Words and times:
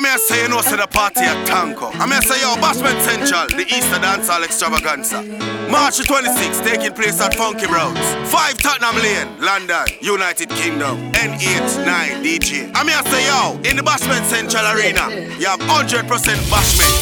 I 0.00 0.02
mean, 0.02 0.12
I 0.12 0.16
say 0.16 0.42
you 0.44 0.48
know, 0.48 0.62
say 0.62 0.80
the 0.80 0.86
party 0.88 1.20
at 1.20 1.36
Tanko. 1.44 1.92
I 2.00 2.08
mean, 2.08 2.16
I 2.16 2.24
say 2.24 2.40
yo, 2.40 2.56
Bashment 2.56 2.96
Central, 3.04 3.44
the 3.52 3.68
Easter 3.68 4.00
Dancehall 4.00 4.40
Extravaganza. 4.48 5.20
March 5.68 6.00
the 6.00 6.08
26th, 6.08 6.64
taking 6.64 6.96
place 6.96 7.20
at 7.20 7.34
Funky 7.36 7.66
Browns. 7.68 8.00
5 8.32 8.56
Tottenham 8.64 8.96
Lane, 8.96 9.28
London, 9.44 9.84
United 10.00 10.48
Kingdom. 10.56 11.12
N8, 11.12 11.84
9 11.84 12.24
DJ. 12.24 12.72
I 12.72 12.80
mean, 12.80 12.96
I 12.96 13.04
say 13.12 13.28
yo, 13.28 13.60
in 13.68 13.76
the 13.76 13.84
Bashment 13.84 14.24
Central 14.24 14.64
Arena, 14.72 15.04
you 15.36 15.44
have 15.44 15.60
100% 15.60 16.08
Bashment. 16.08 16.96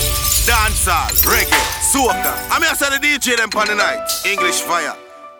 Dancehall, 0.50 1.14
reggae, 1.22 1.54
soca. 1.94 2.34
I 2.50 2.58
mean, 2.58 2.66
I 2.66 2.74
say 2.74 2.90
the 2.90 2.98
DJ 2.98 3.36
them 3.36 3.50
on 3.54 3.68
the 3.68 3.76
night. 3.78 4.02
English 4.26 4.58
Fire, 4.66 4.96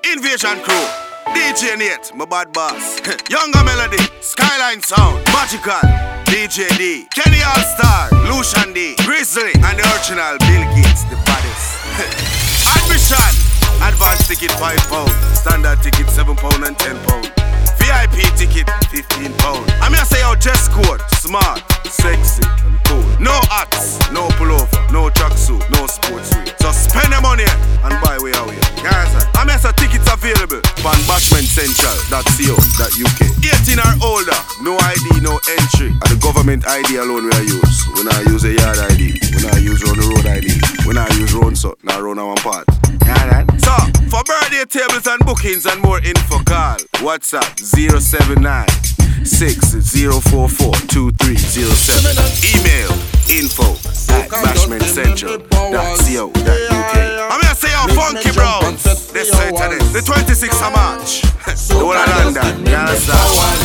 Invasion 0.06 0.62
Crew. 0.62 0.86
DJ 1.34 1.77
Nate, 1.77 2.14
my 2.14 2.25
bad 2.25 2.52
boss. 2.52 3.00
Younger 3.29 3.64
Melody, 3.64 3.98
Skyline 4.20 4.80
Sound, 4.80 5.25
Magical, 5.34 5.82
DJ 6.29 6.68
D, 6.76 7.08
Kenny 7.10 7.40
All 7.42 7.62
Star, 7.74 8.10
Lucian 8.28 8.74
D, 8.74 8.95
Grizzly, 9.06 9.52
and 9.64 9.78
the 9.78 9.84
original 9.96 10.36
Bill 10.45 10.64
Gates, 10.77 11.05
the 11.09 11.16
baddest. 11.24 11.80
Admission, 12.77 13.32
advance 13.80 14.28
ticket 14.28 14.52
5 14.52 14.77
pound, 14.91 15.10
standard 15.34 15.80
ticket 15.83 16.10
7 16.10 16.36
pound 16.36 16.64
and 16.64 16.78
10 16.78 16.96
pound. 17.06 17.48
VIP 17.88 18.20
ticket 18.37 18.69
15 18.92 19.33
pound. 19.41 19.65
I 19.80 19.88
mean 19.88 19.97
I 19.97 20.05
say 20.05 20.20
your 20.20 20.37
dress 20.37 20.69
code, 20.69 21.01
smart, 21.24 21.65
sexy, 21.88 22.45
and 22.45 22.77
cool. 22.84 23.01
No 23.16 23.33
hats, 23.48 23.97
no 24.12 24.28
pullover, 24.37 24.69
no 24.92 25.09
tracksuit, 25.09 25.64
no 25.73 25.88
sports 25.88 26.37
wear. 26.37 26.45
So 26.61 26.69
spend 26.69 27.16
the 27.16 27.20
money 27.24 27.48
and 27.48 27.92
buy 28.05 28.20
way 28.20 28.37
away. 28.37 28.61
Guys, 28.84 29.09
I 29.33 29.41
mean 29.48 29.56
I 29.56 29.61
say 29.64 29.73
tickets 29.80 30.05
available 30.05 30.61
on 30.84 31.01
bashmentcentral.co.uk. 31.09 33.20
18 33.41 33.80
or 33.80 33.92
older, 34.05 34.36
no 34.61 34.77
ID, 34.77 35.25
no 35.25 35.41
entry. 35.56 35.89
And 35.89 36.11
the 36.12 36.20
government 36.20 36.69
ID 36.69 37.00
alone 37.00 37.25
we 37.25 37.33
are 37.33 37.48
use. 37.48 37.89
We 37.97 38.05
not 38.05 38.20
use 38.28 38.45
a 38.45 38.52
yard 38.52 38.84
ID. 38.92 39.16
We 39.33 39.41
not 39.48 39.64
use 39.64 39.80
on 39.89 39.97
the 39.97 40.05
road 40.12 40.28
ID. 40.28 40.52
We 40.84 40.92
not 40.92 41.09
use 41.16 41.33
road 41.33 41.56
so 41.56 41.72
not 41.83 42.03
round 42.05 42.20
our 42.20 42.36
part. 42.44 42.69
Yeah, 43.09 43.48
So, 43.56 43.72
for 44.12 44.20
birthday 44.25 44.64
tables 44.69 45.06
and 45.06 45.19
bookings 45.25 45.64
and 45.64 45.81
more 45.81 45.98
info, 46.05 46.39
call 46.44 46.77
WhatsApp 47.00 47.56
079 47.79 48.97
6044 49.24 50.72
2307. 50.88 52.16
Email 52.44 52.92
info 53.28 53.77
at 54.14 54.28
bashmentcentral.co.uk. 54.30 56.97
I'm 57.28 57.41
gonna 57.41 57.55
say 57.55 57.72
our 57.75 57.88
funky 57.91 58.30
browns 58.33 58.83
this 59.12 59.28
Saturday, 59.30 59.78
the 59.92 60.00
26th 60.00 60.62
of 60.64 60.72
March. 60.72 61.20
the 61.69 61.75
whole 61.75 61.92
of 61.92 62.08
London, 62.08 62.64
you 62.66 62.75
understand? 62.77 63.19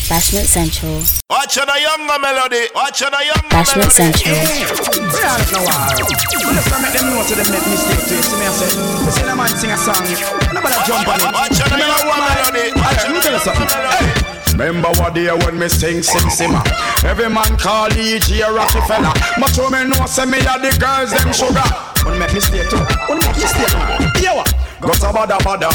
Bashment 0.08 0.46
Central. 0.48 1.02
Watch 1.30 1.58
on 1.58 1.70
a 1.70 1.78
younger 1.80 2.20
melody, 2.20 2.68
watch 2.76 3.02
on 3.04 3.14
a 3.14 3.24
younger 3.24 3.48
Bashment 3.50 3.92
Central. 3.92 4.36
make 6.80 6.94
them 6.94 7.10
know 7.12 7.24
to 7.24 7.36
them 7.36 7.50
make 7.52 7.66
mistake 7.68 8.04
to 8.08 8.16
it. 8.20 8.24
See 8.24 8.38
me 8.40 8.46
I 8.48 8.52
say, 8.52 8.70
you 8.72 9.12
see 9.12 9.24
the 9.24 9.36
man 9.36 9.50
sing 9.56 9.72
a 9.72 9.78
song, 9.78 10.04
nobody 10.54 10.76
jump 10.88 11.08
on 11.08 11.20
it. 11.20 11.32
Watch 11.32 11.60
on 11.60 11.72
a 11.72 11.78
younger 11.80 12.20
melody, 12.20 12.72
watch 12.80 13.06
on 13.06 13.16
a 13.16 13.18
younger 13.24 13.66
melody. 13.68 14.23
Remember 14.54 14.90
what 15.02 15.16
day 15.16 15.32
when 15.34 15.58
me 15.58 15.68
sing, 15.68 16.04
sing, 16.04 16.30
simmer. 16.30 16.62
Every 17.04 17.28
man 17.28 17.58
call 17.58 17.92
EG 17.92 18.30
a 18.40 18.54
rocky 18.54 18.80
fella. 18.88 19.12
You 19.58 19.70
me 19.72 19.90
know, 19.90 20.06
say 20.06 20.26
me 20.26 20.38
a 20.38 20.62
the 20.62 20.78
girls, 20.80 21.10
them 21.12 21.34
sugar. 21.34 21.66
Wanna 22.06 22.20
me 22.34 22.40
stay 22.40 22.64
too? 22.70 22.78
Wanna 23.10 23.26
make 23.26 23.36
me 23.36 23.48
stay 23.50 23.66
too? 23.66 24.22
Yeah, 24.22 24.36
what? 24.36 24.63
Got 24.84 25.00
a 25.00 25.10
bada 25.16 25.38
bada, 25.40 25.72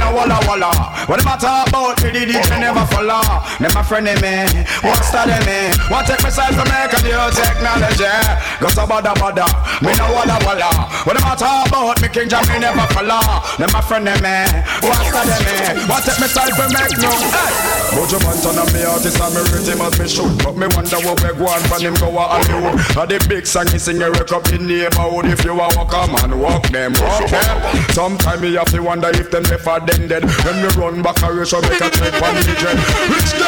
no 0.00 0.12
walla 0.12 0.36
walla. 0.44 0.68
What 1.08 1.20
the 1.20 1.24
matter 1.24 1.48
about 1.48 1.96
me, 2.04 2.12
the 2.12 2.28
DJ 2.28 2.60
never 2.60 2.84
follow. 2.92 3.20
My 3.56 3.82
friend 3.82 4.04
me, 4.04 4.44
what 4.84 5.00
study 5.00 5.32
me, 5.48 5.72
what 5.88 6.04
take 6.04 6.20
myself 6.20 6.52
to 6.52 6.64
make 6.68 6.92
a 6.92 7.00
new 7.00 7.24
technology. 7.32 8.12
Got 8.60 8.76
a 8.76 8.84
bada 8.84 9.12
bada, 9.16 9.48
we 9.80 9.92
no 9.96 10.12
walla 10.12 10.36
walla. 10.44 10.70
What 11.08 11.16
the 11.16 11.22
matter 11.24 11.48
about 11.48 12.00
me, 12.04 12.08
King 12.08 12.28
Jammy 12.28 12.60
never 12.60 12.84
follow. 12.92 13.20
My 13.60 13.80
friend 13.80 14.04
me, 14.04 14.36
what 14.84 15.00
study 15.08 15.36
me, 15.40 15.84
what 15.88 16.04
take 16.04 16.20
me 16.20 16.28
myself 16.30 16.52
to 16.52 16.64
make. 16.68 17.00
Hey. 17.00 17.80
Mojo 17.90 18.22
man 18.22 18.38
turn 18.38 18.58
on 18.58 18.72
me 18.72 18.84
artist 18.84 19.18
and 19.20 19.34
me 19.34 19.42
rhythm 19.50 19.80
as 19.82 19.98
me 19.98 20.06
shoot 20.06 20.30
But 20.44 20.56
me 20.56 20.66
wonder 20.70 20.96
what 21.02 21.18
we 21.22 21.30
go 21.34 21.46
on 21.50 21.60
from 21.66 21.82
him 21.82 21.94
go 21.94 22.06
a 22.14 22.22
Hollywood 22.22 22.78
And 22.96 23.10
the 23.10 23.26
big 23.28 23.46
song 23.46 23.66
he 23.66 23.78
sing 23.78 24.00
a 24.02 24.10
record 24.10 24.46
in 24.52 24.66
neighborhood 24.66 25.26
If 25.26 25.44
you 25.44 25.52
a 25.52 25.66
walk 25.74 25.92
a 25.92 26.06
man, 26.06 26.38
walk 26.38 26.68
them, 26.68 26.92
walk 27.02 27.28
them 27.28 27.90
Sometime 27.90 28.44
me 28.50 28.56
have 28.56 28.70
to 28.70 28.82
wonder 28.82 29.10
if 29.14 29.30
them 29.30 29.42
never 29.44 29.78
then 29.86 30.08
dead. 30.08 30.24
When 30.42 30.56
me 30.58 30.68
run 30.74 31.02
back 31.02 31.22
a 31.22 31.30
make 31.30 31.78
a 31.78 31.88
trip 31.90 32.18
on 32.18 32.34
the 32.34 32.42
jet 32.58 32.74
Rich 33.06 33.38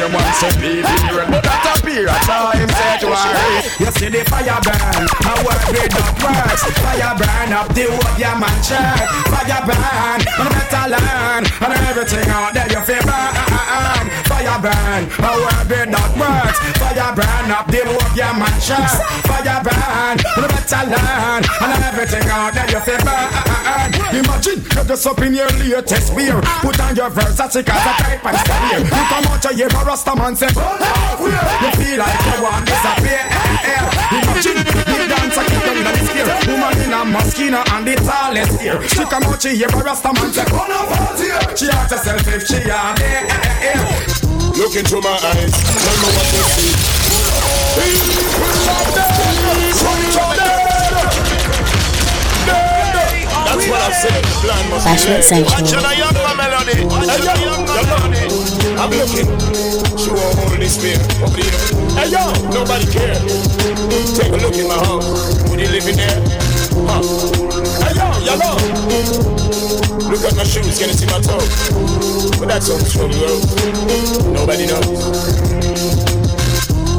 a 0.00 0.08
man 0.08 0.28
say 0.40 0.52
baby 0.60 0.96
red 1.12 1.28
But 1.28 1.44
that 1.44 1.80
I 1.84 2.16
saw 2.24 2.50
him 2.56 2.68
say 2.72 3.04
to 3.04 3.08
her 3.12 3.84
You 3.84 3.90
see 3.92 4.08
the 4.08 4.24
fire 4.24 4.60
burn, 4.64 5.04
I 5.28 5.32
work 5.44 5.62
with 5.68 5.92
the 5.92 6.04
works 6.24 6.62
Fire 6.80 7.14
burn 7.20 7.52
up 7.52 7.68
the 7.76 7.84
wood, 7.84 8.16
yeah 8.16 8.38
man 8.40 8.56
check 8.64 9.04
Fire 9.28 9.60
burn, 9.68 10.20
and 10.24 10.50
better 10.56 10.84
learn. 10.96 11.42
And 11.44 11.72
everything 11.88 12.28
out 12.30 12.54
there 12.54 12.68
you 12.70 12.80
feel 12.80 13.02
burn. 13.04 14.06
Fire 14.24 14.58
burn, 14.62 15.02
a 15.20 15.30
word 15.36 15.64
with 15.68 15.90
that 15.92 16.10
works 16.16 16.58
Fire 17.06 17.14
burn 17.14 17.50
up 17.54 17.66
the 17.70 17.86
wood, 17.86 18.18
yeah 18.18 18.34
man 18.34 18.50
check 18.58 18.82
Fire 19.30 19.62
burn, 19.62 19.78
and 19.78 20.18
better 20.18 20.82
learn 20.90 21.42
And 21.62 21.72
everything 21.86 22.26
out 22.26 22.50
there 22.50 22.66
you 22.66 22.80
feel 22.82 22.98
burn. 23.06 23.30
Imagine 24.10 24.58
you 24.58 24.82
just 24.82 25.06
up 25.06 25.22
in 25.22 25.34
your 25.34 25.46
latest 25.62 26.16
beer. 26.16 26.40
Put 26.66 26.80
on 26.80 26.96
your 26.96 27.06
it, 27.06 27.14
cause 27.14 27.54
a 27.54 27.62
type 27.62 28.26
and 28.26 28.38
style. 28.42 28.82
You 28.82 28.90
come 28.90 29.26
out 29.30 29.46
your 29.54 29.68
rasta 29.86 30.16
man 30.16 30.34
say 30.34 30.50
You 30.50 31.70
feel 31.78 31.94
like 31.94 32.22
you 32.26 32.42
want 32.42 32.66
disappear. 32.66 33.22
Imagine 34.10 34.58
you 34.66 35.06
dance, 35.06 35.38
I 35.38 35.46
keep 35.46 35.62
them 35.62 35.78
in 35.78 35.84
the 35.86 35.92
scare 36.10 36.26
Woman 36.50 36.74
in 36.82 36.90
a 36.90 37.06
maskina 37.06 37.62
and 37.70 37.86
the 37.86 37.94
tallest 38.02 38.62
ear. 38.62 38.82
She 38.82 39.04
come 39.06 39.22
out 39.22 39.44
your 39.44 39.70
rasta 39.78 40.10
man 40.10 40.32
say 40.34 40.42
She 41.54 41.70
ask 41.70 41.94
herself 41.94 42.26
if 42.26 42.42
she 42.48 42.68
are 42.68 42.96
there 42.98 44.26
Look 44.56 44.74
into 44.74 45.02
my 45.02 45.10
eyes, 45.10 45.52
tell 45.52 45.96
me 46.00 46.16
what 46.16 46.32
you 46.32 46.42
see. 46.56 46.95
People 47.76 48.72
are 48.72 48.88
dead, 48.96 49.12
sons 49.76 50.16
are 50.16 50.34
dead. 50.36 50.64
Dead. 52.48 53.28
That's 53.28 53.68
what 53.68 53.80
I 53.80 53.92
said. 53.92 54.22
Blind 54.40 54.66
must 54.70 54.86
Bashment 54.86 55.22
Central. 55.22 55.52
Watch 55.52 55.72
on 55.76 55.84
a 55.84 55.92
younger 55.92 56.34
melody, 56.40 56.84
watch 56.88 57.04
on 57.04 57.20
a 57.20 57.36
younger 57.36 57.84
melody. 57.84 58.24
I'm 58.80 58.90
looking. 58.90 59.28
She 60.00 60.10
won't 60.10 60.38
hold 60.38 60.56
this 60.56 60.74
spear 60.76 60.96
over 61.20 61.36
here. 61.36 61.52
Hey 62.00 62.08
yo, 62.12 62.32
nobody 62.48 62.86
care. 62.88 63.16
Take 64.16 64.32
a 64.32 64.38
look 64.40 64.56
in 64.56 64.68
my 64.68 64.78
house. 64.80 65.36
Would 65.50 65.60
you 65.60 65.68
live 65.68 65.88
in 65.88 65.96
there? 65.96 66.20
Huh? 66.88 67.02
Hey 67.84 67.92
yo, 67.92 68.06
yellow. 68.24 68.56
Look 70.08 70.24
at 70.24 70.36
my 70.36 70.44
shoes, 70.44 70.78
can 70.78 70.88
you 70.88 70.94
see 70.94 71.06
my 71.06 71.20
toe? 71.20 71.44
But 72.38 72.48
that's 72.48 72.70
on 72.70 72.78
the 72.80 72.88
road. 73.20 74.32
Nobody 74.32 74.66
knows. 74.66 76.15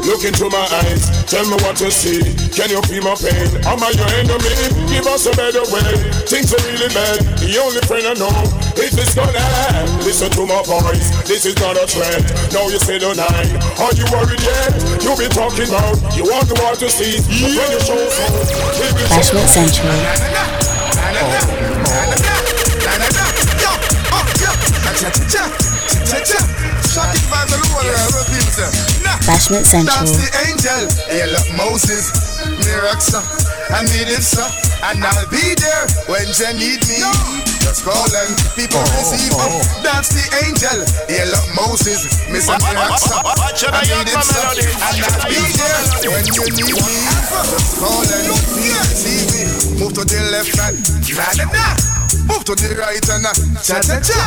Look 0.08 0.24
into 0.24 0.48
my 0.48 0.64
eyes, 0.80 1.04
tell 1.28 1.44
me 1.44 1.60
what 1.60 1.76
you 1.84 1.90
see. 1.92 2.24
Can 2.56 2.72
you 2.72 2.80
feel 2.88 3.04
my 3.04 3.12
pain? 3.20 3.44
Am 3.68 3.76
I 3.76 3.92
your 3.92 4.08
enemy? 4.16 4.56
Give 4.88 5.04
us 5.04 5.28
a 5.28 5.36
better 5.36 5.60
way. 5.68 5.84
Things 6.24 6.48
are 6.48 6.64
really 6.64 6.88
bad. 6.96 7.20
The 7.36 7.52
only 7.60 7.84
friend 7.84 8.08
I 8.08 8.16
know 8.16 8.32
is 8.80 8.96
this 8.96 9.12
gonna 9.12 9.36
end. 9.36 10.00
Listen 10.08 10.32
to 10.32 10.46
my 10.48 10.64
voice. 10.64 11.12
This 11.28 11.44
is 11.44 11.60
not 11.60 11.76
a 11.76 11.84
threat. 11.84 12.24
No, 12.56 12.72
you 12.72 12.80
say 12.80 12.96
the 12.96 13.12
nine. 13.12 13.52
Are 13.84 13.92
you 13.92 14.08
worried 14.08 14.40
yet? 14.40 14.80
You 15.04 15.12
be 15.12 15.28
talking 15.28 15.68
about 15.68 16.00
you 16.16 16.24
want 16.24 16.48
the 16.48 16.56
world 16.56 16.80
to 16.80 16.88
see. 16.88 17.20
But 17.44 17.52
when 17.52 17.68
you 17.68 17.80
show 17.84 18.00
so, 26.24 26.47
we 26.98 27.86
will 27.86 28.18
Bashment 29.28 29.64
Central. 29.68 29.92
That's 29.92 30.16
the 30.16 30.28
angel. 30.48 30.82
Hey, 31.06 31.28
look, 31.28 31.46
Moses, 31.54 32.10
Miraxa, 32.64 33.20
I 33.70 33.84
need 33.92 34.08
it, 34.08 34.24
sir. 34.24 34.44
And 34.82 35.04
I'll 35.04 35.28
be 35.28 35.54
there 35.58 35.84
when 36.08 36.24
you 36.24 36.48
need 36.56 36.80
me. 36.88 36.98
Just 37.60 37.84
call 37.84 38.08
and 38.08 38.32
people 38.56 38.80
receive 38.96 39.36
up. 39.36 39.52
That's 39.84 40.16
the 40.16 40.24
angel. 40.48 40.80
Hey, 41.06 41.28
look, 41.28 41.44
Moses, 41.54 42.08
Mr. 42.32 42.56
Miraxa, 42.56 43.20
I 43.68 43.84
need 43.84 44.08
it, 44.08 44.22
sir. 44.24 44.42
And 44.80 44.96
I'll 45.06 45.28
be 45.28 45.38
there 45.60 45.82
when 46.08 46.24
you 46.32 46.44
need 46.56 46.72
me. 46.72 47.04
Just 47.52 47.78
call 47.78 48.00
and 48.00 48.32
people 48.32 48.80
receive 48.80 49.28
me. 49.36 49.44
Move 49.76 49.92
to 49.92 50.04
the 50.08 50.18
left 50.32 50.56
hand. 50.56 50.80
Nah, 51.14 51.44
nah, 51.44 51.52
nah. 51.52 51.97
Move 52.28 52.44
to 52.44 52.54
the 52.54 52.76
right 52.76 53.02
and 53.08 53.24
uh, 53.26 53.32
cha 53.64 53.80
cha 53.80 53.96
cha. 54.04 54.20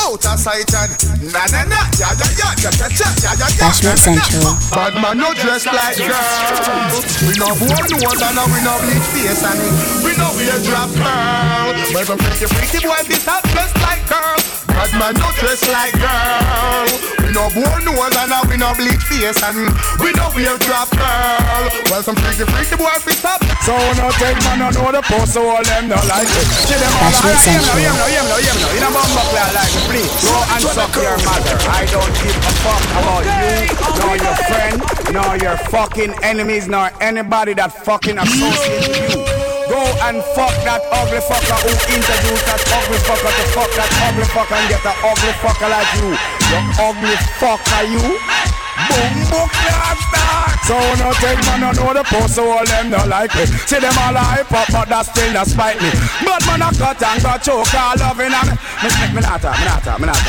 Out 0.00 0.24
of 0.26 0.36
sight 0.40 0.66
and 0.74 0.90
na 1.30 1.44
na 1.52 1.62
na. 1.68 1.80
Ya 2.00 2.10
ya 2.16 2.28
ya 2.40 2.48
ya 2.64 2.70
cha 2.72 2.88
cha 2.88 3.08
ya 3.20 3.32
ya 3.38 3.48
ya. 3.52 3.68
Bashment 3.68 4.00
Central. 4.00 4.56
Bad 4.72 4.94
man 4.98 5.18
no 5.20 5.30
dress 5.36 5.66
like 5.68 6.00
girl. 6.00 7.00
We 7.28 7.36
no 7.38 7.52
born 7.54 7.86
nose 7.92 8.22
and 8.24 8.40
we 8.48 8.58
no 8.64 8.74
bleach 8.80 9.08
face 9.12 9.44
and 9.44 9.60
we 10.02 10.12
no 10.16 10.32
wear 10.34 10.58
drop 10.64 10.90
girl. 10.96 11.72
But 11.92 12.04
some 12.08 12.18
pretty 12.18 12.46
pretty 12.48 12.78
boy 12.80 13.00
be 13.06 13.16
start 13.20 13.44
dress 13.52 13.72
like 13.84 14.02
girl. 14.08 14.40
Bad 14.72 14.90
man 14.98 15.14
no 15.20 15.28
dress 15.38 15.62
like 15.68 15.94
girl. 16.00 16.88
We 17.22 17.28
no 17.32 17.46
born 17.54 17.84
nose 17.84 18.16
and 18.18 18.34
we 18.48 18.56
no 18.56 18.72
bleach 18.74 19.04
face 19.06 19.40
and 19.44 19.68
we 20.02 20.10
no 20.16 20.32
wear 20.34 20.56
drop 20.58 20.90
girl. 20.96 21.70
Well, 21.92 22.02
some 22.02 22.16
freaky 22.16 22.44
freaky 22.50 22.76
boy 22.76 22.96
fi 23.04 23.12
stop. 23.14 23.40
So 23.62 23.72
no 23.96 24.10
take 24.18 24.36
man 24.44 24.58
no 24.58 24.68
know 24.74 24.90
the 24.92 25.02
post, 25.06 25.32
so 25.38 25.46
all 25.48 25.62
them 25.62 25.88
no 25.88 25.96
like 26.10 26.28
it. 26.28 26.48
See 26.66 26.74
them 26.76 26.92
all 27.00 27.12
No, 27.34 28.38
You 28.70 28.80
know 28.80 28.94
bumbo 28.94 29.22
clear 29.34 29.50
like 29.58 29.74
please. 29.90 30.12
Go 30.22 30.38
and 30.54 30.62
suck 30.70 30.94
your 30.94 31.18
mother. 31.26 31.58
I 31.66 31.82
don't 31.90 32.14
give 32.22 32.38
a 32.38 32.52
fuck 32.62 32.84
about 32.94 33.26
you, 33.26 33.66
nor 33.98 34.14
your 34.22 34.36
friend, 34.46 34.78
nor 35.12 35.36
your 35.42 35.56
fucking 35.66 36.14
enemies, 36.22 36.68
nor 36.68 36.90
anybody 37.00 37.54
that 37.54 37.72
fucking 37.84 38.18
associates 38.18 38.88
with 38.88 39.18
you. 39.18 39.44
Go 39.66 39.82
and 40.06 40.22
fuck 40.38 40.54
that 40.62 40.80
ugly 40.94 41.18
fucker 41.26 41.58
who 41.66 41.74
introduced 41.90 42.46
that 42.46 42.62
ugly 42.70 42.98
fucker 43.02 43.32
to 43.34 43.44
fuck 43.50 43.70
that 43.74 43.90
ugly 44.06 44.24
fucker 44.30 44.54
and 44.54 44.68
get 44.70 44.86
an 44.86 44.94
ugly 45.02 45.34
fucker 45.42 45.68
like 45.68 45.90
you. 45.98 46.14
You 46.14 46.60
ugly 46.78 47.16
fucker, 47.42 47.82
you. 47.90 48.63
Bumbo 48.88 49.48
class 49.48 50.00
dog. 50.12 50.54
So 50.64 50.76
no 50.96 51.12
take 51.20 51.40
man 51.44 51.60
no 51.60 51.70
know 51.76 51.92
the 51.92 52.04
post, 52.08 52.36
so 52.36 52.48
all 52.48 52.64
them 52.64 52.88
no 52.88 53.00
like 53.04 53.34
me. 53.36 53.44
See 53.68 53.76
them 53.80 53.92
all 54.00 54.16
hype 54.16 54.48
up, 54.48 54.68
but 54.72 54.88
that 54.88 55.04
still 55.04 55.32
not 55.36 55.46
spite 55.46 55.76
me. 55.76 55.92
But 56.24 56.40
man 56.48 56.64
I 56.64 56.72
cut 56.72 56.96
and 57.02 57.20
got 57.20 57.44
choke 57.44 57.68
all 57.76 57.96
loving 58.00 58.32
on 58.32 58.48
me. 58.48 58.54
Me 58.80 58.88
me 58.88 59.06
me 59.12 59.20
not 59.20 59.44
me 59.44 59.64
not 59.68 59.84
me 60.00 60.06
not. 60.08 60.20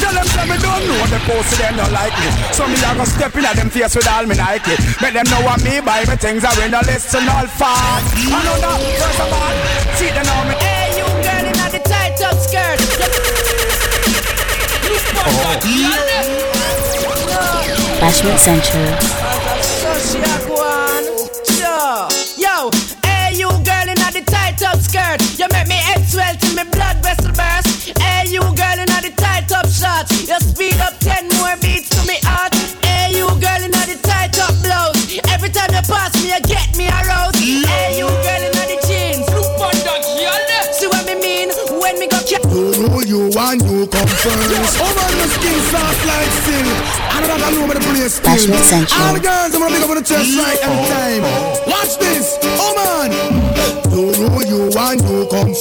Tell 0.00 0.14
them 0.16 0.26
say 0.32 0.44
me 0.48 0.56
don't 0.56 0.82
know 0.88 1.04
the 1.04 1.20
post, 1.28 1.52
so 1.52 1.56
them 1.60 1.76
no 1.76 1.84
like 1.92 2.16
me. 2.16 2.28
So 2.56 2.64
me 2.64 2.80
a 2.80 2.96
go 2.96 3.04
step 3.04 3.36
in 3.36 3.44
at 3.44 3.56
them 3.60 3.68
face 3.68 3.92
with 3.92 4.08
all 4.08 4.24
me 4.24 4.40
Nike. 4.40 4.72
Make 5.04 5.12
them 5.12 5.28
know 5.28 5.44
what 5.44 5.60
me 5.60 5.84
buy 5.84 6.08
me 6.08 6.16
things 6.16 6.48
are 6.48 6.56
in 6.64 6.72
the 6.72 6.80
list 6.88 7.12
and 7.12 7.28
all 7.28 7.44
fast. 7.44 8.08
I 8.16 8.40
know 8.40 8.56
that 8.56 8.80
first 8.80 9.20
of 9.20 9.36
all, 9.36 9.52
see 10.00 10.08
them 10.16 10.24
know 10.24 10.48
me. 10.48 10.56
Hey, 10.64 10.96
you 10.96 11.04
girl 11.20 11.44
in 11.44 11.56
the 11.60 11.80
tight 11.84 12.16
up 12.24 12.40
skirt. 12.40 12.80
Oh. 15.24 16.11
Bashment 18.02 18.36
Central. 18.36 18.82
Yo, 22.36 22.70
hey, 23.06 23.30
you 23.38 23.46
girl 23.62 23.86
in 23.86 23.94
the 23.94 24.22
tight 24.26 24.60
up 24.66 24.78
skirt. 24.78 25.22
You 25.38 25.46
make 25.52 25.68
me 25.68 25.76
head 25.78 26.02
swell 26.02 26.34
till 26.34 26.56
me 26.56 26.64
blood 26.72 26.96
vessel 26.98 27.30
burst. 27.30 27.96
Hey, 28.02 28.26
you 28.26 28.40
girl 28.40 28.78
in 28.82 28.90
the 28.90 29.12
tight 29.16 29.52
up 29.52 29.70
shorts. 29.70 30.26
You 30.26 30.34
speed 30.40 30.80
up 30.82 30.98
ten 30.98 31.28
more 31.38 31.54
beats 31.62 31.90
to 31.94 32.02
me 32.08 32.18
heart. 32.26 32.52
Hey, 32.82 33.14
you 33.14 33.28
girl 33.38 33.62
in 33.62 33.70
the 33.70 33.96
tight 34.02 34.34
up 34.42 34.50
blouse. 34.66 34.98
Every 35.30 35.50
time 35.50 35.70
you 35.70 35.82
pass 35.86 36.10
me, 36.18 36.34
you 36.34 36.40
get 36.42 36.74
me 36.76 36.90
aroused. 36.90 37.38
Hey, 37.38 38.02
you 38.02 38.10
girl 38.10 38.42
in 38.42 38.50
the 38.50 38.82
jeans. 38.82 39.30
See 40.74 40.88
what 40.90 41.06
me 41.06 41.14
mean 41.22 41.54
when 41.78 42.00
me 42.00 42.08
go. 42.08 42.18
Who 42.50 43.06
you 43.06 43.30
and 43.30 43.62
you 43.62 43.86
come 43.86 44.10
first? 44.10 44.82
Over 44.82 45.06
the 45.14 45.26
skin 45.30 45.58
soft 45.70 46.02
like 46.02 46.10
silk. 46.10 46.11
I 46.11 46.11
don't 47.74 47.84
know 47.84 47.94
know 47.94 48.04
the 48.04 48.20
place 48.20 48.42
still. 48.46 48.86
All 49.00 49.14
the 49.14 49.20
girls, 49.20 49.54
I'm 49.54 49.60
gonna 49.60 49.74
pick 49.74 49.82
up 49.82 49.90
on 49.90 49.96
the 49.96 50.02
chest 50.02 50.36
right 50.36 50.58
every 50.62 50.76
oh, 50.76 50.92
time. 50.92 51.22
Oh, 51.24 51.64
oh. 51.66 51.70
Watch 51.70 51.98
this, 51.98 52.38
oh 52.42 52.74
man. 52.76 52.81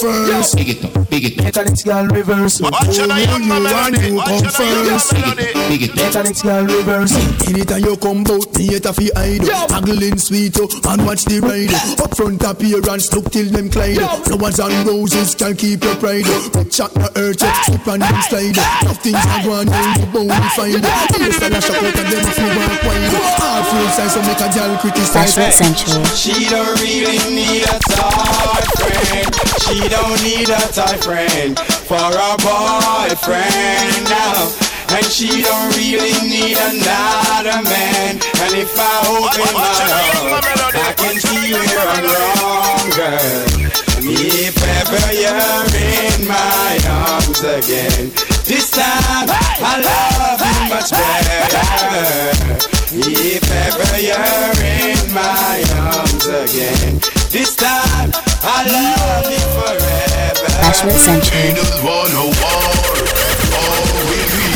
First? 0.01 0.55
Big 0.55 0.69
it 0.69 0.85
up, 0.85 1.09
big 1.09 1.23
it 1.25 1.39
up, 1.39 1.45
Mechanics 1.45 1.83
girl 1.83 2.05
reverse. 2.07 2.61
Watch 2.61 2.75
Who 2.85 3.01
out, 3.01 3.09
know 3.09 3.15
young 3.17 3.43
you 3.43 3.53
and 3.53 3.63
melody. 3.63 4.07
you 4.07 4.15
Watch 4.15 4.27
come 4.27 4.45
out, 4.45 4.85
young 4.85 4.99
first? 4.99 5.13
melody. 5.13 5.53
big 5.69 5.81
it 5.83 5.89
up. 5.91 5.95
Mechanics 5.97 6.41
girl 6.41 6.65
reverse. 6.65 7.13
Anytime 7.47 7.83
you 7.83 7.97
come 7.97 8.23
bout 8.23 8.49
me, 8.57 8.65
it 8.75 8.85
a 8.85 8.93
fi 8.93 9.09
hide 9.15 9.47
Haggling 9.71 10.17
sweet 10.17 10.57
oh, 10.59 10.67
and 10.91 11.05
watch 11.05 11.25
the 11.25 11.39
ride 11.41 11.73
Up 11.99 12.15
front 12.15 12.43
appearance, 12.43 13.11
look 13.13 13.31
till 13.31 13.49
them 13.51 13.67
glide 13.67 13.99
Flowers 14.23 14.59
and 14.59 14.87
roses 14.87 15.35
can 15.35 15.55
keep 15.55 15.83
your 15.83 15.95
pride 15.97 16.23
But 16.53 16.71
chat 16.71 16.95
no 16.95 17.07
earth, 17.15 17.43
slip 17.65 17.87
and 17.87 18.01
them 18.01 18.19
slide 18.29 18.55
Nothing's 18.87 19.19
a 19.19 19.37
go 19.43 19.51
on, 19.59 19.67
you 19.67 20.05
bound 20.11 20.47
find 20.55 20.83
Yes, 20.83 21.41
I 21.43 21.47
lash 21.49 21.69
out 21.71 21.83
and 21.83 22.07
them 22.07 22.25
feel 22.31 22.51
walk 22.55 22.83
wide 22.87 23.15
All 23.41 23.63
full 23.67 23.87
size, 23.95 24.13
so 24.15 24.21
make 24.23 24.39
a 24.39 24.47
girl 24.53 24.71
criticize 24.79 25.21
Bashment 25.31 25.53
Central. 25.53 26.03
She 26.15 26.49
don't 26.49 26.79
really 26.81 27.17
need 27.29 27.63
a 27.63 27.75
toy 27.79 28.63
friend. 28.79 29.29
She 29.63 29.77
don't 29.91 30.23
need 30.23 30.47
a 30.47 30.63
toy 30.71 30.95
friend 31.03 31.59
for 31.59 31.99
a 31.99 32.31
boyfriend 32.39 34.03
now. 34.07 34.47
And 34.95 35.05
she 35.05 35.43
don't 35.43 35.75
really 35.75 36.15
need 36.27 36.57
another 36.57 37.59
man. 37.67 38.15
And 38.15 38.53
if 38.55 38.71
I 38.79 39.03
open 39.11 39.51
my 39.51 39.67
heart, 39.91 40.47
I 40.75 40.93
can 40.95 41.19
see 41.19 41.51
where 41.51 41.83
I'm 41.91 42.07
wrong, 42.07 42.87
girl. 42.95 43.71
If 44.03 44.55
ever 44.79 45.13
you're 45.13 45.67
in 45.75 46.27
my 46.27 46.79
arms 46.87 47.43
again, 47.43 48.11
this 48.47 48.71
time 48.71 49.27
I 49.27 49.79
love 49.83 50.39
you 50.39 50.59
much 50.71 50.91
better. 50.91 51.51
If 52.93 53.45
ever 53.67 53.99
you're 53.99 54.55
in 54.63 55.13
my 55.13 55.63
arms 55.77 56.10
again, 56.27 57.01
this 57.33 57.55
time 57.55 58.11
I 58.45 58.61
love 58.69 59.25
you 59.25 59.41
forever. 59.57 60.49
Bashment 60.61 61.01
Central. 61.01 61.33
Haters 61.33 61.81
want 61.81 62.13
no 62.13 62.29
war. 62.29 62.93
All 63.57 63.89
with 64.05 64.29
me. 64.37 64.49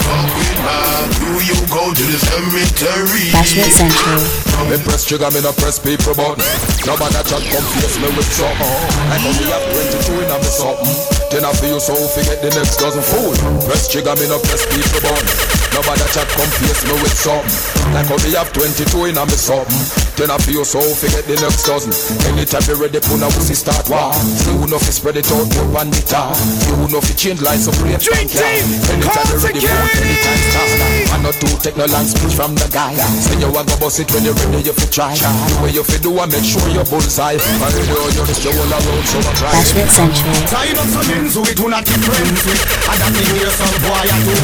Fuck 0.00 0.32
with 0.32 0.56
my 0.64 0.96
do 1.20 1.28
you 1.44 1.58
go 1.68 1.92
to 1.92 2.04
the 2.08 2.16
cemetery? 2.16 3.28
Bashment 3.36 3.68
Central. 3.68 4.46
Me 4.72 4.80
press 4.80 5.04
trigger, 5.04 5.28
me 5.30 5.44
no 5.44 5.52
press 5.52 5.78
people 5.78 6.16
button. 6.16 6.40
Nobody 6.88 7.20
chat 7.28 7.44
come 7.52 7.66
face 7.76 8.00
me 8.00 8.08
with 8.16 8.30
something. 8.32 8.72
I 9.12 9.20
know 9.20 9.36
we 9.36 9.52
have 9.52 9.64
22 10.00 10.24
in 10.24 10.30
a 10.32 10.36
me 10.40 10.48
something. 10.48 10.96
Then 11.28 11.44
I 11.44 11.52
feel 11.52 11.80
so 11.80 11.92
forget 11.92 12.40
the 12.40 12.48
next 12.56 12.80
dozen 12.80 13.04
fool. 13.04 13.36
Press 13.68 13.92
trigger, 13.92 14.16
me 14.16 14.28
no 14.28 14.40
press 14.40 14.64
people 14.72 15.04
button. 15.04 15.65
Nobody 15.76 16.08
chat 16.08 16.24
come 16.32 16.48
face 16.56 16.88
me 16.88 16.96
with 17.04 17.12
something. 17.12 17.52
Like 17.92 18.08
how 18.08 18.16
we 18.24 18.32
have 18.32 18.48
22 18.56 19.12
in 19.12 19.20
a 19.20 19.24
me 19.28 19.36
something. 19.36 19.76
Then 20.16 20.32
I 20.32 20.40
feel 20.40 20.64
so 20.64 20.80
forget 20.80 21.28
the 21.28 21.36
next 21.36 21.68
dozen. 21.68 21.92
Anytime 22.32 22.64
you 22.64 22.80
ready, 22.80 22.96
put 23.04 23.20
a 23.20 23.28
wussy 23.28 23.52
start 23.52 23.84
war. 23.92 24.08
See 24.16 24.56
who 24.56 24.64
know 24.72 24.80
fi 24.80 24.88
spread 24.88 25.20
it 25.20 25.28
out, 25.28 25.44
you 25.52 25.68
on 25.76 25.92
the 25.92 26.00
top. 26.08 26.32
See 26.32 26.72
who 26.72 26.88
know 26.88 27.04
fi 27.04 27.12
change 27.12 27.44
lines 27.44 27.68
so 27.68 27.76
play 27.76 27.92
Drink 28.00 28.32
team, 28.32 28.64
Anytime 28.88 29.28
you 29.28 29.38
ready, 29.44 29.60
put 29.60 30.00
anytime 30.00 30.40
start. 30.48 31.12
I 31.12 31.16
not 31.20 31.36
do 31.36 31.48
take 31.60 31.76
no 31.76 31.84
long 31.92 32.08
speech 32.08 32.32
from 32.32 32.56
the 32.56 32.64
guy. 32.72 32.96
Say 33.20 33.36
you 33.36 33.52
want 33.52 33.68
go 33.68 33.76
bust 33.76 34.00
it 34.00 34.08
when 34.16 34.24
you're 34.24 34.32
ready, 34.32 34.64
you 34.64 34.72
fi 34.72 34.86
try. 34.88 35.12
The 35.12 35.60
way 35.60 35.76
you 35.76 35.84
fi 35.84 36.00
do, 36.00 36.16
I 36.16 36.24
make 36.24 36.40
sure 36.40 36.64
you're 36.72 36.88
bullseye. 36.88 37.36
I 37.36 37.68
know 37.92 38.08
you're 38.16 38.24
just 38.24 38.40
you 38.40 38.56
all 38.56 38.72
around, 38.72 39.04
so 39.12 39.20
I 39.20 39.32
try. 39.36 39.52
Bashment 39.52 39.92
Central. 39.92 40.36
Time 40.48 40.80
up 40.80 40.88
some 40.88 41.10
ends 41.12 41.36
we 41.36 41.52
do 41.52 41.68
not 41.68 41.84
keep 41.84 42.00
friends 42.00 42.40
with 42.48 42.64
And 42.88 42.96
that 42.96 43.12
thing 43.12 43.28
here 43.36 43.52
some 43.52 43.76
boy 43.84 44.08
I 44.08 44.18
do 44.24 44.36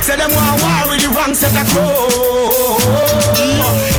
Say 0.00 0.16
them 0.16 0.32
want 0.32 0.56
war 0.64 0.77
with 0.86 1.02
the 1.02 1.10
wrong 1.10 1.34
set 1.34 1.54
of 1.56 1.66
crow 1.72 2.78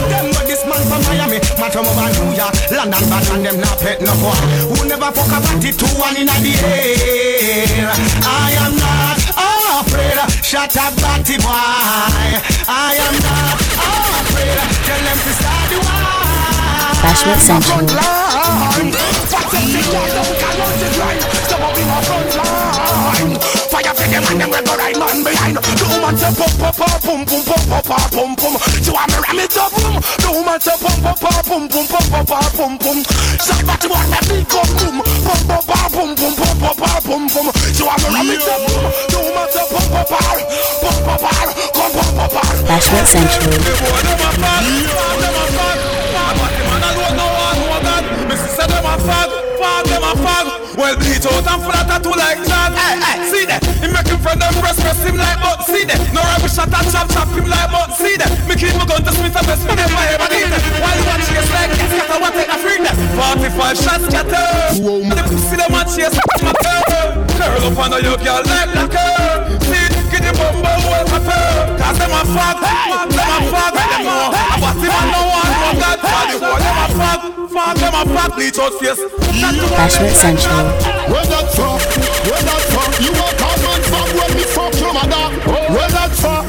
Them 0.08 0.32
this 0.48 0.64
man 0.64 0.82
from 0.88 1.02
Miami 1.10 1.40
Man 1.60 1.72
from 1.72 1.86
over 1.90 2.08
New 2.24 2.38
York 2.40 2.54
London 2.72 3.04
bad 3.12 3.28
and 3.36 3.46
them 3.46 3.58
not 3.60 3.78
pet 3.80 4.00
no 4.00 4.14
boy 4.24 4.40
Who 4.72 4.88
never 4.88 5.12
fuck 5.12 5.28
about 5.34 5.64
it 5.64 5.76
two 5.76 5.92
one 6.00 6.16
in 6.16 6.28
the 6.28 6.54
air? 6.64 7.92
I 8.24 8.56
am 8.64 8.74
not 8.78 9.20
afraid. 9.82 10.18
Shut 10.44 10.76
up 10.78 10.96
batty 10.98 11.38
boy. 11.38 11.50
I 12.68 12.98
am 13.06 13.16
not 13.24 13.60
afraid. 14.20 14.60
Tell 14.86 15.02
them 15.08 15.18
to 15.26 15.32
start 15.40 15.66
the 15.72 15.78
war. 15.86 16.30
Bashment 17.04 17.42
Central. 17.42 17.86
a 26.30 26.36
pump, 26.36 26.54
pump, 26.60 26.78
pump, 26.78 27.28
pump, 27.28 27.46
pump, 27.46 27.86
pump, 27.86 28.12
pump, 28.14 28.38
pump. 28.38 28.58
She 28.84 28.92
want 28.92 29.10
me 29.10 29.18
ram 29.18 29.40
it 29.40 29.58
up, 29.58 29.72
boom. 29.74 29.96
The 30.22 30.30
woman 30.30 30.60
say 30.62 30.78
pump, 30.78 31.02
pump, 31.02 31.20
pump, 31.20 31.72
pump, 31.72 31.90
pump, 31.90 32.28
pump, 32.30 32.54
pump, 32.54 32.82
pump. 32.82 33.02
Shot 33.42 33.62
but 33.66 33.78
she 33.82 33.88
want 33.90 34.10
me 34.10 34.20
big 34.30 34.54
up, 34.54 34.70
boom. 34.78 34.96
Pump, 35.26 35.44
pump, 35.50 35.66
pump, 35.66 36.18
pump, 36.20 36.38
pump, 36.38 36.60
pump, 36.60 37.06
pump, 37.06 37.26
pump. 37.34 37.50
She 37.74 37.84
want 37.84 38.00
me 38.04 38.10
ram 38.14 38.30
it 38.30 38.46
up, 38.46 38.62
boom. 38.70 38.86
The 39.10 39.18
woman 39.26 39.48
say 39.50 39.66
pump, 39.70 39.90
pump, 39.90 40.10
pump, 40.10 40.38
pump, 40.84 41.22
pump, 41.22 41.94
pump, 41.98 42.32
pump. 42.34 42.58
Bashment 42.70 43.08
Central. 43.10 43.50
Missy 48.30 48.50
said 48.54 48.70
them 48.70 48.86
a 48.86 48.94
fag, 49.02 49.30
fag 49.58 49.84
them 49.90 50.04
a 50.06 50.14
fag. 50.14 50.46
Well, 50.78 50.96
bleach 50.98 51.26
out 51.26 51.48
and 51.50 51.62
flat 51.66 51.88
tattoo 51.90 52.14
like 52.14 52.38
that. 52.46 52.72
Hey, 52.78 52.94
hey. 53.02 53.18
See 53.32 53.46
when 54.30 54.38
them 54.38 54.54
press, 54.62 54.78
press 54.78 55.02
him 55.02 55.18
like 55.18 55.42
button, 55.42 55.66
see 55.66 55.90
them. 55.90 55.98
No 56.14 56.22
rifle 56.22 56.54
shot 56.54 56.70
and 56.70 56.86
chop, 56.94 57.10
chop 57.10 57.34
him 57.34 57.50
like 57.50 57.66
button, 57.74 57.98
see. 57.98 58.14
Me 58.46 58.54
keep 58.54 58.78
my 58.78 58.86
gun 58.86 59.02
to 59.02 59.10
Smith 59.10 59.34
and 59.34 59.42
best, 59.42 59.66
but 59.66 59.74
them 59.74 59.90
my 59.90 60.06
ever 60.14 60.30
need. 60.30 60.54
While 60.78 61.02
one 61.10 61.22
chase 61.26 61.50
like 61.50 61.74
yes, 61.74 61.90
cat, 61.98 62.14
I 62.14 62.18
want 62.22 62.38
take 62.38 62.46
a 62.46 62.58
free 62.62 62.78
them. 62.78 62.94
45 63.18 63.74
shots, 63.74 64.06
cat, 64.14 64.30
The 64.30 65.24
pussy 65.26 65.58
them 65.58 65.74
want 65.74 65.90
chase, 65.90 66.14
my 66.46 66.54
girl. 66.62 67.26
Curl 67.42 67.74
up 67.74 67.80
on 67.82 67.90
the 67.90 68.06
yoke, 68.06 68.22
girl, 68.22 68.46
like 68.46 68.70
that. 68.70 69.50
See, 69.66 69.90
get 70.14 70.22
the 70.22 70.32
bumble, 70.38 70.78
what 70.78 71.10
a 71.10 71.20
pearl. 71.26 71.74
Cause 71.82 71.98
them 71.98 72.14
a 72.14 72.22
fuck, 72.30 72.62
them 72.62 73.34
a 73.34 73.50
fuck, 73.50 73.74
them 73.74 74.14
a 74.14 74.30
I 74.30 74.62
bought 74.62 74.78
him 74.78 74.94
and 74.94 75.10
no 75.10 75.26
them 76.54 76.78
a 76.78 76.94
fuck, 77.02 77.22
fuck, 77.50 77.74
them 77.82 77.98
a 77.98 78.02
fuck, 78.14 78.30
bleach 78.38 78.62
out 78.62 78.78
face. 78.78 79.02
Bashment 79.74 80.14
Central. 80.14 80.70
Where's 81.10 81.26
that 81.34 81.50
from? 81.58 81.69
Where 85.70 85.90
that 85.94 86.12
from? 86.18 86.46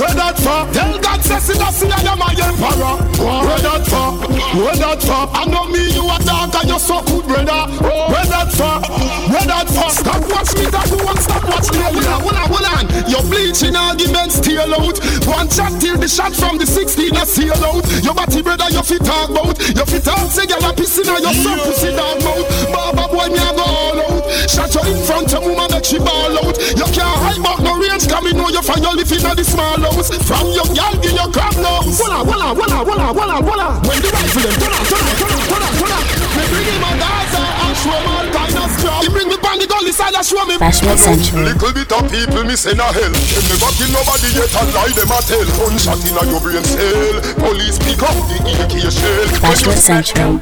Where 0.00 0.14
that 0.16 0.36
from? 0.40 0.72
Tell 0.72 0.96
God 0.98 1.20
say 1.20 1.38
Selassie 1.40 1.92
I 1.92 2.00
am 2.08 2.18
my 2.18 2.32
emperor. 2.32 2.96
Where 3.20 3.60
that 3.60 3.84
for? 3.84 4.16
Where 4.56 4.76
that 4.80 5.00
for? 5.04 5.28
I 5.28 5.44
know 5.44 5.68
me, 5.68 5.92
you 5.92 6.04
a 6.08 6.16
dog 6.24 6.56
and 6.56 6.68
you 6.68 6.78
so 6.80 7.04
good, 7.04 7.28
brother. 7.28 7.68
Where 7.84 8.26
that 8.32 8.48
for? 8.56 8.80
Where 9.28 9.44
that 9.44 9.68
for? 9.68 9.90
Stop 9.92 10.24
watch 10.32 10.56
me, 10.56 10.72
that 10.72 10.88
one 11.04 11.20
stop 11.20 11.44
watch 11.44 11.68
me. 11.72 11.84
Hold 11.84 12.00
on, 12.00 12.20
hold 12.24 12.36
on, 12.40 12.48
hold 12.48 12.68
on. 12.72 12.84
Your 13.12 13.22
bleaching 13.28 13.76
arguments 13.76 14.40
steal 14.40 14.72
out. 14.72 14.96
One 15.28 15.48
shot 15.52 15.76
till 15.76 16.00
the 16.00 16.08
shot 16.08 16.32
from 16.32 16.56
the 16.56 16.64
16 16.64 17.16
a 17.16 17.26
seal 17.26 17.52
out. 17.60 17.84
Your 18.00 18.14
body 18.14 18.40
brother, 18.40 18.72
you 18.72 18.82
fit 18.82 19.04
talk 19.04 19.28
about. 19.28 19.60
You 19.60 19.84
fit 19.84 20.04
talk 20.04 20.32
say 20.32 20.48
girl 20.48 20.64
a 20.64 20.72
pissing 20.72 21.12
on 21.12 21.20
your 21.20 21.36
son 21.36 21.60
pussy 21.60 21.92
dog 21.92 22.24
mouth. 22.24 22.48
Baba 22.72 23.04
boy 23.12 23.28
me 23.28 23.36
a 23.36 23.52
go 23.52 23.64
all 23.68 24.00
out. 24.00 24.21
Shot 24.48 24.72
you 24.74 24.82
in 24.92 25.00
front 25.04 25.32
of 25.34 25.42
woman 25.44 25.68
make 25.70 25.84
she 25.84 25.98
ball 25.98 26.32
out. 26.40 26.56
You 26.76 26.86
can't 26.92 27.18
hide 27.22 27.42
back 27.42 27.60
no 27.60 27.78
range, 27.78 28.08
come 28.08 28.24
me 28.24 28.32
know 28.32 28.48
you 28.48 28.62
find 28.62 28.82
your 28.82 28.94
living 28.96 29.22
in 29.22 29.36
the 29.36 29.44
small 29.44 29.78
house. 29.80 30.10
From 30.24 30.48
your 30.52 30.68
gal 30.72 30.94
give 31.00 31.12
your 31.16 31.28
crab 31.32 31.54
nose. 31.60 32.00
Walla 32.00 32.24
walla 32.24 32.52
walla 32.54 32.78
walla 32.84 33.08
walla 33.12 33.36
walla. 33.40 33.68
When 33.84 33.98
the 34.00 34.10
rifle 34.10 34.42
them 34.42 34.56
turn 34.58 34.72
on 34.72 34.84
turn 34.88 35.04
on 35.04 35.14
turn 35.16 35.32
on 35.32 35.44
turn 35.48 35.62
on 35.62 35.72
turn 35.76 35.92
on. 35.92 36.04
Me 36.32 36.44
bring 36.48 36.68
him 36.68 36.84
a 36.84 36.92
Gaza 36.96 37.42
and 37.42 37.76
show 37.76 37.92
him 37.92 38.08
all 38.12 38.28
kind 38.32 38.56
of 38.56 38.70
stuff. 38.76 39.02
He 39.04 39.08
bring 39.12 39.28
me 39.28 39.36
on 39.52 39.58
the 39.60 39.66
gully 39.68 39.92
side 39.92 40.16
and 40.16 40.24
show 40.24 40.44
me. 40.48 40.56
Bashment 40.56 40.98
Central. 40.98 41.44
Little 41.44 41.72
bit 41.72 41.92
of 41.92 42.04
people 42.08 42.44
me 42.44 42.56
send 42.56 42.80
a 42.80 42.88
hell. 42.88 43.12
Them 43.12 43.44
never 43.52 43.70
kill 43.76 43.92
nobody 43.92 44.28
yet 44.32 44.52
and 44.56 44.70
lie 44.72 44.92
them 44.96 45.12
a 45.12 45.18
tell. 45.22 45.44
Gunshot 45.60 46.00
inna 46.08 46.24
your 46.32 46.40
brain 46.40 46.64
cell. 46.64 47.20
Police 47.36 47.78
pick 47.84 48.00
up 48.00 48.16
the 48.28 48.36
AK 48.64 48.74
shell. 48.88 49.28
Bashment 49.44 49.76
Central. 49.76 50.40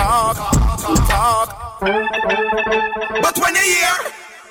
Talk, 0.00 0.36
talk. 1.08 1.80
But 1.80 3.38
when 3.38 3.54
you 3.54 3.66
hear 3.74 3.96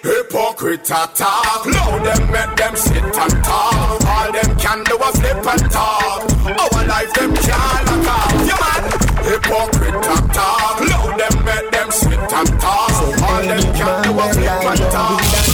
hypocrite 0.03 0.85
talk, 0.85 1.65
loud 1.65 2.05
them 2.05 2.31
make 2.31 2.55
them 2.55 2.75
sit 2.75 3.03
and 3.03 3.43
talk. 3.43 4.01
All 4.05 4.31
them 4.31 4.57
can 4.57 4.83
do 4.83 4.95
a 4.97 5.09
slip 5.17 5.45
and 5.53 5.71
talk. 5.71 6.21
Our 6.45 6.85
life 6.85 7.13
them 7.13 7.33
can't 7.35 7.85
lock 7.89 8.09
off. 8.15 8.31
You 8.49 8.57
man, 8.61 8.83
hypocrite 9.27 10.03
talk, 10.03 10.81
loud 10.89 11.19
them 11.19 11.45
make 11.45 11.71
them 11.71 11.91
sit 11.91 12.33
and 12.39 12.49
talk. 12.59 12.91
All 13.27 13.41
them 13.41 13.65
can 13.77 14.03
do 14.03 14.19
a 14.19 14.33
slip 14.33 14.65
and 14.71 14.79
talk. 14.91 15.48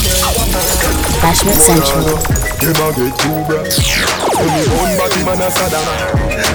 Bashment 1.20 1.60
Central. 1.60 2.04
Them 2.60 2.80
a 2.80 2.88
get 2.96 3.12
too 3.18 3.36
bad. 3.48 3.68
Only 4.36 4.64
one 4.76 4.92
body 4.96 5.20
man 5.24 5.40
a 5.40 5.48
Saddam. 5.50 5.86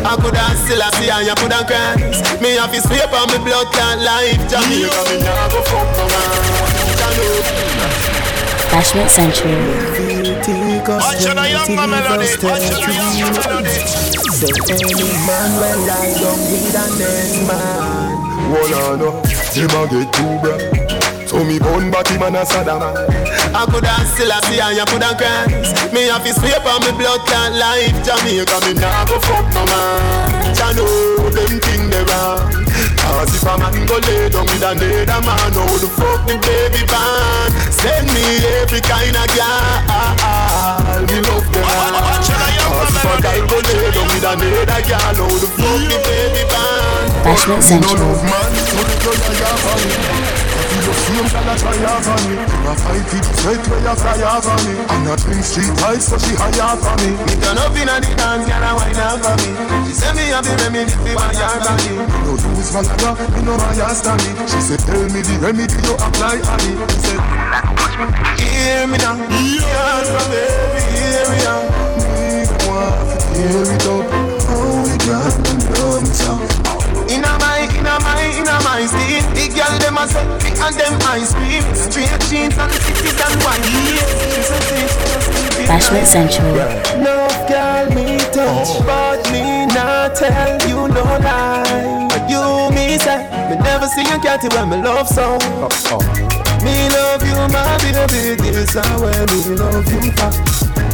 I 0.06 0.16
could 0.22 0.36
have 0.36 0.58
still 0.58 0.82
a 0.82 0.90
see 0.98 1.10
and 1.10 1.26
you 1.28 1.36
could 1.36 1.54
have 1.54 1.68
cried. 1.68 2.00
Me 2.42 2.56
have 2.58 2.72
to 2.74 2.82
sweep 2.82 3.12
on 3.14 3.28
me 3.30 3.38
blood 3.44 3.68
clot 3.74 4.00
life. 4.00 4.42
Jamaica 4.50 5.02
me 5.10 5.18
nah 5.22 5.50
go 5.50 5.62
fuck 5.70 5.88
no 5.98 6.06
man. 6.10 6.52
Bashment 8.72 9.10
Central. 9.10 9.52
Watch 10.88 11.22
your 11.26 11.36
young 11.46 11.76
man 11.76 11.90
melody. 11.90 12.30
Watch 12.42 12.70
your 12.72 12.90
young 12.90 13.16
man 13.20 13.34
melody. 13.36 13.76
Say 14.32 14.50
any 14.72 15.12
man 15.28 15.50
will 15.60 15.82
lie 15.86 16.14
down 16.18 16.40
with 16.50 16.74
an 16.74 17.02
end 17.02 17.48
man. 17.48 18.16
Hold 18.50 18.74
on, 18.74 19.00
no. 19.00 19.10
Them 19.54 19.74
a 19.76 19.88
get 19.90 20.08
too 20.14 20.34
bad. 20.42 21.01
So 21.32 21.40
me 21.48 21.56
bone 21.60 21.88
body 21.90 22.20
man 22.20 22.36
a 22.36 22.44
Saddam. 22.44 22.84
I 22.84 23.64
could 23.72 23.88
have 23.88 24.04
still 24.04 24.28
a 24.28 24.44
see 24.52 24.60
and 24.60 24.76
you 24.76 24.84
could 24.84 25.00
have 25.00 25.16
cried. 25.16 25.48
Me 25.96 26.12
have 26.12 26.28
to 26.28 26.36
sweep 26.36 26.60
on 26.60 26.84
me 26.84 26.92
blood 26.92 27.24
clot 27.24 27.56
life. 27.56 27.96
Jamaica 28.04 28.60
me 28.68 28.76
nah 28.76 29.08
go 29.08 29.16
fuck 29.24 29.48
no 29.56 29.64
man. 29.64 30.52
Jah 30.52 30.76
know 30.76 31.32
them 31.32 31.56
thing 31.64 31.88
they 31.88 32.04
wrong. 32.04 32.52
Cause 33.00 33.32
if 33.32 33.48
a 33.48 33.56
man 33.56 33.80
go 33.88 33.96
lay 34.04 34.28
down 34.28 34.44
with 34.44 34.60
another 34.60 35.24
man, 35.24 35.56
how 35.56 35.72
the 35.80 35.88
fuck 35.96 36.20
the 36.28 36.36
baby 36.36 36.84
born? 36.84 37.48
Send 37.80 38.12
me 38.12 38.28
every 38.60 38.84
kind 38.84 39.16
of 39.16 39.24
girl. 39.32 39.88
Me 41.08 41.16
love 41.16 41.48
them 41.48 41.64
all. 41.64 41.96
Cause 41.96 42.92
if 42.92 43.08
a 43.08 43.16
guy 43.24 43.40
go 43.48 43.56
lay 43.56 43.88
down 43.88 44.04
with 44.12 44.28
another 44.28 44.84
girl, 44.84 45.00
how 45.00 45.16
the 45.16 45.48
fuck 45.48 45.80
the 45.80 45.96
baby 45.96 46.44
born? 46.52 47.08
Bashment 47.24 47.64
Central. 47.64 48.20
You 50.72 50.94
me. 50.96 51.28
I 51.32 51.44
a 51.44 51.56
try 51.60 51.76
me. 52.28 52.34
I 52.40 52.74
where 53.68 53.82
you 53.84 53.96
fly 54.00 54.22
off 54.24 54.48
on 54.48 54.60
me. 54.64 54.74
I'm 54.88 55.04
not 55.04 55.20
drink 55.20 55.44
street 55.44 55.74
vibes, 55.82 56.08
so 56.08 56.18
she 56.18 56.34
high 56.36 56.56
me. 57.04 57.12
Me 57.28 57.34
turn 57.42 57.58
up 57.60 57.76
the 58.00 58.12
dance, 58.16 58.48
a 58.48 58.58
on 59.20 59.38
me. 59.42 59.50
She 59.88 59.94
say 59.98 60.12
me 60.16 60.32
have 60.32 60.46
the 60.46 60.54
remedy 60.64 60.94
my 61.16 61.32
me. 61.84 61.94
No 62.24 62.34
lose 62.40 62.72
me 63.36 63.42
no 63.44 63.58
my 63.58 63.74
on 64.08 64.18
me. 64.24 64.32
She 64.48 64.60
tell 64.86 65.04
me 65.12 65.22
the 65.22 65.36
remedy 65.44 65.76
you 65.84 65.96
apply 66.00 66.40
on 66.40 66.60
me. 66.64 66.72
She 66.88 67.00
said, 67.10 67.22
hear 68.40 68.88
me 68.88 68.98
now, 69.02 69.18
my 70.14 70.24
me. 70.32 70.44
Me 70.88 70.94
to 72.48 72.98
hear 73.36 73.68
it 73.76 73.86
up, 73.90 74.06
oh 74.52 74.84
we 74.86 74.96
got 75.04 75.34
know 75.76 76.02
me 76.02 76.14
so. 76.14 76.51
Inna 77.12 77.36
my, 77.44 77.68
inna 77.76 78.00
my, 78.00 78.24
inna 78.40 78.56
my 78.64 78.86
skin 78.88 79.24
The 79.36 79.52
girl 79.52 79.76
dem 79.84 79.98
a 80.00 80.08
suck 80.08 80.24
me 80.44 80.50
and 80.56 80.76
dem 80.80 80.96
ice 81.12 81.34
cream 81.36 81.66
Straight 81.76 82.16
jeans 82.32 82.56
and 82.58 82.72
titties 82.72 83.20
and 83.20 83.36
wine 83.44 84.82
Bashment 85.68 86.06
Central. 86.06 86.52
No 87.00 87.28
girl 87.48 87.86
me 87.96 88.18
touch, 88.36 88.76
oh. 88.76 88.84
but 88.86 89.24
me 89.32 89.66
not 89.68 90.16
tell 90.16 90.60
you 90.68 90.88
no 90.88 91.04
lie. 91.24 92.10
You 92.28 92.76
me 92.76 92.98
say, 92.98 93.24
me 93.50 93.56
never 93.56 93.88
see 93.88 94.02
a 94.02 94.20
catty 94.20 94.48
when 94.56 94.70
me 94.70 94.78
love 94.78 95.08
so. 95.08 95.38
Me 96.64 96.90
love 96.90 97.24
you, 97.24 97.36
my 97.54 97.78
baby, 98.10 98.52
this 98.52 98.76
is 98.76 99.00
where 99.00 99.26
me 99.28 99.56
love 99.56 99.88
you 99.92 100.12
for. 100.12 100.32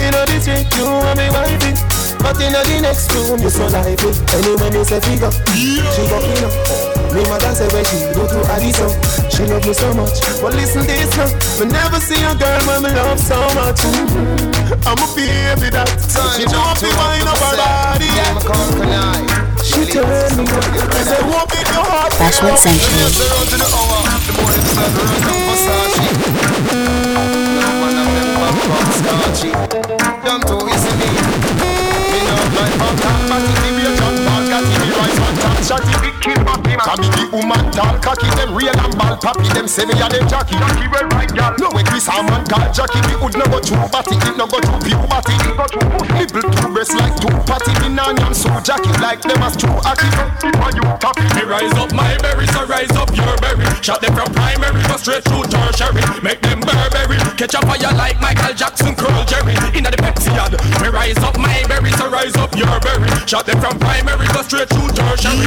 You 0.02 0.12
know 0.12 0.26
this 0.26 0.46
trick, 0.46 0.68
you 0.76 0.86
and 0.86 1.18
me 1.18 1.30
wifey. 1.30 1.97
But 2.20 2.42
in 2.42 2.52
the 2.52 2.80
next 2.82 3.14
room, 3.14 3.40
you 3.40 3.50
so 3.50 3.68
lively. 3.68 4.12
Anyway, 4.34 4.70
me 4.72 4.84
say 4.84 5.00
figure, 5.00 5.32
she 5.54 5.82
go 6.10 6.18
in 6.20 6.44
up. 6.44 6.54
Me 7.14 7.24
mother 7.30 7.56
say 7.56 7.68
when 7.72 7.86
she 7.86 7.98
go 8.14 8.28
to 8.28 8.40
Addis 8.52 8.82
up. 8.82 8.92
She 9.32 9.46
love 9.46 9.66
me 9.66 9.74
so 9.74 9.94
much, 9.94 10.20
but 10.42 10.54
listen 10.54 10.86
this 10.86 11.16
now. 11.16 11.30
Me 11.60 11.72
never 11.72 12.00
see 12.00 12.22
a 12.22 12.36
girl 12.36 12.60
when 12.68 12.84
me 12.84 12.92
love 12.94 13.20
so 13.20 13.38
much. 13.56 13.80
I'm 14.86 15.00
a 15.00 15.08
baby 15.16 15.70
that 15.72 15.88
She 16.36 16.46
want 16.52 16.82
me 16.84 16.90
wind 16.94 17.28
up 17.28 17.38
her 17.40 17.56
body. 17.58 18.12
She 19.64 19.86
tell 19.86 20.06
me, 20.06 20.16
I 20.16 21.02
say 21.04 21.22
won't 21.26 21.48
be 21.50 21.60
your 21.72 21.86
heart. 21.86 22.12
Bashment 22.20 22.58
Central. 22.58 23.08
Them 30.24 30.42
two 30.42 30.68
is 30.68 30.84
me. 31.00 31.08
Me 31.08 31.17
not 32.78 32.94
like 32.94 33.02
punk 33.02 33.88
and 33.88 33.97
shotty, 35.64 35.94
big 36.02 36.16
kill 36.22 36.40
papi. 36.46 36.76
Can 36.78 36.98
me 37.02 37.08
the 37.14 37.24
woman 37.34 37.64
tall 37.72 37.96
cocky, 38.00 38.30
them 38.38 38.54
real 38.54 38.76
and 38.76 38.94
ball 38.98 39.18
papi, 39.18 39.48
them 39.54 39.68
say 39.68 39.86
me 39.86 39.96
a 39.98 40.08
them 40.10 40.28
jockey. 40.28 40.58
Jockey 40.58 40.88
well 40.92 41.08
right, 41.16 41.32
girl. 41.32 41.54
No 41.58 41.68
way 41.74 41.84
Chris 41.84 42.08
a 42.08 42.22
man 42.24 42.46
called 42.46 42.74
Jackie, 42.74 43.02
me 43.08 43.16
would 43.22 43.38
no 43.38 43.46
go 43.48 43.60
too 43.60 43.78
batty, 43.90 44.16
it 44.18 44.36
no 44.38 44.46
go 44.46 44.60
too 44.62 44.78
puberty. 44.86 45.34
It 45.34 45.56
go 45.58 45.66
too 45.66 45.84
pussy. 45.98 46.14
Nibble 46.18 46.46
two 46.50 46.70
breasts 46.74 46.96
like 46.96 47.16
two 47.18 47.34
patty, 47.46 47.74
me 47.82 47.90
nah 47.94 48.14
yam 48.14 48.34
so 48.34 48.50
Jackie 48.62 48.94
like 49.02 49.22
them 49.22 49.42
as 49.42 49.56
true 49.58 49.80
aki. 49.86 50.08
Why 50.58 50.72
you 50.76 50.86
tappy? 51.02 51.26
Me 51.36 51.44
rise 51.48 51.74
up 51.78 51.92
my 51.94 52.18
berry, 52.22 52.48
so 52.54 52.66
rise 52.66 52.94
up 52.98 53.10
your 53.16 53.34
berry. 53.42 53.66
Shot 53.82 54.02
them 54.02 54.14
from 54.14 54.34
primary, 54.34 54.82
go 54.88 54.98
straight 54.98 55.24
through 55.24 55.46
tertiary. 55.50 56.02
Make 56.22 56.42
them 56.42 56.60
Burberry, 56.62 57.18
catch 57.38 57.56
a 57.56 57.62
fire 57.64 57.94
like 57.96 58.20
Michael 58.20 58.54
Jackson, 58.54 58.96
curl 58.96 59.24
Jerry. 59.26 59.56
Inna 59.78 59.92
the 59.92 59.98
Pepsi 59.98 60.32
ad. 60.36 60.54
Me 60.82 60.90
rise 60.90 61.18
up 61.24 61.38
my 61.38 61.64
berry, 61.68 61.92
so 61.96 62.10
rise 62.10 62.36
up 62.36 62.56
your 62.56 62.80
berry. 62.82 63.10
Shot 63.26 63.46
them 63.46 63.60
from 63.62 63.80
primary, 63.80 64.28
go 64.34 64.42
straight 64.42 64.70
through 64.70 64.92
tertiary. 64.92 65.47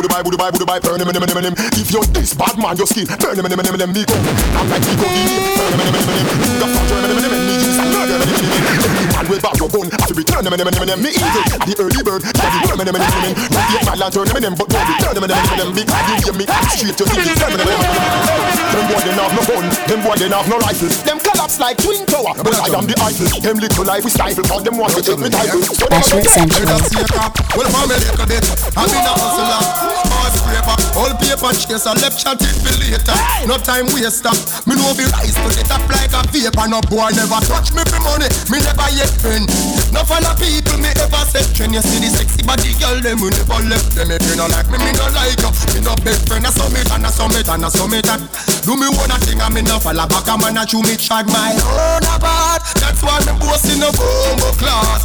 Budu 0.00 0.08
bai, 0.08 0.22
budu 0.24 0.36
bai, 0.38 0.50
budu 0.50 0.64
bai, 0.64 0.80
burn 0.80 0.98
him, 0.98 1.08
him, 1.12 1.20
him, 1.20 1.28
him, 1.28 1.44
him. 1.44 1.54
If 1.76 1.92
you're 1.92 2.00
this 2.16 2.32
bad 2.32 2.56
man, 2.56 2.74
your 2.74 2.86
skin, 2.86 3.04
burn 3.20 3.36
him, 3.36 3.44
him, 3.44 3.52
him, 3.52 3.60
him, 3.68 3.80
him, 3.84 3.92
me 3.92 4.00
go. 4.08 4.16
I'm 4.56 4.64
like 4.72 4.80
me 4.80 4.96
go, 4.96 5.04
burn 5.04 5.76
him, 5.76 5.80
him, 5.84 5.92
him, 5.92 5.92
him, 5.92 6.08
him, 6.08 6.16
him. 6.16 6.56
The 6.56 6.66
fuck, 6.72 6.88
him, 6.88 7.04
him, 7.04 7.20
him, 7.20 7.28
him, 7.28 7.44
me 7.44 7.54
use 7.60 7.76
and 7.76 7.92
murder 7.92 8.16
him, 8.16 8.24
him, 8.24 8.32
him, 8.32 8.48
him. 8.48 8.80
Every 8.80 9.04
man 9.12 9.24
will 9.28 9.40
back 9.44 9.60
your 9.60 9.68
gun, 9.68 9.92
have 9.92 10.08
to 10.08 10.14
return 10.16 10.40
Turn 10.40 10.48
them, 10.48 10.56
them, 10.56 10.72
them, 10.72 10.88
them, 10.88 11.02
me 11.04 11.12
evil. 11.12 11.44
The 11.68 11.74
early 11.84 12.00
bird, 12.00 12.24
yeah, 12.24 12.48
the 12.48 12.72
them, 12.72 12.80
them, 12.80 12.96
them, 12.96 13.12
them. 13.12 13.36
Not 13.52 13.66
yet 13.76 13.84
my 13.84 13.92
lantern, 13.92 14.24
them, 14.24 14.40
them, 14.40 14.54
but 14.56 14.72
no, 14.72 14.80
the 14.80 14.94
turn 15.04 15.12
them, 15.20 15.28
them, 15.28 15.36
them, 15.36 15.58
them. 15.60 15.68
Because 15.76 16.04
you 16.08 16.16
give 16.24 16.36
me 16.40 16.44
straight 16.48 16.96
to 16.96 17.04
the 17.04 17.12
turn 17.36 17.52
them, 17.52 17.60
them, 17.60 17.68
them, 17.68 17.76
them. 17.76 18.40
Them 18.72 18.84
boy 18.88 19.00
they 19.04 19.12
have 19.20 19.34
no 19.36 19.42
gun, 19.44 19.64
them 19.84 20.00
boy 20.00 20.16
they 20.16 20.32
have 20.32 20.48
no 20.48 20.56
rifle. 20.64 20.88
Them 21.04 21.20
collapse 21.20 21.60
like 21.60 21.76
twin 21.76 22.08
tower, 22.08 22.32
but 22.40 22.56
I 22.56 22.72
am 22.72 22.88
the 22.88 22.96
Eiffel. 23.04 23.28
Them 23.44 23.60
little 23.60 23.84
life 23.84 24.00
we 24.00 24.10
stifle, 24.10 24.48
cause 24.48 24.64
them 24.64 24.80
want 24.80 24.96
to 24.96 25.02
take 25.04 25.20
me 25.20 25.28
title. 25.28 25.60
So 25.60 25.84
them 25.84 26.00
Bashment 26.00 26.24
Central. 26.24 27.28
Well, 27.52 27.68
family 27.68 28.00
little 28.00 28.24
bit. 28.24 28.48
I'm 28.80 28.88
in 28.88 29.04
a 29.04 29.12
hustler. 29.12 29.89
Hard 29.94 30.32
scraper. 30.34 30.76
All 30.98 31.12
paper 31.18 31.52
chaser. 31.54 31.94
Left 31.98 32.16
chat 32.18 32.40
it 32.40 32.56
for 32.62 32.74
later. 32.78 33.16
No 33.46 33.56
time 33.58 33.86
waster. 33.92 34.32
Me 34.66 34.76
know 34.76 34.92
be 34.94 35.04
rise 35.10 35.34
to 35.34 35.48
get 35.54 35.70
up 35.70 35.84
like 35.90 36.12
a 36.12 36.20
vapor. 36.30 36.66
No 36.68 36.80
boy 36.86 37.10
never 37.14 37.40
touch 37.46 37.72
me 37.74 37.82
for 37.88 38.00
money. 38.02 38.28
Me 38.50 38.58
never 38.62 38.88
yet 38.94 39.10
friend. 39.20 39.46
No 39.90 40.04
follow 40.06 40.34
people 40.38 40.78
me 40.78 40.90
ever 40.98 41.24
set 41.26 41.46
trend. 41.54 41.74
You 41.74 41.82
see 41.82 42.00
the 42.02 42.10
sexy 42.10 42.42
body 42.46 42.72
girl 42.78 42.98
them 43.00 43.20
we 43.20 43.30
never 43.34 43.60
left 43.66 43.94
them. 43.94 44.10
If 44.10 44.22
you 44.28 44.36
no 44.36 44.46
like 44.46 44.68
me, 44.70 44.78
me 44.78 44.92
no 44.94 45.06
like 45.14 45.38
you. 45.40 45.50
Me 45.74 45.80
no 45.82 45.94
best 46.02 46.28
friend. 46.28 46.46
I 46.46 46.50
summit 46.50 46.90
and 46.90 47.06
I 47.06 47.10
summit 47.10 47.48
and 47.48 47.64
I 47.64 47.68
summit 47.68 48.08
and 48.08 48.24
do 48.62 48.76
me 48.76 48.88
one 48.94 49.14
thing. 49.26 49.40
I 49.40 49.48
me 49.50 49.62
no 49.62 49.78
follow 49.80 50.06
back. 50.06 50.28
I'm 50.28 50.40
gonna 50.40 50.66
chew 50.66 50.82
me 50.82 50.94
chat 50.96 51.26
my 51.26 51.54
own 51.56 52.04
about. 52.06 52.62
That's 52.78 53.02
why 53.02 53.18
me 53.26 53.32
boasting 53.38 53.80
no 53.80 53.90
bomb 53.92 54.42
class. 54.58 55.04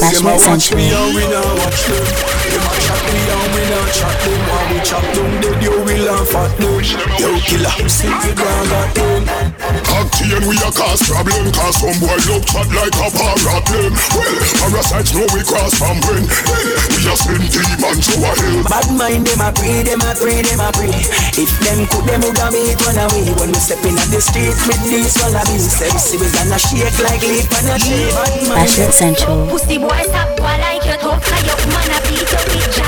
Bashment 0.00 0.40
Central. 0.40 0.80
we 1.14 1.24
not 1.28 1.46
watch 1.58 1.80
them. 1.88 2.04
Them 2.04 2.66
a 2.66 2.74
chat 2.80 3.02
me 3.10 3.20
and 3.30 3.48
we 3.54 3.62
not 3.70 4.09
chat 4.10 4.24
them. 4.24 4.40
While 4.48 4.66
we 4.72 4.80
chop 4.82 5.04
them 5.14 5.30
dead, 5.40 5.62
you 5.62 5.70
will 5.70 6.02
laugh 6.06 6.34
at 6.34 6.50
them. 6.58 6.82
Yo 7.18 7.30
killer, 7.46 7.88
see 7.88 8.08
the 8.08 8.32
ground 8.34 8.72
at 8.72 8.94
them. 8.94 9.50
Octane 9.70 10.46
we 10.48 10.56
a 10.56 10.70
cause 10.72 11.02
problem 11.04 11.52
Cause 11.52 11.76
some 11.78 11.98
boy 12.00 12.16
look 12.26 12.42
chat 12.48 12.66
like 12.72 12.96
a 12.96 13.06
problem 13.12 13.92
Well, 14.16 14.34
parasites 14.56 15.12
know 15.12 15.26
we 15.30 15.44
cross 15.44 15.76
from 15.76 16.00
when 16.08 16.24
Well, 16.26 16.64
we 16.90 17.06
a 17.06 17.14
send 17.14 17.44
demon 17.50 17.96
to 18.00 18.14
a 18.18 18.30
hell 18.34 18.64
Bad 18.66 18.88
mind 18.96 19.26
them 19.28 19.42
a 19.44 19.52
pray, 19.52 19.84
them 19.84 20.00
a 20.00 20.10
pray, 20.16 20.42
them 20.42 20.62
a 20.64 20.68
pray. 20.72 20.90
If 21.36 21.52
them 21.60 21.86
could, 21.92 22.08
them 22.08 22.24
woulda 22.24 22.48
beat 22.50 22.80
one 22.82 22.98
away. 22.98 23.30
When 23.36 23.50
we 23.52 23.60
step 23.60 23.84
in 23.84 23.94
the 23.94 24.20
street 24.20 24.56
with 24.66 24.82
these 24.88 25.14
wallabies, 25.20 25.76
them 25.78 25.94
see 26.00 26.18
we 26.18 26.26
gonna 26.32 26.58
shake 26.58 26.98
like 27.04 27.22
leaf 27.22 27.50
on 27.54 27.70
a 27.70 27.76
tree. 27.78 28.10
Bad 28.10 28.32
mind 28.48 28.66
Bashment 28.66 28.94
Central. 28.96 29.46
Pussy 29.48 29.78
boy 29.78 30.02
stop 30.08 30.28
boy 30.40 30.56
like 30.64 30.82
you 30.88 30.96
tough 30.98 31.20
Cause 31.20 31.44
your 31.46 31.60
man 31.68 31.90
a 31.94 31.98
beat 32.08 32.26
you 32.26 32.40
with 32.48 32.79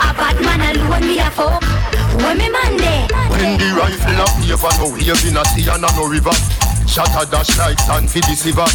a 0.00 0.08
bad 0.14 0.36
man 0.40 0.76
alone 0.76 1.06
me 1.06 1.18
a 1.18 1.30
fuck 1.30 1.62
When 2.22 2.38
me 2.38 2.48
man 2.48 2.76
there 2.76 3.06
When 3.30 3.58
the 3.58 3.68
rifle 3.76 4.22
a 4.22 4.26
favor, 4.42 4.68
oh, 4.82 4.88
no 4.88 4.92
wave 4.92 5.24
in 5.26 5.36
a 5.36 5.44
sea 5.46 5.68
and 5.68 5.84
a 5.84 5.88
no 5.96 6.06
river. 6.06 6.34
Shot 6.86 7.08
a 7.16 7.24
dash 7.30 7.56
like 7.58 7.78
sand 7.80 8.10
for 8.10 8.20
the 8.20 8.34
silver. 8.36 8.66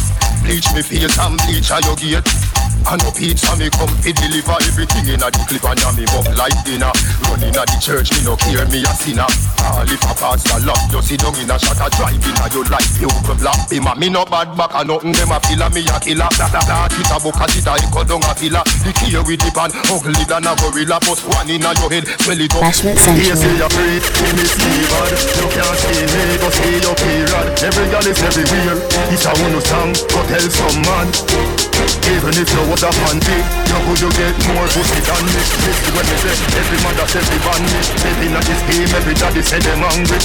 Bleach 0.42 0.66
me 0.74 0.82
face 0.82 1.18
and 1.18 1.38
bleach 1.46 1.70
a 1.70 1.80
your 1.86 1.96
gate. 1.96 2.57
And 2.88 3.04
no 3.04 3.12
pizza 3.12 3.52
me 3.60 3.68
come 3.68 3.92
fi 4.00 4.16
deliver 4.16 4.56
everything 4.64 5.12
inna 5.12 5.28
the 5.28 5.44
clip 5.44 5.60
and 5.68 5.76
me 5.92 6.08
up 6.08 6.24
like 6.40 6.56
dinner. 6.64 6.88
Run 7.28 7.44
inna 7.44 7.68
the 7.68 7.76
church, 7.84 8.08
me 8.16 8.24
no 8.24 8.32
care 8.40 8.64
me 8.72 8.80
a 8.80 8.92
sinner. 8.96 9.28
All 9.60 9.84
if 9.84 10.00
a 10.08 10.12
pastor 10.16 10.56
lock, 10.64 10.80
you 10.88 11.04
sit 11.04 11.20
down 11.20 11.36
inna 11.36 11.60
shot 11.60 11.76
a 11.84 11.92
drive 11.92 12.16
inna 12.16 12.48
your 12.48 12.64
life. 12.72 12.88
You 12.96 13.12
could 13.28 13.44
black 13.44 13.68
him 13.68 13.84
a 13.84 13.92
me 13.92 14.08
no 14.08 14.24
bad 14.24 14.56
back 14.56 14.72
and 14.72 14.88
nothing 14.88 15.12
them 15.12 15.28
a 15.28 15.38
filler 15.44 15.68
me 15.68 15.84
a 15.84 16.00
killer. 16.00 16.32
That 16.40 16.48
that 16.48 16.64
that 16.64 16.96
it 16.96 17.12
a 17.12 17.16
book 17.20 17.36
a 17.36 17.44
a 17.44 17.72
echo 17.76 18.00
down 18.08 18.24
a 18.24 18.32
filler. 18.32 18.64
The 18.80 18.90
key 18.96 19.12
with 19.20 19.44
the 19.44 19.52
pan, 19.52 19.68
ugly 19.92 20.24
than 20.24 20.48
a 20.48 20.56
gorilla. 20.56 20.96
Bust 21.04 21.28
one 21.28 21.44
inna 21.52 21.76
your 21.76 21.92
head, 21.92 22.08
swell 22.24 22.40
it 22.40 22.56
up. 22.56 22.64
Bashment 22.64 22.96
Yes, 22.96 23.36
Central. 23.36 23.68
you're 23.68 23.72
free, 23.76 24.00
give 24.00 24.32
me 24.32 24.44
Steven 24.48 25.12
You 25.36 25.46
can't 25.52 25.76
see 25.76 26.04
me, 26.08 26.24
but 26.40 26.52
see 26.56 26.80
your 26.80 26.96
period 26.96 27.46
Every 27.60 27.86
girl 27.92 28.06
is 28.08 28.20
everywhere 28.22 28.80
It's 29.12 29.26
a 29.28 29.32
one 29.44 29.60
song, 29.60 29.92
go 30.08 30.20
tell 30.24 30.48
some 30.48 30.80
man 30.88 31.67
Even 32.08 32.34
if 32.36 32.48
you 32.48 32.62
was 32.68 32.82
a 32.82 32.90
panty 32.90 33.38
You 33.68 33.78
could 33.84 34.00
you 34.00 34.10
get 34.16 34.36
more 34.48 34.68
pussy 34.72 35.00
than 35.04 35.24
me? 35.28 35.40
Listen 35.64 35.92
when 35.94 36.06
me 36.08 36.16
say, 36.20 36.36
every 36.56 36.78
mother 36.84 37.06
says 37.08 37.26
they 37.28 37.40
ban 37.40 37.62
me 37.62 37.80
Living 38.04 38.34
at 38.36 38.44
this 38.48 38.60
game, 38.68 38.90
every 38.96 39.14
daddy 39.14 39.42
say 39.42 39.60
them 39.60 39.82
hungry. 39.84 40.18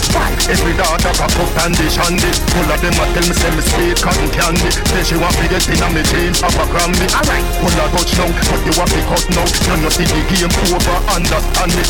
Every 0.48 0.74
daughter 0.76 1.14
cock 1.16 1.36
up 1.38 1.52
and 1.64 1.74
dish 1.76 1.98
and 2.00 2.20
it 2.20 2.38
Full 2.56 2.70
of 2.72 2.80
them 2.80 2.96
a 3.00 3.06
tell 3.12 3.26
me 3.28 3.36
say 3.36 3.52
me 3.52 3.64
sweet 3.64 3.98
cotton 4.00 4.30
candy. 4.32 4.70
Say 4.92 5.04
she 5.04 5.16
want 5.20 5.36
me 5.40 5.48
get 5.48 5.66
in 5.68 5.84
on 5.84 5.92
me 5.96 6.04
jeans, 6.08 6.40
have 6.42 6.56
a 6.56 6.66
grammy. 6.68 7.08
Alright, 7.14 7.46
Pull 7.62 7.76
a 7.80 7.86
touch 7.92 8.12
now, 8.20 8.30
but 8.32 8.62
you 8.64 8.74
want 8.76 8.92
to 8.92 9.02
cut 9.08 9.26
now 9.36 9.46
You 9.48 9.76
know 9.84 9.92
see 9.92 10.08
the 10.08 10.20
game 10.32 10.54
over, 10.74 10.98
understand 11.12 11.76
it? 11.78 11.90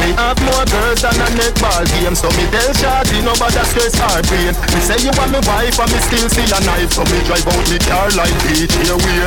Me 0.00 0.08
have 0.16 0.38
more 0.42 0.64
girls 0.66 1.00
than 1.02 1.14
a 1.20 1.28
netball 1.36 1.84
game 1.94 2.16
So 2.16 2.28
me 2.34 2.44
tell 2.50 2.72
Shawty 2.74 3.22
nobody 3.22 3.62
stress 3.70 3.94
her 4.00 4.22
brain 4.26 4.54
Me 4.72 4.80
say 4.80 4.98
you 5.04 5.12
want 5.14 5.30
me 5.30 5.40
wife 5.46 5.78
and 5.78 5.90
me 5.92 6.00
still 6.00 6.28
see 6.32 6.48
a 6.48 6.58
knife 6.64 6.90
So 6.96 7.04
me 7.06 7.18
drive 7.28 7.46
out 7.46 7.66
me 7.70 7.78
car 7.78 8.08
like 8.16 8.34
DJ 8.48 8.90
way 9.04 9.26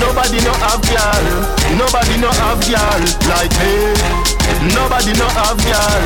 Nobody 0.00 0.38
no 0.44 0.52
have 0.64 0.82
girl 0.84 1.24
Nobody 1.76 2.16
no 2.20 2.30
have 2.30 2.60
girl 2.68 3.00
like 3.30 3.52
me 3.60 3.96
Nobody 4.74 5.12
no 5.16 5.28
have 5.38 5.58
girl 5.60 6.02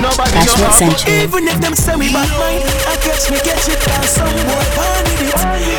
Nobody 0.00 0.38
no 0.46 0.52
have 0.64 0.74
Central. 0.74 1.12
Even 1.12 1.48
if 1.48 1.60
them 1.60 1.74
say 1.74 1.96
me 1.96 2.12
bad 2.12 2.28
mind, 2.38 2.64
I 2.88 2.96
catch 3.02 3.30
me 3.30 3.38
catch 3.40 3.68
it 3.68 3.80
cause 3.80 4.10
some 4.10 4.32
boy 4.46 4.66
born 4.76 5.04
with 5.20 5.34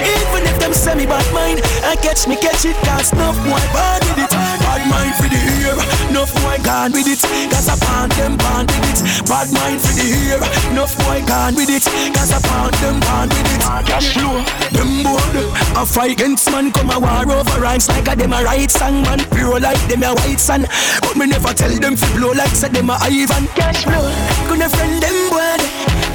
it. 0.05 0.26
Them 0.67 0.97
me 0.97 1.05
bad 1.07 1.23
mind, 1.31 1.63
I 1.87 1.95
catch 1.95 2.27
me 2.27 2.35
catch 2.35 2.67
it 2.67 2.75
cause 2.83 3.15
no 3.15 3.31
boy 3.47 3.63
born 3.71 4.03
with 4.03 4.19
it. 4.19 4.31
Bad 4.35 4.83
mind 4.91 5.15
for 5.15 5.31
the 5.31 5.39
ear, 5.63 5.71
no 6.11 6.27
boy 6.43 6.59
gone 6.59 6.91
with 6.91 7.07
it. 7.07 7.23
Cause 7.47 7.71
I 7.71 7.79
pound 7.79 8.11
them 8.19 8.35
born 8.35 8.67
with 8.67 8.83
it. 8.91 8.99
Bad 9.31 9.47
mind 9.55 9.79
for 9.79 9.95
the 9.95 10.03
ear, 10.03 10.43
no 10.75 10.83
boy 11.07 11.23
gone 11.23 11.55
with 11.55 11.71
it. 11.71 11.87
Cause 12.11 12.35
I 12.35 12.43
pound 12.43 12.75
them 12.83 12.99
born 12.99 13.31
with 13.31 13.47
it. 13.55 13.63
Cash 13.87 14.19
flow, 14.19 14.43
them 14.75 15.07
board, 15.07 15.55
a 15.79 15.85
fight 15.87 16.11
against 16.11 16.51
man 16.51 16.73
come 16.75 16.91
a 16.91 16.99
war 16.99 17.23
over 17.23 17.61
rhymes 17.61 17.87
like 17.87 18.11
a 18.11 18.15
them 18.19 18.33
a 18.33 18.43
right 18.43 18.69
song 18.69 19.03
man. 19.07 19.23
Pure 19.31 19.61
like 19.61 19.79
them 19.87 20.03
a 20.03 20.11
white 20.19 20.39
sun, 20.39 20.67
but 20.99 21.15
me 21.15 21.27
never 21.27 21.53
tell 21.55 21.71
them 21.79 21.95
fi 21.95 22.11
blow 22.19 22.35
like 22.35 22.51
say 22.51 22.67
them 22.67 22.89
a 22.89 22.99
Ivan. 23.07 23.47
Cash 23.55 23.87
flow, 23.87 24.03
gonna 24.51 24.67
friend 24.67 24.99
them 24.99 25.15
boy. 25.31 25.63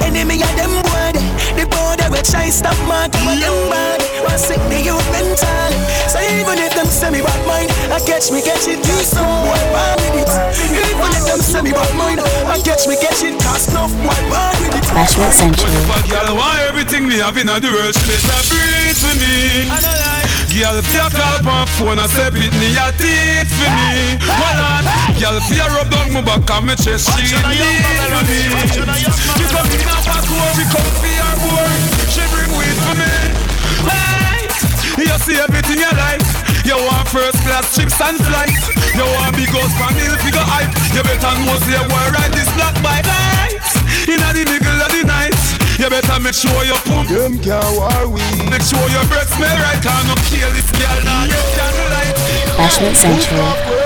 Enemy 0.04 0.44
of 0.44 0.52
them 0.60 0.76
boy. 0.84 1.12
The 1.56 1.64
border 1.68 2.08
we 2.10 2.20
try 2.22 2.48
stop 2.48 2.76
mark 2.88 3.11
mental. 5.32 5.72
So 6.08 6.20
even 6.20 6.58
if 6.60 6.74
them 6.76 6.86
say 6.86 7.10
me 7.10 7.20
bad 7.24 7.40
mind, 7.48 7.70
I 7.88 7.98
catch 8.04 8.30
me 8.30 8.44
catch 8.44 8.68
it. 8.68 8.84
You 8.84 8.98
some 9.00 9.24
boy 9.24 9.62
bad 9.72 9.96
with 10.12 10.28
it. 10.28 10.32
Even 10.68 11.10
if 11.16 11.24
them 11.24 11.40
say 11.40 11.62
me 11.62 11.72
bad 11.72 11.92
mind, 11.96 12.20
I 12.20 12.60
catch 12.60 12.84
me 12.86 12.96
catch 13.00 13.24
it. 13.24 13.40
Cause 13.40 13.72
no 13.72 13.88
boy 13.88 14.20
bad 14.28 14.54
with 14.60 14.76
it. 14.76 14.84
Bashment 14.92 15.32
Central. 15.32 15.72
But 15.88 16.04
girl, 16.08 16.36
why 16.36 16.60
everything 16.68 17.08
me 17.08 17.18
have 17.24 17.36
in 17.36 17.48
the 17.48 17.70
world? 17.72 17.94
She 17.96 18.04
better 18.12 18.40
breathe 18.52 18.98
for 19.00 19.14
me. 19.16 19.72
Girl, 20.52 20.76
if 20.76 20.92
you 20.92 21.06
call 21.16 21.40
my 21.48 21.64
phone 21.80 21.96
and 21.96 22.10
say 22.12 22.28
beat 22.28 22.52
me, 22.60 22.76
a 22.76 22.92
teeth 23.00 23.48
for 23.56 23.72
me. 23.72 24.20
Hold 24.20 24.60
on. 24.60 24.84
Girl, 25.16 25.40
if 25.40 25.48
you 25.48 25.64
rub 25.64 25.88
down 25.88 26.12
my 26.12 26.20
back 26.20 26.44
and 26.44 26.66
my 26.68 26.74
chest, 26.76 27.08
she 27.16 27.24
need 27.24 27.40
for 27.40 28.20
me. 28.28 28.52
You 28.76 29.48
come 29.48 29.64
in 29.72 29.80
a 29.80 29.96
back 30.04 30.28
where 30.28 30.52
we 30.60 30.64
come 30.68 30.92
for 31.00 31.08
your 31.08 31.34
boy. 31.40 31.72
She 32.12 32.20
bring 32.28 32.52
weed 32.52 32.76
for 32.84 32.94
me. 33.00 33.12
Hey, 33.88 34.31
you 34.98 35.16
see 35.24 35.38
everything 35.40 35.80
you 35.80 35.92
like. 35.96 36.24
You 36.68 36.76
want 36.76 37.08
first 37.08 37.38
class 37.42 37.74
chips 37.74 37.96
and 38.00 38.18
flight. 38.20 38.52
You 38.94 39.04
want 39.18 39.34
big 39.36 39.48
house 39.48 39.72
from 39.80 39.94
hill 39.96 40.16
figure 40.20 40.44
hype. 40.44 40.70
You 40.92 41.02
better 41.02 41.32
know 41.42 41.56
say 41.64 41.80
boy 41.88 42.06
ride 42.12 42.32
this 42.36 42.50
black 42.54 42.76
bike. 42.84 43.06
Right. 43.08 43.56
Inna 44.08 44.28
the 44.36 44.44
middle 44.44 44.80
of 44.82 44.90
the 44.92 45.02
night. 45.08 45.38
You 45.80 45.88
better 45.88 46.20
make 46.20 46.36
sure 46.36 46.62
you 46.64 46.76
pump. 46.86 47.08
Them 47.08 47.40
can't 47.40 47.64
war 47.74 48.06
we 48.06 48.22
Make 48.52 48.62
sure 48.62 48.84
your 48.92 49.04
breath 49.08 49.32
smell 49.32 49.56
right 49.64 49.80
and 49.80 50.04
no 50.06 50.14
kill 50.28 50.50
this 50.52 50.68
girl 50.70 50.98
now 51.02 51.24
you 51.24 51.40
candlelight. 51.56 52.16
Bashment 52.54 52.96
Central. 52.96 53.82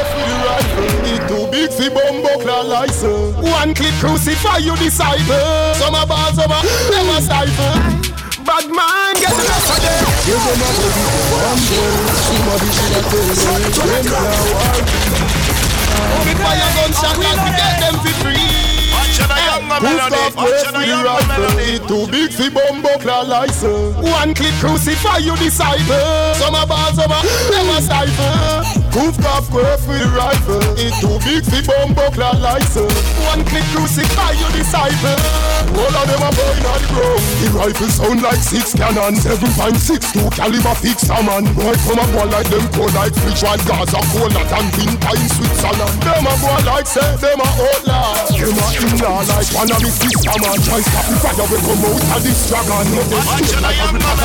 It 1.06 1.28
too 1.28 1.46
big 1.50 1.72
fi 1.72 1.88
bumbo 1.88 2.38
claw 2.42 2.62
license 2.62 3.36
One 3.36 3.74
click 3.74 3.94
crucify 4.00 4.58
you 4.58 4.76
disciple 4.76 5.74
Some 5.74 5.94
a 5.94 6.06
ball, 6.06 6.32
some 6.32 6.50
a 6.50 6.60
them 6.90 7.08
a 7.08 7.22
stifle 7.22 7.95
Bad 8.46 8.70
man 8.70 9.14
get 9.18 9.34
the 9.34 9.42
rest 9.42 9.70
of 9.74 9.78
them. 9.82 10.06
You 10.22 10.38
go 10.38 10.52
not 10.54 10.74
to 10.78 10.88
be 10.94 11.02
bumbo 11.34 11.82
Somebody 12.14 12.68
should 12.70 12.94
have 12.94 13.06
told 13.10 13.26
me 13.26 13.34
Them 13.34 14.06
can't 14.06 14.42
war 14.54 15.26
we 16.26 16.34
Fire 16.34 16.70
gunshot 16.74 17.18
like 17.18 17.40
we 17.42 17.50
get 17.58 17.74
them 17.80 17.94
for 18.02 18.14
free 18.22 18.90
Gustav 19.80 20.36
West 20.36 20.72
the 20.72 21.02
rifle 21.04 21.58
It. 21.58 21.86
Too 21.88 22.06
big 22.10 22.32
fi 22.32 22.48
bumbo 22.50 22.98
claw 22.98 23.22
license 23.22 23.96
One 23.96 24.34
click 24.34 24.54
crucify 24.60 25.18
you 25.18 25.36
disciple 25.36 26.34
Some 26.34 26.54
a 26.54 26.66
ball, 26.66 26.92
some 26.94 27.10
a 27.10 27.22
them 27.50 27.68
a 27.70 27.82
stifle 27.82 28.75
Proof 28.96 29.20
calf 29.20 29.44
quaff 29.52 29.84
with 29.84 30.00
the 30.00 30.08
rifle. 30.08 30.56
It 30.80 30.88
too 31.04 31.20
big 31.20 31.44
for 31.44 31.60
bomb 31.68 31.92
buckler 31.92 32.32
license. 32.40 32.96
One 33.28 33.44
click 33.44 33.68
crucify 33.76 34.32
your 34.40 34.48
disciple. 34.56 35.20
All 35.76 35.92
of 36.00 36.08
them 36.08 36.24
are 36.24 36.32
boy 36.32 36.56
on 36.64 36.80
the 36.80 36.88
ground. 36.96 37.20
The 37.44 37.48
rifle 37.60 37.92
sound 37.92 38.24
like 38.24 38.40
six 38.40 38.72
cannons. 38.72 39.20
Seven 39.20 39.52
point 39.52 39.76
six 39.76 40.00
two 40.16 40.24
caliber 40.32 40.72
fix 40.80 41.12
a 41.12 41.20
man. 41.28 41.44
Right 41.60 41.76
from 41.84 42.00
a 42.00 42.08
boy 42.08 42.24
like 42.32 42.48
them 42.48 42.64
cold 42.72 42.96
like 42.96 43.12
fish 43.20 43.44
while 43.44 43.60
Gaza 43.68 44.00
colder 44.16 44.40
than 44.48 44.64
winter 44.80 45.12
in 45.12 45.28
Switzerland. 45.28 45.92
Them 46.00 46.24
a 46.24 46.32
boy 46.40 46.60
like 46.64 46.88
say 46.88 47.04
them 47.20 47.44
a 47.44 47.48
outlaw. 47.52 48.16
Them 48.32 48.56
a 48.56 48.66
in-law 48.80 49.28
like 49.28 49.48
one 49.52 49.76
of 49.76 49.80
me 49.84 49.92
sister 49.92 50.36
man. 50.40 50.56
Try 50.64 50.80
stop 50.80 51.04
the 51.04 51.20
fire 51.20 51.44
we 51.52 51.60
come 51.60 51.84
out 51.84 52.16
of 52.16 52.20
this 52.24 52.48
dragon. 52.48 52.88
No, 52.96 53.04
they 53.12 53.20
shoot 53.44 53.60
like 53.60 53.76
a 53.76 53.92
black 53.92 54.24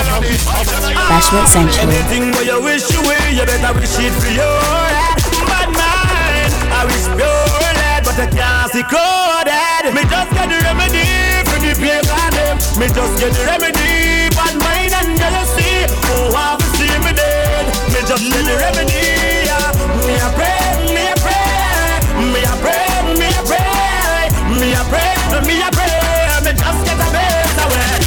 Bashment 1.12 1.48
Central. 1.52 1.92
Anything 1.92 2.32
where 2.32 2.48
you 2.48 2.60
wish 2.64 2.88
you 2.88 3.04
will, 3.04 3.36
you 3.36 3.44
better 3.44 3.76
wish 3.76 4.00
it 4.00 4.16
for 4.16 4.32
your 4.32 4.61
head. 4.62 5.18
Bad 5.50 5.70
mind, 5.74 6.52
I 6.72 6.86
wish 6.88 7.08
pure 7.18 7.74
lead, 7.80 8.02
but 8.06 8.18
I 8.20 8.28
can't 8.28 8.68
see 8.72 8.86
coded. 8.86 9.94
Me 9.96 10.04
just 10.08 10.32
get 10.34 10.48
the 10.50 10.58
remedy 10.66 11.08
for 11.50 11.60
the 11.60 11.72
paper 11.76 12.28
them. 12.36 12.56
Me 12.80 12.88
just 12.88 13.14
get 13.20 13.32
the 13.34 13.42
remedy, 13.46 14.30
bad 14.38 14.56
mind 14.62 14.94
and 14.94 15.18
jealousy. 15.18 15.86
Oh, 16.34 16.58
see 16.78 16.94
me 17.06 17.12
dead. 17.14 17.66
Me 17.94 18.00
just 18.06 18.26
get 18.30 18.44
the 18.46 18.56
remedy. 18.62 19.46
yeah. 19.50 19.72
Me 20.08 20.16
a 20.18 20.30
pray, 20.38 20.62
me 20.96 21.04
a 21.12 21.16
pray, 21.22 22.02
me 22.32 22.42
a 22.42 22.54
pray, 22.64 22.86
me 23.20 23.28
a 23.30 23.42
pray, 23.50 24.30
me 24.60 24.70
a 24.74 24.82
pray, 24.90 25.14
me 25.48 25.56
a 25.62 25.70
pray. 25.72 26.00
Me 26.46 26.52
just 26.58 26.82
get 26.86 26.98
a 26.98 27.08
better 27.14 27.68
way. 27.72 28.02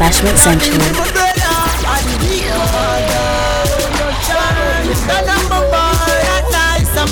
Bashment 0.00 0.38
Central. 0.38 1.30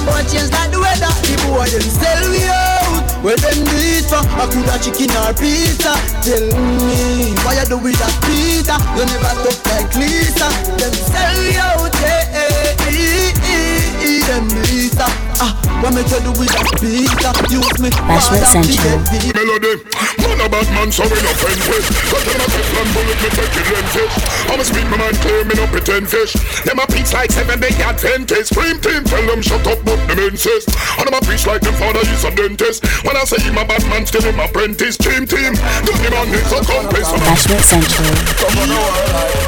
Boy 0.08 0.24
change 0.24 0.50
like 0.50 0.70
the 0.72 0.80
weather. 0.80 1.12
The 1.28 1.36
boy 1.44 1.68
them 1.68 1.84
sell 1.84 2.24
we 2.32 2.42
out. 2.48 3.04
Where 3.20 3.36
them 3.36 3.58
do 3.66 3.76
it 3.76 4.08
for? 4.08 4.22
I 4.24 4.46
could 4.48 4.64
have 4.72 4.80
chicken 4.80 5.12
or 5.20 5.32
pizza. 5.36 5.92
Tell 6.24 6.46
me 6.88 7.34
why 7.44 7.60
you 7.60 7.66
do 7.68 7.76
with 7.78 7.98
that 8.00 8.14
pizza? 8.24 8.76
You 8.96 9.04
never 9.04 9.34
talk 9.44 9.58
like 9.68 9.92
Lisa. 9.98 10.48
Them 10.80 10.94
sell 10.94 11.34
we 11.44 11.56
out, 11.60 11.92
yeah, 12.00 12.24
yeah, 12.32 12.88
yeah, 12.88 13.32
yeah, 13.44 14.06
yeah. 14.06 14.26
Them 14.28 14.48
pizza. 14.64 15.27
Ah, 15.40 15.54
what 15.82 15.94
me 15.94 16.02
tell 16.02 16.18
you 16.18 16.34
with 16.34 16.50
that 16.50 16.66
pizza? 16.82 17.30
Use 17.46 17.78
me. 17.78 17.90
Bashment 18.10 18.42
Central. 18.42 18.98
Melody, 19.30 19.86
man 20.18 20.38
a 20.42 20.46
bad 20.50 20.66
man, 20.74 20.90
so 20.90 21.06
we 21.06 21.18
no 21.22 21.30
friend 21.38 21.62
with. 21.70 21.86
Cut 22.10 22.22
them 22.26 22.42
a 22.42 22.46
Teflon 22.50 22.88
bullet, 22.90 23.18
me 23.22 23.30
take 23.30 23.54
it 23.54 23.66
lenses. 23.70 24.12
I'ma 24.50 24.64
speak 24.66 24.86
my 24.90 24.98
mind 24.98 25.18
clear, 25.22 25.44
me 25.46 25.54
no 25.54 25.66
pretend 25.70 26.10
fish. 26.10 26.34
Them 26.66 26.82
a 26.82 26.86
preach 26.90 27.12
like 27.14 27.30
seven 27.30 27.60
day 27.60 27.70
Adventist. 27.78 28.54
Scream 28.54 28.82
team, 28.82 29.04
tell 29.04 29.22
them 29.26 29.42
shut 29.42 29.66
up, 29.66 29.78
but 29.86 29.98
them 30.10 30.18
insist. 30.26 30.74
And 30.98 31.06
them 31.06 31.14
a 31.14 31.20
preach 31.22 31.46
like 31.46 31.62
them 31.62 31.74
father 31.78 32.02
is 32.02 32.24
a 32.24 32.34
dentist. 32.34 32.82
When 33.06 33.14
I 33.14 33.22
say 33.22 33.38
him 33.38 33.58
a 33.58 33.64
bad 33.64 33.86
man, 33.86 34.06
still 34.06 34.26
him 34.26 34.40
apprentice. 34.42 34.98
Dream 34.98 35.26
team, 35.26 35.54
do 35.86 35.92
him 36.02 36.14
on 36.18 36.26
his 36.34 36.50
accomplice. 36.50 37.10
Bashment 37.22 37.62
Central. 37.62 38.10
Cover 38.42 38.66
the 38.66 38.74
world 38.74 39.06
like 39.14 39.38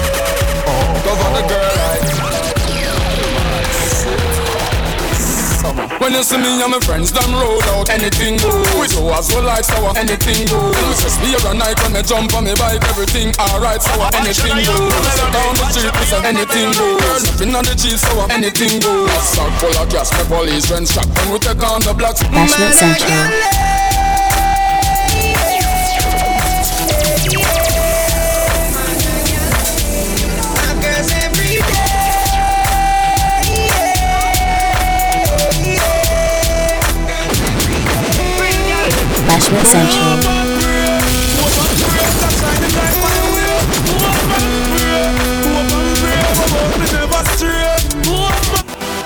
Cover 1.02 1.30
the 1.34 1.42
girl 1.50 1.89
When 6.00 6.16
you 6.16 6.24
see 6.24 6.40
me 6.40 6.48
and 6.64 6.72
my 6.72 6.80
friends, 6.80 7.12
them 7.12 7.28
roll 7.36 7.60
out 7.76 7.90
anything 7.90 8.40
goes. 8.40 8.56
We 8.80 8.88
do 8.88 9.04
as 9.12 9.28
well 9.28 9.44
like 9.44 9.64
sour, 9.64 9.92
anything 10.00 10.48
goes. 10.48 10.72
Tell 10.72 10.88
me 10.88 10.96
just 10.96 11.20
be 11.20 11.28
every 11.36 11.52
night 11.58 11.76
when 11.84 11.92
me 11.92 12.00
jump 12.00 12.32
on 12.32 12.44
me 12.48 12.56
bike, 12.56 12.80
everything 12.88 13.36
alright, 13.36 13.82
sour, 13.82 14.08
anything 14.16 14.64
goes. 14.64 14.96
Down 15.28 15.52
the 15.60 15.64
street, 15.68 15.92
we 15.92 16.04
say 16.08 16.24
anything 16.24 16.72
goes. 16.72 17.28
Nothing 17.28 17.52
on 17.54 17.64
the 17.68 17.76
cheese, 17.76 18.00
sour, 18.00 18.24
anything 18.32 18.80
goes. 18.80 19.12
Sack 19.28 19.52
full 19.60 19.76
of 19.76 19.92
gas, 19.92 20.08
my 20.16 20.24
police 20.24 20.64
friends 20.64 20.90
shot 20.90 21.04
when 21.04 21.36
we 21.36 21.38
take 21.38 21.60
on 21.60 21.84
the 21.84 21.92
blocks. 21.92 22.24
Bashment 22.32 22.72
Central. 22.72 23.59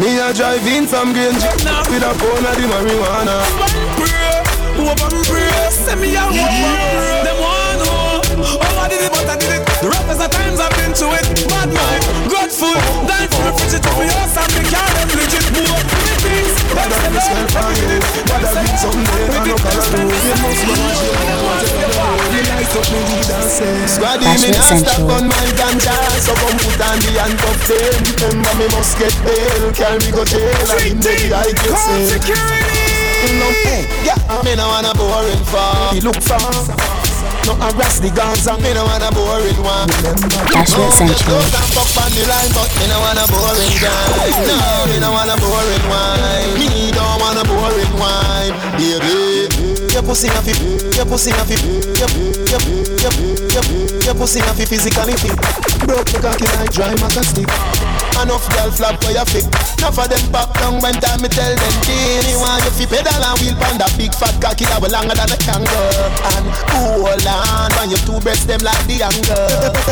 Me 0.04 0.18
a 0.18 0.34
drive 0.34 0.66
in 0.66 0.86
from 0.86 1.14
Grange 1.14 1.42
with 1.88 2.02
a 2.02 2.12
phone 2.20 2.44
of 2.44 2.54
the 2.56 2.68
marijuana. 2.68 3.40
Send 5.70 5.98
me 6.02 6.12
them 6.12 6.28
one 6.28 7.13
roughest 10.54 10.60
of 10.60 10.60
times 10.60 10.60
I've 10.60 10.74
been 10.78 10.92
to 10.94 11.06
it. 11.18 11.26
Bad 11.48 11.68
mind, 11.74 12.02
grateful, 12.30 12.74
dying 13.06 13.28
for 13.30 13.42
the 13.42 13.52
fridge 13.58 13.80
to 13.82 13.90
be 13.98 14.04
yours 14.06 14.34
and 14.38 14.50
me 14.54 14.62
can't 14.70 15.10
legit 15.14 15.46
move. 15.54 15.82
Bada 16.74 16.96
be 17.10 17.20
smell 17.20 17.46
fine, 17.54 18.00
bada 18.28 18.48
be 18.54 18.70
someday. 18.78 19.24
I 19.30 19.46
know 19.46 19.58
color 19.58 19.88
do. 19.90 20.00
You 20.04 20.34
must 20.42 20.62
be 20.62 20.74
my 20.74 20.92
shit. 20.94 21.14
Me 22.30 22.40
light 22.50 22.74
up 22.74 22.86
me 22.90 23.00
weed 23.10 23.30
and 23.30 23.50
say. 23.50 23.74
Squaddy 23.86 24.26
me 24.26 24.34
Bashment 24.34 24.54
nah 24.54 24.62
stop 24.62 24.94
Central. 24.94 25.10
on 25.10 25.24
my 25.28 25.46
ganja, 25.58 25.96
so 26.22 26.32
come 26.34 26.58
put 26.58 26.80
on 26.82 26.98
the 27.02 27.10
handcuff 27.18 27.60
them. 27.66 28.02
Remember 28.22 28.54
me 28.58 28.66
must 28.74 28.94
get 28.98 29.14
bail, 29.22 29.62
carry 29.74 29.98
me 30.02 30.10
go 30.10 30.24
jail, 30.24 30.70
and 30.70 30.82
in 30.86 30.98
the 31.00 31.14
I 31.34 31.50
get 31.50 31.76
safe. 31.78 32.74
No, 33.24 33.48
hey, 33.64 33.88
yeah, 34.04 34.42
me 34.44 34.54
no 34.54 34.68
wanna 34.68 34.92
boring 34.94 35.44
for. 35.48 35.96
Look 36.04 36.20
for. 36.20 36.83
No 37.46 37.54
harass 37.60 38.00
the 38.00 38.10
guns 38.10 38.46
and 38.46 38.62
me 38.62 38.72
no 38.72 38.84
wanna 38.84 39.10
boring 39.12 39.60
one. 39.60 39.88
Central. 40.64 40.88
Those 40.88 41.52
that 41.52 41.66
fuck 41.76 41.92
on 42.00 42.10
the 42.16 42.24
line, 42.24 42.50
but 42.56 42.70
me 42.80 42.86
no 42.88 42.98
wanna 43.04 43.24
boring 43.28 43.76
guy. 43.80 44.32
No, 44.48 44.56
me 44.88 44.96
no 45.00 45.12
wanna 45.12 45.36
boring 45.36 45.84
wine. 45.92 46.56
Me 46.58 46.90
don't 46.92 47.14
boring 47.46 47.92
wine, 47.98 48.54
baby. 48.78 49.48
Your 49.92 50.02
pussy 50.02 50.28
na 50.28 50.40
fit, 50.42 50.58
your 50.96 51.06
pussy 51.06 51.30
na 51.30 51.44
fit, 51.44 51.62
your 51.98 52.10
your 52.50 52.62
your 52.98 53.14
your 53.52 53.64
your 54.02 54.14
pussy 54.14 54.40
na 54.40 54.52
fit 54.52 54.68
physically 54.68 55.14
fit. 55.14 55.36
Broke 55.86 56.04
the 56.10 56.18
cocky 56.20 56.46
like 56.58 56.72
dry 56.72 56.94
maca 56.96 57.22
stick. 57.24 58.03
Enough 58.14 58.46
girl 58.54 58.70
flap 58.70 58.96
for 59.02 59.10
your 59.10 59.26
flick. 59.26 59.44
Enough 59.82 59.98
of 59.98 60.08
them 60.08 60.24
pop 60.32 60.48
down 60.56 60.80
when 60.80 60.94
time 61.02 61.20
me 61.20 61.28
tell 61.28 61.50
them 61.50 61.74
Dini 61.84 62.38
want 62.40 62.62
you 62.64 62.72
fi 62.72 62.84
pedal 62.86 63.20
and 63.20 63.36
wheel 63.42 63.56
pan 63.58 63.76
that 63.82 63.92
big 63.98 64.14
fat 64.14 64.32
cocky 64.40 64.64
that 64.70 64.80
will 64.80 64.88
longer 64.94 65.12
than 65.12 65.28
a 65.28 65.38
kangaroo. 65.42 66.08
And 66.32 66.46
hold 66.72 67.26
on 67.26 67.68
when 67.76 67.90
your 67.92 68.00
two 68.06 68.16
breasts 68.24 68.46
them 68.46 68.62
like 68.64 68.80
the 68.86 69.02
angle. 69.02 69.48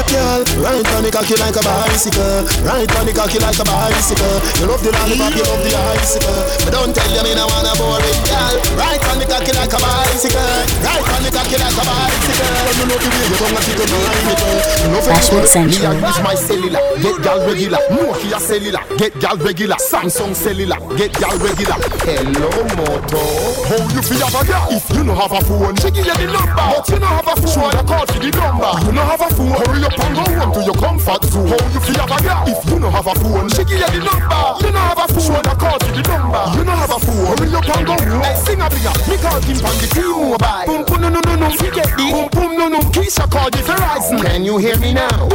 Girl, 0.09 0.41
right 0.63 0.87
on 0.97 1.03
the 1.05 1.11
cocky 1.13 1.37
like 1.37 1.59
a 1.59 1.63
bicycle. 1.67 2.47
Right 2.65 2.89
on 2.97 3.05
the 3.05 3.13
cocky 3.13 3.39
like 3.43 3.59
a 3.59 3.65
bicycle. 3.67 4.37
You 4.63 4.67
love 4.71 4.81
the 4.81 4.91
lollipop, 4.95 5.33
you 5.37 5.45
love 5.45 5.63
the 5.67 5.73
icicle. 5.75 6.41
But 6.65 6.73
don't 6.73 6.93
tell 6.95 7.11
you 7.13 7.23
me 7.27 7.35
no 7.37 7.45
wanna 7.51 7.75
boring 7.77 8.23
girl. 8.25 8.55
Right 8.79 9.03
on 9.13 9.19
the 9.19 9.27
cocky 9.29 9.53
like 9.53 9.75
a 9.75 9.79
bicycle. 9.83 10.57
Right 10.81 11.05
on 11.05 11.21
the 11.27 11.31
cocky 11.35 11.59
like 11.59 11.75
a 11.75 11.85
bicycle. 11.85 12.73
You 12.81 12.85
know 12.87 12.97
the 12.97 13.09
way 13.13 13.27
you 13.29 13.37
tongue 13.37 13.57
a 13.57 13.61
tickle 13.61 13.93
my 13.93 14.15
nipple 14.25 14.57
You 14.83 14.89
know 14.89 15.01
Bashment 15.05 15.69
Me 15.69 15.77
a 15.85 15.91
use 16.01 16.21
my 16.23 16.35
cellular, 16.35 16.83
get 17.03 17.17
gal 17.23 17.39
regular 17.47 17.83
Nokia 18.13 18.39
cellular, 18.39 18.85
get 18.99 19.19
gal 19.21 19.37
regular 19.39 19.77
Samsung 19.81 20.35
cellular, 20.37 20.77
get 21.01 21.13
gal 21.17 21.33
regular. 21.41 21.81
Hello 22.05 22.53
moto. 22.77 23.25
How 23.65 23.81
you 23.89 24.03
feel 24.05 24.21
have 24.21 24.37
a 24.37 24.45
girl? 24.45 24.69
If 24.69 24.85
you 24.93 25.05
no 25.05 25.15
have 25.15 25.33
a 25.33 25.41
phone, 25.41 25.77
she 25.81 25.89
give 25.91 26.05
you 26.05 26.13
the 26.21 26.29
number 26.29 26.53
But 26.53 26.89
you 26.93 26.99
no 27.01 27.07
have 27.09 27.25
a 27.25 27.35
phone, 27.41 27.49
show 27.49 27.71
the 27.73 27.83
card 27.89 28.13
for 28.13 28.21
the 28.21 28.31
number. 28.37 28.69
You 28.85 28.93
no 28.93 29.03
have 29.09 29.23
a 29.25 29.29
phone, 29.33 29.57
hurry 29.57 29.81
up 29.89 29.97
and 29.97 30.13
go 30.13 30.25
home 30.29 30.53
to 30.53 30.61
your 30.61 30.77
comfort 30.77 31.25
zone. 31.25 31.49
How 31.49 31.73
you 31.73 31.81
feel 31.81 32.01
have 32.05 32.13
a 32.13 32.19
girl? 32.21 32.45
If 32.53 32.61
you 32.69 32.79
no 32.85 32.91
have 32.93 33.09
a 33.09 33.15
phone, 33.17 33.49
she 33.49 33.65
give 33.65 33.81
you 33.81 33.89
the 33.89 34.01
number 34.05 34.45
You 34.61 34.71
no 34.77 34.81
have 34.93 35.01
a 35.01 35.07
phone, 35.09 35.25
show 35.25 35.41
the 35.41 35.55
card 35.57 35.81
for 35.81 35.93
the 35.97 36.03
number. 36.05 36.43
You 36.53 36.63
no 36.69 36.73
have 36.77 36.93
a 36.93 36.99
phone, 37.01 37.25
hurry 37.33 37.49
up 37.57 37.65
and 37.65 37.87
go 37.89 37.97
home. 37.97 38.21
Hey, 38.29 38.37
sing 38.45 38.61
a 38.61 38.69
bigger, 38.69 38.93
me 39.09 39.17
call 39.25 39.41
him 39.41 39.57
from 39.57 39.75
the 39.81 39.89
team 39.89 40.13
mobile 40.13 40.65
Boom, 40.69 40.85
boom, 40.85 41.01
no, 41.01 41.09
no, 41.09 41.21
no, 41.25 41.35
no, 41.41 41.49
forget 41.57 41.89
the 41.97 42.05
Boom, 42.13 42.29
boom, 42.29 42.51
no, 42.61 42.69
no, 42.69 42.81
Keisha 42.93 43.25
called 43.33 43.57
the 43.57 43.65
Verizon. 43.65 44.21
Can 44.21 44.45
you 44.45 44.61
hear 44.61 44.77
me 44.77 44.93
now? 44.93 45.33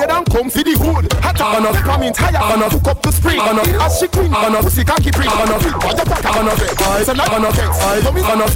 Beer 0.00 0.16
and 0.16 0.26
come 0.32 0.48
for 0.48 0.64
the 0.64 0.72
hood. 0.80 1.12
Hot 1.20 1.40
on 1.40 1.66
a 1.68 1.72
coming 1.84 2.14
higher 2.16 2.40
on 2.40 2.62
a 2.64 2.68
hook 2.72 2.88
up 2.88 3.02
the 3.02 3.12
spring 3.12 3.40
on 3.40 3.60
a 3.60 3.64
as 3.84 4.00
she 4.00 4.08
queen 4.08 4.32
on 4.32 4.56
a 4.56 4.62
pussy 4.64 4.84
cocky 4.84 5.10
prick 5.12 5.28
on 5.28 5.52
a 5.52 5.56
what 5.60 5.96
the 5.96 6.04
fuck 6.08 6.24
on 6.24 6.48
a 6.48 6.54
vex 6.56 7.04
so 7.04 7.12
not 7.12 7.32
on 7.32 7.44
a 7.44 7.50
vex 7.52 7.68
come 8.00 8.16
on 8.16 8.40
a 8.40 8.46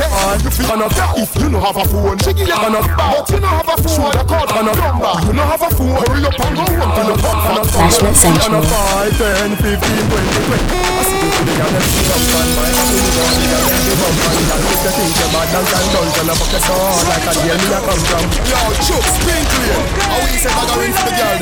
you 0.40 0.50
feel 0.50 0.72
on 0.72 0.80
a 0.80 0.88
if 1.20 1.36
you 1.36 1.48
no 1.50 1.60
have 1.60 1.76
a 1.76 1.84
phone 1.84 2.16
she 2.24 2.32
give 2.32 2.48
you 2.48 2.54
on 2.54 2.76
a 2.76 2.80
but 2.96 3.28
you 3.28 3.40
no 3.40 3.48
have 3.48 3.68
a 3.68 3.76
phone 3.76 4.12
the 4.16 4.24
card 4.24 4.50
on 4.56 4.68
a 4.68 4.72
number 4.72 5.12
you 5.28 5.32
no 5.36 5.44
have 5.44 5.60
a 5.60 5.68
phone 5.68 6.00
hurry 6.08 6.24
up 6.24 6.40
and 6.40 6.56
go 6.56 6.64
home. 6.64 7.18
Pump 7.20 7.44
on 7.44 7.60
a 7.60 7.64
Bashment 7.68 8.16
Central. 8.16 8.62
10, 8.64 9.56
15, 9.56 9.80
20, 9.84 11.20
20 11.20 11.23
I 11.34 11.42
see 11.42 11.42
you 11.42 11.44
the 11.44 11.54
girl 11.58 11.72
them 11.74 11.82
sit 11.82 12.06
up 12.14 12.22
on 12.24 12.48
my 12.54 12.68
house 12.70 12.94
You 12.94 13.10
know 13.10 13.26
the 13.34 13.48
girl 13.50 13.64
them 13.66 13.80
give 13.84 14.02
up 14.04 14.14
and 14.14 14.38
girl 14.46 14.62
If 14.64 14.78
you 14.84 14.90
think 14.94 15.12
you're 15.18 15.32
bad 15.34 15.50
and 15.54 15.66
can 15.66 15.86
done 15.90 16.10
Gonna 16.14 16.34
fuck 16.38 16.52
your 16.54 16.62
sword 16.62 17.06
like 17.10 17.26
me 17.42 17.50
a 17.50 17.78
come 17.82 18.02
from 18.06 18.24
Yo, 18.46 18.60
choke, 18.86 19.08
spin 19.18 19.42
clear 19.50 19.78
How 20.06 20.18
we 20.22 20.30
say 20.38 20.52
bag 20.54 20.70
a 20.70 20.74
ring 20.78 20.94
for 20.94 21.10
the 21.10 21.14
I 21.14 21.34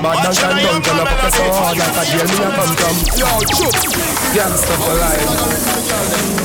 my 0.00 0.16
the 0.16 0.32
them 1.76 1.92
like 1.94 2.10
me 2.12 2.42
a 2.42 2.50
come 2.56 2.72
from. 2.76 2.96
Gangsta 4.34 4.74
for 4.80 4.94
life. 4.96 5.81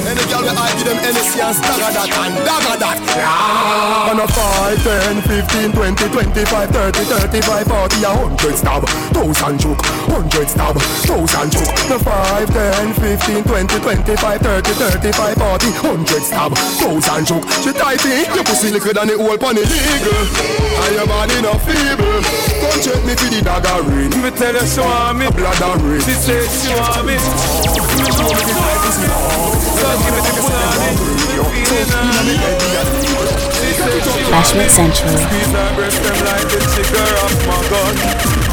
Any 0.08 0.24
girl 0.32 0.44
we 0.44 0.52
I 0.56 0.72
give 0.76 0.88
them 0.88 1.00
any 1.04 1.20
and 1.20 1.56
stagger 1.56 1.92
that 1.92 2.08
and 2.08 2.36
dagger 2.48 2.78
that. 2.80 2.98
Yeah. 3.12 4.12
And 4.12 4.24
a 4.24 4.28
5, 4.28 4.84
10, 4.84 5.22
15, 5.28 5.72
20, 5.76 6.08
25, 6.32 6.70
30, 6.72 7.04
35, 7.28 7.68
40, 7.68 8.04
a 8.04 8.12
hundred 8.16 8.56
stab, 8.56 8.84
thousand 9.12 9.60
choke, 9.60 9.84
hundred 10.08 10.48
stab, 10.48 10.76
thousand 11.04 11.48
choke. 11.52 11.76
The 11.92 12.00
5, 12.00 12.48
10, 12.48 12.94
15, 12.96 13.44
20, 13.44 13.80
25, 13.84 14.42
30, 14.42 14.72
35, 15.12 15.36
40, 15.36 15.72
hundred 15.84 16.24
stab, 16.24 16.52
thousand 16.80 17.24
choke. 17.28 17.46
She 17.64 17.72
tighty, 17.76 18.32
your 18.32 18.44
pussy 18.48 18.72
liquor 18.72 18.96
than 18.96 19.12
the 19.12 19.16
whole 19.20 19.38
pon 19.38 19.60
illegal, 19.60 20.24
and 20.88 20.92
your 20.96 21.08
body 21.08 21.40
no 21.44 21.54
feeble. 21.68 22.20
Come 22.64 22.80
check 22.80 23.02
me 23.04 23.14
for 23.16 23.28
the 23.28 23.44
dagger 23.44 23.84
ring. 23.92 24.12
Me 24.24 24.32
tell 24.32 24.56
her 24.56 24.64
she 24.64 24.80
want 24.80 25.20
me, 25.20 25.28
blood 25.36 25.62
and 25.62 25.82
rain. 25.84 26.02
she 26.02 26.16
said 26.16 26.48
she 26.48 26.72
want 26.80 27.04
me. 27.04 27.87
Me 34.56 34.68
Central. 34.70 35.28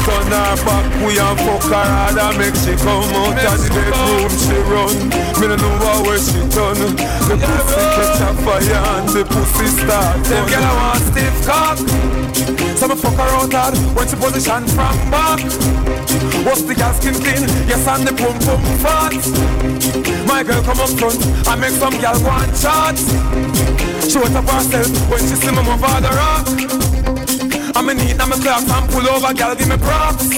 Turn 0.05 0.29
her 0.29 0.53
back, 0.61 0.85
we 1.01 1.17
and 1.17 1.39
fuck 1.41 1.65
her 1.65 1.81
hard 1.81 2.13
and 2.13 2.37
make 2.37 2.53
she 2.53 2.77
come 2.77 3.09
out 3.17 3.41
of 3.41 3.57
the 3.57 3.69
bedroom 3.73 4.29
she 4.37 4.53
run. 4.69 4.93
Me 5.41 5.49
no 5.49 5.57
know 5.57 6.05
where 6.05 6.21
she 6.21 6.37
done. 6.53 6.77
The 7.25 7.35
pussy 7.41 7.81
catch 7.97 8.21
a 8.21 8.29
fire 8.45 8.81
and 8.93 9.09
the 9.09 9.25
pussy 9.25 9.65
start 9.65 10.21
Them 10.29 10.45
girl 10.45 10.61
I 10.61 10.73
want 10.77 11.01
stiff 11.09 11.37
cock. 11.41 11.77
So 12.77 12.87
me 12.87 12.95
fuck 12.95 13.17
her 13.17 13.33
out 13.33 13.49
hard 13.49 13.73
when 13.97 14.05
she 14.07 14.15
position 14.15 14.69
from 14.77 14.93
back. 15.09 15.41
What's 16.45 16.61
the 16.61 16.75
girl 16.77 16.93
skin 16.93 17.15
clean? 17.17 17.41
Yes 17.65 17.87
and 17.89 18.05
the 18.05 18.13
pum 18.13 18.37
pum 18.45 18.61
fat. 18.85 19.17
My 20.29 20.43
girl 20.43 20.61
come 20.61 20.85
up 20.85 20.93
front 21.01 21.17
and 21.49 21.61
make 21.61 21.73
some 21.73 21.97
girl 21.97 22.13
go 22.21 22.29
and 22.29 22.53
chat 22.53 22.97
Show 24.05 24.21
it 24.21 24.37
up 24.37 24.45
herself 24.45 25.09
when 25.09 25.19
she 25.25 25.33
see 25.33 25.49
me 25.49 25.65
move 25.65 25.81
on 25.81 26.03
the 26.03 26.13
rock. 26.13 26.94
I'm 27.75 27.89
in 27.89 27.97
need, 27.97 28.19
I'm 28.21 28.31
a 28.31 28.35
clock 28.35 28.63
and 28.63 28.89
pull 28.89 29.07
over, 29.09 29.33
girl, 29.33 29.53
give 29.53 29.67
me 29.67 29.77
props. 29.77 30.29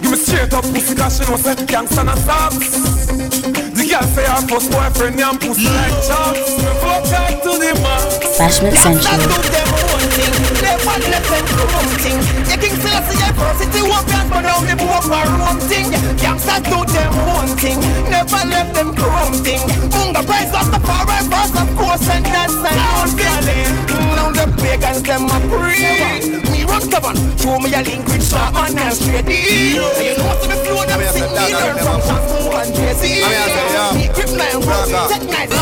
Give 0.00 0.10
me 0.10 0.16
straight 0.16 0.52
up 0.54 0.64
pussy, 0.64 0.94
cause 0.94 1.18
she 1.18 1.30
know 1.30 1.36
say 1.36 1.54
gangsta 1.54 2.00
and 2.00 2.18
socks. 2.20 2.70
The 3.76 3.84
girl 3.86 4.02
say 4.02 4.24
her 4.24 4.40
first 4.48 4.70
boyfriend, 4.72 5.20
and 5.20 5.40
pussy 5.40 5.68
like 5.68 5.92
chops. 6.08 6.56
Me 6.56 6.72
fuck 6.80 7.04
her 7.06 7.40
to 7.42 7.52
the 7.60 7.72
max. 7.82 8.38
Bashment 8.38 8.76
Central. 8.78 9.91
Never 10.62 10.96
let 11.10 11.22
them 11.22 11.44
do 11.46 11.64
one 11.74 11.92
thing. 12.02 12.18
The 12.48 12.56
king 12.58 12.76
says 12.82 13.04
the 13.06 13.16
adversity 13.28 13.82
won't 13.82 14.06
but 14.30 14.42
now 14.42 14.60
they 14.64 14.76
walk 14.84 15.06
my 15.06 15.22
own 15.46 15.58
thing. 15.70 15.92
Youngsters 16.18 16.62
do 16.66 16.78
them 16.90 17.12
one 17.26 17.52
thing. 17.56 17.78
Never 18.10 18.42
let 18.48 18.74
them 18.74 18.92
thing. 19.42 19.60
Bunga 19.90 20.22
price 20.24 20.52
of 20.54 20.70
the 20.70 20.80
foreign 20.86 21.26
first, 21.30 21.54
of 21.58 21.68
course, 21.76 22.08
and 22.08 22.24
that's 22.24 22.54
an 22.54 22.78
old 22.96 23.12
Now 24.16 24.30
the 24.30 24.46
pagans 24.62 25.02
them 25.02 25.26
a 25.26 25.38
free. 25.50 25.82
Me 26.50 26.64
run 26.64 26.84
govern, 26.88 27.16
show 27.38 27.58
me 27.58 27.74
a 27.74 27.82
link 27.82 28.06
with 28.06 28.24
Sharman 28.28 28.78
and 28.78 28.94
Straight 28.94 29.26
D. 29.26 29.32
You 29.74 29.82
know 30.16 30.26
what's 30.26 30.46
the 30.46 30.56
flow 30.62 30.84
them 30.86 31.02
sing 31.12 31.30
me 31.32 31.52
learn 31.52 31.76
from 31.82 32.00
Shafu 32.06 32.38
and 32.60 32.70
Jay-Z. 32.74 33.02
Me 33.96 34.04
grip 34.14 34.30
nine 34.38 34.60
roses, 34.62 35.08
take 35.10 35.26
nice, 35.28 35.52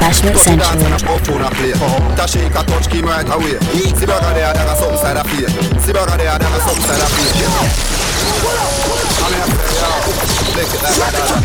Bashment 0.00 0.38
Central. 0.38 0.78
Uh-huh. 0.78 2.16
Tashika 2.16 2.64
touch 2.64 2.86
him 2.86 3.04
right 3.04 3.28
away. 3.28 3.58
See 3.94 4.06
brother 4.06 4.32
there, 4.32 4.52
there 4.54 4.64
got 4.64 4.78
something 4.78 4.98
side 4.98 5.16
of 5.16 5.26
fear. 5.28 5.48
See 5.82 5.92
brother 5.92 6.16
there, 6.16 6.38
there 6.38 6.48
got 6.48 6.62
something 6.62 6.84
side 6.86 7.02
of 7.02 7.10
fear. 7.12 7.32
I'm 9.18 9.32
here 9.34 9.44
to 9.44 9.58
say, 9.58 9.76
yo, 9.76 10.00
like 10.56 10.72
a 10.72 10.78
dog. 10.80 11.44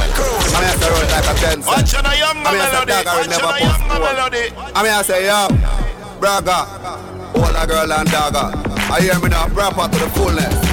I'm 0.54 0.64
here 0.64 0.78
to 0.78 0.88
roll 0.88 1.04
like 1.12 1.28
a 1.28 1.34
Benson. 1.42 1.68
Watch 1.68 1.94
on 1.96 2.06
a 2.06 2.14
young 2.16 2.38
I'm 2.46 2.54
here 2.54 2.72
to 2.72 2.86
dagger 2.86 3.28
never 3.28 3.48
on 3.48 3.56
a 3.56 3.60
young 3.60 3.84
bust 3.90 4.04
melody. 4.04 4.46
I'm 4.76 4.86
here 4.86 4.98
to 4.98 5.04
say, 5.04 5.26
yo, 5.28 5.48
braga, 6.20 6.60
all 7.36 7.56
a 7.56 7.68
girl 7.68 7.92
and 7.92 8.10
dagger. 8.10 8.48
I 8.94 9.02
hear 9.02 9.20
me 9.20 9.30
now, 9.30 9.48
proper 9.50 9.92
to 9.92 10.00
the 10.00 10.10
fullness. 10.12 10.73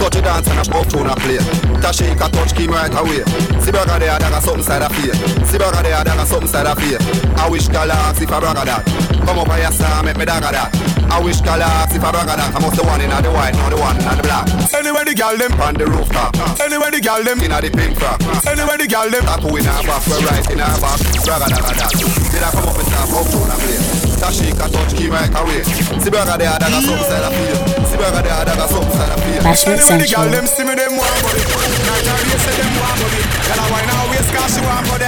Touch 0.00 0.16
it 0.16 0.24
dance 0.24 0.48
and 0.48 0.56
a 0.56 0.64
puff 0.64 0.88
tune 0.88 1.04
a 1.04 1.14
play. 1.20 1.36
Tashika 1.84 2.32
touch 2.32 2.56
him 2.56 2.72
right 2.72 2.88
away. 2.88 3.20
See 3.60 3.68
brother 3.68 4.00
there, 4.00 4.16
there 4.16 4.32
got 4.32 4.40
something 4.40 4.64
side 4.64 4.80
of 4.80 4.88
fear. 4.96 5.12
See 5.44 5.60
brother 5.60 5.84
there, 5.84 6.00
there 6.00 6.16
got 6.16 6.24
something 6.24 6.48
side 6.48 6.64
of 6.64 6.80
fear. 6.80 6.96
I 7.36 7.52
wish 7.52 7.68
galaxy 7.68 8.24
if 8.24 8.32
I 8.32 8.40
brother 8.40 8.64
that. 8.64 8.80
Come 9.28 9.44
up 9.44 9.52
on 9.52 9.60
your 9.60 9.68
star, 9.76 10.00
make 10.00 10.16
me 10.16 10.24
dagger 10.24 10.56
that. 10.56 10.72
I 11.12 11.20
wish 11.20 11.44
galaxy 11.44 12.00
if 12.00 12.04
I 12.04 12.16
brother 12.16 12.32
that. 12.32 12.48
I'm 12.48 12.64
the 12.64 12.80
one 12.80 13.04
in 13.04 13.12
the 13.12 13.28
white, 13.28 13.52
not 13.60 13.68
the 13.68 13.76
one 13.76 14.00
in 14.00 14.08
the 14.08 14.24
black. 14.24 14.48
Anyway 14.72 15.04
the 15.04 15.12
girl 15.12 15.36
them 15.36 15.52
On 15.60 15.76
the 15.76 15.84
rooftop, 15.84 16.32
Anyway 16.64 16.88
the 16.96 17.00
girl 17.04 17.20
them 17.20 17.44
in 17.44 17.52
the 17.52 17.68
pink 17.68 17.92
frock. 18.00 18.24
Anyway 18.48 18.80
the 18.80 18.88
girl 18.88 19.04
them 19.12 19.24
Tattoo 19.28 19.52
in 19.52 19.68
her 19.68 19.84
back, 19.84 20.00
we're 20.08 20.24
right 20.24 20.48
in 20.48 20.64
her 20.64 20.76
back. 20.80 20.96
Brother 21.28 21.48
dagger 21.52 21.76
that. 21.76 21.92
Did 22.32 22.40
I 22.40 22.48
come 22.56 22.64
up 22.64 22.80
and 22.80 22.88
start 22.88 23.12
up 23.20 23.28
tune 23.28 23.52
a 23.52 23.56
play? 23.60 23.76
Tashika 24.16 24.64
touch 24.64 24.96
him 24.96 25.12
right 25.12 25.28
away. 25.28 25.60
See 26.00 26.08
brother 26.08 26.40
there, 26.40 26.56
there 26.56 26.72
got 26.72 26.80
something 26.88 27.04
side 27.04 27.28
of 27.28 27.36
fear. 27.36 27.79
Brother 28.00 28.24
there, 28.24 28.44
there 28.48 28.56
got 28.56 28.72
something 28.72 28.96
side 28.96 29.12
of 29.12 29.20
fear. 29.28 29.44
Bashment 29.44 29.76
Anyway 29.76 30.00
the 30.00 30.08
girl 30.08 30.24
Central. 30.24 30.32
them 30.32 30.46
see 30.48 30.64
me 30.64 30.72
them 30.72 30.96
want 30.96 31.20
money. 31.20 31.44
Night 31.84 32.08
and 32.08 32.32
day 32.32 32.40
say 32.40 32.56
them 32.56 32.72
want 32.80 32.96
money. 32.96 33.20
Girl 33.44 33.60
I 33.60 33.66
wine 33.68 33.92
her 33.92 34.04
waist 34.08 34.30
cause 34.32 34.56
she 34.56 34.60
want 34.64 34.84
money. 34.88 35.04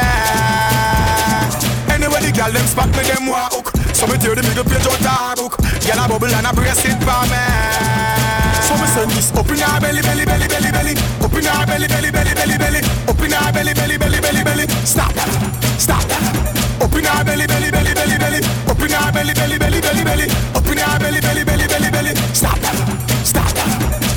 Anyway 1.88 2.20
the 2.20 2.30
girl 2.36 2.52
them 2.52 2.66
spot 2.68 2.92
me 2.92 3.00
them 3.08 3.24
want 3.32 3.48
hook. 3.48 3.72
So 3.96 4.04
me 4.04 4.20
tear 4.20 4.36
the 4.36 4.44
middle 4.44 4.68
page 4.68 4.84
out 4.84 5.00
her 5.00 5.40
book 5.40 5.56
Girl 5.56 6.04
a 6.04 6.04
bubble 6.04 6.36
and 6.36 6.44
a 6.44 6.52
brace 6.52 6.84
it 6.84 7.00
for 7.00 7.24
me. 7.32 7.42
So 8.60 8.76
me 8.76 8.84
send 8.92 9.08
this 9.16 9.32
up 9.32 9.48
in 9.48 9.64
her 9.64 9.80
belly 9.80 10.04
belly 10.04 10.28
belly 10.28 10.48
belly 10.52 10.68
belly. 10.68 10.92
Up 11.24 11.32
in 11.32 11.48
her 11.48 11.64
belly 11.64 11.88
belly 11.88 12.12
belly 12.12 12.36
belly 12.36 12.56
belly. 12.60 12.80
Up 13.08 13.20
in 13.24 13.32
her 13.32 13.52
belly 13.56 13.72
belly 13.72 13.96
belly 13.96 14.20
belly 14.20 14.44
belly. 14.44 14.68
Stop 14.84 15.16
Stop 15.80 16.04
Up 16.92 16.98
in 16.98 17.08
her 17.08 17.24
belly 17.24 17.46
belly 17.46 17.70
belly 17.70 17.94
belly 17.94 18.18
belly. 18.20 18.40
Up 18.68 18.76
in 18.76 18.92
her 18.92 19.12
belly 19.16 19.32
belly 19.32 19.56
belly 19.56 19.80
belly 19.80 20.04
belly. 20.04 20.28
Up 20.52 20.68
in 20.68 20.76
her 20.76 20.98
belly 21.00 21.20
belly 21.24 21.40
belly 21.40 21.64
belly 21.64 21.88
belly. 21.88 22.12
Stop 22.36 22.60
that. 22.60 22.76
Stop 23.24 23.48
that. 23.56 23.64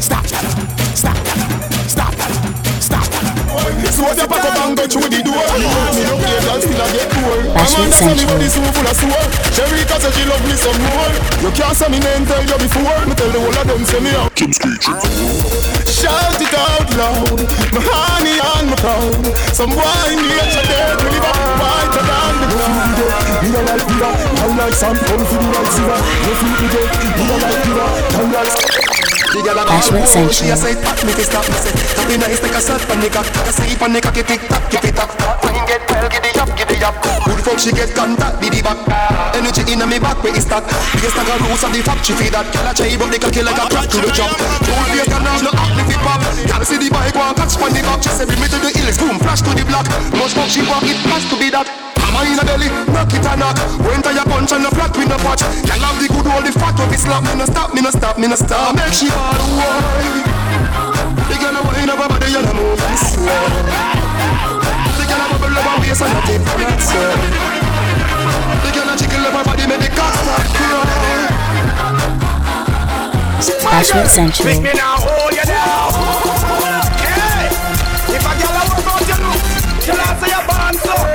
Stop 0.03 0.27
that. 0.27 0.43
Stop 0.91 1.15
that. 1.23 1.39
Stop 1.87 2.11
that. 2.19 2.35
Stop 2.83 3.07
that. 3.07 3.95
So 3.95 4.03
what 4.03 4.19
you 4.19 4.27
pack 4.27 4.43
up 4.43 4.59
and 4.67 4.75
go 4.75 4.83
through 4.91 5.07
the 5.07 5.23
door. 5.23 5.39
Me 5.39 6.03
no 6.03 6.19
play 6.19 6.35
and 6.35 6.59
still 6.59 6.75
I 6.75 6.91
get 6.91 7.07
poor 7.15 7.47
Bashment 7.55 7.95
Central. 7.95 8.43
This 8.43 8.59
so 8.59 8.67
full 8.75 8.91
of 8.91 8.95
sore 8.99 9.23
Sherika 9.55 9.95
say 9.95 10.11
she 10.11 10.27
love 10.27 10.43
me 10.43 10.59
some 10.59 10.75
more. 10.83 11.15
You 11.47 11.55
can't 11.55 11.79
say 11.79 11.87
me 11.87 12.03
name 12.03 12.27
tell 12.27 12.43
you 12.43 12.59
before. 12.59 13.07
Me 13.07 13.15
tell 13.15 13.31
the 13.31 13.39
whole 13.39 13.55
of 13.55 13.63
them 13.71 13.87
say 13.87 14.03
me 14.03 14.11
out 14.19 14.35
Kim 14.35 14.51
Shout 14.51 16.43
it 16.43 16.51
out 16.51 16.91
loud. 16.99 17.39
My 17.71 17.79
honey 17.79 17.79
and 17.79 17.79
my 17.79 18.14
crown 18.85 19.25
Some 19.57 19.71
boy 19.73 20.09
nature 20.13 20.65
dead 20.69 21.01
Me 21.01 21.09
live 21.09 21.25
up 21.25 21.37
whiter 21.59 22.03
than 22.05 22.33
the 22.41 22.47
ground 22.53 22.97
Me 23.41 23.47
no 23.49 23.59
like 23.65 23.83
Peter 23.89 24.13
I 24.41 24.55
like 24.57 24.73
some 24.73 24.97
come 24.97 25.25
for 25.25 25.39
the 25.41 25.47
right 25.53 25.69
silver 25.73 25.99
You 26.25 26.33
feel 26.39 26.69
dead 26.73 26.89
Me 27.17 27.23
no 27.25 27.35
like 27.41 27.59
Peter 27.65 27.87
I 28.13 28.43
like 28.43 28.94
Bashment 29.43 30.07
She 30.31 30.47
a 30.47 30.55
say 30.55 30.79
tap 30.79 30.95
me 31.03 31.11
fi 31.11 31.23
stop 31.27 31.43
me 31.43 31.59
say. 31.59 31.75
Tap 31.75 32.07
in 32.07 32.23
a 32.23 32.27
take 32.31 32.55
a 32.55 32.61
shot 32.63 32.79
from 32.79 33.03
the 33.03 33.09
cock 33.11 33.27
I 33.43 33.51
say 33.51 33.67
if 33.67 33.81
a 33.81 33.87
nigga 33.91 34.11
keep 34.15 34.31
it 34.31 34.39
tap 34.47 34.63
keep 34.71 34.85
it 34.87 34.95
When 34.95 35.59
get 35.67 35.83
well 35.91 36.07
giddy 36.07 36.31
up 36.39 36.49
giddy 36.55 36.79
up. 36.79 36.95
Who 37.27 37.35
fuck 37.43 37.59
she 37.59 37.75
get 37.75 37.91
contact 37.91 38.39
be 38.39 38.47
the 38.47 38.63
back. 38.63 38.79
Energy 39.35 39.67
in 39.67 39.83
me 39.83 39.99
back 39.99 40.23
where 40.23 40.31
it 40.31 40.39
stack 40.39 40.63
Biggest 40.95 41.15
tag 41.19 41.27
a 41.27 41.35
roots 41.43 41.63
of 41.67 41.71
the 41.75 41.83
she 41.99 42.13
feed 42.15 42.31
that. 42.31 42.47
Girl 42.55 42.69
a 42.69 42.71
try 42.71 42.95
but 42.95 43.11
they 43.11 43.19
cocky 43.19 43.43
like 43.43 43.59
a 43.59 43.65
crack 43.67 43.87
to 43.91 43.97
the 43.99 44.09
chop 44.15 44.31
Two 44.63 44.71
face 44.71 45.03
can 45.03 45.25
have 45.27 45.43
no 45.43 45.51
act 45.51 45.83
if 45.83 45.91
it 45.91 45.99
pop 45.99 46.21
Girl 46.23 46.63
see 46.63 46.79
the 46.79 46.87
bike 46.87 47.15
one 47.15 47.35
catch 47.35 47.59
from 47.59 47.75
the 47.75 47.81
back. 47.83 47.99
She 47.99 48.11
say 48.15 48.23
bring 48.23 48.39
me 48.39 48.47
to 48.47 48.59
the 48.63 48.71
hills 48.71 48.95
boom 48.95 49.19
flash 49.19 49.43
to 49.43 49.51
the 49.51 49.67
block. 49.67 49.83
Much 50.15 50.31
fuck 50.31 50.47
she 50.47 50.63
walk 50.63 50.87
it 50.87 50.95
has 51.11 51.27
to 51.27 51.35
be 51.35 51.51
that 51.51 51.84
Hammer 52.15 52.31
in 52.31 52.39
a 52.39 52.45
belly, 52.47 52.69
knock 52.95 53.11
it 53.11 53.27
and 53.27 53.39
knock. 53.39 53.59
When 53.83 54.01
tie 54.01 54.15
a 54.15 54.23
punch 54.23 54.51
and 54.55 54.65
a 54.65 54.71
flat 54.71 54.95
with 54.95 55.09
no 55.09 55.17
patch 55.19 55.43
have 55.43 55.99
the 55.99 56.07
good 56.07 56.27
old 56.27 56.45
the 56.45 56.51
fat 56.55 56.75
slap 56.95 57.23
Me 57.23 57.35
no 57.35 57.45
stop, 57.45 57.73
me 57.73 57.81
no 57.81 57.91
stop, 57.91 58.17
me 58.17 58.27
no 58.27 58.35
stop. 58.35 58.75
Make 58.75 58.93
she 58.93 59.07
away 59.07 60.23
The 61.27 61.35
girl 61.35 61.55
a 61.55 61.61
up 61.61 61.99
her 61.99 62.07
body 62.07 62.35
and 62.35 62.47
a 62.47 62.53
move 62.55 62.79
slow 62.95 63.43
The 64.95 65.03
girl 65.03 65.21
a 65.21 65.27
bubble 65.35 65.57
up 65.59 65.67
her 65.67 65.81
waist 65.83 66.01
and 66.01 66.15
a 66.15 66.21
tip 66.23 66.41
and 66.41 66.63
a 66.63 66.75
turn 66.79 67.19
The 68.63 68.69
girl 68.71 68.89
a 68.89 68.95
jiggle 68.95 69.27
up 69.27 69.35
her 69.35 69.43
body 69.43 69.67
make 69.67 69.81
the 69.83 69.89
cock 69.91 70.15
start 70.15 70.47
crying. 70.55 70.85
Make 74.45 74.61
me 74.63 74.71
now 74.73 74.95
hold 74.97 75.33
you 75.33 75.43
down. 75.43 75.91
Hey, 77.03 77.51
if 78.15 78.23
a 78.23 78.33
girl 78.39 78.55
a 78.55 78.63
work 78.71 78.87
out 78.87 79.07
your 79.07 79.19
look, 79.19 79.41
tell 79.83 79.99
her 79.99 80.13
say 80.19 80.29
you're 80.31 80.45
born 80.47 80.75
so 80.79 81.14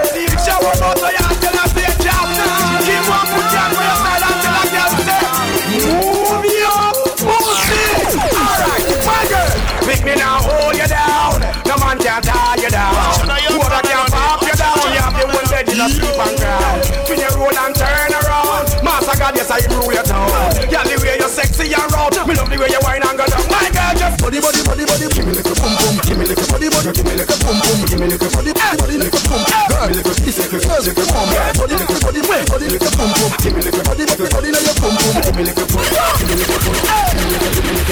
body, 24.31 24.63
body, 24.63 24.63
body, 24.63 24.85
body. 24.85 25.15
Give 25.15 25.27
me 25.27 25.33
little 25.33 25.55
boom 25.55 25.75
boom. 25.77 25.90
Little 26.31 26.47
body, 26.47 26.71
body. 26.71 26.95
Give 26.95 27.03
me 27.11 27.19
little 27.19 27.39
boom, 27.43 27.59
boom. 27.59 27.79
Give 27.91 27.99
me 27.99 28.07
little 28.07 28.31
body, 28.31 28.55
body, 28.55 28.97
little 29.03 29.19
boom. 29.27 29.43
Girl, 29.67 29.91
little 29.91 30.15
kiss, 30.15 30.39
little 30.39 30.63
girl, 30.63 30.79
little 30.79 31.03
boom. 31.11 31.27
Body, 31.59 31.75
little 31.75 31.99
body, 31.99 32.23
body, 32.23 32.47
body, 32.47 32.67
little 32.71 32.93
boom, 32.95 33.11
boom. 33.19 33.35
Give 33.43 33.51
me 33.51 33.67
little 33.67 33.83
body, 33.83 34.07
body, 34.07 34.31
body, 34.31 34.49
now 34.55 34.63
your 34.63 34.79
boom, 34.79 34.95
boom. 34.95 35.19
Give 35.27 35.35
me 35.35 35.43
little 35.51 35.67
boom, 35.67 35.83
give 35.83 36.31
me 36.31 36.39
little 36.39 36.55
boom. 36.55 36.71
Little, 36.71 37.51
little, 37.51 37.67
little. 37.67 37.91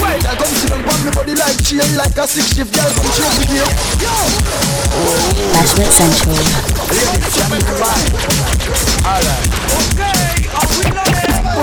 Wait, 0.00 0.24
I 0.24 0.32
come 0.40 0.54
sit 0.56 0.72
on 0.72 0.80
me 0.80 1.10
body 1.12 1.34
like 1.36 1.60
chain, 1.60 1.84
like 2.00 2.16
a 2.16 2.24
six 2.24 2.56
shift 2.56 2.72
girl. 2.72 2.88
Come 2.96 3.12
chain 3.12 3.28
with 3.44 3.52
you. 3.52 3.68
Yo. 4.00 4.08
Bashment 5.52 5.92
Central. 5.92 6.40
Alright. 9.04 9.44
Okay, 9.84 10.48
are 10.48 10.64
we 10.80 10.84
loaded? 10.96 10.99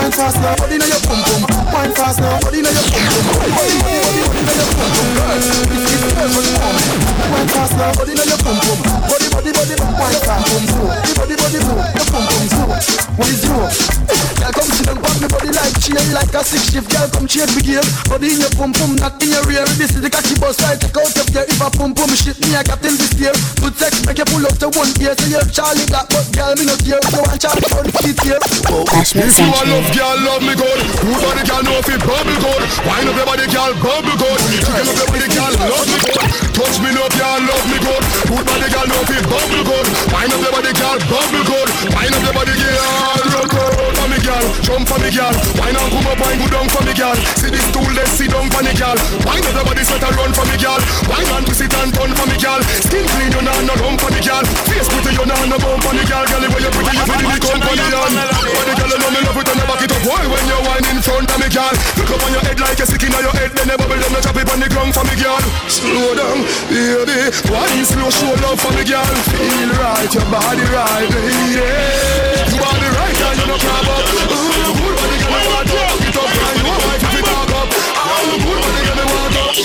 Wine 0.07 0.15
fast 0.15 0.39
now, 0.39 0.55
body 0.55 0.77
now 0.79 0.87
your 0.87 1.03
pum 1.03 1.19
pum. 1.19 1.43
Wine 1.67 1.91
fast 1.91 2.23
now, 2.23 2.39
body 2.39 2.63
now 2.63 2.71
your 2.71 2.87
pum 2.87 3.03
pum. 3.11 3.27
Body, 3.27 3.75
body, 3.83 3.99
body, 3.99 4.23
body 4.23 4.39
now 4.39 4.55
your 4.55 4.71
pum 4.71 4.87
pum. 4.87 5.07
Girl, 5.19 5.35
it's 5.35 5.83
it's 5.83 5.99
the 5.99 6.09
girl 6.15 6.29
for 6.31 6.43
the 6.47 6.51
moment. 6.55 7.27
Wine 7.27 7.49
fast 7.51 7.75
now, 7.75 7.91
body 7.91 8.13
now 8.15 8.23
your 8.23 8.39
pum 8.39 8.55
pum. 8.55 8.79
Body, 9.03 9.27
body, 9.35 9.51
body, 9.51 9.75
wine 9.99 10.21
fast 10.23 10.47
pum 10.47 10.63
pum. 10.63 10.87
Body, 10.87 11.35
body, 11.35 11.59
body, 11.59 11.59
your 11.59 12.07
pum 12.07 12.23
pum 12.23 12.43
slow. 12.47 12.71
What 13.19 13.27
is 13.27 13.43
you? 13.43 13.51
Girl, 13.51 14.53
come 14.55 14.69
sit 14.71 14.87
down, 14.87 14.97
pop 15.03 15.17
me 15.19 15.27
body 15.27 15.51
like 15.51 15.75
chain, 15.83 16.07
like 16.15 16.31
a 16.31 16.39
six 16.39 16.71
shift. 16.71 16.87
Girl, 16.87 17.07
come 17.11 17.27
change 17.27 17.51
the 17.51 17.59
game. 17.59 17.83
Body 18.07 18.31
in 18.31 18.39
your 18.39 18.53
pum 18.55 18.71
pum, 18.71 18.95
not 18.95 19.19
in 19.19 19.35
your 19.35 19.43
rear. 19.43 19.67
This 19.75 19.91
is 19.91 19.99
the 19.99 20.07
cocky 20.07 20.39
bus 20.39 20.55
right. 20.63 20.79
Take 20.79 20.95
out 20.95 21.11
of 21.19 21.27
your 21.35 21.43
if 21.43 21.59
a 21.59 21.67
pum 21.67 21.91
pum 21.91 22.15
shit 22.15 22.39
me, 22.47 22.55
I 22.55 22.63
got 22.63 22.79
in 22.79 22.95
this 22.95 23.11
year. 23.19 23.35
Good 23.59 23.75
sex 23.75 24.07
make 24.07 24.23
you 24.23 24.27
pull 24.31 24.47
up 24.47 24.55
to 24.63 24.71
one 24.71 24.87
ear. 25.03 25.19
Say 25.19 25.35
you're 25.35 25.43
Charlie 25.51 25.83
Black, 25.91 26.07
but 26.07 26.31
girl 26.31 26.55
me 26.55 26.63
not 26.63 26.79
here. 26.79 27.03
So 27.11 27.27
I'm 27.27 27.35
Charlie 27.35 27.67
the 27.67 27.91
feet 27.99 28.19
here. 28.23 28.39
If 28.39 28.71
you 28.71 28.87
a 28.87 29.03
Central. 29.03 29.67
love 29.67 29.89
girl, 29.97 30.17
love 30.29 30.43
me 30.45 30.53
good. 30.53 30.79
Good 31.01 31.19
body 31.25 31.43
girl, 31.49 31.63
know 31.65 31.81
if 31.81 31.89
it 31.89 32.01
bubble 32.05 32.37
good. 32.37 32.61
Wind 32.85 33.09
up 33.09 33.17
your 33.17 33.25
body 33.25 33.47
girl, 33.49 33.73
bubble 33.81 34.17
good. 34.21 34.39
Chicken 34.61 34.85
up 34.85 34.93
your 34.93 35.09
body 35.09 35.27
girl, 35.33 35.53
love 35.57 35.87
me 35.89 35.97
good. 36.05 36.21
Touch 36.53 36.77
me 36.85 36.89
up, 36.93 37.13
girl, 37.17 37.39
love 37.41 37.65
me 37.65 37.77
good. 37.81 38.03
Good 38.29 38.45
body 38.45 38.67
girl, 38.69 38.85
know 38.85 39.01
if 39.01 39.11
it 39.17 39.25
bubble 39.25 39.63
good. 39.65 39.87
Wind 40.13 40.33
up 40.37 40.41
your 40.45 40.53
body 40.53 40.73
girl, 40.77 40.97
bubble 41.09 41.45
good. 41.49 41.69
Wind 41.97 42.13
up 42.13 42.23
your 42.29 42.35
body 42.37 42.53
girl, 42.53 43.25
rock 43.33 43.53
out 43.57 43.73
for 43.97 44.07
me 44.13 44.19
girl, 44.21 44.45
jump 44.61 44.85
for 44.85 44.99
me 45.01 45.09
girl. 45.09 45.33
Wind 45.57 45.77
and 45.77 45.89
come 45.89 46.07
up, 46.13 46.19
wind 46.21 46.37
go 46.37 46.47
down 46.53 46.67
for 46.69 46.83
me 46.85 46.93
girl. 46.93 47.17
See 47.41 47.49
this 47.49 47.65
stool, 47.65 47.89
let's 47.97 48.13
sit 48.13 48.29
down 48.29 48.45
for 48.53 48.61
me 48.61 48.73
girl. 48.77 48.97
Wind 49.25 49.45
up 49.49 49.55
your 49.57 49.65
body, 49.65 49.81
sweat 49.81 50.05
and 50.05 50.13
run 50.13 50.31
for 50.37 50.45
me 50.45 50.57
girl. 50.61 50.81
Wind 51.09 51.29
and 51.33 51.43
twist 51.49 51.65
it 51.65 51.73
and 51.73 51.89
turn 51.97 52.11
for 52.13 52.27
me 52.29 52.37
girl. 52.37 52.61
Skin 52.85 53.05
clean, 53.17 53.33
you 53.33 53.41
nah 53.41 53.57
no 53.65 53.73
lump 53.81 53.97
for 53.97 54.13
me 54.13 54.21
girl. 54.21 54.45
Face 54.69 54.89
pretty, 54.93 55.17
you 55.17 55.25
nah 55.25 55.41
no 55.49 55.57
bump 55.57 55.81
for 55.81 55.93
me 55.97 56.05
girl. 56.05 56.25
Girl, 56.29 56.45
when 56.45 56.61
you 56.61 56.69
pretty, 56.69 56.93
you 56.93 57.05
pretty, 57.09 57.25
me 57.25 57.37
company 57.41 57.87
on. 57.97 58.13
Body 58.13 58.73
girl, 58.77 58.91
you 58.93 58.99
know 59.01 59.09
me 59.09 59.19
love 59.25 59.41
it 59.41 59.49
and 59.49 59.61
back 59.65 59.86
it 59.87 59.95
up. 59.95 60.03
Why 60.03 60.19
when 60.27 60.43
you 60.47 60.59
whine 60.67 60.87
in 60.91 60.99
front 60.99 61.31
of 61.31 61.39
me 61.39 61.47
girl? 61.47 61.71
Look 61.95 62.11
up 62.11 62.23
on 62.23 62.31
your 62.35 62.43
head 62.43 62.59
like 62.59 62.79
a 62.79 62.85
sick 62.85 63.03
in 63.03 63.11
your 63.15 63.31
head. 63.31 63.51
Then 63.55 63.71
you 63.71 63.77
bubble, 63.79 63.95
then 63.95 64.11
you 64.11 64.21
drop 64.21 64.35
it 64.35 64.49
on 64.51 64.59
the 64.59 64.67
ground 64.67 64.91
for 64.91 65.03
me 65.07 65.15
girl. 65.15 65.39
Slow 65.71 66.11
down, 66.15 66.43
baby. 66.67 67.31
Wine 67.47 67.85
slow, 67.87 68.11
show 68.11 68.35
love 68.43 68.59
for 68.59 68.71
me 68.75 68.83
girl. 68.83 69.15
Feel 69.31 69.71
right, 69.79 70.11
your 70.11 70.27
body 70.27 70.65
right, 70.75 71.07
yeah. 71.55 72.51
You 72.51 72.59
body 72.59 72.89
right, 72.99 73.15
and 73.15 73.37
you 73.39 73.47
no 73.47 73.55
crab 73.55 73.87
up. 73.87 74.03
Ooh, 74.27 74.75
good 74.75 74.95
body 74.99 75.17
girl, 75.23 75.39
you 75.39 75.51
want 75.55 75.67
to 75.71 75.75
walk 75.79 76.03
it 76.03 76.17
up, 76.19 76.27
and 76.27 76.55
you 76.59 76.65
wife 76.67 77.03
if 77.07 77.15
it 77.15 77.23
talk 77.23 77.51
up. 77.55 77.69
Oh, 77.71 78.35
good 78.43 78.59
body 78.59 78.81
girl, 78.83 78.99
you 78.99 79.07
want 79.07 79.37
up. 79.39 79.55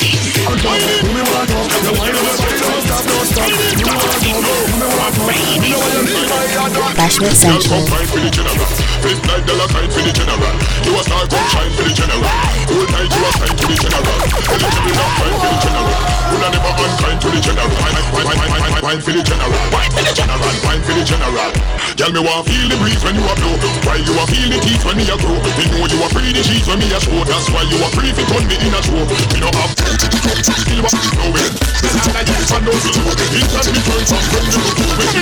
Bashment 6.93 7.33
for 7.33 8.21
the 8.21 8.29
general. 8.29 8.67
Face 9.01 9.23
like 9.25 9.45
dollar 9.47 9.69
sign 9.73 9.89
for 9.89 10.03
the 10.05 10.13
general. 10.13 10.55
You 10.85 10.93
a 10.93 11.03
star, 11.03 11.25
come 11.27 11.49
shine 11.49 11.73
for 11.73 11.85
the 11.89 11.93
general. 11.97 12.21
Whole 12.69 12.89
night 12.93 13.09
you 13.09 13.25
a 13.25 13.31
sign 13.41 13.57
to 13.57 13.65
the 13.65 13.77
general. 13.81 14.05
Eligible 14.53 14.93
now, 14.93 15.09
fine 15.17 15.37
for 15.41 15.49
the 15.49 15.59
general. 15.65 16.13
I 16.43 16.51
never 16.51 16.75
unkind 16.75 17.19
to 17.23 17.29
the 17.31 17.39
general. 17.39 17.71
Wine, 18.83 18.99
for 18.99 19.15
the 19.15 19.23
general. 19.23 19.53
Wine 19.71 19.91
for 19.95 20.03
the 20.03 20.11
general. 20.11 20.53
Wine 20.67 20.83
for 20.83 20.95
the 20.99 21.05
general. 21.07 21.51
Girl, 21.95 22.11
me 22.11 22.19
want 22.19 22.43
feel 22.51 22.67
the 22.67 22.77
breeze 22.83 22.99
when 23.07 23.15
you 23.15 23.23
a 23.23 23.35
blow. 23.39 23.55
While 23.87 24.03
you 24.03 24.11
a 24.19 24.25
feel 24.27 24.49
the 24.51 24.59
teeth 24.59 24.83
when 24.83 24.99
me 24.99 25.07
a 25.07 25.15
grow. 25.23 25.39
Me 25.55 25.65
know 25.71 25.87
you 25.87 26.03
a 26.03 26.09
free 26.11 26.35
the 26.35 26.43
cheese 26.43 26.67
when 26.67 26.83
me 26.83 26.91
a 26.91 26.99
show. 26.99 27.23
That's 27.23 27.47
why 27.47 27.63
you 27.71 27.79
a 27.79 27.89
free 27.95 28.11
fit 28.11 28.27
on 28.27 28.43
me 28.51 28.59
in 28.59 28.75
a 28.75 28.81
show. 28.83 29.07
Me 29.33 29.39
no 29.39 29.49
have 29.55 29.71
to 29.71 29.87
get 30.03 30.11
to 30.11 30.19
the 30.19 30.55
kill 30.67 30.83
what 30.83 30.99
you 30.99 31.15
know 31.15 31.31
it. 31.31 31.53
This 31.79 31.95
is 31.95 32.07
how 32.11 32.27
you 32.27 32.35
find 32.51 32.67
out 32.67 32.75
it. 32.75 32.99
It 33.39 33.47
can 33.47 33.67
be 33.71 33.81
turned 33.87 34.07
from 34.11 34.25
when 34.35 34.45
you 34.51 34.59
look 34.67 35.22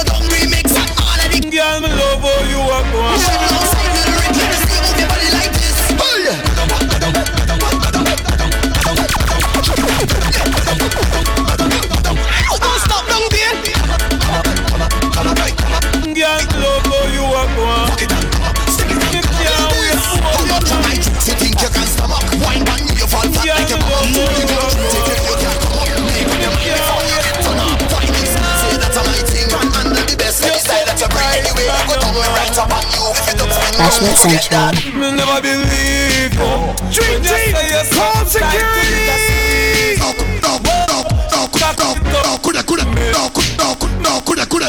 You 21.61 21.69
think 21.69 21.77
you 21.77 21.77
can 21.77 21.85
stomach 21.93 22.25
wine 22.41 22.65
on 22.73 22.81
you 22.89 23.05
fall 23.05 23.21
flat 23.21 23.45
Girl, 23.45 23.53
like 23.53 23.69
a 23.69 23.77
me 23.77 23.85
love 23.85 24.01
bomb. 24.01 24.17
how 24.17 24.33
you 24.33 24.49
are. 24.57 24.73
You 24.81 25.37
can't 25.37 25.61
come 25.61 25.77
up, 25.77 25.93
make 26.09 26.25
up 26.25 26.41
your 26.41 26.53
mind 26.57 26.73
before 26.73 27.05
get 27.05 27.37
turn 27.37 27.61
up. 27.61 27.77
Wine 27.85 28.17
is 28.17 28.33
say 28.33 28.73
that's 28.81 28.97
a 28.97 29.01
my 29.05 29.21
thing, 29.29 29.45
and 29.45 29.69
under 29.77 30.01
the 30.09 30.15
best. 30.17 30.41
Let 30.41 30.57
me 30.57 30.61
style 30.65 30.85
that 30.89 30.97
you 30.97 31.05
bring 31.13 31.29
anyway. 31.37 31.69
I 31.69 31.85
go 31.85 32.01
down 32.01 32.17
and 32.17 32.33
right 32.33 32.57
up 32.57 32.73
on 32.73 32.81
you. 32.89 33.13
If 33.13 33.29
you 33.29 33.35
don't 33.37 33.53
spend 33.53 33.77
Bashment 33.77 34.17
Central. 34.17 34.73
Me 34.97 35.13
never 35.13 35.37
believe 35.37 36.33
you. 36.33 36.49
When 36.97 37.21
you 37.21 37.29
say 37.29 37.53
you're 37.53 37.85
so 37.93 38.09
security. 38.25 39.21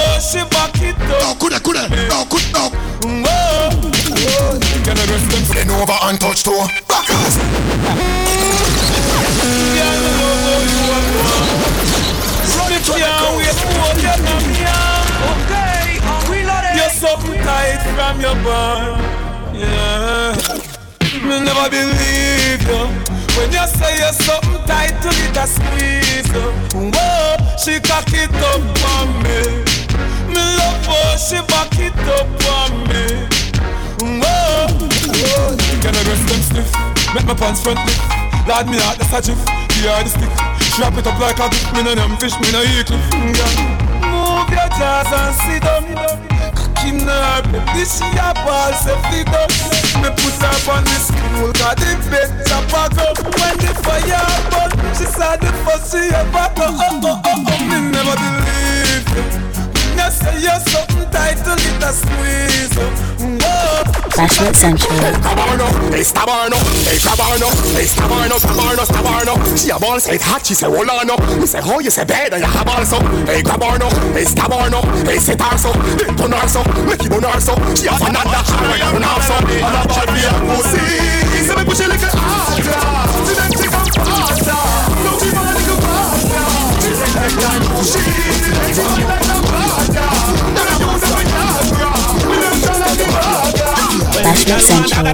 Oh, 0.04 0.20
she 0.20 0.44
back 0.52 0.76
it 0.82 0.96
up. 1.24 1.40
Whoa. 3.02 3.11
Over 5.82 5.98
and 6.02 6.20
touch 6.20 6.44
toe. 6.44 6.52
Wait 12.62 12.82
for 12.82 12.98
you 13.98 14.14
to 14.14 14.32
loaded? 16.46 16.74
You're 16.78 16.94
tight 17.42 17.82
from 17.96 18.20
your 18.20 18.36
bond. 18.44 19.02
Yeah. 19.54 20.38
Me 21.26 21.36
never 21.40 21.68
believe 21.68 22.62
you 22.62 22.82
when 23.36 23.50
you 23.50 23.66
say 23.66 23.98
you're 23.98 24.16
something 24.22 24.62
tight 24.66 24.94
to 25.02 25.10
it 25.10 25.36
a 25.36 25.46
squeeze. 25.46 26.30
Whoa, 26.74 27.36
she 27.58 27.80
cock 27.80 28.12
it 28.12 28.30
up 28.50 28.62
on 28.94 29.08
me. 29.24 29.40
Me 30.28 30.42
love 30.58 30.86
how 30.86 31.16
she 31.16 31.40
back 31.50 31.74
it 31.78 31.96
up 32.18 32.30
on 32.58 32.72
me. 32.88 33.32
Whoa, 34.22 34.61
whoa. 35.22 35.56
Can 35.82 35.94
I 35.94 36.02
rest 36.06 36.24
them 36.26 36.42
stiff? 36.42 36.68
Make 37.14 37.26
my 37.26 37.34
pants 37.34 37.62
front 37.62 37.78
lift. 37.86 38.00
Lad 38.48 38.66
me 38.66 38.78
out 38.82 38.98
the 38.98 39.04
satchel, 39.06 39.36
the 39.38 39.86
hard 39.86 40.08
stick. 40.10 40.32
Strap 40.74 40.98
it 40.98 41.06
up 41.06 41.18
like 41.20 41.38
a 41.38 41.46
gift. 41.52 41.70
Me 41.74 41.82
no 41.82 41.94
them 41.94 42.16
fish, 42.18 42.34
me 42.42 42.50
no 42.50 42.62
eat 42.62 42.86
cliff. 42.86 43.04
Move 43.14 44.50
your 44.50 44.68
jaws 44.74 45.10
and 45.12 45.34
sit 45.46 45.62
down. 45.62 45.84
Cocky 46.58 46.92
nerve, 46.92 47.46
this 47.76 48.02
she 48.02 48.08
a 48.18 48.34
ball 48.42 48.72
fit 48.74 49.30
up. 49.30 49.50
Me 50.02 50.08
put 50.18 50.34
her 50.42 50.72
on 50.72 50.82
the 50.82 50.96
stool, 50.98 51.52
got 51.54 51.76
the 51.78 51.94
bed 52.10 52.30
chop 52.48 52.66
her 52.74 52.88
go. 52.96 53.06
When 53.38 53.54
the 53.62 53.70
fire 53.86 54.26
burn, 54.50 54.70
she 54.96 55.06
saw 55.06 55.36
the 55.36 55.52
fuss 55.62 55.92
she 55.92 56.10
ever 56.10 56.48
go. 56.58 56.66
Oh 56.66 56.82
oh 56.82 56.98
oh 57.04 57.22
oh, 57.24 57.44
oh. 57.46 57.60
me 57.70 57.78
never 57.94 58.16
believe 58.18 59.06
you. 59.14 59.24
You 59.94 60.10
say 60.10 60.40
you're 60.42 60.62
something 60.66 61.06
tight 61.14 61.38
to 61.46 61.54
a 61.54 61.90
squeeze. 61.92 62.74
Whoa. 62.74 63.61
Bashment 64.12 64.54
Central. 64.54 64.92
Tabarno, 65.24 65.66
hey 65.90 66.04
Stabarno, 66.04 66.56
hey 66.84 66.98
Tabarno, 67.00 67.48
hey 67.72 67.86
Stabarno, 67.86 68.36
Tabarno, 68.36 68.84
Stabarno. 68.84 69.34
She 69.56 69.70
a 69.70 69.78
ball 69.78 69.98
say 69.98 70.16
it 70.16 70.22
hot, 70.22 70.44
she 70.44 70.54
say 70.54 70.66
hold 70.66 70.88
on 70.88 71.06
no. 71.06 71.16
Me 71.40 71.46
say 71.46 71.62
how 71.62 71.78
you 71.78 71.90
say 71.90 72.04
bad 72.04 72.34
and 72.34 72.42
you 72.42 72.48
have 72.48 72.68
also. 72.68 73.00
Hey 73.24 73.42
Gabarno, 73.42 73.88
hey 74.12 74.24
Stabarno, 74.24 74.82
hey 75.08 75.16
Setarso, 75.16 75.72
hey 75.96 76.12
Tonarso, 76.12 76.62
make 76.84 77.02
you 77.02 77.10
Bonarso. 77.10 77.56
She 77.72 77.88
a 77.88 77.92
fanada, 77.96 78.44
she 78.44 78.52
a 78.52 78.86
Bonarso. 78.92 79.36
And 79.48 79.76
a 79.80 79.82
bad 79.88 80.08
be 80.12 80.20
a 80.28 80.32
pussy. 80.44 80.84
Say 81.48 81.56
me 81.56 81.64
push 81.64 81.80
it 81.80 81.88
like 81.88 82.02
a 82.04 82.10
harder. 82.12 82.62
See 83.24 83.34
them 83.34 83.50
take 83.56 83.72
a 83.72 83.80
faster. 83.96 84.60
No 85.04 85.16
people 85.16 85.40
a 85.40 85.52
little 85.56 85.80
faster. 85.80 86.44
She 86.84 86.92
say 87.00 87.10
like 87.16 87.36
that. 87.40 87.64
She 87.80 88.04
like 89.08 89.24
a 89.24 89.31
Stay 94.42 94.58
sensual. 94.58 95.12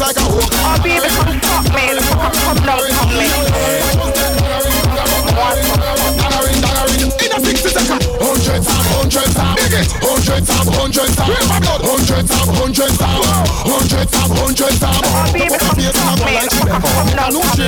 Like 0.00 0.16
a 0.16 0.20
hook. 0.22 0.50
Oh, 0.54 0.80
baby, 0.82 1.08
come 1.14 1.38
stop 1.42 1.64
me. 1.74 1.92
Come, 2.00 2.16
come, 2.16 2.40
come, 2.40 2.60
come, 2.60 2.70
come, 2.70 3.04
come, 3.04 3.28
come, 3.80 4.08
come, 4.08 4.24
come, 4.40 5.28
come, 5.28 5.72
come, 5.74 5.79
hundreds 9.10 9.34
of 9.34 9.42
hundreds 9.42 9.42
of 9.42 9.58
dig 9.58 9.74
it, 9.74 9.90
hundreds 10.06 10.46
of 10.54 10.70
hundreds 10.70 11.18
of 11.18 11.26
hundreds 11.82 12.30
of 12.30 12.46
hundreds 12.54 12.94
of 12.94 13.18
hundreds 13.66 14.14
of 14.14 14.30
hundreds 14.38 14.82
of. 14.86 15.02
Oh 15.02 15.26
baby, 15.34 15.50
come 15.50 15.82
fuck 15.90 16.22
me, 16.22 16.38
come 16.46 16.70
come 16.70 17.02
down, 17.18 17.34
fuck 17.42 17.58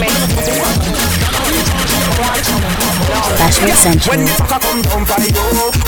Central. 3.75 4.15
When 4.15 4.23
the 4.23 4.31
fucker 4.39 4.63
come 4.63 4.83
down 4.87 5.03
for 5.03 5.19
you, 5.19 5.35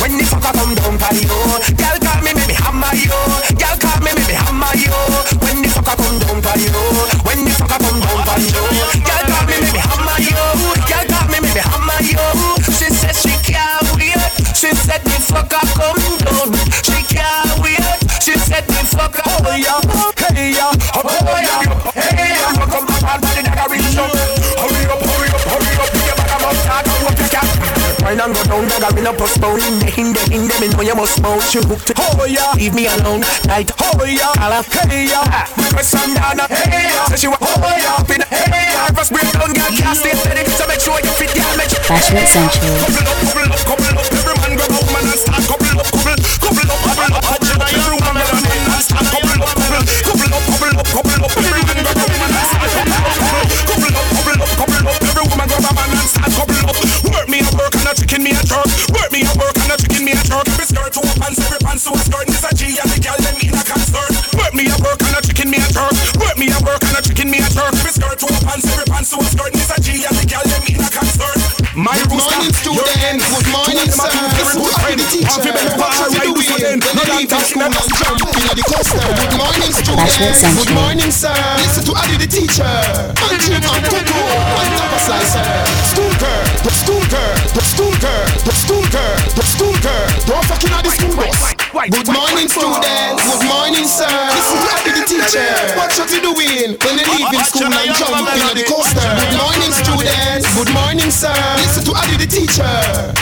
when 0.02 0.18
the 0.18 0.24
fucker 0.26 0.50
come 0.50 0.74
down 0.74 0.98
for 0.98 1.14
you, 1.14 1.30
girl 1.78 1.98
call 2.02 2.18
me, 2.26 2.34
maybe 2.34 2.58
hammer 2.58 2.90
you. 2.98 3.14
Girl 3.54 3.78
call 3.78 4.02
me, 4.02 4.10
maybe 4.10 4.34
hammer 4.34 4.74
you. 4.74 4.90
When 5.38 5.62
the 5.62 5.70
fucker 5.70 5.94
come 5.94 6.18
down 6.18 6.42
for 6.42 6.58
you, 6.58 6.74
when 7.22 7.46
the 7.46 7.54
fucker 7.54 7.78
come 7.78 8.02
down 8.02 8.26
for 8.26 8.42
you, 8.42 8.58
girl 9.06 9.22
call 9.30 9.46
me, 9.46 9.62
maybe 9.62 9.78
hammer 9.78 10.18
you. 10.18 10.34
Girl 10.90 11.06
call 11.06 11.30
me, 11.30 11.38
maybe 11.46 11.62
hammer 11.62 12.00
you. 12.02 12.18
She 12.74 12.90
said 12.90 13.14
she 13.14 13.30
can't 13.46 13.86
wait. 13.94 14.33
She 14.54 14.70
said 14.70 15.02
the 15.02 15.18
fucker 15.18 15.60
come 15.74 15.98
down. 16.22 16.54
She 16.86 17.02
can't 17.10 17.58
wait. 17.58 17.82
She 18.22 18.38
said 18.38 18.64
the 18.64 18.80
fucker. 18.86 19.20
Oh 19.26 19.50
yeah, 19.58 19.82
hey 20.32 20.54
yeah, 20.54 20.70
oh 20.94 21.38
yeah, 21.42 21.60
hey 21.92 22.32
yeah. 22.32 22.54
Come 22.54 22.86
on, 22.86 23.20
body 23.20 23.42
that 23.42 23.58
I 23.58 23.66
reach 23.66 23.98
up. 23.98 24.14
Hurry 24.56 24.86
up, 24.88 25.02
hurry 25.02 25.28
up, 25.34 25.42
hurry 25.50 25.74
up. 25.74 25.90
Get 25.92 26.16
back, 26.16 26.32
I'm 26.32 26.44
up, 26.46 26.56
start 26.62 26.86
up, 26.86 27.16
pick 27.18 27.34
up. 27.34 27.74
Wine 28.04 28.20
and 28.20 28.32
go 28.32 28.42
down, 28.44 28.68
dog, 28.68 28.84
I'm 28.84 28.98
in 28.98 29.06
a 29.08 29.12
postpone 29.16 29.64
In 29.64 29.80
the, 29.80 29.88
in 29.96 30.12
the, 30.12 30.22
in 30.28 30.44
the, 30.44 30.54
me 30.60 30.68
know 30.68 30.84
you 30.84 30.94
must 30.94 31.16
smoke 31.16 31.40
She 31.48 31.56
hooked 31.64 31.88
it, 31.88 31.96
oh 31.96 32.28
yeah 32.28 32.52
Leave 32.52 32.74
me 32.76 32.84
alone, 32.84 33.24
night, 33.48 33.72
oh 33.80 34.04
yeah 34.04 34.28
I 34.36 34.60
Holla, 34.60 34.60
hey 34.60 35.08
yeah 35.08 35.48
Request 35.56 35.88
some 35.96 36.12
down, 36.12 36.36
uh, 36.36 36.44
hey 36.52 36.84
yeah 36.84 37.08
Say 37.08 37.16
she 37.16 37.28
want, 37.32 37.40
oh 37.40 37.64
yeah 37.64 37.96
Up 37.96 38.10
in 38.12 38.20
the, 38.20 38.28
hey 38.28 38.44
yeah 38.76 38.92
First 38.92 39.08
break 39.08 39.24
down, 39.32 39.48
girl, 39.56 39.72
can't 39.72 39.96
stay 39.96 40.12
steady 40.12 40.44
So 40.52 40.68
make 40.68 40.84
sure 40.84 41.00
you 41.00 41.16
fit, 41.16 41.32
make 41.32 41.72
sure 41.72 41.80
Bashment 41.88 42.28
Central. 42.28 42.76
Couple 42.76 43.08
up, 43.08 43.16
couple 43.24 43.88
up, 43.88 44.04
couple 44.04 44.20
up 44.20 44.23
and 45.14 45.22
start 45.22 45.42
Couple 45.46 45.78
up, 45.78 45.86
couple, 45.94 46.18
couple 46.42 46.70
up, 46.74 46.80
couple 46.82 47.14
up 47.14 47.22
Couple 47.22 47.54
up, 47.54 47.70
every 47.70 47.94
woman, 47.94 48.14
man, 48.18 48.26
and 48.34 48.82
start 48.82 49.06
Couple 49.06 49.30
up, 49.30 49.54
couple, 49.54 49.86
couple 50.02 50.34
up, 50.34 50.42
couple 50.42 50.74
up, 50.74 50.88
couple 50.90 51.22
up 51.22 51.32
Every 51.38 51.62
man 51.62 51.78
grab 51.86 52.02
out, 52.02 52.10
man, 52.18 52.34
and 52.34 52.46
start 52.50 52.70
Couple 53.70 53.94
up, 53.94 54.06
couple 54.10 54.34
up, 54.34 54.50
couple 54.58 54.82
up, 54.82 54.90
couple 54.90 54.90
up 54.90 54.98
Every 55.06 55.24
woman 55.30 55.46
man 55.46 55.90
and 55.94 56.10
start 56.10 56.30
Couple 56.34 56.62
up, 56.66 56.78
work 57.14 57.28
me 57.30 57.38
a 57.46 57.50
work 57.54 57.74
and 57.78 57.86
a 57.86 57.92
chicken 57.94 58.22
me 58.26 58.34
a 58.34 58.42
jerk 58.42 58.66
Work 58.90 59.10
me 59.14 59.22
a 59.22 59.32
work 59.38 59.54
and 59.54 59.70
a 59.70 59.76
chicken 59.78 60.02
me 60.02 60.12
a 60.12 60.20
jerk 60.26 60.46
Every 60.50 60.66
skirt 60.66 60.90
to 60.98 61.00
a 61.06 61.12
pants, 61.22 61.38
every 61.38 61.60
pants 61.62 61.84
to 61.86 61.90
a 61.94 61.98
skirt 62.02 62.26
This 62.26 62.42
a 62.42 62.50
G 62.58 62.62
and 62.74 62.90
the 62.90 62.98
girl 62.98 63.18
them 63.22 63.38
in 63.38 63.54
a 63.54 63.62
concert 63.62 64.10
Work 64.34 64.52
me 64.58 64.66
a 64.66 64.76
work 64.82 64.98
and 64.98 65.14
a 65.14 65.20
chicken 65.22 65.48
me 65.50 65.62
a 65.62 65.68
jerk 65.70 65.94
Work 66.18 66.36
me 66.42 66.50
a 66.50 66.58
work 66.66 66.82
and 66.82 66.98
a 66.98 67.00
chicken 67.06 67.30
me 67.30 67.38
a 67.38 67.48
jerk 67.54 67.70
Every 67.70 67.94
skirt 67.94 68.18
to 68.18 68.26
a 68.26 68.38
pants, 68.42 68.66
every 68.66 68.86
pants 68.90 69.14
to 69.14 69.22
a 69.22 69.26
skirt 69.30 69.52
This 69.54 69.70
a 69.70 69.78
G 69.78 69.88
and 70.02 70.16
the 70.18 70.26
girl 70.26 70.42
them 70.42 70.64
in 70.66 70.82
a 70.82 70.90
concert 70.90 71.38
My 71.78 71.94
Good 72.02 72.18
morning, 72.18 72.50
students. 72.50 73.24
Good 73.30 73.48
morning, 73.54 73.90
sir. 73.94 74.83
The 78.54 78.62
coaster. 78.70 79.02
Good 79.18 79.34
morning, 79.34 79.70
students. 79.74 80.42
Good 80.42 80.74
morning, 80.74 81.10
sir. 81.10 81.34
Listen 81.58 81.84
to 81.84 81.92
Adi 81.94 82.16
the 82.22 82.26
teacher. 82.26 82.62
And 82.62 83.40
Jim 83.42 83.62
and 83.62 83.84
Coco. 83.86 84.22
And 84.62 84.70
Papa 84.78 84.98
Slicer. 85.02 85.42
School 85.90 86.14
girl. 86.22 86.42
The 86.62 86.70
school 86.70 87.02
girl. 87.10 87.34
The 87.54 87.62
school 87.66 87.94
girl. 87.98 88.26
The 88.46 88.54
school 88.54 88.84
girl. 88.94 89.14
The 89.34 89.42
school 89.42 89.74
girl. 89.82 90.06
Don't 90.26 90.44
fucking 90.46 90.70
the 90.70 90.90
school 90.90 91.14
bus. 91.18 91.54
Good 91.90 92.10
morning, 92.10 92.46
students. 92.46 93.22
Good 93.26 93.46
morning, 93.50 93.86
sir. 93.86 94.06
Listen 94.06 94.58
to 94.58 94.68
Adi 94.74 94.90
the 94.94 95.02
teacher. 95.06 95.73
What 95.96 96.10
you 96.10 96.20
doing? 96.20 96.76
When 96.82 96.98
you 96.98 97.06
leave 97.06 97.30
the 97.30 97.42
school 97.44 97.70
and 97.70 97.94
jump 97.94 98.26
in 98.34 98.56
the 98.58 98.64
coaster. 98.66 98.98
Good 98.98 99.38
morning, 99.38 99.72
students. 99.72 100.46
Good 100.54 100.72
morning, 100.74 101.10
sir. 101.10 101.32
Listen 101.62 101.84
to 101.84 101.92
Adi 101.94 102.16
the 102.16 102.26
teacher. 102.26 102.66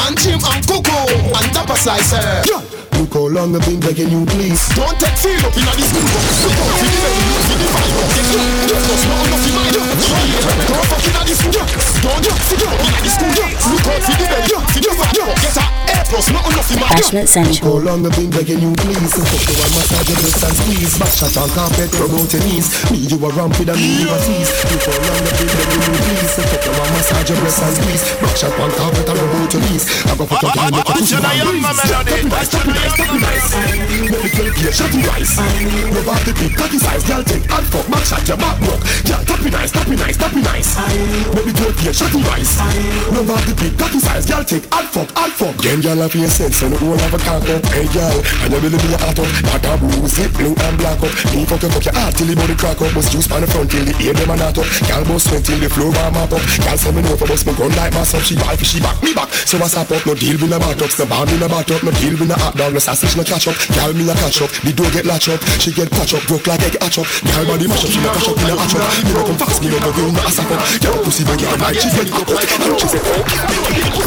And 0.08 0.16
Jim 0.18 0.40
and 0.40 0.66
Coco. 0.66 1.04
And 1.36 1.52
Papa 1.52 1.76
Slicer. 1.76 2.81
Look 3.12 3.28
how 3.28 3.40
long 3.44 3.54
I've 3.54 3.60
been 3.68 3.78
begging 3.78 4.08
you, 4.08 4.24
please. 4.24 4.72
Don't 4.72 4.96
take 4.96 5.12
feel 5.20 5.36
up 5.44 5.52
in 5.52 5.68
the 5.68 5.84
school 5.84 6.00
bus. 6.00 6.48
Look 6.48 6.56
out 6.56 6.72
for 6.72 6.88
the 6.88 6.96
level, 6.96 7.28
look 7.28 7.44
for 7.44 7.60
the 7.60 7.68
vibe. 7.68 7.92
Get 8.08 8.72
up, 8.72 8.88
just 8.88 9.04
not 9.04 9.20
enough 9.28 9.44
in 9.44 9.52
mind. 9.52 9.76
Don't 9.76 10.80
fuck 10.88 11.04
in 11.04 11.12
the 11.28 11.34
school. 11.36 11.52
Don't 11.52 12.24
you 12.24 12.32
sit 12.40 12.64
up 12.64 12.72
in 12.72 12.88
the 13.04 13.12
school. 13.12 13.28
Look 13.68 13.84
out 13.84 14.00
for 14.00 14.16
the 14.16 14.24
level, 14.32 14.64
for 14.64 14.80
the 14.80 14.96
vibe. 14.96 15.12
Get 15.12 15.60
a 15.60 15.64
A 15.92 16.00
plus, 16.08 16.32
not 16.32 16.44
enough 16.48 16.72
in 16.72 16.80
my 16.80 16.88
Bashment 16.88 17.28
Look 17.28 17.36
how 17.36 17.52
Central. 17.52 17.84
long 17.84 18.00
I've 18.08 18.16
been 18.16 18.32
begging 18.32 18.64
you, 18.64 18.72
please. 18.80 19.12
Fuck 19.12 19.44
the 19.44 19.52
one 19.60 19.72
massage 19.76 20.08
your 20.08 20.16
breasts 20.16 20.44
and 20.48 20.56
squeeze. 20.56 20.96
Back 20.96 21.12
shot 21.12 21.36
on 21.36 21.52
carpet, 21.52 21.92
rub 22.00 22.16
out 22.16 22.32
your 22.32 22.42
knees. 22.48 22.66
Me, 22.88 22.96
you 22.96 23.20
a 23.20 23.28
ramp 23.36 23.52
with 23.60 23.68
a 23.68 23.76
me, 23.76 24.08
you 24.08 24.08
a 24.08 24.16
tease. 24.24 24.48
Look 24.72 24.88
how 24.88 24.96
long 25.04 25.20
I've 25.20 25.36
been 25.36 25.52
begging 25.52 25.84
you, 25.84 26.00
please. 26.00 26.32
Fuck 26.32 26.64
the 26.64 26.70
one 26.80 26.88
massage 26.96 27.28
your 27.28 27.36
breasts 27.44 27.60
and 27.60 27.76
squeeze. 27.76 28.04
Back 28.24 28.34
shot 28.40 28.56
on 28.56 28.72
carpet 28.72 29.04
and 29.04 29.20
rub 29.20 29.36
out 29.36 29.52
your 29.52 29.62
knees. 29.68 29.84
I 30.08 30.16
go 30.16 30.24
put 30.24 30.40
your 30.40 30.52
hand, 30.56 30.72
make 30.72 30.88
a 30.88 30.96
pussy 30.96 31.20
down, 31.20 31.44
please. 31.44 31.76
Stop 31.76 32.08
it 32.08 32.24
nice, 32.24 32.48
stop 32.48 32.64
it 32.64 32.72
nice, 32.72 32.94
stop 32.96 33.01
it 33.08 33.22
nice. 33.22 33.48
Make 34.10 34.22
me 34.22 34.30
girl 34.30 34.50
play 34.52 34.72
shotty 34.72 35.00
rice. 35.08 35.34
Rub 35.38 36.08
off 36.08 36.22
the 36.24 36.32
big 36.36 36.52
cocky 36.54 36.78
size, 36.78 37.04
girl 37.06 37.22
take 37.24 37.46
hard 37.50 37.64
fuck. 37.66 37.86
Back 37.90 38.04
shot 38.04 38.26
your 38.28 38.36
back 38.36 38.58
broke. 38.60 38.82
Girl, 39.06 39.22
tap 39.24 39.42
it 39.42 39.52
nice, 39.52 39.70
tap 39.72 39.88
it 39.88 39.98
nice, 39.98 40.16
tap 40.16 40.34
it 40.34 40.44
nice. 40.44 40.70
Make 41.34 41.46
me 41.46 41.52
girl 41.52 41.72
play 41.72 41.92
shotty 41.92 42.20
rice. 42.28 42.54
Rub 43.12 43.30
off 43.30 43.42
the 43.46 43.54
big 43.58 43.74
cocky 43.78 43.98
size, 43.98 44.26
girl 44.26 44.44
take 44.44 44.66
hard 44.70 44.86
fuck, 44.92 45.08
hard 45.16 45.32
fuck. 45.32 45.56
Then 45.62 45.80
girl 45.80 45.98
have 46.02 46.14
your 46.14 46.28
sense 46.28 46.62
and 46.62 46.74
whole 46.76 46.98
have 46.98 47.14
a 47.14 47.20
cock 47.22 47.46
up. 47.48 47.62
Hey 47.72 47.88
girl, 47.90 48.18
and 48.44 48.50
you 48.52 48.60
really 48.60 48.78
be 48.78 48.94
a 48.94 48.98
hot 49.00 49.18
up. 49.18 49.30
Back 49.48 49.64
up, 49.66 49.80
bruise 49.80 50.18
it, 50.18 50.30
blue 50.34 50.54
and 50.54 50.76
black 50.78 51.00
up. 51.02 51.12
Me 51.32 51.44
fuck 51.44 51.62
you 51.62 51.70
fuck 51.70 51.84
your 51.84 51.96
heart 51.96 52.14
till 52.14 52.26
the 52.26 52.36
body 52.36 52.54
crack 52.54 52.80
up. 52.80 52.92
Bust 52.94 53.10
juice 53.12 53.30
on 53.32 53.40
the 53.42 53.48
front 53.48 53.70
till 53.70 53.84
the 53.84 53.94
ear 54.04 54.14
them 54.14 54.30
a 54.30 54.36
knot 54.36 54.58
up. 54.58 54.66
Girl 54.86 55.02
bust 55.08 55.28
sweat 55.28 55.44
till 55.44 55.58
the 55.58 55.68
floor 55.68 55.90
warm 55.90 56.16
up. 56.20 56.30
Girl 56.30 56.76
say 56.76 56.92
me 56.92 57.02
know 57.02 57.16
for 57.16 57.26
bust 57.26 57.46
me 57.46 57.52
gun 57.54 57.72
like 57.76 57.94
up. 57.96 58.06
She 58.22 58.36
for 58.36 58.64
she 58.64 58.78
back 58.80 58.98
me 59.02 59.14
back. 59.14 59.28
So 59.32 59.58
I 59.58 59.66
stop 59.66 59.90
up, 59.90 60.04
no 60.06 60.14
deal 60.14 60.36
with 60.38 60.50
no 60.50 60.58
back 60.58 60.80
up. 60.80 60.90
No 60.98 61.04
bomb 61.06 61.28
in 61.28 61.40
no 61.40 61.48
back 61.48 61.70
up, 61.70 61.82
no 61.82 61.90
deal 61.98 62.14
with 62.18 62.28
no 62.28 62.36
hot 62.36 62.56
dog, 62.56 62.72
no 62.72 62.80
sausage 62.94 63.16
no 63.16 63.24
catch 63.24 63.48
up. 63.48 63.56
Girl 63.72 63.92
me 63.96 64.04
a 64.04 64.14
catch 64.14 64.42
up, 64.42 64.50
the 64.62 64.72
door 64.72 64.90
get 64.92 65.06
latch 65.08 65.28
up. 65.28 65.40
She 65.60 65.72
get 65.72 65.90
patch 65.90 66.14
up, 66.14 66.22
broke 66.28 66.46
like 66.46 66.60
egg 66.62 66.76
hatch 66.80 67.00
up. 67.00 67.08
Girl 67.24 67.44
body 67.48 67.66
mash 67.68 67.84
up, 67.84 67.90
she 67.90 68.00
a 68.04 68.08
cash 68.12 68.28
up 68.28 68.36
in 68.36 68.52
a 68.52 68.54
hatch 68.56 68.76
up. 68.76 68.84
Me 69.04 69.12
no 69.16 69.24
come 69.24 69.38
fast, 69.40 69.60
me 69.64 69.68
no 69.72 69.78
go 69.80 69.90
go 69.96 70.02
in 70.08 70.16
a 70.16 70.20
ass 70.28 70.38
up. 70.38 70.48
Girl 70.84 70.98
pussy 71.00 71.24
big 71.24 71.40
girl 71.40 71.56
like 71.56 71.80
she 71.80 71.88
get 71.88 72.08
it 72.08 72.12
up 72.12 72.28
like. 72.28 72.52
She 72.52 72.88
say, 72.92 73.00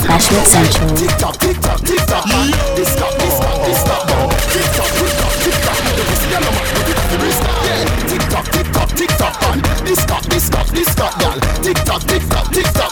Bashment 0.06 0.46
Central. 0.46 0.90
Tick 0.94 1.14
tock, 1.18 1.36
tick 1.42 1.58
tock, 1.62 1.80
tick 1.82 2.04
tock, 2.06 2.26
man. 2.30 2.54
This 2.78 2.90
stop, 2.94 3.14
this 3.18 3.34
stop, 3.34 3.58
this 3.66 3.80
stop, 3.82 4.02
man. 4.06 4.30
Tick 4.54 4.70
tock, 4.78 4.92
tick 4.94 5.14
tock, 5.18 5.34
tick 5.42 5.58
tock. 5.66 5.78
The 5.82 6.04
pussy 6.06 6.28
girl 6.30 6.46
a 6.46 6.52
man, 6.54 6.68
but 6.78 6.86
it 6.86 6.98
have 7.02 7.10
to 7.10 7.18
restart. 7.26 7.58
Yeah. 7.66 7.84
Tick 8.06 8.24
tock, 8.30 8.46
tick 8.54 8.68
tock, 8.70 8.90
tick 8.94 9.12
tock, 9.18 9.36
man. 9.42 9.58
This 9.82 10.00
stop, 10.06 10.24
this 10.30 10.46
stop, 10.46 10.68
this 10.70 10.88
stop, 10.94 11.14
girl. 11.18 11.38
Tick 11.66 11.80
tock, 11.90 12.02
tick 12.06 12.24
tock, 12.30 12.48
tick 12.54 12.70
tock. 12.74 12.85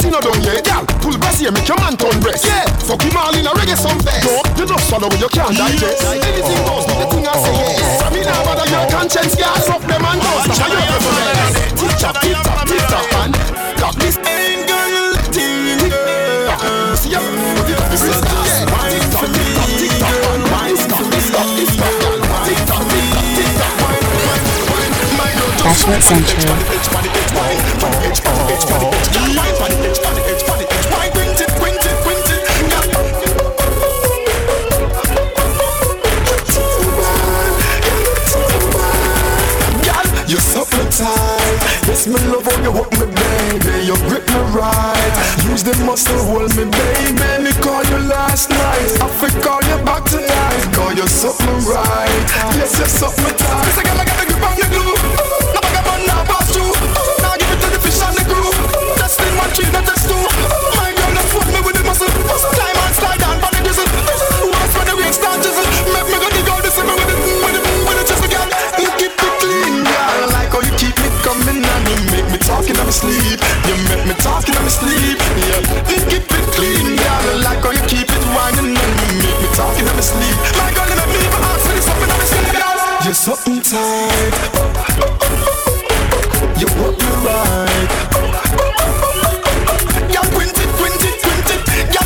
Pussy 0.00 0.10
no 0.10 0.20
done 0.20 0.40
yet, 0.42 0.64
girl. 0.64 0.84
Pull 1.04 1.18
brass 1.18 1.38
here, 1.38 1.52
make 1.52 1.68
your 1.68 1.76
man 1.78 1.96
turn 1.96 2.16
breast. 2.20 2.44
Yeah, 2.46 2.64
fuck 2.88 3.02
him 3.02 3.16
all 3.16 3.34
in 3.36 3.44
a 3.44 3.52
reggae 3.52 3.76
song 3.76 4.00
fest. 4.00 4.24
No, 4.24 4.40
you 4.56 4.64
just 4.66 4.88
swallow 4.88 5.08
what 5.08 5.20
you 5.20 5.28
can't 5.28 5.56
digest. 5.56 6.04
Anything 6.04 6.64
goes, 6.64 6.84
do 6.88 6.94
the 6.96 7.06
thing 7.12 7.26
I 7.28 7.36
say 7.36 7.52
yes. 7.52 8.02
I 8.02 8.08
mean, 8.10 8.24
now 8.24 8.44
bother 8.44 8.68
your 8.70 8.88
conscience, 8.88 9.36
gas 9.36 9.68
up 9.68 9.82
them 9.84 10.00
and 10.00 10.20
down. 10.20 10.40
Stop 10.56 10.72
your 10.72 10.80
preference. 10.88 11.56
Tick 11.76 11.92
tock, 12.00 12.16
tick 12.20 12.36
tock, 12.40 12.64
tick 12.64 12.84
tock, 12.88 13.06
man. 13.12 13.30
Got 13.76 13.94
this 14.00 14.16
ain't 14.24 14.64
girl 14.64 15.12
thing. 15.28 15.92
See 16.96 17.12
ya, 17.12 17.20
but 17.20 17.68
it 17.68 17.76
have 17.76 17.92
to 17.92 17.96
restart. 18.00 18.48
Tick 18.88 19.04
tock, 19.12 19.28
tick 19.28 19.48
tock, 19.52 19.68
tick 19.76 19.92
tock, 20.00 20.16
man. 20.24 20.40
Why 20.48 20.72
stop, 20.80 21.04
this 21.12 21.28
stop, 21.28 21.48
this 21.56 21.70
stop, 21.76 21.92
girl. 22.00 22.18
Tick 22.48 22.60
tock, 22.64 22.82
tick 22.88 23.04
tock, 23.12 23.26
tick 23.36 23.50
tock, 23.60 23.74
man. 23.84 24.00
Bashment 25.60 26.02
Central. 26.02 26.89
You 43.90 43.98
grip 44.06 44.22
me 44.22 44.38
right 44.54 45.14
Use 45.50 45.66
the 45.66 45.74
muscle, 45.82 46.14
hold 46.30 46.54
me, 46.54 46.62
baby 46.62 47.42
Me 47.42 47.50
call 47.58 47.82
you 47.90 47.98
last 48.06 48.46
night. 48.46 49.02
I 49.02 49.10
fi 49.18 49.26
call 49.42 49.58
you 49.66 49.82
back 49.82 50.06
tonight. 50.06 50.62
Cause 50.70 50.94
you 50.94 51.10
me 51.42 51.54
right. 51.66 52.22
Yes, 52.54 52.78
you 52.78 52.86
suck 52.86 53.18
me 53.18 53.34
tight. 53.34 53.66
This 53.66 53.82
girl 53.82 53.98
I 53.98 54.06
got 54.06 54.14
the 54.14 54.26
grip 54.30 54.46
on 54.46 54.54
the 54.62 54.68
glue. 54.70 54.94
Now 54.94 55.66
I 55.66 55.70
got 55.74 55.84
one 55.90 56.06
now 56.06 56.22
pass 56.22 56.54
through 56.54 56.70
Now 57.18 57.34
give 57.34 57.50
it 57.50 57.58
to 57.58 57.66
the 57.66 57.80
fish 57.82 57.98
on 57.98 58.14
the 58.14 58.22
crew. 58.30 58.54
Testing 58.94 59.34
one, 59.34 59.50
three, 59.58 59.66
not 59.74 59.82
test 59.82 60.06
two. 60.06 60.22
My 60.78 60.94
girl, 60.94 61.10
that's 61.10 61.34
what 61.34 61.50
me 61.50 61.58
with 61.58 61.79
talking 72.60 72.76
in 72.76 72.84
my 72.84 72.90
sleep. 72.90 73.40
You 73.64 73.74
make 73.88 74.04
me 74.06 74.14
talking 74.20 74.54
in 74.54 74.62
my 74.62 74.68
sleep. 74.68 75.16
Yeah, 75.48 75.64
you 75.88 75.96
keep 76.12 76.28
it 76.28 76.46
clean, 76.52 76.96
girl. 76.96 77.40
Like 77.40 77.64
how 77.64 77.72
you 77.72 77.80
keep 77.88 78.04
it 78.04 78.24
winding 78.36 78.76
and 78.76 78.92
you 79.00 79.08
make 79.24 79.38
me 79.40 79.48
talking 79.56 79.86
in 79.88 79.94
my 79.96 80.04
sleep. 80.04 80.36
My 80.60 80.68
girl, 80.76 80.88
you 80.88 80.96
make 80.96 81.08
me 81.08 81.20
inside. 83.46 84.34
You 86.60 86.68
hope 86.76 87.00
you 87.00 87.12
right. 87.24 87.90
Yeah, 90.12 90.24
quint 90.36 90.52
it, 90.52 90.70
quint 90.76 91.00
it, 91.00 91.16
quint 91.24 91.48
it. 91.48 91.60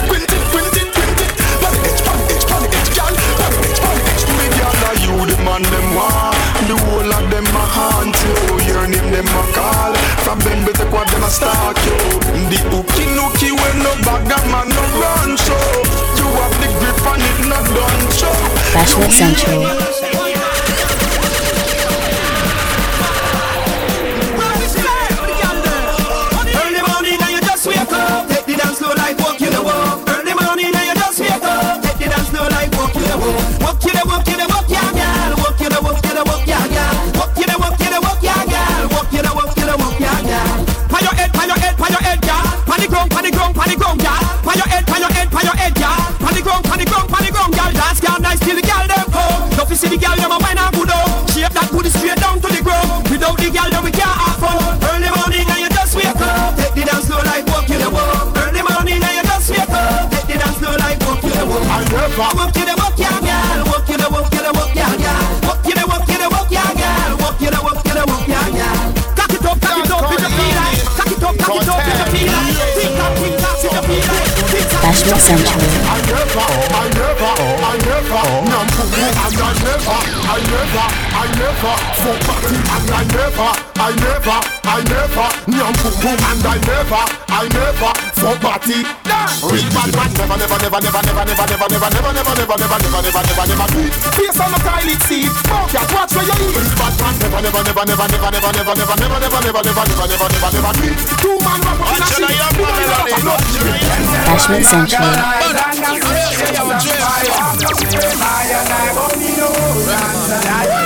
Quint 0.06 0.30
it, 0.30 0.42
quint 0.54 0.76
it, 0.78 0.88
quint 0.94 1.18
it. 1.18 1.30
Pan 1.62 1.74
edge, 1.82 2.02
pan 2.06 2.20
edge, 2.30 2.46
pan 2.46 2.62
edge, 2.62 2.90
girl. 2.94 3.14
Pan 3.38 3.54
edge, 3.58 3.80
pan. 3.82 3.96
To 4.22 4.32
me, 4.38 4.46
girl, 4.54 4.76
are 4.86 4.98
you 5.02 5.14
the 5.26 5.36
man 5.42 5.62
them 5.66 5.88
want? 5.98 6.36
The 6.68 6.76
whole 6.78 7.12
of 7.12 7.24
them 7.30 7.46
a 7.46 7.64
haunt 7.74 8.14
you. 8.22 8.34
Oh, 8.54 8.68
your 8.68 8.86
name 8.86 9.10
them 9.10 9.26
a 9.26 9.42
call 9.52 9.93
of 10.34 10.44
them 10.44 10.64
better 10.64 10.86
quad 10.90 11.08
them 11.08 11.22
a 11.22 11.30
stalk 11.30 11.76
you. 11.86 11.94
The 12.50 12.58
hooky 12.70 13.06
nookie 13.14 13.52
when 13.54 13.76
no 13.86 13.92
bag 14.02 14.26
a 14.34 14.38
man 14.50 14.68
no 14.68 14.82
run 14.98 15.30
show. 15.38 15.68
You 16.18 16.26
have 16.40 16.54
the 16.60 16.68
grip 16.78 16.98
and 17.12 17.22
it 17.30 17.38
not 17.50 17.66
done 17.76 18.04
show. 18.18 18.34
Bashment 18.74 19.12
Central. 19.12 19.62
Walk 32.74 32.96
you 32.96 33.06
the 33.06 33.16
walk, 33.18 34.08
walk 34.08 34.26
you 34.28 34.36
the 34.36 34.46
walk 34.48 34.63
Pan 43.24 43.32
the 43.32 43.38
ground, 43.38 43.54
pan 43.56 43.68
the 43.72 43.76
ground, 43.80 44.00
girl. 44.04 44.20
Pan 44.44 44.56
your 44.60 44.68
head, 44.68 44.84
pan 44.84 45.00
your 45.00 45.08
head, 45.08 45.28
pan 45.32 45.44
your 45.48 45.56
head, 45.56 45.74
girl. 45.80 45.96
Pan 46.20 46.34
the 46.36 46.42
ground, 46.44 46.64
pan 46.64 46.76
the 46.76 46.84
ground, 46.84 47.08
pan 47.08 47.24
the 47.24 47.32
ground, 47.32 47.52
girl. 47.56 47.72
Dance, 47.72 48.00
girl, 48.04 48.20
nice 48.20 48.40
till 48.40 48.52
the 48.52 48.60
girl 48.60 48.84
them 48.84 49.06
come. 49.08 49.48
Love 49.56 49.68
to 49.68 49.76
see 49.76 49.88
the 49.88 49.96
girl 49.96 50.12
them 50.12 50.28
a 50.28 50.36
wine 50.44 50.60
and 50.60 50.74
good 50.76 50.92
up. 50.92 51.08
Shape 51.32 51.48
that 51.56 51.72
booty 51.72 51.88
straight 51.88 52.20
down 52.20 52.36
to 52.44 52.48
the 52.52 52.60
ground. 52.60 53.08
Without 53.08 53.40
the 53.40 53.48
girl, 53.48 53.70
then 53.72 53.83
Bashment 75.04 75.20
Central. 75.20 75.60
I 75.84 76.00
never, 76.08 76.40
I 76.40 76.88
never, 76.96 77.32
I 77.60 77.76
never, 77.84 78.24
poo 78.72 78.88
poo, 78.88 79.04
and 79.04 79.36
I 79.36 79.52
never, 79.60 79.98
I 80.24 80.40
never, 80.48 80.86
I 81.12 81.28
never, 81.36 81.74
fuck 82.00 82.20
party, 82.24 82.56
and 82.56 82.88
I 82.88 83.04
never, 83.12 83.50
I 83.76 83.92
never, 84.00 84.38
I 84.64 84.80
never, 84.88 85.28
poo 85.44 85.92
poo, 86.00 86.08
and 86.08 86.40
I 86.40 86.56
never, 86.64 87.02
I 87.28 87.44
never, 87.52 87.92
fuck 88.16 88.40
party. 88.40 88.80
Real 89.44 89.68
bad 89.76 89.92
man, 89.92 90.08
never, 90.16 90.36
never, 90.40 90.56
never, 90.56 90.80
never, 90.80 91.02
never, 91.04 91.24
never, 91.24 91.44
never, 91.44 91.68
never, 91.68 91.88
never, 91.92 92.08
never, 92.08 92.32
never, 92.32 92.56
never, 92.56 92.80
never, 92.80 93.00
never, 93.04 93.22
never, 93.28 93.44
never 93.44 93.68
do 93.76 93.80
it. 93.84 93.92
Face 94.16 94.40
on 94.40 94.48
the 94.48 94.58
toilet 94.64 95.00
seat, 95.04 95.28
fuck 95.44 95.68
ya, 95.68 95.84
watch 95.92 96.16
where 96.16 96.24
you 96.24 96.48
eat. 96.48 96.56
Real 96.56 96.72
bad 96.80 96.96
man, 96.96 97.14
never, 97.20 97.40
never, 97.44 97.60
never, 97.60 97.84
never, 97.84 98.08
never, 98.08 98.24
never, 98.24 98.56
never, 98.56 98.72
never, 98.72 98.96
never, 98.96 99.20
never, 99.20 99.44
never, 99.44 99.60
never, 99.60 99.84
never, 99.84 100.08
never, 100.08 100.28
never, 100.32 100.48
never 100.48 100.72
do 100.80 100.88
it. 100.88 100.96
Two 101.20 101.36
man 101.44 101.60
rap 101.60 101.76
up 101.76 101.92
in 101.92 102.00
a 102.00 102.08
sheet, 102.08 102.40
not. 104.34 104.50
Bashment 104.50 104.64
Central. 104.64 105.06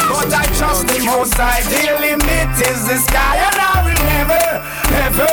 But 0.08 0.34
I 0.34 0.44
trust 0.52 0.86
the 0.88 0.98
most 1.06 1.38
I 1.38 1.62
the 1.64 1.96
limit 2.00 2.50
is 2.60 2.84
the 2.84 2.96
sky 2.98 3.36
and 3.40 3.56
I 3.56 3.80
will 3.86 4.02
never, 4.04 4.44
ever 5.00 5.32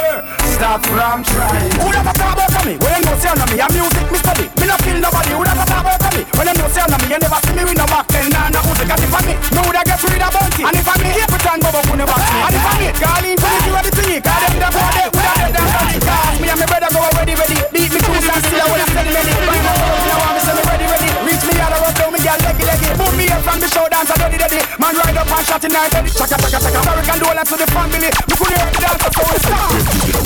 stop 0.56 0.86
from 0.86 1.24
trying. 1.26 1.72
Who 1.82 1.92
that 1.92 2.16
talk 2.16 2.40
about 2.40 2.64
me? 2.64 2.78
When 2.80 3.04
you 3.04 3.16
say 3.20 3.30
on 3.34 3.42
me, 3.52 3.60
a 3.60 3.68
music 3.74 4.08
me 4.12 4.20
study. 4.24 4.46
Me 4.62 4.66
no 4.70 4.78
kill 4.86 5.00
nobody. 5.02 5.32
Who 5.36 5.44
that 5.44 5.58
talk 5.68 5.84
about 5.84 6.14
me? 6.16 6.24
When 6.38 6.48
you 6.48 6.68
say 6.72 6.86
on 6.86 6.96
me, 6.96 7.08
you 7.12 7.20
never 7.20 7.40
see 7.44 7.56
me 7.58 7.64
with 7.68 7.78
no 7.78 7.86
back 7.90 8.08
then. 8.14 8.32
Nah, 8.32 8.54
no 8.54 8.62
music 8.64 8.88
as 8.94 9.02
if 9.04 9.12
I 9.12 9.20
me. 9.28 9.34
Me 9.52 9.60
woulda 9.66 9.82
get 9.84 10.00
rid 10.06 10.24
of 10.24 10.32
bounty. 10.32 10.64
And 10.64 10.76
if 10.78 10.88
I 10.88 10.96
me, 11.02 11.10
here 11.12 11.28
pretend 11.28 11.60
Bobo 11.66 11.82
who 11.90 11.94
never 12.00 12.16
see 12.16 12.32
me. 12.32 12.40
And 12.46 12.56
if 12.56 12.64
I 12.64 12.74
me, 12.80 12.88
call 12.96 13.26
in 13.26 13.36
to 13.36 13.48
me, 13.50 13.58
you 13.66 13.74
ready 13.76 13.92
to 13.92 14.04
me. 14.08 14.16
Call 14.24 14.40
them 14.40 14.56
the 14.56 14.70
boy, 14.72 14.92
they 14.96 15.08
woulda 15.12 15.34
get 15.36 15.52
them 15.52 15.68
done. 15.74 16.00
Cause 16.06 16.38
me 16.40 16.48
and 16.54 16.60
me 16.62 16.66
brother 16.70 16.90
go 16.94 17.02
ready, 17.18 17.34
ready. 17.36 17.58
Beat 17.74 17.92
me 17.92 18.00
and 18.36 18.44
still 18.44 18.60
I 18.60 18.68
woulda 18.68 18.86
steady, 18.92 19.12
ready. 19.16 19.32
Right 19.32 19.64
now, 19.64 19.76
you 19.80 20.08
know 20.12 20.20
I'm 20.20 20.36
me 20.36 20.64
ready, 20.68 20.86
ready. 20.92 21.10
Reach 21.24 21.44
me 21.48 21.56
out 21.64 21.72
road, 21.72 21.96
down 21.96 22.12
me 22.12 22.20
girl, 22.20 22.40
leggy, 22.44 22.64
leggy. 22.68 22.90
Put 23.00 23.14
me 23.16 23.26
up 23.32 23.42
from 23.48 23.60
the 23.64 23.68
show 23.72 23.88
dance, 23.88 24.12
I 24.12 24.16
ready, 24.20 24.38
ready. 24.38 24.60
Man 24.76 24.94
ride 25.00 25.16
up 25.16 25.32
and 25.32 25.46
shot 25.48 25.64
in 25.64 25.72
ready. 25.72 26.10
Chaka, 26.12 26.36
chaka, 26.36 26.60
chaka. 26.60 26.80
Sorry, 26.84 27.04
can 27.08 27.18
to 27.24 27.56
the 27.56 27.68
family. 27.72 28.12
Me 28.12 28.36
could 28.36 28.52
hear 28.52 28.68
the 28.68 28.80
dance, 28.84 29.04
so 29.08 29.24
it's 29.32 29.44
start. 29.48 29.72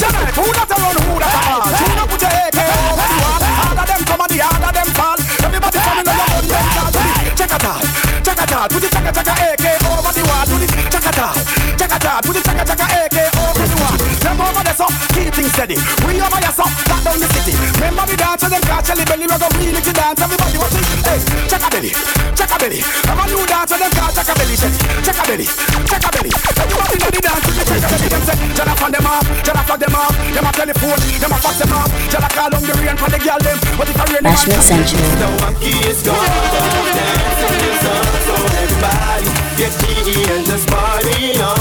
Tonight, 0.01 0.33
who 0.33 0.45
that 0.57 0.71
around, 0.73 0.97
who 1.05 1.13
that? 1.21 1.33
Who 1.77 1.85
that 1.85 2.07
put 2.09 2.21
your 2.25 2.33
AK 2.33 2.59
over 2.89 3.05
the 3.05 3.17
wall? 3.21 3.41
All 3.45 3.77
of 3.77 3.85
them 3.85 4.01
come 4.09 4.21
and 4.25 4.31
the 4.33 4.37
all 4.41 4.63
of 4.65 4.73
them 4.73 4.89
fall. 4.97 5.19
Everybody 5.45 5.77
coming 5.77 6.07
on 6.09 6.17
your 6.17 6.29
own, 6.33 6.45
them 6.49 6.65
start 6.73 6.89
to 6.89 7.01
the 7.05 7.31
check 7.37 7.53
it 7.53 7.65
out, 7.69 7.81
check 8.25 8.41
it 8.41 8.49
the 8.49 8.89
chaka, 8.89 9.11
chaka 9.13 9.33
AK 9.53 9.65
over 9.85 10.13
the 10.17 10.23
wall. 10.25 10.45
Do 10.49 10.55
the 10.57 10.67
check 10.89 11.05
it 11.05 11.19
out, 11.21 11.37
check. 11.77 11.93
Put 12.25 12.33
the 12.33 12.41
chaka, 12.41 12.63
chaka 12.65 12.85
AK. 13.05 13.08
Them 14.69 14.77
over 14.77 14.77
there, 14.77 14.77
so 14.77 14.85
keep 15.17 15.33
things 15.33 15.51
steady. 15.53 15.77
We 16.05 16.21
over 16.21 16.37
here, 16.37 16.53
so 16.53 16.65
lock 16.89 17.01
down 17.01 17.17
the 17.17 17.27
city. 17.33 17.57
Remember 17.81 18.05
the 18.05 18.17
dance, 18.17 18.43
and 18.45 18.53
them 18.53 18.61
catch 18.61 18.85
Charlie 18.85 19.05
Belly, 19.05 19.25
we 19.25 19.33
go 19.33 19.49
really 19.57 19.81
to 19.81 19.93
dance. 19.93 20.21
Everybody 20.21 20.57
watching, 20.61 20.85
hey, 21.09 21.19
check 21.49 21.63
a 21.65 21.69
belly, 21.73 21.91
check 22.37 22.51
a 22.53 22.57
belly. 22.61 22.79
Come 22.85 23.17
on, 23.17 23.27
new 23.33 23.41
dance, 23.49 23.71
and 23.73 23.81
them 23.81 23.91
catch 23.97 24.13
check 24.13 24.29
a 24.29 24.33
belly, 24.37 24.55
check, 24.59 24.73
check 25.01 25.17
a 25.17 25.23
belly, 25.25 25.47
check 25.89 26.05
a 26.05 26.09
belly. 26.13 26.31
Everybody 26.53 26.95
know 27.01 27.09
the 27.09 27.21
dance, 27.25 27.43
check 27.49 27.57
a 27.57 27.87
belly. 27.89 28.07
Them 28.09 28.23
say, 28.29 28.37
Jana 28.53 28.73
fan 28.77 28.91
them 28.93 29.07
off, 29.09 29.25
Jana 29.41 29.61
flag 29.65 29.79
them 29.79 29.95
off. 29.97 30.13
Them 30.13 30.45
a 30.45 30.51
telephone, 30.53 31.01
them 31.17 31.33
a 31.33 31.37
fax 31.41 31.55
them 31.57 31.73
off. 31.73 31.89
Jana 32.13 32.29
call 32.29 32.53
on 32.53 32.61
the 32.61 32.73
rain 32.77 32.97
for 32.99 33.09
the 33.09 33.19
girl 33.25 33.41
them. 33.41 33.57
But 33.73 33.89
if 33.89 33.97
I 33.97 34.05
rain, 34.13 34.21
Bashment 34.21 34.61
Central. 34.61 35.01
the 35.17 35.27
monkey 35.41 35.73
is 35.89 35.99
gone. 36.05 36.29
Dancing 36.53 37.57
is 37.73 37.83
on, 37.89 38.05
so 38.21 38.35
everybody 38.53 39.29
get 39.57 39.73
jiggy 39.81 40.19
and 40.29 40.45
just 40.45 40.65
party 40.69 41.41
on. 41.41 41.58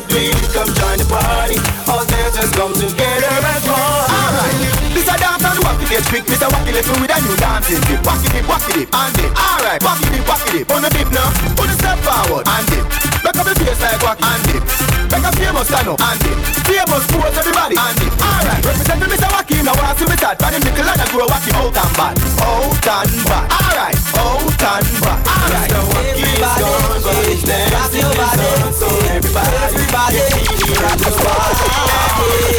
It. 0.00 0.36
Come 0.52 0.70
join 0.72 0.96
the 0.98 1.06
party. 1.08 1.58
All 1.90 2.04
just 2.32 2.54
come 2.56 2.72
together 2.72 3.28
as 3.28 3.64
one. 3.68 4.08
Alright, 4.08 4.56
this 4.96 5.04
a 5.04 5.14
dance 5.20 5.44
and 5.44 5.58
walk 5.60 5.80
it. 5.84 6.04
Mr. 6.24 6.48
Wacky 6.48 6.72
left 6.72 6.88
me 6.88 6.96
with 7.04 7.12
a 7.12 7.18
new 7.20 7.36
dancing 7.36 7.82
dip. 7.84 8.00
Wacky 8.08 8.28
dip, 8.32 8.44
wacky 8.48 8.72
dip, 8.72 8.88
and 8.88 9.12
dip. 9.14 9.30
Alright, 9.36 9.80
wacky 9.84 10.08
dip, 10.08 10.24
wacky 10.24 10.48
dip. 10.56 10.70
On 10.72 10.80
the 10.80 10.88
dip 10.90 11.08
now, 11.12 11.28
put 11.54 11.68
a 11.68 11.74
step 11.76 11.98
forward 12.00 12.48
and 12.48 12.66
dip. 12.72 12.84
Back 13.20 13.36
up 13.36 13.46
the 13.46 13.54
face 13.60 13.80
like 13.84 14.00
wacky 14.00 14.24
and 14.24 14.42
dip. 14.48 14.64
Back 15.12 15.24
up 15.28 15.34
famous 15.36 15.68
stand 15.68 15.88
up 15.92 16.00
and 16.00 16.18
dip. 16.24 16.38
Famous 16.64 17.04
pose 17.12 17.36
everybody 17.36 17.76
and 17.76 17.96
dip. 18.00 18.12
Alright, 18.16 18.62
represent 18.64 19.00
Mr. 19.04 19.28
Wacky 19.28 19.56
now. 19.60 19.76
I 19.76 19.92
see 19.92 20.08
me 20.08 20.16
start. 20.16 20.36
But 20.40 20.56
him 20.56 20.62
nickel 20.64 20.88
and 20.88 21.00
I 21.00 21.06
grow 21.12 21.28
wacky 21.28 21.52
out 21.52 21.76
and 21.76 21.92
bad. 22.00 22.16
Out 22.40 22.80
and 22.80 23.12
bad. 23.28 23.46
Alright, 23.52 23.98
out 24.16 24.40
and 24.40 24.88
bad. 25.04 25.20
Alright, 25.28 25.68
Mr. 25.68 25.84
Wacky 25.92 26.24
is 26.32 26.52
gone, 26.56 27.00
but 27.04 27.28
it's 27.28 27.44
dancing 27.44 28.08
is 28.08 28.40
on. 28.40 28.72
So 28.72 28.88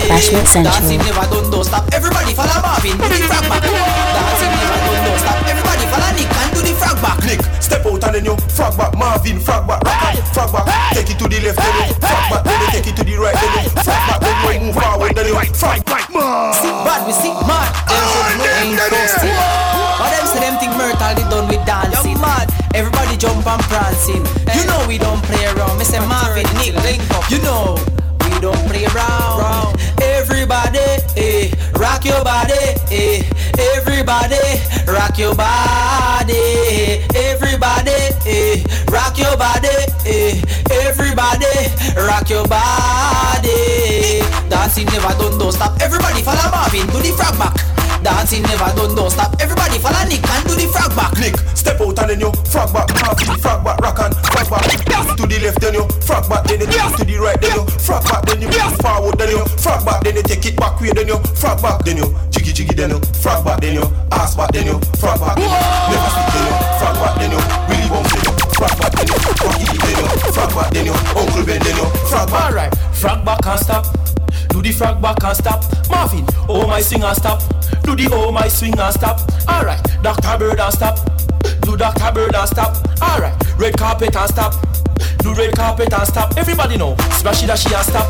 Bashment 0.10 0.47
Central. 0.47 0.74
Dancing 0.74 0.99
never 0.99 1.26
done, 1.34 1.49
don't 1.49 1.64
stop. 1.64 1.91
Everybody 1.91 2.34
follow 2.34 2.62
Marvin, 2.62 2.97
put 2.97 3.12
it 3.12 3.28
back, 3.28 3.49
back. 3.49 3.64
Dancing 3.64 4.54
never 4.62 4.72
don't 5.14 5.22
stop. 5.22 5.38
Everybody 5.45 5.86
follow 5.93 6.11
Nick 6.18 6.30
and 6.30 6.49
do 6.53 6.59
the 6.66 6.74
frog 6.74 6.97
back. 7.01 7.20
Nick, 7.26 7.41
step 7.61 7.86
out 7.86 8.01
and 8.03 8.14
then 8.18 8.26
you 8.26 8.36
frog 8.49 8.74
back, 8.78 8.97
Marvin, 8.97 9.38
frog 9.39 9.68
back, 9.70 9.82
rock 9.86 10.18
and 10.18 10.28
frog 10.34 10.49
back. 10.53 10.66
Take 10.93 11.14
it 11.14 11.18
to 11.22 11.26
the 11.30 11.38
left, 11.45 11.57
then 11.61 11.74
you 11.78 11.95
frog 12.01 12.26
back, 12.30 12.41
then 12.43 12.57
you 12.61 12.68
take 12.74 12.88
it 12.89 12.95
to 12.97 13.03
the 13.05 13.16
right, 13.22 13.38
then 13.38 13.51
you 13.61 13.70
frog 13.86 14.01
back, 14.09 14.20
then 14.22 14.34
you 14.41 14.59
move 14.66 14.76
forward, 14.76 15.14
then 15.14 15.26
you 15.30 15.38
frog 15.53 15.86
back. 15.86 16.05
See 16.09 16.74
bad, 16.86 17.01
we 17.05 17.14
see 17.14 17.34
mad. 17.45 17.70
Them 17.89 18.03
should 18.09 18.38
know 18.41 18.49
ain't 18.61 18.80
ghosting. 18.89 19.36
But 20.01 20.09
them 20.09 20.26
say 20.26 20.39
them 20.41 20.55
think 20.57 20.74
Myrtle 20.78 21.14
they 21.14 21.26
done 21.30 21.47
with 21.47 21.64
dancing. 21.66 22.20
mad. 22.20 22.49
Everybody 22.74 23.18
jump 23.18 23.45
and 23.45 23.61
prancing. 23.70 24.24
You 24.57 24.66
know 24.66 24.82
we 24.88 24.97
don't 24.97 25.22
play 25.30 25.45
around. 25.45 25.78
Me 25.78 25.86
say 25.86 26.01
Marvin, 26.09 26.49
Nick, 26.57 26.74
link 26.82 27.01
up. 27.14 27.30
You 27.30 27.41
know 27.45 27.78
don't 28.44 28.68
play 28.68 28.84
around. 28.84 29.80
Everybody, 30.02 30.84
eh, 31.16 31.48
rock 31.80 32.04
your 32.04 32.22
body, 32.26 32.76
eh. 32.91 33.24
Everybody, 33.72 34.36
rock 34.86 35.18
your 35.18 35.34
body. 35.34 37.00
Everybody, 37.16 37.96
eh, 38.28 38.60
rock 38.91 39.18
your 39.18 39.38
body, 39.38 39.72
eh. 40.06 40.41
Everybody, 40.84 41.56
rock 41.96 42.30
your 42.30 42.46
body. 42.46 44.20
Dancing 44.50 44.88
never 44.88 45.16
done, 45.16 45.39
don't 45.39 45.54
stop. 45.54 45.80
Everybody 45.82 46.22
follow 46.22 46.52
Marvin, 46.52 46.86
do 46.88 47.00
the 47.00 47.16
frog 47.16 47.39
back. 47.39 47.56
Dancing 48.04 48.44
never 48.44 48.76
done, 48.76 48.94
don't 48.94 49.10
stop. 49.10 49.39
Everybody 49.39 49.80
follow 49.80 50.04
Nick 50.10 50.20
and 50.20 50.44
do 50.44 50.56
the 50.56 50.68
frog 50.68 50.94
back. 50.98 51.16
Nick, 51.18 51.38
step 51.56 51.80
out 51.80 51.98
and 51.98 52.10
then 52.10 52.20
you 52.20 52.32
frog 52.52 52.74
back, 52.74 52.91
Marvin, 53.00 53.39
frog 53.39 53.64
back, 53.64 53.80
rock 53.80 54.00
and 54.04 54.14
frog 54.14 54.50
back. 54.50 54.94
To 55.14 55.28
the 55.28 55.39
left, 55.39 55.62
then 55.62 55.76
you 55.76 55.88
frog 56.02 56.28
back, 56.28 56.44
then 56.46 56.60
you 56.60 56.66
to 56.66 57.06
the 57.06 57.18
right, 57.22 57.39
then 57.39 57.54
you 57.54 57.66
frog 57.80 58.04
back, 58.04 58.22
you 58.44 58.50
blast 58.50 58.82
forward, 58.82 59.18
then 59.18 59.30
you 59.32 59.46
frog 59.58 59.86
back, 59.86 60.04
then 60.04 60.16
you 60.16 60.24
take 60.24 60.46
it 60.46 60.56
back 60.58 60.80
way, 60.82 60.91
then 60.91 61.08
you 61.08 61.18
frog 61.39 61.62
back, 61.62 61.84
then 61.86 61.98
you 61.98 62.08
jiggy 62.30 62.52
jiggy, 62.52 62.76
then 62.76 62.91
you 62.91 63.00
frog 63.24 63.46
back, 63.46 63.62
then 63.62 63.76
you 63.76 63.86
ass 64.12 64.36
back, 64.36 64.52
then 64.52 64.68
you 64.68 64.78
frog 65.00 65.20
back, 65.20 65.36
then 65.39 65.48
you 65.48 65.96
never 65.96 66.10
sleep, 66.12 66.30
then 66.36 66.44
you 66.44 66.56
frog 66.80 66.96
back, 67.00 67.14
then 67.20 67.32
you 67.32 67.41
really 67.72 67.88
bounce, 67.89 68.12
then 68.12 68.24
you 68.28 68.34
frog 68.54 68.74
back, 68.80 68.91
then 68.91 69.08
you 69.08 69.18
rocky, 69.24 69.66
then 69.80 69.96
you 69.96 70.08
frog 70.36 70.52
back, 70.52 70.70
then 70.74 70.86
you 70.86 70.96
uncle 71.16 71.44
Ben, 71.46 71.60
then 71.64 71.76
you 71.78 71.88
frog 72.12 72.28
back. 72.30 72.44
Alright, 72.52 72.74
frog 72.94 73.26
back 73.26 73.41
can't 73.41 73.60
stop. 73.60 73.86
Do 74.50 74.62
the 74.62 74.72
frog 74.72 75.02
back 75.02 75.24
and 75.24 75.36
stop. 75.36 75.64
Marvin, 75.89 76.26
oh 76.50 76.68
my 76.68 76.82
swing 76.82 77.04
and 77.04 77.16
stop. 77.16 77.41
Do 77.84 77.96
the 77.96 78.10
oh 78.12 78.32
my 78.32 78.48
swing 78.48 78.78
and 78.78 78.94
stop. 78.94 79.20
Alright, 79.50 79.82
Dr. 80.02 80.38
Bird 80.38 80.60
and 80.60 80.74
stop. 80.74 81.00
Do 81.62 81.76
Dr. 81.78 82.12
Bird 82.14 82.36
and 82.36 82.50
stop. 82.50 82.76
Alright, 83.02 83.34
red 83.58 83.78
carpet 83.78 84.16
and 84.16 84.30
stop. 84.30 84.54
Do 85.24 85.34
red 85.34 85.55
carpet 85.55 85.93
and 85.93 86.07
stop. 86.07 86.34
Everybody 86.38 86.78
know. 86.78 86.95
Splashy 87.11 87.47
dashy 87.47 87.74
and 87.74 87.86
stop. 87.86 88.07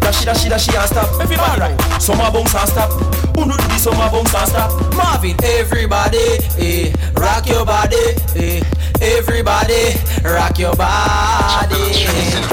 Dashy 0.00 0.24
dashy 0.24 0.48
dashy 0.48 0.74
and 0.76 0.88
stop. 0.88 1.20
Everybody 1.20 1.60
right. 1.60 1.76
Summer 2.00 2.30
bounce 2.32 2.54
and 2.54 2.68
stop. 2.68 2.90
Who 3.36 3.44
know 3.46 3.56
do 3.56 3.68
the 3.68 3.76
summer 3.78 4.08
bounce 4.10 4.34
and 4.34 4.48
stop? 4.48 4.72
Marvin, 4.94 5.36
everybody, 5.44 6.40
eh, 6.58 6.92
rock 7.14 7.46
your 7.46 7.64
body, 7.66 7.96
eh. 8.36 8.62
Everybody, 9.00 9.94
rock 10.24 10.58
your 10.58 10.74
body. 10.74 11.76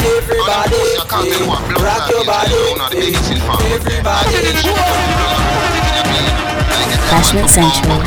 Everybody, 0.03 0.75
eh, 0.75 1.47
rock 1.79 2.09
your 2.11 2.25
body. 2.25 2.53
eh. 2.91 3.73
Everybody. 3.73 4.35
Bashment 7.09 7.49
Central. 7.49 8.01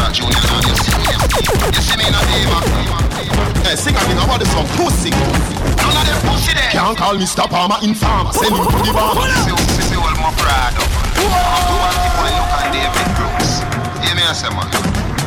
Hey, 3.68 3.76
sing 3.76 3.92
a 3.92 4.00
thing 4.08 4.16
about 4.16 4.40
the 4.40 4.48
song 4.48 4.64
Pussy 4.80 5.12
None 5.12 5.92
of 5.92 6.04
them 6.08 6.16
pussy 6.24 6.56
there 6.56 6.72
Can't 6.72 6.96
call 6.96 7.20
me 7.20 7.28
stop 7.28 7.52
armor 7.52 7.76
informer 7.84 8.32
Send 8.32 8.56
him 8.56 8.64
to 8.64 8.80
the 8.80 8.96
bar 8.96 9.12
See, 9.44 9.52
see, 9.76 9.92
see 9.92 9.98
what 10.00 10.16
my 10.16 10.32
proud 10.40 10.72
of. 10.72 10.88
Who 11.20 11.28
want 11.28 11.92
to 12.00 12.08
point 12.16 12.32
look 12.32 12.48
on 12.48 12.72
David 12.72 13.08
Brooks? 13.20 13.60
Hear 14.00 14.16
me 14.16 14.24
I 14.24 14.32
say 14.32 14.48
man. 14.56 14.72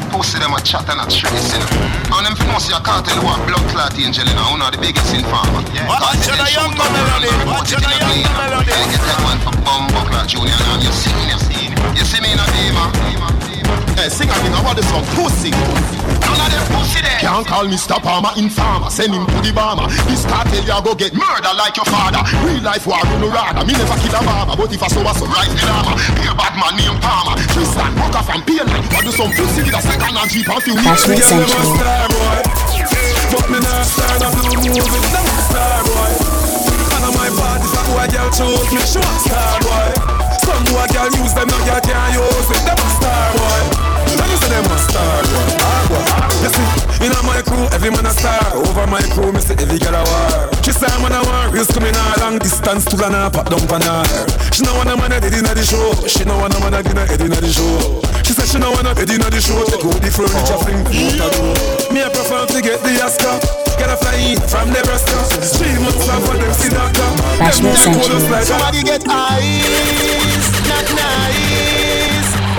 Pussy 0.09 0.41
them 0.41 0.57
a 0.57 0.59
chat 0.65 0.89
and 0.89 0.97
a 0.97 1.05
trace, 1.05 1.53
you 1.53 1.61
know. 1.61 2.17
And 2.17 2.25
them 2.25 2.35
know 2.49 2.57
see 2.57 2.73
a 2.73 2.81
cartel 2.81 3.21
who 3.21 3.29
a 3.29 3.37
blood 3.45 3.61
clot 3.69 3.93
angel, 4.01 4.25
you 4.25 4.33
know. 4.33 4.57
One 4.57 4.65
of 4.65 4.73
the 4.73 4.81
biggest 4.81 5.13
informer. 5.13 5.61
Watch 5.85 6.25
on 6.25 6.41
a 6.41 6.49
young 6.49 6.73
man 6.73 6.89
melody. 6.97 7.29
Watch 7.45 7.77
on 7.77 7.85
a 7.85 7.93
young 7.93 8.25
man 8.25 8.57
melody. 8.57 8.73
I 8.73 8.89
get 8.89 9.05
that 9.05 9.21
man 9.21 9.37
for 9.45 9.53
Bumbo 9.61 10.01
Clot 10.09 10.25
Junior 10.25 10.57
and 10.57 10.81
you 10.81 10.89
see 10.89 11.13
me, 11.13 11.29
you 11.29 11.37
see 11.45 11.69
me. 11.69 11.77
You 11.93 12.05
see 12.09 12.17
me 12.17 12.33
in 12.33 12.41
a 12.41 12.45
demon. 12.57 13.40
Hey, 13.97 14.09
sing 14.09 14.29
a 14.29 14.35
thing 14.39 14.53
about 14.53 14.75
the 14.75 14.83
song. 14.87 15.03
Pussy 15.15 15.51
None 15.51 16.39
of 16.39 16.49
them 16.51 16.65
pussy 16.71 17.01
there. 17.01 17.19
Can't 17.19 17.45
call 17.45 17.67
me 17.67 17.77
stop 17.77 18.05
armor 18.05 18.31
informer. 18.37 18.89
Send 18.89 19.13
him 19.13 19.25
to 19.27 19.37
the 19.43 19.51
bomber. 19.51 19.87
This 20.07 20.25
cartel 20.25 20.63
ya 20.63 20.81
go 20.81 20.95
get 20.95 21.13
murder 21.13 21.53
like 21.57 21.75
your 21.75 21.85
father. 21.85 22.23
Real 22.45 22.61
life 22.63 22.87
war 22.87 23.03
no 23.19 23.27
rather. 23.29 23.65
Me 23.65 23.73
never 23.73 23.97
kill 23.99 24.15
a 24.15 24.21
barber 24.23 24.55
But 24.55 24.73
if 24.73 24.83
I 24.83 24.87
saw 24.87 25.03
a 25.03 25.13
so 25.13 25.25
rise 25.27 25.53
the 25.53 25.63
armor 25.67 25.95
Be 26.15 26.23
a 26.27 26.33
bad 26.33 26.55
man 26.55 26.73
named 26.79 27.01
Palmer. 27.03 27.35
Tristan 27.51 27.91
Walker 27.99 28.23
from 28.23 28.41
P9 28.47 28.69
I 28.69 28.99
do 29.03 29.11
some 29.11 29.31
pussy 29.35 29.61
with 29.63 29.75
a 29.75 29.81
second 29.81 30.15
and 30.15 30.29
jeep 30.31 30.49
and 30.49 30.61
few 30.63 30.75
Bashment 30.75 31.21
Central. 31.21 32.81
But 33.31 33.49
me 33.49 33.59
not 33.59 33.85
star 33.85 34.19
the 34.19 34.27
blue 34.27 34.59
movies, 34.59 35.07
them 35.11 35.23
a 35.23 35.37
star 35.47 35.83
boy. 35.87 36.11
And 36.95 37.05
on 37.05 37.13
my 37.15 37.29
party, 37.31 37.63
if 37.63 37.79
a 37.79 37.81
boy 37.87 38.07
girl 38.11 38.29
choose 38.29 38.73
me, 38.73 38.81
she 38.83 38.99
a 38.99 39.19
star 39.23 39.59
boy. 39.61 40.20
Some 40.51 40.65
boy 40.65 40.85
girl 40.91 41.05
use 41.05 41.33
them, 41.33 41.47
no 41.47 41.57
girl 41.63 41.79
can't 41.79 42.13
use 42.13 42.51
it, 42.51 42.65
them 42.65 42.75
a 42.77 42.89
star 42.99 43.31
boy. 43.37 43.90
Let 44.17 44.27
me 44.29 44.35
say 44.37 44.49
them 44.49 44.65
a 44.65 44.77
star 44.77 45.71
boy. 45.91 46.03
Ah. 46.15 46.31
You 46.41 46.49
see, 46.49 47.05
in 47.05 47.13
my 47.27 47.41
crew, 47.43 47.65
every 47.75 47.91
man 47.91 48.05
a 48.07 48.13
star. 48.15 48.39
Over 48.55 48.87
my 48.87 49.03
crew, 49.13 49.31
me 49.31 49.41
say 49.41 49.55
every 49.59 49.77
girl 49.77 49.95
a 49.99 50.01
war. 50.07 50.49
She 50.63 50.71
say 50.71 50.87
I'm 50.87 51.05
on 51.05 51.13
a 51.13 51.19
war, 51.27 51.51
reels 51.51 51.69
coming 51.69 51.93
a 51.93 52.03
long 52.23 52.39
distance 52.39 52.85
to 52.89 52.95
and 52.97 53.15
pop 53.33 53.49
down 53.51 53.63
pan 53.67 53.83
her. 53.83 54.03
She 54.55 54.63
know 54.63 54.73
want 54.77 54.89
a 54.89 54.95
man 54.95 55.11
a 55.11 55.19
dead 55.19 55.35
inna 55.35 55.53
the 55.53 55.63
show. 55.63 55.91
She 56.07 56.23
know 56.23 56.37
want 56.39 56.55
a 56.55 56.59
man 56.63 56.73
a 56.73 56.79
dinner 56.83 57.05
head 57.05 57.21
inna 57.21 57.39
the 57.39 57.51
show. 57.51 58.01
She 58.23 58.33
say 58.33 58.45
she 58.47 58.57
know 58.57 58.71
want 58.71 58.87
a 58.87 58.95
head 58.95 59.09
inna 59.09 59.27
the 59.29 59.41
show. 59.41 59.59
Take 59.67 59.83
out 59.83 59.99
the 59.99 60.09
furniture, 60.09 60.59
fling 60.63 60.81
out 60.81 60.91
the 60.91 61.27
door. 61.35 61.93
Me 61.93 62.01
a 62.01 62.09
prefer 62.09 62.45
to 62.47 62.59
get 62.61 62.79
the 62.81 62.93
Oscar. 63.03 63.35
Get 63.77 63.89
a 63.89 63.97
fly 63.97 64.35
from 64.47 64.69
Nebraska. 64.71 65.17
Three 65.57 65.75
months 65.81 66.07
off 66.07 66.23
for 66.25 66.37
them 66.37 66.53
see 66.53 66.69
doctor. 66.69 67.09
Bashment 67.41 67.77
Central. 67.77 68.19
Somebody 68.45 68.83
get 68.83 69.03
ice, 69.07 70.49
not 70.69 70.87
nice. 70.95 71.80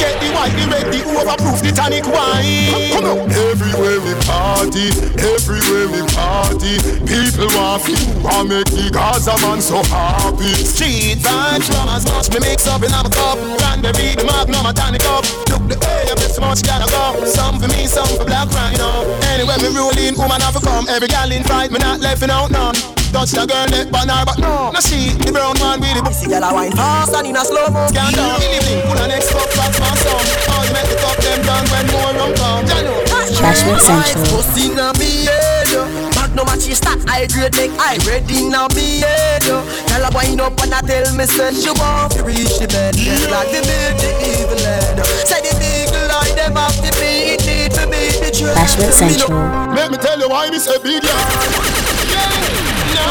Get 0.03 0.19
the 0.19 0.35
white, 0.35 0.51
the 0.59 0.67
red, 0.67 0.87
the 0.91 0.99
overproof, 1.15 1.63
the 1.63 1.71
tonic 1.71 2.03
wine. 2.11 2.91
Come 2.91 3.07
on. 3.07 3.31
Everywhere 3.31 4.03
we 4.03 4.19
party, 4.27 4.91
everywhere 5.15 5.87
we 5.95 6.03
party, 6.11 6.75
people 7.07 7.47
want 7.55 7.87
you, 7.87 7.95
want 8.19 8.51
make 8.51 8.67
the 8.67 8.91
Gaza 8.91 9.39
man 9.47 9.63
so 9.63 9.79
happy. 9.87 10.59
Street 10.67 11.23
vibes 11.23 11.71
from 11.71 11.87
as 11.95 12.03
much 12.11 12.35
me 12.35 12.43
mix 12.43 12.67
up 12.67 12.83
in 12.83 12.91
a 12.91 13.07
cup. 13.15 13.39
Cranberry, 13.63 14.19
the 14.19 14.27
magnum, 14.27 14.67
a 14.67 14.75
tonic 14.75 15.07
up. 15.07 15.23
Look 15.55 15.71
the 15.71 15.79
way 15.79 16.11
of 16.11 16.19
this 16.19 16.35
much 16.43 16.67
gotta 16.67 16.91
go. 16.91 17.23
Some 17.23 17.63
for 17.63 17.71
me, 17.71 17.87
some 17.87 18.11
for 18.19 18.27
black 18.27 18.51
right 18.51 18.75
rhino. 18.75 19.07
Anyway, 19.31 19.55
me 19.63 19.71
rolling, 19.71 20.19
woman 20.19 20.43
have 20.43 20.59
to 20.59 20.63
come. 20.67 20.89
Every 20.91 21.07
gal 21.07 21.31
in 21.31 21.45
fight, 21.45 21.71
me 21.71 21.79
not 21.79 22.01
left 22.01 22.27
out 22.27 22.51
none. 22.51 23.02
Touch 23.13 23.37
the 23.37 23.45
girl, 23.45 23.69
let 23.69 23.93
but 23.93 24.09
nah, 24.09 24.25
but 24.25 24.39
no. 24.41 24.73
No 24.73 24.81
she, 24.81 25.13
the 25.21 25.31
brown 25.31 25.53
one 25.61 25.79
with 25.85 25.93
the 25.95 26.03
pussy 26.03 26.27
girl 26.27 26.43
a 26.43 26.49
wine 26.49 26.73
fast 26.73 27.13
and 27.13 27.29
in 27.29 27.37
a 27.37 27.45
slow 27.45 27.69
mo. 27.69 27.85
Scan 27.93 28.09
down, 28.17 28.41
Billy 28.41 28.59
Blink, 28.65 28.89
put 28.89 28.99
a 28.99 29.07
next 29.07 29.29
fuck 29.31 29.53
back 29.53 29.73
my 29.77 29.93
song. 30.01 30.25
All 30.49 30.65
you 30.65 30.73
make 30.73 30.89
the 30.89 30.97
top 30.97 31.21
them 31.21 31.41
down 31.45 31.65
when 31.69 31.87
more 31.93 32.13
rum 32.17 32.33
come. 32.35 32.65
Jano. 32.65 32.97
Bashment 33.37 33.85
Central. 33.85 34.25
Pussy 34.33 34.73
na 34.73 34.97
me 34.97 35.29
head, 35.29 35.69
yo. 35.69 35.85
Magnum 36.17 36.49
a 36.49 36.57
cheese 36.57 36.81
stack, 36.81 36.99
I 37.05 37.29
grade 37.29 37.53
make 37.53 37.77
I 37.77 38.01
ready 38.09 38.49
now 38.49 38.67
me 38.73 39.05
head, 39.05 39.45
yo. 39.45 39.61
Tell 39.93 40.03
her 40.03 40.13
wind 40.17 40.41
up 40.41 40.57
and 40.65 40.73
I 40.73 40.81
tell 40.81 41.13
me 41.13 41.29
say 41.29 41.53
she 41.53 41.69
want 41.69 42.17
to 42.17 42.25
reach 42.25 42.57
the 42.59 42.67
bed, 42.67 42.97
just 42.97 43.29
like 43.29 43.53
the 43.53 43.61
big 43.61 43.93
the 44.01 44.11
evil 44.25 44.57
head. 44.57 44.97
Say 45.29 45.45
the 45.45 45.53
big 45.61 45.93
lie 46.09 46.33
them 46.33 46.57
have 46.57 46.81
to 46.81 46.91
be 46.97 47.37
it 47.37 47.45
need 47.45 47.77
to 47.77 47.85
be 47.93 48.09
the 48.25 48.33
truth. 48.33 48.57
Bashment 48.57 48.97
Central. 48.97 49.37
Let 49.77 49.93
me 49.93 50.01
tell 50.01 50.17
you 50.17 50.33
why 50.33 50.49
me 50.49 50.59
say 50.59 50.81
big 50.81 51.05
yeah. 51.05 51.82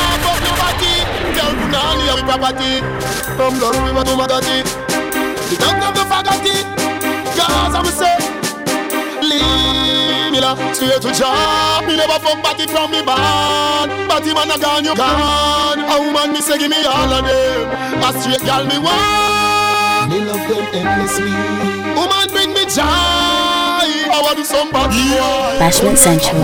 Nah, 0.01 0.17
fuck 0.23 0.37
nobody. 0.41 0.93
Tell 1.37 1.53
Punani 1.59 2.05
have 2.09 2.23
property. 2.25 2.73
Come 3.37 3.55
down 3.61 3.77
with 3.85 3.93
my 3.93 4.03
tomagati. 4.03 4.57
The 5.49 5.55
dog 5.61 5.83
of 5.85 5.93
the 5.93 6.03
fagati. 6.09 6.55
Cause 7.37 7.75
I'm 7.77 7.85
say. 7.85 8.17
Leave 9.21 10.31
me 10.33 10.39
la 10.41 10.55
straight 10.73 11.01
to 11.01 11.11
job. 11.13 11.85
Me 11.85 11.95
never 11.95 12.17
fuck 12.25 12.41
body 12.41 12.65
from 12.67 12.91
me 12.91 13.01
band. 13.05 13.91
Body 14.09 14.33
man 14.33 14.51
a 14.51 14.57
gone, 14.57 14.85
you 14.85 14.95
gone. 14.95 15.79
A 15.79 15.95
woman 16.01 16.33
me 16.33 16.41
say 16.41 16.57
give 16.57 16.69
me 16.71 16.83
all 16.85 17.13
of 17.13 17.23
them. 17.25 18.01
A 18.01 18.09
straight 18.19 18.41
girl 18.41 18.65
me 18.65 18.77
want. 18.77 20.09
Me 20.09 20.19
love 20.25 20.47
them 20.49 20.65
endlessly. 20.73 21.31
Woman 21.95 22.27
bring 22.33 22.53
me 22.53 22.65
joy. 22.65 23.20
I 24.11 24.19
want 24.21 24.37
to 24.37 24.45
somebody. 24.45 25.15
Bashment 25.55 25.97
Central. 25.97 26.35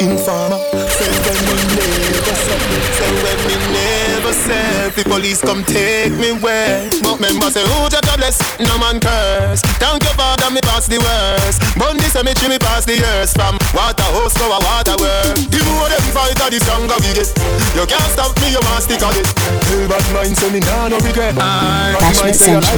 Informer, 0.00 0.58
say 0.88 1.12
when 1.12 1.38
me 1.44 1.54
never 1.68 2.32
said, 2.32 2.62
say 2.96 3.12
when 3.20 3.38
me 3.46 3.56
never 3.68 4.32
said, 4.32 4.92
the 4.96 5.04
police 5.04 5.40
come 5.44 5.62
take 5.64 6.12
me 6.16 6.32
where. 6.40 6.88
But 7.04 7.20
member 7.20 7.52
say, 7.52 7.62
oh, 7.68 7.84
who 7.84 7.92
just 7.92 8.08
bless, 8.16 8.40
no 8.58 8.78
man 8.80 8.98
curse. 8.98 9.60
Thank 9.76 10.02
you 10.02 10.14
father, 10.16 10.48
me 10.50 10.60
pass 10.64 10.88
the 10.88 10.98
worst. 11.04 11.60
Bundy 11.76 12.08
cemetery, 12.08 12.48
me 12.48 12.58
pass 12.58 12.84
the 12.88 12.96
years 12.96 13.32
from 13.36 13.60
water 13.76 14.08
house 14.16 14.32
to 14.40 14.44
a 14.48 14.58
water 14.58 14.96
work. 14.96 15.36
The 15.52 15.60
more 15.68 15.92
them 15.92 16.06
fight, 16.16 16.34
the 16.40 16.58
stronger 16.64 16.96
we 17.04 17.12
get. 17.12 17.28
You 17.76 17.84
can't 17.84 18.08
stop 18.08 18.32
me, 18.40 18.56
you 18.56 18.62
must 18.72 18.88
stick 18.88 19.04
on 19.04 19.12
it. 19.14 19.28
Hey, 19.68 19.84
bad 19.84 20.02
mind, 20.16 20.32
say 20.36 20.48
me 20.48 20.60
nah 20.64 20.88
no 20.88 20.96
regret. 21.04 21.36
Bashment 21.36 22.34
Central. 22.34 22.72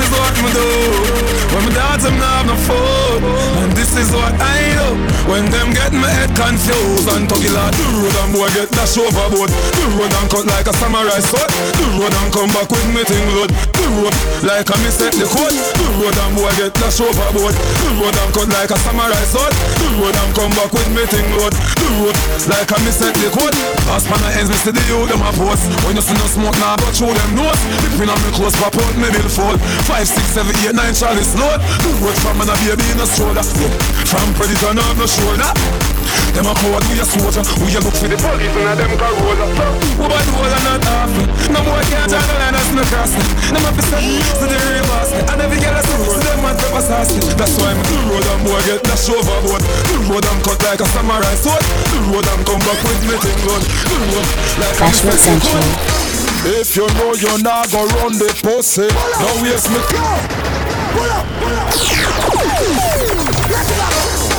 Is 0.00 0.10
what 0.10 0.34
me 0.40 0.50
do. 0.56 1.30
When 1.50 1.66
my 1.66 1.72
dance 1.74 2.06
I'm 2.06 2.14
have 2.14 2.46
no 2.46 2.54
food 2.54 3.22
And 3.58 3.74
this 3.74 3.90
is 3.98 4.14
what 4.14 4.30
I 4.38 4.70
do. 4.78 4.88
When 5.26 5.50
them 5.50 5.74
get 5.74 5.90
my 5.90 6.06
head 6.06 6.30
confused 6.38 7.10
And 7.10 7.26
it 7.26 7.50
like 7.50 7.74
the 7.74 7.86
road 7.90 8.16
and 8.22 8.30
boy 8.30 8.50
get 8.54 8.70
dash 8.70 8.94
overboard. 8.94 9.50
The 9.50 9.84
road 9.98 10.14
and 10.14 10.28
cut 10.30 10.46
like 10.46 10.70
a 10.70 10.74
samurai 10.78 11.18
sword. 11.18 11.50
The 11.74 11.86
road 11.98 12.14
and 12.14 12.30
come 12.30 12.50
back 12.54 12.70
with 12.70 12.88
me 12.94 13.02
thing 13.02 13.26
load. 13.34 13.50
The 13.50 13.84
road 13.98 14.14
like 14.46 14.70
a 14.70 14.76
me 14.78 14.90
set 14.94 15.10
the 15.18 15.26
code. 15.26 15.54
The 15.74 15.86
road 15.98 16.14
and 16.14 16.34
boy 16.38 16.54
get 16.54 16.72
dash 16.78 17.02
overboard. 17.02 17.54
The 17.58 17.88
road 17.98 18.14
and 18.14 18.30
cut 18.30 18.48
like 18.54 18.70
a 18.70 18.78
samurai 18.86 19.24
sword. 19.26 19.50
The 19.50 19.86
road 19.98 20.16
and 20.16 20.30
come 20.38 20.54
back 20.54 20.70
with 20.70 20.90
me 20.94 21.02
thing 21.10 21.28
load. 21.34 21.54
The 21.82 21.88
road 21.98 22.16
like 22.46 22.70
a 22.70 22.78
me 22.86 22.92
set 22.94 23.14
the 23.18 23.26
code. 23.34 23.58
Pass 23.90 24.06
pan 24.06 24.22
the 24.22 24.30
ends 24.38 24.54
me 24.54 24.56
see 24.62 24.70
the 24.70 24.82
youth 24.86 25.10
them 25.10 25.22
a 25.26 25.30
post. 25.34 25.66
When 25.82 25.98
you 25.98 26.04
see 26.06 26.14
no 26.14 26.26
smoke 26.30 26.58
now 26.62 26.78
but 26.78 26.94
show 26.94 27.10
them 27.10 27.30
nose. 27.34 27.58
If 27.90 27.98
me 27.98 28.06
on 28.06 28.18
me 28.22 28.30
close 28.38 28.54
pop 28.54 28.74
out 28.78 28.94
me 28.94 29.10
bill 29.10 29.26
fall 29.26 29.58
Five, 29.90 30.06
six, 30.06 30.22
seven, 30.30 30.54
eight, 30.62 30.70
nine 30.70 30.94
Charlie's 30.94 31.34
load 31.34 31.58
The 31.82 31.90
road 31.98 32.14
from 32.22 32.38
and 32.38 32.46
a 32.46 32.54
baby 32.62 32.86
in 32.94 33.02
a 33.02 33.06
stroller. 33.10 33.42
From 34.06 34.30
predator 34.38 34.70
now 34.70 34.86
no 34.94 35.02
shoulder 35.02 35.50
Them 36.30 36.46
a 36.46 36.54
coward 36.54 36.86
we 36.86 37.02
a 37.02 37.04
soldier. 37.04 37.42
We 37.58 37.74
a 37.74 37.82
look 37.82 37.98
for 37.98 38.06
the 38.06 38.14
police 38.14 38.54
and 38.54 38.70
a 38.70 38.74
them 38.78 38.94
roller 38.94 39.50
Who 39.98 40.06
by 40.06 40.22
the 40.22 40.32
wall 40.38 40.46
and 40.46 40.62
not 40.62 40.86
half 40.86 41.10
No 41.50 41.58
boy 41.66 41.82
can't 41.90 42.06
turn 42.06 42.22
the 42.22 42.34
line 42.38 42.54
as 42.54 42.70
no 42.70 42.86
cross. 42.86 43.10
Them 43.50 43.66
a 43.66 43.70
pissed 43.74 44.38
to 44.38 44.46
the 44.46 44.58
real 44.62 44.86
boss. 44.86 45.10
And 45.10 45.38
every 45.42 45.58
girl 45.58 45.74
a 45.74 45.82
see 45.82 46.22
them 46.22 46.38
man 46.38 46.54
pepper 46.54 46.82
sauce. 46.86 47.10
That's 47.34 47.58
why 47.58 47.74
me 47.74 47.82
the 47.82 47.98
road 48.14 48.26
and 48.30 48.42
boy 48.46 48.62
get 48.70 48.86
dash 48.86 49.10
overboard 49.10 49.62
The 49.90 49.96
road 50.06 50.22
and 50.22 50.40
cut 50.46 50.62
like 50.70 50.78
a 50.78 50.86
samurai 50.86 51.34
sword. 51.34 51.66
The 51.66 51.98
road 52.14 52.26
and 52.30 52.42
come 52.46 52.62
back 52.62 52.78
with 52.86 53.02
me 53.10 53.18
thing 53.18 53.38
gun 53.42 53.62
The 53.90 53.96
road 54.06 54.26
like 54.62 54.78
a 54.86 55.18
Central. 55.18 56.09
If 56.42 56.74
you 56.74 56.86
know 56.94 57.12
you're 57.12 57.38
not 57.42 57.70
gonna 57.70 57.92
run 58.00 58.12
the 58.12 58.32
pussy, 58.42 58.88
no 58.88 59.42
waste 59.44 59.68
me. 59.68 59.76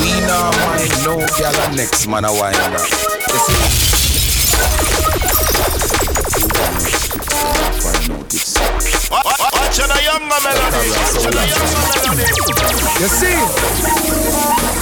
We 0.02 0.10
now 0.26 0.50
mind 0.66 0.90
no 1.06 1.22
gal 1.38 1.76
next 1.76 2.08
man 2.08 2.26
a 2.26 2.34
wine 2.34 2.56
up. 2.56 2.72
You 2.72 3.38
see? 3.38 3.54
Find 7.78 8.12
out 8.12 8.34
it's 8.34 8.58
Watch 9.12 9.78
the 9.78 10.02
younger 10.02 10.42
melody. 10.42 10.90
Watch 10.98 11.22
the 11.22 11.30
younger 11.38 11.78
melody. 11.86 12.82
You 13.00 13.10
see? 13.14 13.38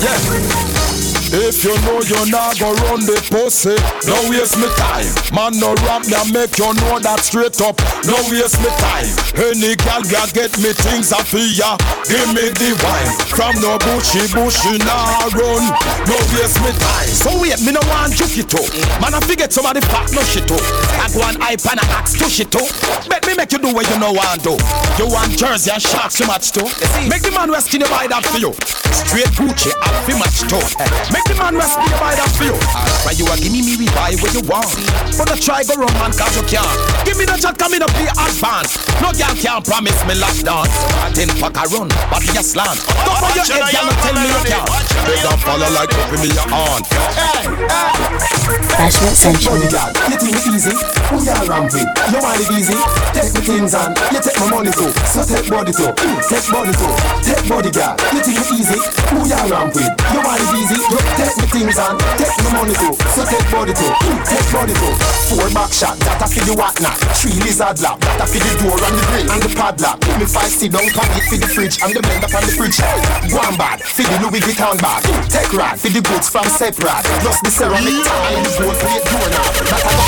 Yeah. 0.05 0.88
If 1.30 1.61
you 1.63 1.77
know 1.86 2.01
you 2.01 2.17
not 2.34 2.57
go 2.57 2.73
run 2.89 3.05
the 3.05 3.21
pussy, 3.30 3.77
no 4.09 4.17
waste 4.34 4.57
me 4.57 4.65
time. 4.82 5.05
Man, 5.30 5.53
no 5.61 5.77
rap 5.86 6.01
and 6.01 6.30
make 6.34 6.57
you 6.57 6.73
know 6.82 6.97
that 6.97 7.21
straight 7.21 7.53
up. 7.61 7.77
No 8.09 8.17
waste 8.34 8.57
me 8.65 8.69
time. 8.82 9.05
Any 9.38 9.77
gal 9.77 10.01
ya 10.09 10.25
get 10.34 10.49
me 10.57 10.73
things 10.73 11.13
I 11.13 11.21
feel 11.21 11.45
ya. 11.45 11.77
Give 12.09 12.25
me 12.34 12.49
the 12.49 12.73
wine. 12.82 13.13
From 13.30 13.53
no 13.61 13.77
bushy 13.77 14.25
bushy 14.34 14.82
nah 14.82 15.30
run. 15.38 15.69
No 16.09 16.17
waste 16.34 16.57
me 16.65 16.73
time. 16.73 17.13
So 17.13 17.38
wait, 17.38 17.61
me 17.61 17.77
no 17.77 17.84
want 17.93 18.17
juke 18.17 18.41
it 18.41 18.49
up. 18.49 18.65
Man, 18.97 19.13
I 19.13 19.21
forget 19.21 19.53
somebody 19.53 19.86
fat 19.86 20.09
no 20.09 20.25
shit 20.25 20.49
up. 20.49 20.65
I 20.97 21.13
go 21.13 21.21
on 21.30 21.38
hype 21.38 21.61
and 21.69 21.77
I 21.77 21.86
axe 21.93 22.17
to 22.17 22.25
shit 22.25 22.49
up. 22.57 22.65
Make 23.05 23.30
me 23.30 23.38
make 23.38 23.53
you 23.53 23.61
do 23.61 23.69
what 23.69 23.86
you 23.86 24.01
know 24.01 24.17
want 24.17 24.41
do. 24.41 24.57
You 24.97 25.05
want 25.05 25.38
jersey 25.38 25.69
and 25.69 25.82
sharks 25.82 26.17
you 26.17 26.25
match 26.25 26.49
too. 26.49 26.65
Make 27.05 27.21
the 27.21 27.30
man 27.38 27.53
rest 27.53 27.69
in 27.77 27.86
your 27.86 27.89
buy 27.93 28.09
that 28.09 28.25
for 28.25 28.41
you. 28.41 28.49
Straight 28.89 29.30
Gucci, 29.38 29.69
I 29.77 29.93
fi 30.09 30.13
match 30.17 30.41
too. 30.49 30.61
Make 31.13 31.18
the 31.26 31.36
man 31.36 31.55
rest 31.57 31.80
in 31.80 31.89
by 31.99 31.99
buy 31.99 32.13
that 32.15 32.32
for 32.38 32.45
you. 32.47 32.55
Why 33.03 33.15
you 33.17 33.26
a 33.28 33.36
give 33.39 33.51
me 33.51 33.61
me 33.65 33.74
we 33.76 33.88
buy 33.91 34.15
what 34.20 34.32
you 34.36 34.43
want. 34.47 34.70
But 35.17 35.32
I 35.32 35.36
try 35.39 35.63
go 35.63 35.76
run 35.76 35.91
man 35.99 36.11
cause 36.13 36.36
you 36.38 36.45
can't. 36.47 36.70
Give 37.03 37.17
me 37.17 37.26
the 37.26 37.36
chat, 37.39 37.57
come 37.57 37.74
in 37.76 37.84
up 37.84 37.91
be 37.97 38.05
advance. 38.07 38.80
No 39.03 39.11
girl 39.11 39.36
can't 39.36 39.63
promise 39.65 39.99
me 40.07 40.15
last 40.15 40.45
dance. 40.45 40.72
I 41.03 41.11
didn't 41.11 41.38
fuck 41.41 41.55
a 41.57 41.65
run, 41.74 41.89
but 42.11 42.24
you 42.24 42.43
slant. 42.43 42.80
Don't 43.03 43.20
for 43.20 43.32
your 43.36 43.47
head, 43.47 43.65
girl, 43.74 43.89
tell 44.03 44.15
me 44.15 44.24
you 44.28 44.41
can't. 44.47 44.70
They 45.07 45.20
don't 45.24 45.41
follow 45.41 45.70
like 45.74 45.91
up 45.91 46.11
in 46.15 46.32
your 46.32 46.47
aunt. 46.53 46.86
Bashment 48.80 49.15
Central. 49.15 49.59
You 49.59 50.17
think 50.17 50.36
it 50.36 50.47
easy? 50.55 50.76
Who 51.11 51.20
you 51.20 51.36
ramping? 51.49 51.88
You 52.11 52.20
want 52.24 52.39
it 52.39 52.51
easy? 52.55 52.78
Take 53.11 53.34
the 53.36 53.41
things 53.43 53.74
and 53.76 53.91
you 54.11 54.20
take 54.24 54.39
my 54.39 54.49
money 54.49 54.72
too. 54.72 54.91
So 55.03 55.24
take 55.24 55.49
body 55.49 55.72
too. 55.72 55.91
Take 56.30 56.47
body 56.47 56.72
too. 56.72 56.93
Take 57.26 57.43
body 57.49 57.72
girl. 57.72 57.95
You 58.15 58.22
think 58.24 58.39
it 58.39 58.49
easy? 58.55 58.80
Who 59.11 59.28
you 59.28 59.41
ramping? 59.51 59.89
You 60.13 60.20
want 60.24 60.39
it 60.39 60.51
easy? 60.55 60.80
You 61.10 61.26
take 61.26 61.36
the 61.41 61.47
things 61.49 61.78
and 61.82 61.97
take 62.22 62.38
my 62.45 62.62
money 62.62 62.78
too. 62.78 62.93
So 63.18 63.26
take 63.26 63.41
body 63.49 63.74
too. 63.74 63.89
Take 64.30 64.45
body 64.53 64.78
too. 64.78 64.93
Four 65.26 65.49
back 65.49 65.74
shot. 65.74 65.97
That 66.05 66.22
a 66.22 66.28
for 66.30 66.45
the 66.45 66.53
whatnot. 66.53 67.01
Three 67.18 67.34
lizard 67.41 67.82
lap. 67.82 67.97
That 68.05 68.22
a 68.22 68.26
for 68.30 68.38
the 68.38 68.53
door 68.62 68.78
and 68.78 68.93
the 68.93 69.03
grill 69.10 69.28
and 69.34 69.41
the 69.41 69.49
padlock. 69.57 69.97
Me 70.22 70.30
five 70.30 70.53
sit 70.53 70.70
down 70.70 70.86
pocket 70.93 71.26
for 71.26 71.41
the 71.41 71.49
fridge 71.49 71.82
and 71.82 71.97
the 71.97 72.01
blender 72.05 72.30
from 72.30 72.45
the 72.45 72.53
fridge. 72.53 72.78
Go 73.26 73.41
on 73.41 73.57
bad. 73.57 73.82
For 73.82 74.05
the 74.05 74.16
Louis 74.22 74.41
Vuitton 74.45 74.78
bag. 74.78 75.01
Take 75.34 75.49
rad. 75.57 75.82
For 75.82 75.89
the 75.89 76.05
goods 76.05 76.30
from 76.30 76.45
separate. 76.45 77.01
Plus 77.26 77.41
the 77.41 77.49
ceramic 77.49 78.05
tile 78.05 78.38
and 78.38 78.45
the 78.45 78.51
gold 78.53 78.78
plate 78.78 79.01
doorknob. 79.10 79.53
That 79.66 79.82
a 79.82 79.91
go 79.97 80.05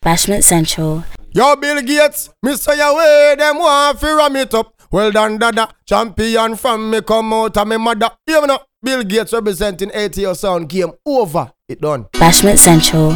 Bashment 0.00 0.42
Central. 0.44 1.04
Yo, 1.32 1.54
Bill 1.56 1.82
Gates, 1.82 2.30
me 2.42 2.56
say 2.56 2.76
your 2.78 2.96
way, 2.96 3.36
them 3.38 3.58
want 3.58 4.00
fi 4.00 4.12
ram 4.16 4.34
it 4.36 4.54
up. 4.54 4.79
Well 4.92 5.12
done, 5.12 5.38
dada. 5.38 5.68
Champion 5.86 6.56
from 6.56 6.90
me 6.90 7.00
come 7.02 7.32
out 7.32 7.56
of 7.56 7.68
me 7.68 7.76
mother. 7.76 8.10
Hear 8.26 8.40
me 8.40 8.48
now. 8.48 8.60
Bill 8.82 9.04
Gates 9.04 9.32
representing 9.32 9.92
ATO 9.94 10.32
sound 10.34 10.68
game 10.68 10.90
over. 11.06 11.52
It 11.68 11.80
done. 11.80 12.06
Bashment 12.12 12.58
Central. 12.58 13.12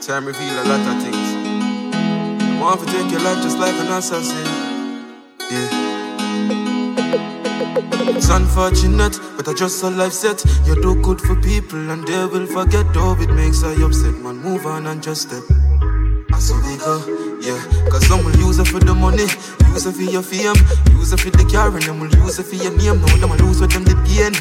Time 0.00 0.26
reveal 0.26 0.62
a 0.62 0.64
lot 0.64 0.96
of 0.96 1.02
things. 1.02 1.16
I 1.16 2.58
want 2.60 2.80
to 2.80 2.86
take 2.86 3.10
your 3.10 3.20
life 3.20 3.42
just 3.42 3.58
like 3.58 3.74
an 3.74 3.88
assassin. 3.88 4.46
Yeah. 5.50 5.96
It's 8.16 8.28
unfortunate, 8.28 9.18
but 9.36 9.48
I 9.48 9.54
just 9.54 9.80
saw 9.80 9.88
life 9.88 10.12
set. 10.12 10.44
You 10.66 10.80
do 10.80 10.94
good 11.02 11.20
for 11.20 11.34
people 11.34 11.90
and 11.90 12.06
they 12.06 12.26
will 12.26 12.46
forget. 12.46 12.86
Oh, 12.94 13.16
it 13.20 13.30
makes 13.30 13.64
I 13.64 13.72
upset, 13.82 14.14
man. 14.22 14.36
Move 14.36 14.66
on 14.66 14.86
and 14.86 15.02
just 15.02 15.22
step. 15.22 15.42
As 16.36 16.52
we 16.52 16.76
go, 16.76 17.00
yeah. 17.40 17.56
Cause 17.88 18.06
some 18.06 18.22
will 18.22 18.36
use 18.36 18.58
it 18.58 18.68
for 18.68 18.78
the 18.78 18.94
money, 18.94 19.24
use 19.72 19.86
it 19.86 19.92
for 19.92 20.02
your 20.02 20.20
fame, 20.22 20.54
use 20.92 21.10
it 21.14 21.20
for 21.20 21.30
the 21.30 21.48
car, 21.50 21.72
and 21.72 21.82
them 21.82 21.98
will 21.98 22.12
use 22.12 22.38
it 22.38 22.44
for 22.44 22.56
your 22.56 22.76
name. 22.76 23.00
No, 23.00 23.06
them 23.16 23.30
will 23.30 23.38
lose 23.38 23.62
what 23.62 23.70
them 23.70 23.84
did 23.84 23.96
gain. 24.04 24.36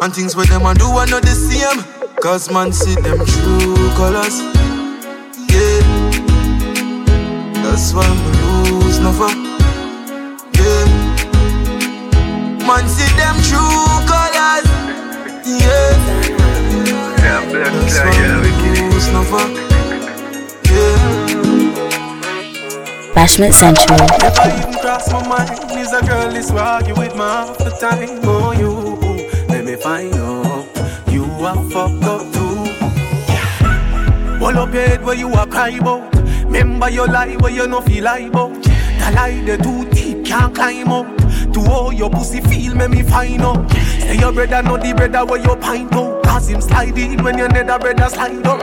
And 0.00 0.14
things 0.14 0.34
where 0.34 0.46
them 0.46 0.64
a 0.64 0.72
do 0.72 0.86
are 0.86 1.06
not 1.06 1.20
the 1.20 1.36
same. 1.36 1.84
Cause 2.22 2.50
man 2.50 2.72
see 2.72 2.94
them 2.94 3.18
true 3.20 3.76
colors. 4.00 4.40
Yeah. 5.44 5.84
That's 7.68 7.92
why 7.92 8.08
me 8.08 8.80
lose 8.80 8.98
never. 9.04 9.28
Yeah. 10.56 10.88
Man 12.64 12.88
see 12.88 13.12
them 13.20 13.36
true 13.44 13.84
colors. 14.08 14.64
Yeah. 15.44 16.00
That's 17.52 17.98
why 18.00 18.40
me 18.40 18.88
lose 18.88 19.08
never. 19.12 19.69
Bashment 23.14 23.52
Central. 23.52 24.00
Even 24.00 24.74
cross 24.80 25.12
my 25.12 25.26
mind, 25.26 25.70
is 25.78 25.92
a 25.92 26.00
girl 26.06 26.34
argue 26.58 26.94
with 26.94 27.14
me 27.14 27.20
half 27.20 27.58
the 27.58 27.70
time. 27.70 28.20
Oh, 28.24 28.52
you, 28.52 28.70
let 29.48 29.64
me 29.64 29.76
find 29.76 30.14
out. 30.14 30.66
You 31.08 31.24
are 31.24 31.56
fucked 31.70 32.04
up 32.04 32.32
too. 32.32 32.50
Hold 34.38 34.56
up 34.56 34.72
your 34.72 34.86
head 34.86 35.04
where 35.04 35.16
you 35.16 35.28
are 35.32 35.46
about. 35.80 36.14
Remember 36.44 36.88
your 36.90 37.06
lie 37.06 37.36
where 37.36 37.52
you 37.52 37.66
feel 37.82 38.04
about. 38.06 38.62
The 38.62 39.12
lie 39.14 39.42
can't 40.24 40.54
climb 40.54 40.88
up. 40.88 41.19
To 41.52 41.60
all 41.68 41.92
your 41.92 42.08
pussy 42.08 42.40
feel, 42.40 42.76
make 42.76 42.90
me 42.90 43.02
find 43.02 43.42
out. 43.42 43.56
Oh. 43.58 43.68
Say 43.98 44.16
your 44.18 44.32
brother 44.32 44.62
know 44.62 44.76
the 44.76 44.94
brother 44.94 45.24
where 45.26 45.40
you 45.40 45.56
pint 45.56 45.92
out. 45.94 46.22
Cause 46.22 46.48
him 46.48 46.60
slide 46.60 46.96
in 46.96 47.22
when 47.24 47.38
your 47.38 47.48
nether 47.48 47.76
brother 47.76 48.08
slide 48.08 48.46
up. 48.46 48.60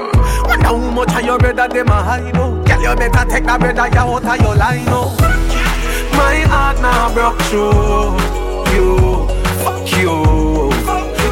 Wonder 0.47 0.65
how 0.65 0.77
much 0.77 1.13
of 1.13 1.21
your 1.21 1.37
brother 1.37 1.67
them 1.67 1.87
a 1.89 2.01
hide 2.01 2.35
out. 2.37 2.65
Girl, 2.65 2.81
you 2.81 2.95
better 2.95 3.29
take 3.29 3.43
that 3.43 3.59
brother 3.59 3.87
you 3.87 3.99
out 3.99 4.23
of 4.23 4.41
your 4.41 4.55
line 4.55 4.87
out. 4.87 5.19
My 6.15 6.39
heart 6.47 6.79
now 6.79 7.13
broke 7.13 7.41
through 7.51 8.15
you. 8.71 9.27
Fuck 9.63 9.91
you. 9.99 10.71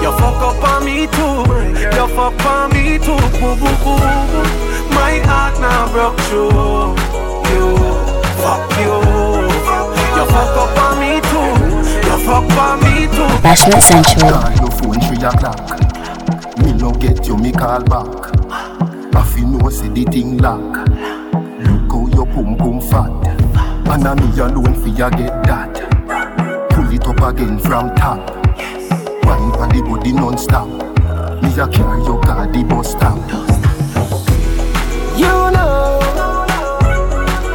You 0.03 0.11
fuck 0.19 0.41
up 0.43 0.63
on 0.63 0.83
me 0.83 1.07
too. 1.07 1.39
You 1.95 2.07
fuck 2.15 2.35
up 2.35 2.45
on 2.45 2.73
me 2.73 2.99
too. 2.99 3.15
Boo, 3.39 3.55
boo, 3.55 3.75
boo. 3.79 3.97
My 4.91 5.23
heart 5.23 5.55
now 5.59 5.87
broke 5.91 6.19
through 6.27 6.99
you. 7.49 7.79
Fuck 8.43 8.69
you. 8.77 8.91
You 10.15 10.25
fuck 10.31 10.55
up 10.57 10.77
on 10.77 10.99
me 10.99 11.21
too. 11.21 11.34
You 12.25 12.31
fuck 12.31 12.57
on 12.57 12.79
me 12.79 13.05
too. 13.05 13.29
Bashment 13.45 13.83
Central. 13.83 14.31
Call 14.31 14.51
your 14.55 14.71
phone 14.71 14.99
three 15.01 15.23
o'clock. 15.23 15.61
Me 16.57 16.73
no 16.73 16.91
get 16.93 17.27
you, 17.27 17.37
me 17.37 17.51
call 17.51 17.83
back. 17.83 18.33
I 19.15 19.23
feel 19.31 19.47
no 19.47 19.69
say 19.69 19.89
the 19.89 20.05
thing 20.05 20.39
lock. 20.39 20.87
Look 21.59 21.91
how 21.91 22.07
your 22.15 22.25
pum 22.25 22.57
pum 22.57 22.81
fat. 22.81 23.11
And 23.93 24.07
I 24.07 24.15
me 24.15 24.39
alone 24.39 24.73
for 24.73 24.87
ya 24.87 25.11
get 25.11 25.43
that. 25.43 25.75
Pull 26.71 26.91
it 26.91 27.05
up 27.05 27.21
again 27.21 27.59
from 27.59 27.93
top. 27.95 28.27
Wine 29.23 29.51
for 29.53 29.67
the 29.67 29.83
body 29.87 30.11
non-stop. 30.11 30.67
Me 31.43 31.49
a 31.61 31.67
carry 31.67 32.01
your 32.05 32.19
car 32.23 32.47
the 32.47 32.63
bus 32.63 32.89
stop. 32.89 33.19
You 35.15 35.27
know, 35.53 35.99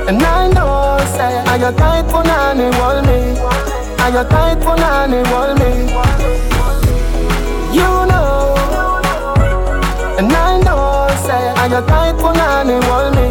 and 0.07 0.23
I 0.23 0.49
know, 0.49 1.05
say, 1.16 1.39
I 1.39 1.59
got 1.59 1.77
tight 1.77 2.09
for 2.09 2.23
nanny, 2.23 2.71
wall 2.79 3.03
me. 3.03 3.70
I 4.03 4.11
got 4.11 4.31
tight 4.31 4.63
for 4.65 4.77
nanny, 4.77 5.23
wall 5.31 5.55
me. 5.55 5.71
You 7.77 7.91
know, 8.11 8.57
and 10.19 10.33
I 10.33 10.61
know, 10.65 11.07
say, 11.27 11.51
I 11.51 11.69
got 11.69 11.87
tight 11.87 12.19
for 12.19 12.33
nanny, 12.33 12.85
wall 12.89 13.11
me. 13.11 13.29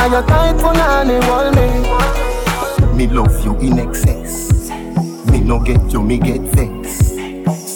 I 0.00 0.08
got 0.08 0.28
tight 0.28 0.60
for 0.60 0.72
nanny, 0.72 1.18
wall 1.26 1.50
me. 1.52 2.96
Me 2.96 3.06
love 3.08 3.44
you 3.44 3.58
in 3.58 3.78
excess. 3.80 4.70
Me 5.30 5.40
no 5.40 5.58
get 5.58 5.92
you, 5.92 6.02
me 6.02 6.18
get 6.18 6.40
vex. 6.40 7.10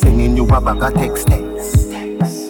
Sending 0.00 0.36
you 0.36 0.44
a 0.46 0.60
bag 0.60 0.82
of 0.82 0.94
text 0.94 1.26
text. 1.26 1.90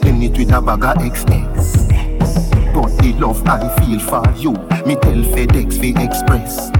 Send 0.02 0.22
it 0.22 0.38
with 0.38 0.52
a 0.52 0.60
bag 0.60 0.84
of 0.84 0.96
XX. 0.98 2.74
But 2.74 2.96
the 3.02 3.12
love 3.14 3.42
I 3.46 3.74
feel 3.80 3.98
for 3.98 4.22
you, 4.36 4.52
me 4.86 4.94
tell 4.96 5.22
FedEx 5.34 5.80
fi 5.80 6.04
express. 6.04 6.70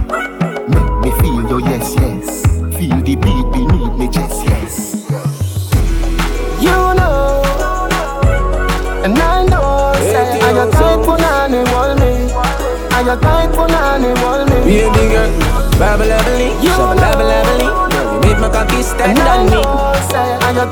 Make 0.69 1.01
me 1.03 1.11
feel 1.21 1.49
your 1.49 1.61
yes, 1.61 1.95
yes. 1.97 2.44
Feel 2.75 3.01
the 3.03 3.15
beat 3.15 3.47
beneath 3.55 3.95
me 3.97 4.09
chest, 4.09 4.43
yes. 4.45 5.07
You 6.61 6.75
know, 6.99 7.43
and 9.05 9.17
I 9.17 9.45
know, 9.47 9.95
say 10.03 10.41
I 10.43 10.53
got 10.53 10.73
tight 10.73 11.05
for 11.05 11.17
nanny, 11.17 11.63
wall 11.71 11.95
me. 11.95 12.33
I 12.91 13.05
got 13.07 13.23
tight 13.23 13.55
for 13.55 13.69
nanny, 13.69 14.11
wall 14.21 14.45
me. 14.45 14.59
Baby 14.67 15.07
girl, 15.15 15.31
babble 15.79 16.07
lovely, 16.11 16.51
shabba 16.67 16.97
babble 16.99 17.31
eh. 17.31 17.43
lovely. 17.47 17.67
Girl, 17.95 17.95
eh. 17.95 18.15
you 18.15 18.21
make 18.27 18.39
my 18.43 18.49
cocky 18.51 18.83
stand 18.83 19.19
on 19.21 19.47
me. 19.47 19.63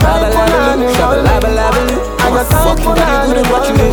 Babble 0.03 0.31
lovely, 0.35 0.87
shabba 0.99 1.23
babble 1.23 1.55
lovely. 1.55 1.97
I'm 2.19 2.35
a 2.35 2.45
fucking 2.51 2.83
pretty 2.83 3.17
good 3.31 3.39
at 3.39 3.47
what 3.47 3.69
you 3.71 3.77
do. 3.79 3.91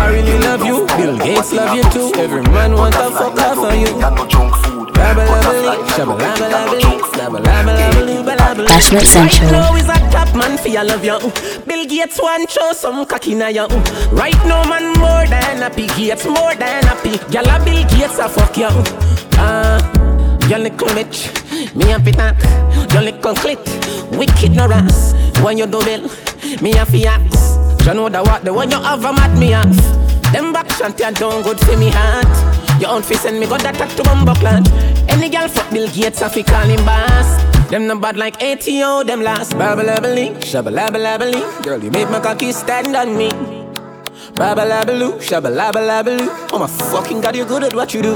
I 0.00 0.08
really 0.12 0.38
love 0.38 0.64
you, 0.64 0.86
Bill 0.96 1.18
Gates 1.18 1.52
love 1.52 1.76
you 1.76 1.82
too. 1.92 2.18
Every 2.18 2.42
man 2.42 2.72
want 2.72 2.94
to 2.94 3.10
fuck 3.10 3.36
off 3.38 3.58
on 3.58 3.80
you. 3.80 4.45
Bashment 8.66 9.06
Central. 9.06 9.74
Is 9.76 9.88
a 9.88 9.98
top 10.10 10.34
man 10.34 10.58
fi 10.58 10.76
I 10.76 10.82
love 10.82 11.04
you. 11.04 11.18
Bill 11.66 11.84
Gates 11.86 12.18
want 12.20 12.50
show 12.50 12.72
some 12.72 13.04
cocky 13.06 13.34
na 13.34 13.48
you. 13.48 13.66
Right 14.12 14.36
now 14.46 14.64
man 14.64 14.92
more 14.98 15.26
than 15.26 15.58
happy. 15.58 15.86
Gates 15.88 16.26
more 16.26 16.54
than 16.54 16.84
happy. 16.84 17.18
Gyal 17.32 17.64
Bill 17.64 17.84
Gates 17.88 18.18
a 18.18 18.28
fuck 18.28 18.56
you. 18.56 18.68
Ah, 19.38 19.78
your 20.48 20.58
little 20.58 20.88
bitch, 20.88 21.28
me 21.74 21.92
a 21.92 21.98
fit 22.00 22.16
knock. 22.16 22.36
Your 22.92 23.02
little 23.02 23.34
clit, 23.34 23.60
wicked 24.16 24.52
no 24.52 24.70
ass. 24.70 25.14
When 25.42 25.58
you 25.58 25.66
do 25.66 25.84
bill, 25.84 26.08
me 26.62 26.72
a 26.72 26.86
fi 26.86 27.06
ask. 27.06 27.86
You 27.86 27.94
know 27.94 28.08
that 28.08 28.24
what 28.24 28.44
the 28.44 28.52
one 28.52 28.70
you 28.70 28.80
have 28.80 29.04
a 29.04 29.12
mad 29.12 29.38
me 29.38 29.54
off. 29.54 29.76
Them 30.32 30.52
back 30.52 30.70
shanty 30.70 31.04
don't 31.14 31.42
good 31.42 31.60
for 31.60 31.76
me 31.76 31.90
heart. 31.90 32.55
Your 32.80 32.90
own 32.90 33.02
face 33.02 33.24
and 33.24 33.40
me 33.40 33.46
got 33.46 33.62
that 33.62 33.74
talk 33.76 33.88
to 33.96 34.02
bumbo 34.02 34.34
clan. 34.34 34.62
Any 35.08 35.28
girl 35.30 35.48
fuck 35.48 35.70
Bill 35.72 35.88
Gates 35.88 36.20
a 36.20 36.28
fi 36.28 36.42
call 36.42 36.66
him 36.68 36.84
boss. 36.84 37.42
Them 37.70 37.86
no 37.86 37.98
bad 37.98 38.16
like 38.16 38.42
ATO, 38.42 39.02
them 39.02 39.22
last. 39.22 39.52
Babalabaling, 39.54 40.36
shabalabalabaling. 40.38 41.64
Girl, 41.64 41.82
you 41.82 41.90
made 41.90 42.08
my 42.10 42.20
cocky 42.20 42.52
stand 42.52 42.94
on 42.94 43.16
me. 43.16 43.30
Babalabaloo, 44.34 45.18
shabalabalabaloo. 45.18 46.50
Oh 46.52 46.58
my 46.58 46.66
fucking 46.66 47.22
god, 47.22 47.34
you're 47.34 47.46
good 47.46 47.64
at 47.64 47.74
what 47.74 47.94
you 47.94 48.02
do. 48.02 48.14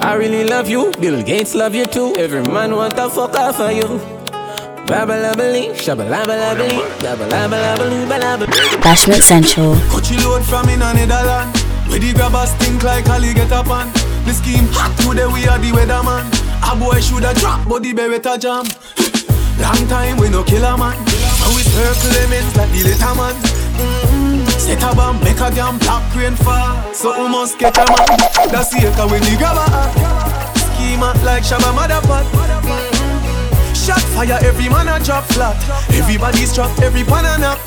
I 0.00 0.14
really 0.14 0.44
love 0.44 0.68
you, 0.68 0.92
Bill 1.00 1.22
Gates 1.22 1.54
love 1.54 1.74
you 1.74 1.86
too. 1.86 2.14
Every 2.16 2.42
man 2.42 2.76
want 2.76 2.94
to 2.96 3.08
fuck 3.08 3.34
off 3.34 3.58
of 3.58 3.72
you. 3.72 3.88
Babalabaling, 4.86 5.72
shabalabalabaling, 5.74 6.84
babalabaloo, 7.00 8.06
balabaloo. 8.06 8.82
Bashment 8.82 9.22
Central. 9.22 9.74
Coachy 9.90 10.16
load 10.22 10.44
from 10.44 10.68
in 10.68 10.82
a 10.82 10.92
Netherland. 10.92 11.65
Where 11.88 11.98
the 11.98 12.12
grabbers 12.12 12.50
stink 12.50 12.82
like 12.82 13.08
Ali 13.08 13.34
get 13.34 13.52
up 13.52 13.70
on. 13.70 13.92
The 14.26 14.34
scheme 14.34 14.66
hot 14.72 14.92
today 14.98 15.26
we 15.26 15.46
are 15.46 15.58
the 15.58 15.70
weatherman. 15.70 16.26
A 16.66 16.74
boy 16.74 17.00
shoulda 17.00 17.32
drop, 17.34 17.68
but 17.68 17.82
the 17.82 17.94
beretta 17.94 18.38
jam. 18.40 18.66
Long 19.62 19.88
time 19.88 20.18
we 20.18 20.28
no 20.28 20.42
kill 20.42 20.64
a 20.64 20.76
man. 20.76 20.96
So 21.06 21.48
we 21.54 21.62
circle 21.62 22.10
them 22.10 22.32
ends 22.32 22.56
like 22.56 22.70
the 22.74 22.82
little 22.84 23.14
man. 23.14 23.34
Mm-hmm. 23.78 24.44
Set 24.58 24.82
a 24.82 24.94
bomb, 24.94 25.22
make 25.22 25.40
a 25.40 25.48
damn 25.54 25.78
black 25.78 26.04
rain 26.14 26.34
fall. 26.34 26.76
So 26.92 27.14
we 27.22 27.28
must 27.28 27.58
catch 27.58 27.78
a 27.78 27.86
man. 27.86 28.18
That's 28.50 28.74
the 28.74 28.84
echo 28.84 29.08
when 29.08 29.22
the 29.22 29.36
grabber. 29.38 29.64
Schema 30.58 31.14
like 31.24 31.44
Shabba 31.44 31.72
Motherfuck. 31.72 32.26
Mm-hmm. 32.26 33.74
Shot 33.74 34.02
fire, 34.12 34.38
every 34.42 34.68
man 34.68 34.88
a 34.88 34.98
drop 35.02 35.24
flat. 35.32 35.56
Everybody's 35.94 36.52
trapped, 36.52 36.82
every 36.82 37.04
pan 37.04 37.24
a 37.24 37.38
nap. 37.38 37.58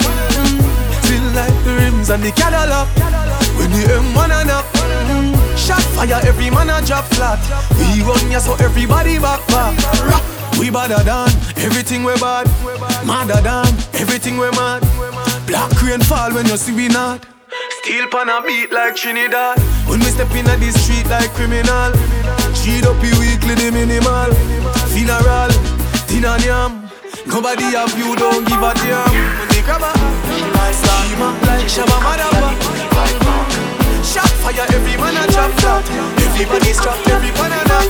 Still 1.07 1.25
like 1.33 1.55
the 1.63 1.73
rims 1.79 2.09
and 2.09 2.21
the 2.21 2.31
Cadillac. 2.31 3.38
When 3.59 3.71
the 3.75 3.83
M1 3.91 4.31
a 4.31 4.45
nap. 4.47 4.65
Mm-hmm. 4.71 5.55
Shot 5.59 5.83
fire, 5.93 6.21
every 6.23 6.49
man 6.49 6.69
a 6.71 6.79
drop 6.81 7.05
flat. 7.11 7.39
We 7.75 8.01
run 8.01 8.31
ya 8.31 8.39
so 8.39 8.55
everybody 8.55 9.19
back 9.19 9.45
back. 9.47 9.75
Rah. 10.07 10.23
We 10.59 10.69
badder 10.69 11.03
than 11.03 11.29
everything 11.59 12.03
we 12.03 12.15
bad. 12.19 12.47
Madder 13.05 13.41
than 13.41 13.67
everything 13.95 14.37
we 14.37 14.49
mad. 14.51 14.81
Black 15.47 15.71
rain 15.83 15.99
fall 16.01 16.33
when 16.33 16.47
you 16.47 16.57
see 16.57 16.73
we 16.73 16.87
not. 16.87 17.25
Steel 17.79 18.07
pan 18.07 18.29
a 18.29 18.41
beat 18.41 18.71
like 18.71 18.95
Trinidad. 18.95 19.59
When 19.87 19.99
we 19.99 20.07
step 20.07 20.31
in 20.35 20.45
the 20.45 20.71
street 20.71 21.07
like 21.07 21.31
criminal. 21.31 21.91
Cheat 22.55 22.85
up 22.85 23.01
you 23.03 23.15
weekly 23.19 23.55
the 23.55 23.71
minimal. 23.71 24.31
Funeral, 24.91 25.51
dinner 26.07 26.37
yam. 26.43 26.89
Nobody 27.25 27.75
have 27.75 27.97
you, 27.97 28.15
don't 28.15 28.47
give 28.47 28.61
a 28.61 28.73
damn. 28.73 29.11
When 29.11 29.47
they 29.49 29.61
grab 29.61 29.81
a 29.83 30.28
schema 30.73 31.33
like 31.47 31.67
Shabba 31.67 31.97
Motherfuck. 32.05 32.57
Shot 34.03 34.29
fire, 34.41 34.65
every 34.73 34.95
man 34.97 35.17
a 35.17 35.25
drop 35.31 35.51
flat. 35.59 35.85
Everybody's 36.25 36.79
trapped, 36.81 37.07
every 37.09 37.31
man 37.31 37.51
a 37.51 37.61
knock. 37.69 37.89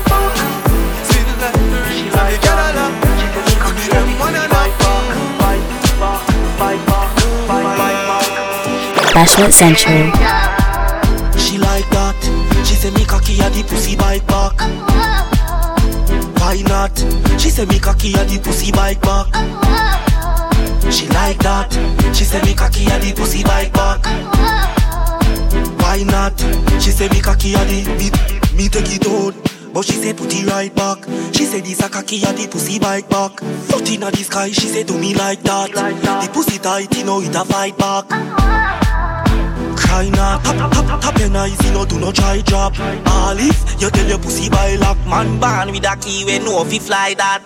Still 1.08 1.30
like 1.40 1.54
the 1.54 1.78
rings 1.88 2.14
and 2.14 2.28
the 2.32 2.38
Cadillac. 2.44 2.92
When 3.64 3.74
the 3.76 3.84
M1 3.92 4.34
a 4.34 4.48
knock. 4.48 4.70
Bashment 9.14 9.52
Central. 9.52 10.12
She 11.36 11.58
like 11.58 11.88
that. 11.90 12.16
She 12.64 12.74
say 12.74 12.90
me 12.92 13.04
cocky 13.04 13.40
a 13.40 13.50
the 13.50 13.62
pussy 13.64 13.96
bite 13.96 14.26
back. 14.26 14.54
Why 16.38 16.62
not? 16.66 16.96
She 17.40 17.50
say 17.50 17.66
me 17.66 17.78
cocky 17.78 18.12
a 18.14 18.24
the 18.24 18.38
pussy 18.42 18.70
bite 18.72 19.00
back. 19.02 19.26
She 20.90 21.06
like 21.08 21.38
that. 21.38 21.72
She 22.14 22.24
say 22.24 22.42
me 22.42 22.54
cocky 22.54 22.84
a 22.86 22.98
the 22.98 23.12
pussy 23.14 23.42
bite 23.44 23.72
back. 23.72 24.04
Why 25.80 26.02
not? 26.02 26.38
She 26.82 26.90
say 26.90 27.08
me 27.08 27.20
cocky 27.20 27.54
a 27.54 27.64
the 27.64 27.84
me, 27.98 28.10
me 28.56 28.68
take 28.68 28.90
it 28.90 29.06
out. 29.06 29.34
But 29.72 29.84
she 29.84 29.92
say 29.92 30.12
put 30.12 30.34
it 30.34 30.46
right 30.46 30.74
back. 30.74 31.04
She 31.32 31.44
say 31.44 31.60
this 31.60 31.80
a 31.80 31.88
cocky 31.88 32.22
a 32.24 32.32
the 32.32 32.48
pussy 32.50 32.78
bite 32.78 33.08
back. 33.08 33.36
Put 33.68 33.88
inna 33.90 34.10
the 34.10 34.22
sky, 34.24 34.50
she 34.50 34.66
say 34.66 34.82
do 34.82 34.98
me 34.98 35.14
like 35.14 35.42
that. 35.42 35.70
The 35.70 36.30
pussy 36.32 36.58
tight, 36.58 36.96
you 36.96 37.04
know 37.04 37.20
it 37.20 37.34
a 37.34 37.44
fight 37.44 37.78
back. 37.78 38.08
Cry 39.76 40.08
not, 40.08 40.42
tap 40.44 40.72
tap 40.72 41.00
tap 41.00 41.18
your 41.18 41.36
eyes, 41.36 41.64
you 41.64 41.72
know 41.72 41.84
do 41.84 42.00
not 42.00 42.16
try 42.16 42.40
drop. 42.42 42.74
All 43.06 43.38
if 43.38 43.80
you 43.80 43.90
tell 43.90 44.08
your 44.08 44.18
pussy 44.18 44.50
by 44.50 44.74
lock, 44.76 44.98
man 45.06 45.38
born 45.38 45.72
with 45.72 45.86
a 45.86 45.96
key 45.96 46.24
when 46.24 46.44
no 46.44 46.64
fi 46.64 46.78
fly 46.78 47.14
that. 47.14 47.42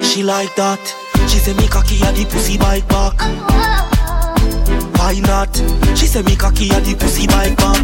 She 0.00 0.22
like 0.22 0.54
that. 0.56 1.05
She 1.28 1.38
say 1.38 1.54
me 1.54 1.68
cocky 1.68 1.96
a 2.02 2.12
the 2.12 2.24
pussy 2.24 2.56
bite 2.58 2.86
back. 2.88 3.14
Why 4.98 5.20
not? 5.20 5.54
She 5.96 6.06
say 6.06 6.22
me 6.22 6.36
cocky 6.36 6.68
a 6.70 6.80
the 6.80 6.94
pussy 6.94 7.26
bite 7.26 7.56
back. 7.56 7.82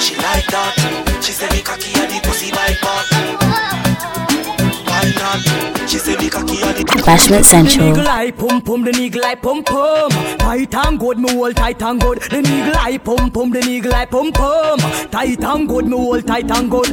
She 0.00 0.16
like 0.16 0.46
that. 0.48 1.20
She 1.22 1.32
say 1.32 1.48
me 1.50 1.62
cocky 1.62 1.92
a 1.92 2.06
the 2.06 2.20
pussy 2.26 2.50
bite 2.50 2.80
back. 2.80 3.11
Cocky 6.60 6.82
a 6.82 7.38
the 7.38 7.42
Central. 7.42 7.88
eagle 7.88 8.08
eye 8.08 8.30
pum 8.30 8.60
pum, 8.60 8.84
the 8.84 8.90
eagle 8.90 9.24
eye 9.24 9.34
pum 9.34 9.64
pum. 9.64 10.10
Tight 10.38 10.74
and 10.74 10.98
good, 10.98 11.18
me 11.18 11.32
hold 11.32 11.56
tight 11.56 11.82
and 11.82 12.00
good. 12.00 12.20
The 12.20 12.38
eagle 12.38 12.76
eye 12.76 12.98
pum 12.98 13.30
pum, 13.30 13.50
the 13.50 13.60
eagle 13.60 13.94
eye 13.94 14.04
pum 14.04 14.32
pum. 14.32 14.78
Tight 15.10 15.42
and 15.42 15.68
good, 15.68 15.86
me 15.86 15.96
hold 15.96 16.26
tight 16.26 16.50
and 16.50 16.70
good. 16.70 16.88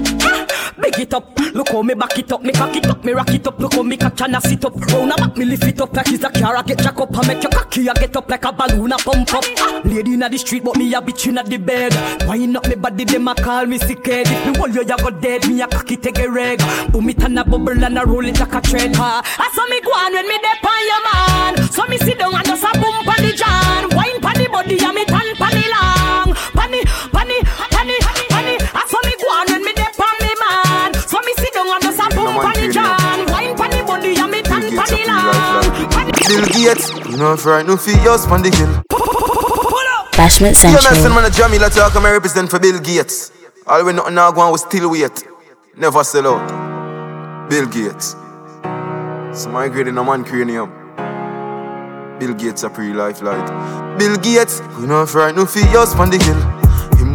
Big 0.80 1.00
it 1.00 1.14
up, 1.14 1.38
look 1.54 1.70
how 1.70 1.82
me 1.82 1.94
back 1.94 2.18
it 2.18 2.32
up, 2.32 2.42
me 2.42 2.54
cock 2.54 2.74
it 2.74 2.88
up, 2.88 3.04
me 3.04 3.12
rock 3.12 3.30
it 3.34 3.46
up, 3.46 3.60
look 3.60 3.74
how 3.74 3.84
me 3.84 3.98
catch 3.98 4.22
and 4.22 4.36
I 4.36 4.40
sit 4.40 4.64
up. 4.64 4.80
Round 4.80 5.12
a 5.12 5.16
back, 5.16 5.36
me 5.36 5.44
lift 5.44 5.64
it 5.64 5.82
up 5.82 5.94
like 5.94 6.08
it's 6.08 6.24
a 6.24 6.30
car, 6.30 6.56
I 6.56 6.62
get 6.62 6.80
jack 6.80 6.98
up, 6.98 7.18
I 7.18 7.28
make 7.28 7.44
your 7.44 7.52
cocky, 7.52 7.90
I 7.90 7.94
get 7.96 8.16
up 8.16 8.30
like 8.30 8.46
a 8.46 8.54
balloon, 8.54 8.94
I 8.94 8.98
pump 8.98 9.34
up. 9.34 9.44
Lady 9.84 10.14
inna 10.14 10.30
the 10.30 10.38
street, 10.38 10.64
but 10.64 10.78
me 10.78 10.94
a 10.94 11.02
bitch 11.02 11.28
inna 11.28 11.44
the 11.44 11.58
bed. 11.58 11.94
Wind 12.28 12.56
up 12.56 12.66
me 12.68 12.76
body, 12.76 13.04
them 13.04 13.28
a 13.28 13.36
call 13.36 13.66
me 13.66 13.78
sick 13.78 14.06
head. 14.06 14.28
If 14.28 14.48
me 14.48 14.58
hold 14.58 14.74
you, 14.74 14.84
you 14.84 14.98
go 14.98 15.10
dead, 15.10 15.48
me 15.50 15.62
a 15.62 15.68
cocky 15.68 15.98
take 15.98 16.20
a 16.20 16.30
reg. 16.30 16.60
Boom 16.92 17.10
it 17.10 17.24
and 17.24 17.40
a 17.40 17.44
bubble 17.44 17.84
and 17.84 17.98
a 17.98 18.06
roll 18.06 18.26
it 18.26 18.40
like 18.40 18.54
a 18.54 18.62
trend. 18.62 18.96
I 18.98 19.49
saw 19.54 19.66
me 19.68 19.82
go 19.82 19.92
on 19.92 20.14
when 20.14 20.28
me 20.28 20.38
dep 20.42 20.64
on 20.64 20.82
your 20.86 21.02
man. 21.08 21.54
So 21.72 21.86
me 21.88 21.98
sit 21.98 22.18
down 22.20 22.36
and 22.36 22.46
just 22.46 22.64
a 22.64 22.72
boom 22.80 22.98
pan 23.06 23.20
the 23.24 23.32
jam. 23.34 23.90
Wine 23.98 24.20
pan 24.22 24.36
the 24.38 24.48
body 24.50 24.78
and 24.78 24.94
me 24.96 25.04
tan 25.06 25.28
pan 25.36 25.54
the 25.54 25.66
long. 25.74 26.28
Pan 26.54 26.70
the, 26.72 26.82
pan 27.14 27.28
the, 27.28 27.38
pan 27.44 27.86
the, 27.88 27.98
pan 28.30 28.46
the. 28.46 28.56
I 28.74 28.84
me 29.06 29.14
go 29.18 29.28
on 29.34 29.46
when 29.50 29.62
me 29.64 29.74
dep 29.74 30.00
on 30.00 30.16
me 30.22 30.32
man. 30.42 30.90
So 31.08 31.18
me 31.26 31.34
sit 31.38 31.54
down 31.54 31.70
and 31.70 31.82
just 31.84 32.00
a 32.00 32.08
boom 32.16 32.36
pan 32.38 32.56
the 32.58 32.68
jam. 32.72 33.18
Wine 33.34 33.56
pan 33.58 33.70
the 33.72 33.82
body 33.86 34.16
and 34.18 34.32
me 34.32 34.42
tan 34.42 34.66
pan 34.70 34.90
the 34.90 35.02
long. 35.10 35.70
Bill 36.30 36.46
Gates, 36.54 36.94
you 37.10 37.18
know 37.18 37.36
for 37.38 37.52
right, 37.54 37.66
no 37.66 37.76
fee 37.78 37.98
us 38.08 38.28
on 38.28 38.44
the 38.44 38.52
hill. 38.54 38.84
Bashment 40.14 40.62
Yeah, 40.62 40.74
man, 40.74 40.84
Central. 40.84 40.96
send 41.02 41.14
man 41.16 41.26
a 41.26 41.30
Jamie 41.30 41.58
like 41.60 41.74
talk, 41.74 41.96
I'm 41.96 42.04
represent 42.04 42.50
for 42.50 42.60
Bill 42.60 42.80
Gates. 42.80 43.32
All 43.66 43.84
we 43.86 43.94
nothing 43.94 44.16
now 44.16 44.32
go 44.32 44.42
on, 44.42 44.52
we 44.52 44.58
still 44.58 44.92
wait. 44.92 45.24
Never 45.78 46.04
sell 46.04 46.28
out. 46.28 47.50
Bill 47.50 47.66
Gates. 47.68 48.16
So 49.40 49.50
in 49.88 49.98
a 49.98 50.04
man 50.04 50.26
cranium. 50.26 50.70
Bill 52.20 52.34
Gates 52.34 52.64
a 52.64 52.70
pre-life 52.70 53.22
light. 53.22 53.98
Bill 53.98 54.18
Gates, 54.18 54.60
we 54.78 54.86
know 54.86 55.06
right, 55.16 55.34
no 55.34 55.46
fee 55.46 55.62
us 55.78 55.96
on 55.96 56.10
the 56.10 56.18
hill. 56.18 56.59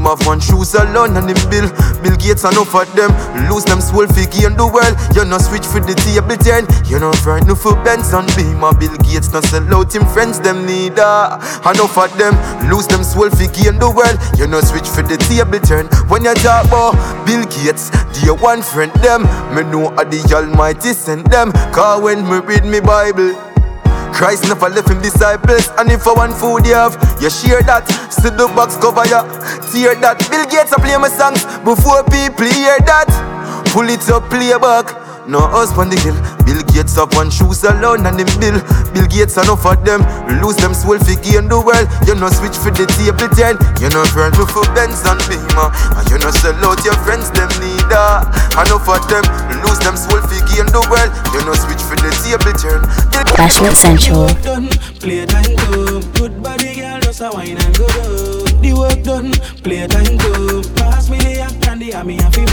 Him 0.05 0.19
have 0.19 0.27
one 0.27 0.41
shoes 0.41 0.75
alone 0.75 1.17
and 1.17 1.31
him 1.31 1.41
bill. 1.49 1.65
Bill 2.03 2.17
Gates 2.17 2.45
enough 2.45 2.69
for 2.69 2.85
them. 2.93 3.09
Lose 3.49 3.65
them 3.65 3.81
soul 3.81 4.07
fi 4.07 4.29
gain 4.29 4.53
the 4.53 4.69
world. 4.69 4.93
You 5.17 5.25
no 5.25 5.39
switch 5.39 5.65
for 5.65 5.81
the 5.81 5.97
table 5.97 6.37
turn. 6.37 6.69
You 6.85 7.01
know 7.01 7.13
right, 7.25 7.41
no 7.47 7.55
for 7.55 7.73
Benz 7.85 8.13
and 8.13 8.29
Beamer. 8.37 8.77
Bill 8.77 8.93
Gates 9.01 9.33
no 9.33 9.41
sell 9.41 9.65
out 9.73 9.95
him 9.95 10.05
friends 10.13 10.41
them 10.41 10.67
neither. 10.67 11.41
Enough 11.65 11.95
for 11.97 12.09
them. 12.21 12.37
Lose 12.69 12.87
them 12.87 13.03
soul 13.03 13.31
fi 13.31 13.49
gain 13.49 13.81
the 13.81 13.89
world. 13.89 14.21
You 14.37 14.47
no 14.47 14.61
switch 14.61 14.89
for 14.89 15.01
the 15.01 15.17
table 15.17 15.61
turn. 15.65 15.89
When 16.13 16.25
you 16.25 16.35
talk 16.35 16.69
about 16.69 17.01
Bill 17.25 17.45
Gates, 17.49 17.89
dear 18.13 18.35
one 18.35 18.61
friend 18.61 18.93
them. 19.01 19.25
Me 19.57 19.65
know 19.65 19.89
a 19.97 20.05
the 20.05 20.21
Almighty 20.37 20.93
send 20.93 21.33
them. 21.33 21.51
Cause 21.73 22.03
when 22.03 22.29
me 22.29 22.45
read 22.45 22.67
me 22.67 22.81
Bible. 22.81 23.54
Christ 24.15 24.45
never 24.47 24.69
left 24.69 24.89
him 24.89 25.03
disciples, 25.03 25.69
and 25.77 25.91
if 25.91 26.03
for 26.03 26.15
one 26.15 26.33
food 26.33 26.65
you 26.65 26.75
have, 26.75 26.95
you 27.21 27.29
share 27.29 27.63
that. 27.67 27.83
See 28.11 28.31
the 28.31 28.47
box 28.55 28.77
cover 28.79 29.05
ya, 29.11 29.27
tear 29.75 29.99
that. 29.99 30.23
Bill 30.31 30.47
Gates 30.47 30.73
a 30.73 30.79
play 30.79 30.97
my 30.97 31.09
songs 31.11 31.43
before 31.67 32.05
people 32.05 32.47
hear 32.47 32.79
that. 32.87 33.11
Pull 33.75 33.91
it 33.91 34.09
up, 34.09 34.31
play 34.31 34.55
back. 34.57 34.87
No 35.27 35.41
husband 35.41 35.91
the 35.91 35.99
hill. 35.99 36.34
Bill 36.45 36.63
Gates 36.73 36.97
have 36.97 37.13
one 37.15 37.31
shoes 37.31 37.65
alone 37.65 38.07
and 38.07 38.21
him 38.21 38.31
bill. 38.41 38.57
Bill 38.93 39.07
Gates 39.09 39.37
enough 39.37 39.65
of 39.67 39.85
them. 39.85 40.05
Lose 40.41 40.57
them 40.57 40.75
soul 40.75 40.99
fi 41.01 41.17
gain 41.25 41.49
the 41.49 41.59
world. 41.61 41.89
You 42.07 42.15
no 42.15 42.29
switch 42.29 42.57
for 42.57 42.71
the 42.71 42.85
table 42.97 43.29
turn. 43.33 43.57
You 43.81 43.89
no 43.91 44.05
friend 44.13 44.35
for 44.37 44.65
Benz 44.77 45.03
and 45.09 45.21
Beamer. 45.27 45.69
And 45.97 46.05
you 46.11 46.19
no 46.21 46.31
sell 46.31 46.57
out 46.65 46.81
your 46.85 46.97
friends 47.03 47.31
them 47.33 47.49
neither. 47.59 48.09
Enough 48.61 48.89
of 48.89 49.03
them. 49.09 49.25
Lose 49.65 49.81
them 49.81 49.97
soul 49.97 50.21
fi 50.29 50.39
gain 50.53 50.69
the 50.69 50.83
world. 50.93 51.11
You 51.33 51.41
no 51.49 51.57
switch 51.57 51.83
for 51.83 51.97
the 51.97 52.13
table 52.23 52.55
turn. 52.57 52.85
Bashment 53.35 53.77
Central. 53.77 54.29
Playtime 55.01 55.57
come. 55.57 56.01
Good 56.13 56.43
body 56.43 56.77
girl, 56.77 57.01
just 57.01 57.21
a 57.21 57.31
wine 57.33 57.57
and 57.59 57.77
go 57.77 57.87
down. 57.89 58.63
The 58.63 58.73
work 58.73 59.03
done, 59.03 59.33
playtime 59.63 60.19
come. 60.19 60.63
Pass 60.77 61.11
me 61.11 61.19
the 61.19 61.41
act 61.41 61.67
and 61.67 61.83
the 61.83 61.95
army 61.95 62.17
have 62.17 62.33
to 62.33 62.45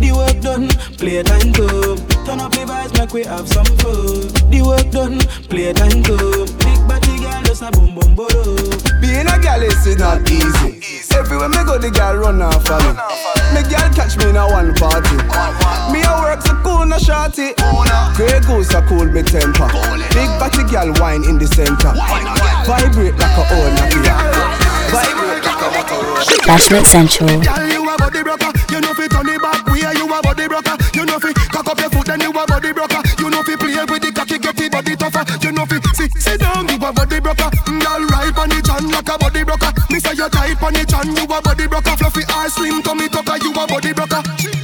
The 0.00 0.12
work 0.12 0.40
done, 0.42 0.68
playtime 0.96 1.52
come. 1.52 2.15
Turn 2.26 2.40
up 2.40 2.50
the 2.50 2.66
vibes, 2.66 2.90
make 2.98 3.12
we 3.14 3.22
have 3.22 3.46
some 3.46 3.70
fun. 3.78 4.26
The 4.50 4.58
work 4.66 4.90
done, 4.90 5.22
playtime 5.46 6.02
come. 6.02 6.50
Big 6.58 6.80
body 6.90 7.22
girl, 7.22 7.38
just 7.46 7.62
a 7.62 7.70
boom 7.70 7.94
boom 7.94 8.18
boom. 8.18 8.66
Being 8.98 9.30
a 9.30 9.38
girl 9.38 9.62
is 9.62 9.86
not 9.94 10.26
easy. 10.26 10.82
Everywhere 11.14 11.48
me 11.48 11.62
go, 11.62 11.78
the 11.78 11.86
girl 11.94 12.26
run 12.26 12.42
off 12.42 12.66
of 12.66 12.82
me. 12.82 12.98
Me 13.54 13.62
girl 13.70 13.86
catch 13.94 14.18
me 14.18 14.34
in 14.34 14.36
a 14.36 14.42
one 14.42 14.74
party. 14.74 15.14
Me 15.94 16.02
a 16.02 16.12
work 16.18 16.42
so 16.42 16.58
cool, 16.66 16.82
no 16.82 16.98
shorty. 16.98 17.54
Grey 18.18 18.42
goose 18.42 18.74
a 18.74 18.82
cool 18.90 19.06
me 19.06 19.22
temper. 19.22 19.70
Big 20.10 20.26
body 20.42 20.66
girl 20.66 20.90
wine 20.98 21.22
in 21.30 21.38
the 21.38 21.46
center. 21.46 21.94
Vibrate 22.66 23.14
like 23.22 23.38
a 23.38 23.44
old 23.54 23.70
Nokia. 23.78 24.18
Vibrate 24.90 25.46
like 25.46 25.62
a 25.62 25.68
Motorola. 25.78 26.42
Bashment 26.42 26.90
Central. 26.90 27.38
Girl, 27.38 27.70
you 27.70 27.86
a 27.86 27.94
body 27.94 28.26
broker. 28.26 28.50
You 28.74 28.82
know 28.82 28.98
fi 28.98 29.06
turn 29.06 29.30
it 29.30 29.38
back 29.38 29.62
way. 29.70 29.86
You 29.94 30.10
a 30.10 30.18
body 30.26 30.50
broker. 30.50 30.74
You 30.90 31.06
know 31.06 31.22
fi 31.22 31.30
cock 31.54 31.70
up 31.70 31.78
your 31.78 31.90
foot 31.90 31.95
then 32.18 32.32
you 32.32 32.40
a 32.40 32.46
body 32.46 32.72
broker. 32.72 33.02
You 33.18 33.30
know 33.30 33.42
fi 33.42 33.56
play 33.56 33.84
with 33.84 34.02
the 34.02 34.12
cocky, 34.12 34.38
get 34.38 34.56
the 34.56 34.68
body 34.68 34.96
tougher. 34.96 35.24
You 35.42 35.52
know 35.52 35.66
fi 35.66 35.76
sit 35.94 36.12
sit 36.16 36.40
down. 36.40 36.68
You 36.68 36.76
a 36.76 36.92
body 36.92 37.20
broker. 37.20 37.50
Mm, 37.68 37.80
girl, 37.80 38.02
ride 38.08 38.38
on 38.38 38.48
the 38.48 38.60
chan 38.64 38.88
like 38.90 39.08
a 39.08 39.18
body 39.18 39.44
broker. 39.44 39.72
Me 39.90 39.98
say 40.00 40.14
you 40.16 40.28
tight 40.28 40.62
on 40.62 40.72
the 40.72 40.84
chan. 40.84 41.06
You 41.16 41.24
a 41.24 41.42
body 41.42 41.66
broker. 41.66 41.96
Fluffy 41.96 42.22
eyes, 42.32 42.54
slim 42.54 42.82
tummy 42.82 43.08
tucker. 43.08 43.36
You 43.42 43.52
a 43.52 43.66
body 43.66 43.92
broker. 43.92 44.55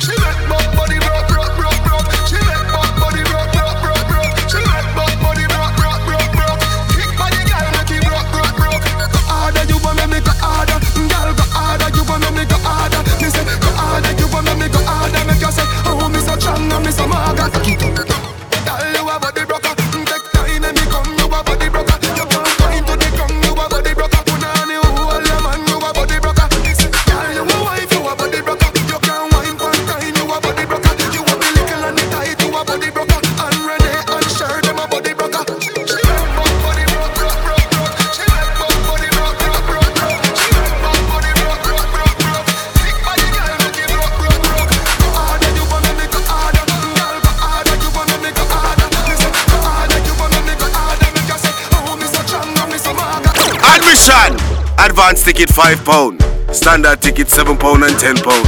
Advance 54.85 55.23
ticket 55.25 55.49
5 55.49 55.85
pound. 55.85 56.23
Standard 56.53 57.01
ticket 57.01 57.29
7 57.29 57.57
pound 57.57 57.85
and 57.85 57.97
10 57.99 58.17
pound. 58.17 58.47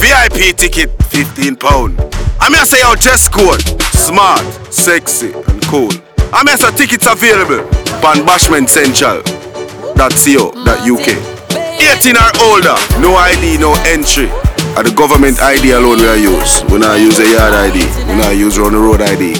VIP 0.00 0.56
ticket 0.56 0.90
15 1.04 1.56
pound. 1.56 2.00
I'm 2.40 2.52
here 2.54 2.64
say 2.64 2.80
your 2.80 2.96
dress 2.96 3.28
code. 3.28 3.60
Smart, 3.92 4.40
sexy 4.72 5.32
and 5.32 5.62
cool. 5.66 5.90
I'm 6.32 6.46
here 6.46 6.56
say 6.56 6.70
tickets 6.74 7.06
available. 7.06 7.68
on 8.04 8.24
Bashment 8.26 8.68
Central. 8.68 9.22
.co.uk 9.94 11.08
18 11.78 12.16
or 12.16 12.30
older. 12.48 12.76
No 13.00 13.14
ID, 13.16 13.58
no 13.58 13.74
entry. 13.84 14.28
At 14.76 14.86
the 14.86 14.94
government 14.96 15.40
ID 15.40 15.72
alone 15.72 15.98
we 15.98 16.08
are 16.08 16.16
use. 16.16 16.64
We 16.64 16.78
not 16.78 16.98
use 16.98 17.18
a 17.18 17.28
yard 17.30 17.54
ID. 17.54 17.84
We 18.08 18.16
not 18.16 18.36
use 18.36 18.58
on 18.58 18.72
the 18.72 18.78
road 18.78 19.02
ID. 19.02 19.34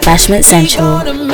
Bashment 0.00 0.44
Central. 0.44 1.31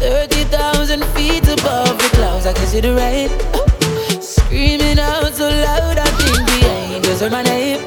Thirty 0.00 0.44
thousand 0.44 1.04
feet 1.14 1.46
above 1.46 1.98
the 1.98 2.08
clouds, 2.14 2.46
I 2.46 2.54
can 2.54 2.66
see 2.66 2.80
the 2.80 2.94
rain. 2.94 3.28
Screaming 4.22 4.98
out 4.98 5.34
so 5.34 5.46
loud, 5.46 5.98
I 5.98 6.06
think 6.06 6.48
the 6.48 6.66
angels 6.66 7.20
heard 7.20 7.32
my 7.32 7.42
name. 7.42 7.84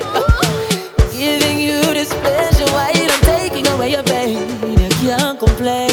Giving 1.11 1.59
you 1.59 1.81
this 1.93 2.13
pleasure 2.13 2.71
while 2.71 2.93
I'm 2.93 3.21
taking 3.21 3.67
away 3.69 3.93
your 3.93 4.03
pain. 4.03 4.37
You 4.79 4.89
can't 5.01 5.39
complain. 5.39 5.92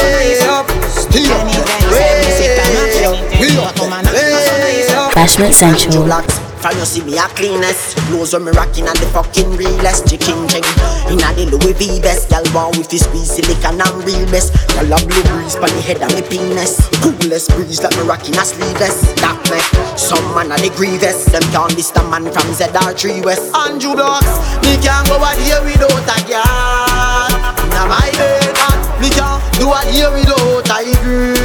Uh. 4.93 5.11
Bashment 5.15 5.53
Central. 5.53 6.41
From 6.62 6.78
you 6.78 6.86
see 6.86 7.01
me 7.03 7.18
a 7.18 7.26
cleanest 7.34 7.97
Clothes 8.07 8.34
when 8.34 8.45
me 8.45 8.51
rocking 8.51 8.88
and 8.88 8.97
the 8.97 9.09
fucking 9.09 9.57
realest 9.57 10.07
Chicken 10.07 10.47
ching 10.47 10.64
Inna 11.09 11.34
the 11.34 11.49
Louis 11.49 11.74
V 11.74 11.99
best 11.99 12.30
Y'all 12.30 12.45
want 12.53 12.78
with 12.78 12.91
his 12.91 13.03
squeeze 13.03 13.34
silicon 13.34 13.82
and 13.82 13.97
real 14.05 14.26
best. 14.32 14.53
Y'all 14.78 14.93
a 14.93 14.97
blue 15.03 15.24
breeze 15.34 15.55
pon 15.55 15.74
the 15.74 15.82
head 15.82 16.01
of 16.01 16.14
me 16.14 16.22
penis. 16.22 16.80
Coolest 17.01 17.49
breeze 17.51 17.82
like 17.82 17.95
me 17.97 18.03
rocking 18.05 18.38
a 18.38 18.45
sleeveless. 18.45 19.01
That 19.20 19.36
make 19.49 19.66
some 19.97 20.24
man 20.38 20.53
a 20.53 20.57
the 20.62 20.70
grievous. 20.78 21.26
Them 21.34 21.43
can't 21.51 21.76
list 21.76 21.97
a 21.97 22.03
man 22.07 22.30
from 22.30 22.47
ZR3 22.53 23.26
West. 23.26 23.49
Andrew 23.57 23.97
Blocks 23.97 24.32
Me 24.64 24.78
can't 24.80 25.07
go 25.09 25.18
a 25.18 25.34
day 25.41 25.57
without 25.66 25.91
a 25.91 26.18
girl 26.30 27.26
Inna 27.66 27.84
my 27.89 28.07
bed 28.16 28.53
and 28.53 28.82
Me 29.01 29.09
can't 29.09 29.41
do 29.57 29.66
a 29.74 29.82
day 29.89 30.07
without 30.14 30.70
a 30.72 30.93
good 31.03 31.41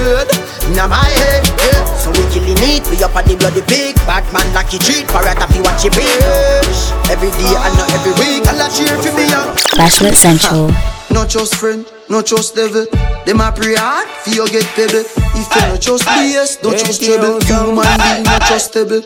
Inna 0.77 0.93
my 0.93 1.01
head 1.01 1.41
yeah. 1.57 1.89
So 1.97 2.12
we 2.12 2.20
killing 2.29 2.61
it 2.61 2.85
We 2.93 3.01
up 3.01 3.16
on 3.16 3.24
the 3.24 3.33
bloody 3.41 3.64
pig 3.64 3.97
Bad 4.05 4.29
man 4.29 4.45
lucky 4.53 4.77
treat 4.77 5.09
For 5.09 5.24
it 5.24 5.41
if 5.41 5.57
you 5.57 5.64
watch 5.64 5.89
it 5.89 5.97
bitch 5.97 6.93
Every 7.09 7.33
day 7.33 7.57
and 7.57 7.74
not 7.81 7.89
every 7.97 8.12
week 8.20 8.45
I'll 8.45 8.68
cheer 8.68 8.93
for 9.01 9.16
me 9.16 9.24
young 9.24 9.57
Bashment 9.77 10.16
Central. 10.16 10.68
No 11.11 11.27
trust 11.27 11.57
friend, 11.57 11.87
no 12.09 12.20
trust 12.20 12.57
devil. 12.57 12.85
Them 13.24 13.41
a 13.41 13.53
pray 13.53 13.77
hard, 13.77 14.09
for 14.24 14.31
you 14.31 14.49
get 14.49 14.64
pebble. 14.77 15.05
If 15.33 15.49
you 15.49 15.62
no 15.68 15.77
trust 15.77 16.05
BS, 16.05 16.61
don't 16.61 16.77
trust 16.79 17.05
trouble. 17.05 17.41
Human 17.45 17.89
being 18.01 18.24
no 18.24 18.37
trustable. 18.45 19.05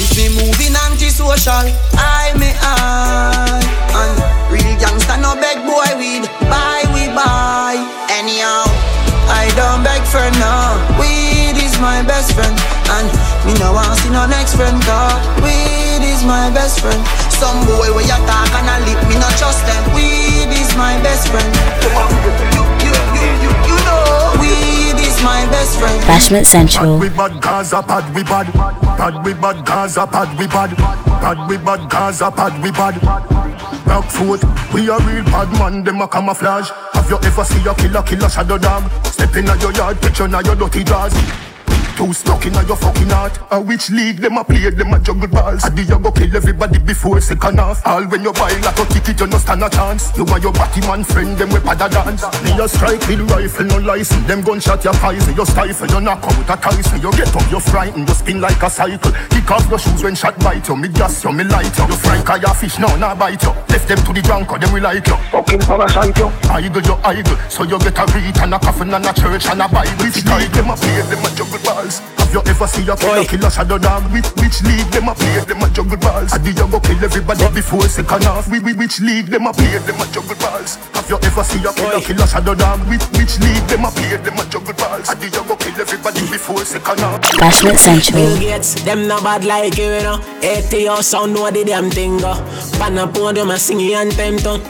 if 0.00 0.10
me 0.16 0.28
moving 0.36 0.76
anti-social, 0.88 1.68
I 1.96 2.32
me 2.36 2.52
I. 2.60 3.60
And 3.96 4.16
real 4.52 4.76
gangsta 4.80 5.20
no 5.20 5.34
beg 5.36 5.60
boy 5.64 5.88
weed, 5.96 6.28
buy 6.48 6.84
we 6.92 7.08
buy. 7.12 7.76
Anyhow, 8.12 8.64
I 9.30 9.46
don't 9.54 9.82
beg 9.86 10.02
for 10.02 10.26
no. 10.42 10.74
Weed 10.98 11.56
is 11.62 11.78
my 11.78 12.02
best 12.02 12.34
friend. 12.34 12.52
And 12.98 13.06
me 13.46 13.54
no 13.62 13.72
want 13.72 13.94
see 14.02 14.10
no 14.10 14.26
next 14.26 14.56
friend, 14.58 14.76
cause 14.82 15.22
weed 15.42 16.02
is 16.02 16.24
my 16.26 16.50
best 16.50 16.80
friend. 16.82 16.98
Some 17.30 17.62
boy 17.64 17.88
where 17.94 18.02
you 18.04 18.18
talk 18.26 18.50
and 18.58 18.68
a 18.68 18.76
lip, 18.84 19.00
me 19.08 19.16
not 19.16 19.32
trust 19.38 19.62
them. 19.64 19.82
Weed 19.94 20.50
is 20.50 20.74
my 20.76 20.98
best 21.06 21.28
friend. 21.30 21.46
You, 22.52 22.64
you, 22.84 22.92
you, 23.14 23.24
you, 23.46 23.50
you 23.70 23.76
know, 23.86 24.34
weed 24.42 24.98
is 24.98 25.16
my 25.22 25.46
best 25.54 25.78
friend. 25.78 25.96
Bashment 26.04 26.46
Central. 26.46 26.98
Pad 26.98 27.00
we 27.00 27.08
bad 27.16 27.40
Gaza, 27.40 27.82
pad 27.82 28.14
we 28.14 28.22
bad. 28.24 28.46
Pad 28.98 29.24
we 29.24 29.32
bad 29.34 29.64
Gaza, 29.64 30.06
pad 30.06 30.28
we 30.38 30.46
bad. 30.48 30.76
Pad 31.22 31.48
we 31.48 31.56
bad 31.56 31.88
Gaza, 31.88 32.30
pad 32.30 32.62
we 32.62 32.70
bad. 32.72 32.98
Black 33.86 34.04
foot, 34.10 34.42
we 34.74 34.88
a 34.90 34.98
real 34.98 35.24
bad 35.24 35.48
man, 35.58 35.84
them 35.84 36.00
a 36.00 36.08
camouflage. 36.08 36.70
You 37.10 37.18
ever 37.24 37.44
see 37.44 37.58
a 37.68 37.74
killer, 37.74 38.02
killer 38.04 38.28
shadow 38.28 38.56
dog? 38.56 38.88
Step 39.04 39.34
in 39.34 39.44
your 39.44 39.72
yard, 39.72 40.00
picture 40.00 40.28
now 40.28 40.38
your 40.42 40.54
dirty 40.54 40.84
drawers. 40.84 41.49
Too 42.00 42.14
stuck 42.14 42.46
in 42.46 42.54
your 42.54 42.80
fucking 42.80 43.10
heart. 43.10 43.38
A 43.50 43.60
which 43.60 43.90
league 43.90 44.24
them 44.24 44.38
a 44.38 44.42
play, 44.42 44.70
them 44.70 44.94
a 44.94 44.98
juggle 45.00 45.28
balls. 45.28 45.62
Adi 45.64 45.82
you 45.82 45.98
go 45.98 46.10
kill 46.10 46.34
everybody 46.34 46.78
before 46.78 47.20
second 47.20 47.58
half. 47.58 47.86
All 47.86 48.08
when 48.08 48.22
you 48.22 48.32
buy 48.32 48.56
like 48.64 48.78
a 48.78 48.84
ticket, 48.88 49.20
you 49.20 49.26
no 49.26 49.36
stand 49.36 49.62
a 49.62 49.68
chance. 49.68 50.08
You 50.16 50.24
and 50.24 50.42
your 50.42 50.52
batty 50.54 50.80
man 50.88 51.04
friend, 51.04 51.36
them 51.36 51.50
we 51.50 51.60
pada 51.60 51.92
dance. 51.92 52.24
Me 52.40 52.56
a 52.56 52.66
strike 52.66 53.04
with 53.06 53.20
rifle, 53.28 53.66
no 53.66 53.76
license. 53.84 54.26
Them 54.26 54.40
gunshot 54.40 54.82
your 54.82 54.94
poison, 54.94 55.36
you 55.36 55.44
stifle, 55.44 55.88
you 55.92 56.00
knock 56.00 56.24
out 56.24 56.48
a 56.48 56.56
Tyson. 56.56 57.02
You 57.02 57.12
get 57.12 57.36
up, 57.36 57.44
you 57.52 57.60
frightened, 57.60 58.08
you 58.08 58.14
spin 58.14 58.40
like 58.40 58.62
a 58.62 58.70
cycle. 58.70 59.12
Kick 59.28 59.50
off 59.50 59.68
your 59.68 59.78
shoes 59.78 60.02
when 60.02 60.14
shot 60.14 60.38
bite 60.40 60.66
you. 60.68 60.76
Me 60.76 60.88
gas 60.88 61.22
you, 61.22 61.32
me 61.32 61.44
light 61.44 61.76
you. 61.76 61.84
You 61.84 62.00
fry 62.00 62.22
cause 62.22 62.40
your 62.40 62.54
fish 62.54 62.78
now, 62.78 62.96
nah 62.96 63.14
bite 63.14 63.42
you. 63.42 63.52
Left 63.68 63.86
them 63.86 64.00
to 64.08 64.12
the 64.14 64.22
drunk, 64.22 64.48
them 64.48 64.72
we 64.72 64.80
like 64.80 65.06
you. 65.06 65.16
Fucking 65.28 65.60
parasite 65.68 66.16
you. 66.16 66.32
Idle, 66.48 66.80
you 66.80 66.96
idle. 67.04 67.36
So 67.50 67.64
you 67.64 67.78
get 67.78 68.00
a 68.00 68.08
read 68.16 68.38
and 68.40 68.54
a 68.54 68.58
coffin 68.58 68.88
and 68.88 69.04
a 69.04 69.12
church 69.12 69.44
and 69.52 69.60
a 69.60 69.68
Bible. 69.68 70.00
Which 70.00 70.24
league 70.24 70.48
them 70.56 70.70
a 70.70 70.76
play, 70.80 71.02
them 71.04 71.20
a 71.20 71.30
juggle 71.36 71.60
balls. 71.60 71.89
Have 71.98 72.32
you 72.32 72.42
ever 72.46 72.66
see 72.68 72.86
a 72.86 72.94
killer, 72.94 73.24
killer 73.24 73.50
shadow 73.50 73.78
dog? 73.78 74.06
Which, 74.12 74.26
which 74.38 74.62
league 74.62 74.86
them 74.94 75.08
a 75.08 75.14
play, 75.14 75.42
them 75.42 75.62
a 75.62 75.68
juggle 75.70 75.98
balls? 75.98 76.32
Adi 76.32 76.50
you 76.50 76.68
go 76.70 76.78
kill 76.78 77.02
everybody 77.02 77.48
before 77.50 77.82
second 77.88 78.22
half. 78.22 78.46
We, 78.48 78.60
we, 78.60 78.72
which 78.74 79.00
league 79.00 79.26
them 79.26 79.46
a 79.46 79.52
play, 79.52 79.78
them 79.78 80.00
a 80.00 80.06
juggle 80.14 80.36
balls? 80.38 80.76
Have 80.94 81.10
you 81.10 81.18
ever 81.18 81.42
see 81.42 81.58
a 81.58 81.72
killer, 81.72 82.00
killer 82.00 82.26
shadow 82.26 82.54
dog? 82.54 82.80
Which, 82.88 83.02
which 83.18 83.34
league 83.40 83.66
them 83.66 83.84
a 83.84 83.90
play, 83.90 84.16
them 84.16 84.38
a 84.38 84.44
juggle 84.46 84.74
balls? 84.74 85.08
Adi 85.10 85.26
you 85.26 85.42
go 85.42 85.56
kill 85.56 85.80
everybody 85.80 86.20
before 86.30 86.64
second 86.64 87.00
half. 87.00 87.20
Bashment 87.34 87.78
Central. 87.78 88.22
Bill 88.22 88.38
Gates, 88.38 88.74
them 88.84 89.08
no 89.08 89.20
bad 89.20 89.44
like 89.44 89.76
you, 89.76 89.90
you 89.90 90.02
know. 90.02 90.22
ATO 90.46 91.02
sound 91.02 91.34
know 91.34 91.50
the 91.50 91.64
damn 91.64 91.90
thing 91.90 92.18
go. 92.18 92.34
Pan 92.78 92.98
a 92.98 93.08
podium 93.08 93.50
a 93.50 93.58
sing 93.58 93.80
your 93.80 93.98
anthem 93.98 94.38
tone. 94.38 94.60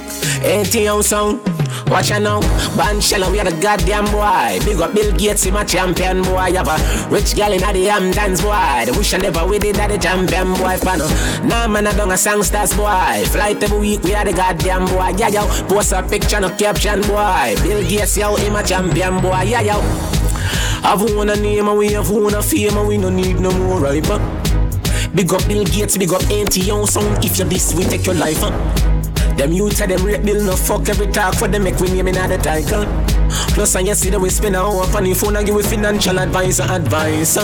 ATO 0.44 1.02
sound. 1.02 1.59
Watch 1.86 2.10
out 2.10 2.22
now, 2.22 2.40
Banshella, 2.76 3.30
we 3.30 3.40
are 3.40 3.44
the 3.44 3.60
goddamn 3.60 4.04
boy. 4.06 4.64
Big 4.64 4.80
up 4.80 4.94
Bill 4.94 5.12
Gates, 5.16 5.44
him 5.44 5.56
a 5.56 5.64
champion 5.64 6.22
boy. 6.22 6.52
Have 6.54 6.68
a 6.68 7.08
rich 7.10 7.34
gal 7.34 7.52
in 7.52 7.60
the 7.60 7.84
Hamptons 7.86 8.40
boy. 8.40 8.84
The 8.86 8.94
wish 8.96 9.14
I 9.14 9.18
never 9.18 9.46
we 9.46 9.58
did 9.58 9.76
that 9.76 9.90
the 9.90 9.98
champion 9.98 10.54
boy. 10.54 10.76
Fan 10.78 10.98
Nah 11.48 11.66
man, 11.68 11.86
I 11.86 11.92
done 11.92 12.10
a 12.10 12.14
songsters 12.14 12.76
boy. 12.76 13.24
Flight 13.28 13.62
every 13.62 13.78
week, 13.78 14.02
we 14.02 14.14
are 14.14 14.24
the 14.24 14.32
goddamn 14.32 14.86
boy. 14.86 15.14
Yeah 15.18 15.28
yo, 15.28 15.46
post 15.68 15.92
a 15.92 16.02
picture, 16.02 16.40
no 16.40 16.50
caption 16.56 17.00
boy. 17.02 17.54
Bill 17.62 17.82
Gates, 17.88 18.16
yo, 18.16 18.36
him 18.36 18.56
a 18.56 18.62
champion 18.62 19.20
boy. 19.20 19.42
Yeah 19.42 19.60
yo. 19.60 19.80
Have 20.82 21.02
one 21.02 21.28
a 21.28 21.36
name 21.36 21.68
and 21.68 21.78
we 21.78 21.92
have 21.92 22.10
one 22.10 22.34
a 22.34 22.42
fame 22.42 22.76
and 22.76 22.88
we 22.88 22.96
no 22.96 23.10
need 23.10 23.38
no 23.38 23.50
more 23.52 23.80
huh? 23.80 25.10
Big 25.14 25.32
up 25.32 25.46
Bill 25.46 25.64
Gates, 25.64 25.98
big 25.98 26.12
up 26.12 26.22
NTO 26.22 26.88
sound 26.88 27.24
If 27.24 27.38
you 27.38 27.44
this, 27.44 27.74
we 27.74 27.84
take 27.84 28.06
your 28.06 28.14
life 28.14 28.38
huh? 28.40 28.89
Them 29.40 29.52
youth 29.52 29.74
say 29.74 29.86
them 29.86 30.04
rate 30.04 30.22
bill 30.22 30.44
no 30.44 30.54
fuck 30.54 30.86
every 30.90 31.06
talk 31.06 31.34
for 31.34 31.48
them 31.48 31.64
make 31.64 31.80
we 31.80 31.88
name 31.88 32.08
in 32.08 32.14
the 32.14 32.36
title 32.36 32.84
Plus 33.54 33.74
and 33.74 33.88
you 33.88 33.94
see 33.94 34.10
that 34.10 34.20
we 34.20 34.28
spend 34.28 34.54
a 34.54 34.58
hour 34.58 34.84
on 34.94 35.02
the 35.02 35.14
phone 35.14 35.34
and 35.34 35.46
give 35.46 35.54
we 35.54 35.62
financial 35.62 36.18
advice 36.18 36.60
and 36.60 36.70
advice? 36.70 37.36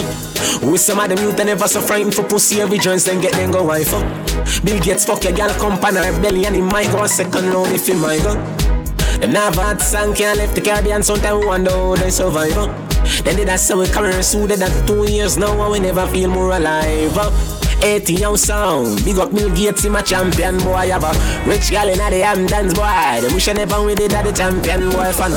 With 0.63 0.83
some 0.83 1.01
of 1.01 1.09
them 1.09 1.17
youth 1.25 1.39
they 1.39 1.45
never 1.45 1.67
so 1.67 1.81
frightened 1.81 2.15
for 2.15 2.23
pussy 2.25 2.61
every 2.61 2.79
joints 2.79 3.05
then 3.05 3.23
get 3.23 3.33
them 3.33 3.51
go 3.51 3.63
wife 3.63 3.89
huh? 3.89 4.05
Bill 4.63 4.79
Gates 4.79 5.07
fuck 5.07 5.25
your 5.25 5.33
girl 5.33 5.49
company 5.55 5.97
her 5.97 6.21
belly 6.21 6.45
and 6.45 6.57
he 6.57 6.61
might 6.61 6.93
go 6.93 7.03
a 7.03 7.09
second 7.09 7.49
round 7.49 7.73
if 7.73 7.87
he 7.87 7.95
might 7.95 8.23
go 8.23 8.35
them 9.17 9.33
never 9.33 9.63
had 9.63 9.81
song 9.81 10.15
can't 10.15 10.37
left 10.37 10.55
the 10.55 10.61
Caribbean 10.61 11.03
Sometimes 11.03 11.47
wonder 11.47 11.71
how 11.71 11.97
they 11.97 12.11
survive? 12.11 12.53
Then 13.25 13.37
did 13.37 13.49
I 13.49 13.57
say 13.57 13.75
we 13.75 13.87
carry 13.87 14.23
suited 14.23 14.59
that 14.59 14.87
two 14.87 15.11
years 15.11 15.39
now 15.39 15.59
and 15.63 15.73
we 15.73 15.81
never 15.81 16.07
feel 16.09 16.29
more 16.29 16.55
alive? 16.55 17.66
80 17.87 18.15
young 18.15 18.37
sound, 18.37 19.05
big 19.05 19.19
up 19.19 19.31
Bill 19.31 19.49
Gates, 19.55 19.85
him 19.85 19.95
a 19.95 20.03
champion 20.03 20.59
boy. 20.59 20.91
Have 20.91 21.07
a 21.07 21.15
rich 21.47 21.71
gal 21.71 21.89
in 21.89 21.99
the 21.99 22.19
Hamptons 22.19 22.75
boy. 22.75 23.23
Them 23.23 23.33
wish 23.35 23.47
I 23.47 23.53
never 23.55 23.79
we 23.85 23.95
did 23.95 24.11
that 24.11 24.27
the 24.27 24.33
champion 24.33 24.91
boy. 24.91 25.15
Fan 25.15 25.31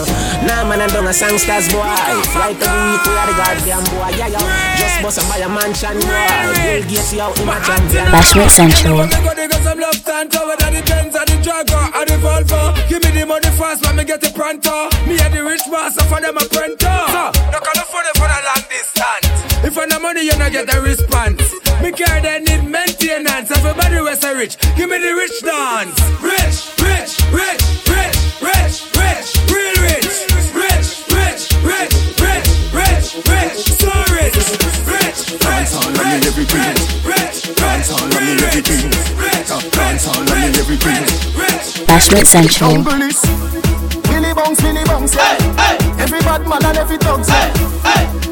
Nah 0.50 0.66
man, 0.66 0.82
I 0.82 0.88
done 0.90 1.06
a 1.06 1.14
songsters 1.14 1.70
boy. 1.70 1.86
Flight 2.34 2.58
every 2.58 2.82
week 2.90 3.06
we 3.06 3.14
are 3.14 3.28
the 3.30 3.36
goddamn 3.38 3.86
boy. 3.94 4.10
Yeah 4.18 4.34
yo, 4.34 4.42
just 4.82 4.98
bust 5.06 5.22
a 5.22 5.24
buy 5.30 5.46
a 5.46 5.50
mansion 5.50 6.02
boy. 6.02 6.26
Bill 6.66 6.82
Gates, 6.90 7.14
yo, 7.14 7.30
him 7.38 7.54
a 7.54 7.58
champion. 7.62 8.10
Bashment 8.10 8.50
Central. 8.50 9.06
Some 9.70 9.78
love 9.78 9.94
stand 9.94 10.32
cover 10.32 10.56
that 10.58 10.74
the 10.74 10.82
Benz 10.90 11.14
and 11.14 11.30
the 11.30 11.38
Jaguar 11.46 11.94
and 11.94 12.10
the 12.10 12.18
Volvo. 12.18 12.74
Give 12.90 13.04
me 13.04 13.12
the 13.12 13.26
money 13.28 13.52
fast, 13.54 13.86
when 13.86 13.98
me 13.98 14.04
get 14.04 14.22
the 14.22 14.32
pronto. 14.34 14.90
Me 15.06 15.20
and 15.22 15.34
the 15.34 15.44
rich 15.44 15.62
master 15.70 16.02
for 16.10 16.20
them 16.20 16.38
a 16.38 16.44
printer. 16.50 16.98
So, 17.14 17.30
no 17.54 17.60
call 17.62 17.78
for 17.86 18.02
them 18.02 18.16
for 18.18 18.26
the 18.26 18.40
long 18.50 18.66
distance. 18.66 19.29
If 19.62 19.78
I 19.78 19.86
no 19.86 20.00
money, 20.00 20.22
you 20.22 20.38
not 20.38 20.52
get 20.52 20.74
a 20.74 20.82
response. 20.82 21.54
Me 21.82 21.92
care 21.92 22.22
they 22.22 22.40
need 22.40 22.64
maintenance. 22.64 23.52
Everybody 23.52 24.00
was 24.02 24.24
a 24.24 24.36
rich. 24.36 24.58
Give 24.76 24.90
me 24.90 24.98
the 24.98 25.14
rich 25.14 25.42
dance. 25.42 26.00
Rich, 26.22 26.80
rich, 26.80 27.14
rich, 27.32 27.64
rich, 27.88 28.18
rich, 28.42 28.76
rich, 28.96 29.28
real 29.52 29.76
rich. 29.84 30.08
Rich, 30.56 30.90
rich, 31.12 31.42
rich, 31.64 31.94
rich, 32.24 32.49
rich, 33.16 33.26
rich, 33.26 33.66
so 33.74 33.90
rich. 34.14 34.38
Rich, 34.86 35.40
Dance 35.40 35.74
all 35.76 35.86
on 35.86 35.94
me 35.94 36.22
everything. 36.30 36.76
Dance 37.56 37.92
all 37.92 38.04
on 38.04 38.10
me 38.10 38.38
everything. 38.44 38.92
Dance 39.72 40.08
all 40.08 40.20
on 40.20 40.26
me 40.26 40.54
everything. 40.54 41.06
Bashment 41.88 42.28
Central. 42.28 42.84
Jungle 42.84 43.02
is 43.02 43.22
Billy 44.06 44.34
bounce, 44.34 44.62
Billy 44.62 44.84
bounce, 44.86 45.16
yeah. 45.16 45.98
Every 45.98 46.20
bad 46.20 46.48
man 46.48 46.64
and 46.66 46.78
every 46.78 46.98
dog, 46.98 47.26
yeah. 47.28 47.50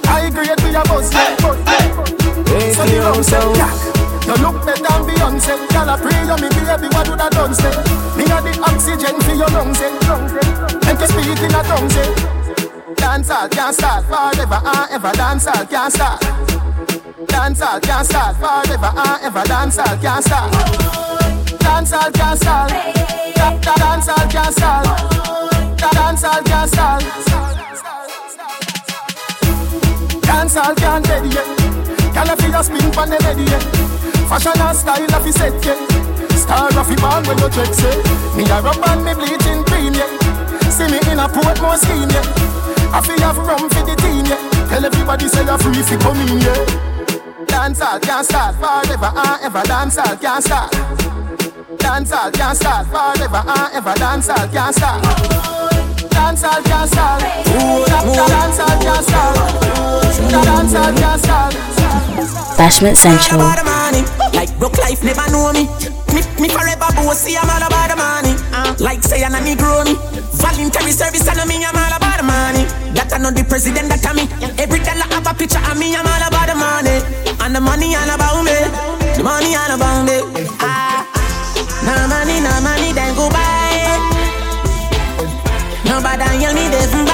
I 0.09 0.27
agree 0.27 0.49
with 0.49 0.71
your 0.71 0.83
boss, 0.85 1.11
yeah. 1.13 1.35
So 1.37 2.85
the 2.85 2.99
round 3.01 3.25
say, 3.25 3.41
yeah. 3.57 3.97
You 4.27 4.35
look 4.43 4.65
better 4.65 4.83
than 4.83 5.07
Beyonce 5.07 5.55
Girl, 5.71 5.89
I 5.89 5.95
pray 5.95 6.19
you 6.27 6.35
me 6.35 6.49
baby, 6.51 6.93
what 6.93 7.07
would 7.07 7.21
I 7.21 7.29
done 7.29 7.53
say? 7.55 7.71
Me 8.17 8.25
got 8.25 8.43
the 8.43 8.59
oxygen 8.61 9.15
for 9.21 9.31
your 9.33 9.47
lungs, 9.47 9.79
eh 9.79 10.89
And 10.89 10.99
to 10.99 11.07
speak 11.07 11.39
in 11.39 11.55
a 11.55 11.63
tongue, 11.63 11.89
say 11.89 12.26
Dance 13.17 13.31
all 13.31 13.49
can't 13.49 13.73
start 13.73 14.05
forever 14.05 14.61
and 14.63 14.91
ever 14.91 15.11
Dance 15.13 15.47
all 15.47 15.65
can't 15.65 15.91
start 15.91 16.21
Dance 17.25 17.61
all 17.63 17.79
can't 17.79 18.05
start 18.05 18.35
forever 18.37 18.91
and 18.93 19.23
ever 19.23 19.43
Dance 19.45 19.79
all 19.79 19.97
can't 19.97 20.23
start 20.23 20.51
Dance 21.57 21.93
all 21.93 22.11
can't 22.11 22.39
start 22.39 22.69
Da- 22.69 23.57
da- 23.57 23.75
Dance 23.75 24.09
all 24.09 24.27
can't 24.29 24.53
start 24.53 24.85
Da- 25.77 25.89
Dance 25.97 26.23
all 26.25 26.43
can't 26.43 26.69
start 26.69 27.01
Dance 30.21 30.55
all 30.55 30.75
can't 30.75 31.03
dead 31.03 31.25
yet 31.33 31.47
Girl, 32.13 32.29
if 32.29 32.41
you 32.45 32.63
spin 32.63 32.91
pon 32.91 33.09
the 33.09 33.17
lady, 33.25 33.49
yeah. 33.49 34.29
Fashion 34.29 34.61
and 34.61 34.77
style, 34.77 35.01
if 35.01 35.25
you 35.25 35.31
set, 35.31 35.65
yeah. 35.65 36.37
Star 36.37 36.67
of 36.69 36.87
the 36.87 36.95
band 37.01 37.25
when 37.25 37.37
you 37.39 37.49
check, 37.49 37.73
say. 37.73 37.97
Me 38.37 38.43
a 38.45 38.61
rub 38.61 38.77
and 38.77 39.03
me 39.03 39.15
bleaching 39.15 39.63
green, 39.65 39.95
yeah. 39.95 40.69
See 40.69 40.85
me 40.85 40.99
in 41.11 41.17
a 41.17 41.27
Portmore 41.27 41.77
scheme, 41.81 42.09
yeah. 42.13 42.56
I 42.93 43.01
feel 43.01 43.19
have 43.19 43.37
rum 43.37 43.69
for 43.69 43.83
the 43.83 43.95
team, 43.99 44.25
yeah. 44.25 44.39
Tell 44.69 44.85
everybody 44.85 45.27
say 45.27 45.43
you're 45.45 45.57
free 45.57 45.81
fi 45.83 45.97
come 45.97 46.19
in, 46.21 46.41
yeah. 46.41 46.87
Dance 47.47 47.81
all 47.81 47.99
can't 47.99 48.25
start 48.25 48.55
forever 48.55 49.11
and 49.13 49.43
ever. 49.43 49.63
Dance 49.63 49.97
all 49.97 50.15
can't 50.17 50.43
start. 50.43 50.71
Dance 51.79 52.11
all 52.11 52.31
can't 52.31 52.57
start 52.57 52.87
forever 52.87 53.43
and 53.45 53.73
ever. 53.75 53.93
Dance 53.95 54.29
all 54.29 54.47
can't 54.47 54.75
start. 54.75 55.03
Dance 56.11 56.43
all 56.43 56.61
can't 56.63 56.89
start. 56.89 57.21
Dance 57.21 58.59
all 58.59 58.77
can't 58.81 59.03
start. 59.03 59.35
Dance 60.31 60.75
all 60.75 60.93
can't 60.93 61.21
start. 61.21 61.53
Bashment 62.57 62.97
Central. 62.97 63.41
About 63.41 63.57
the 63.57 63.65
money. 63.65 64.01
Like 64.33 64.51
broke 64.59 64.77
life 64.79 65.03
never 65.03 65.29
know 65.31 65.53
me. 65.53 65.67
Me, 66.15 66.21
me 66.41 66.49
forever 66.49 66.89
bossy, 66.95 67.37
I'm 67.37 67.49
all 67.49 67.67
about 67.67 67.89
the 67.89 67.95
money. 67.95 68.33
Uh, 68.51 68.75
like 68.79 69.03
say 69.03 69.23
I'm 69.23 69.35
a 69.35 69.39
Negro 69.39 69.85
me. 69.85 69.93
Voluntary 70.39 70.91
service 70.91 71.27
and 71.27 71.47
me, 71.47 71.63
I'm 71.63 71.75
all 71.75 71.97
about 71.97 71.99
the 71.99 72.01
money. 72.01 72.16
That 72.97 73.13
I 73.13 73.17
know 73.21 73.29
the 73.29 73.45
president 73.45 73.93
that 73.93 74.01
I 74.01 74.13
me. 74.17 74.25
Every 74.57 74.81
dollar 74.81 75.05
have 75.13 75.29
a 75.29 75.33
picture 75.37 75.61
of 75.61 75.77
me, 75.77 75.93
I'm 75.93 76.01
all 76.01 76.23
about 76.25 76.49
the 76.49 76.55
money. 76.57 76.97
And 77.45 77.53
the 77.53 77.61
money 77.61 77.93
all 77.93 78.09
about 78.09 78.41
me. 78.41 78.57
The 79.13 79.21
money 79.21 79.53
all 79.53 79.69
about 79.69 80.01
me. 80.01 80.17
Ah, 80.65 81.05
no 81.85 81.93
money, 82.09 82.41
no 82.41 82.49
money, 82.65 82.91
then 82.97 83.13
go 83.13 83.29
buy. 83.29 83.67
Nobody 85.85 86.41
yell 86.41 86.53
me, 86.57 86.67
they 86.73 87.06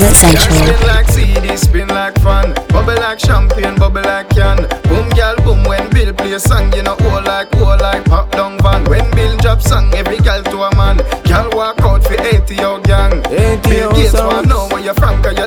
night. 0.00 0.14
so- 0.14 0.28
Central. 0.28 0.56
Spin 0.56 0.86
like 0.86 1.08
CD, 1.08 1.56
spin 1.56 1.88
like 1.88 2.18
fun. 2.20 2.54
Bubble 2.68 2.94
like 2.94 3.18
champagne, 3.20 3.74
bubble 3.76 4.02
like 4.02 4.28
can. 4.30 4.56
Boom, 4.88 5.08
girl, 5.10 5.36
boom 5.44 5.64
when 5.64 5.88
Bill 5.90 6.12
play 6.14 6.32
a 6.32 6.40
song, 6.40 6.72
you 6.74 6.82
know, 6.82 6.96
all 7.10 7.22
like, 7.22 7.54
all 7.56 7.76
like 7.78 8.04
pop 8.04 8.30
down 8.30 8.58
van. 8.60 8.84
When 8.84 9.10
Bill 9.12 9.36
drop 9.38 9.60
song, 9.62 9.92
every 9.94 10.18
girl 10.18 10.42
to 10.42 10.62
a 10.64 10.76
man. 10.76 10.98
Girl 11.24 11.50
walk 11.52 11.80
out 11.82 12.02
for 12.04 12.14
80 12.20 12.54
your 12.56 12.80
gang. 12.80 13.22
80 13.30 13.68
Bill 13.68 13.92
Gates 13.92 14.12
wanna 14.14 14.46
know 14.48 14.68
where 14.68 14.82
you 14.82 14.94
from, 14.94 15.22
cause 15.22 15.36
you 15.38 15.46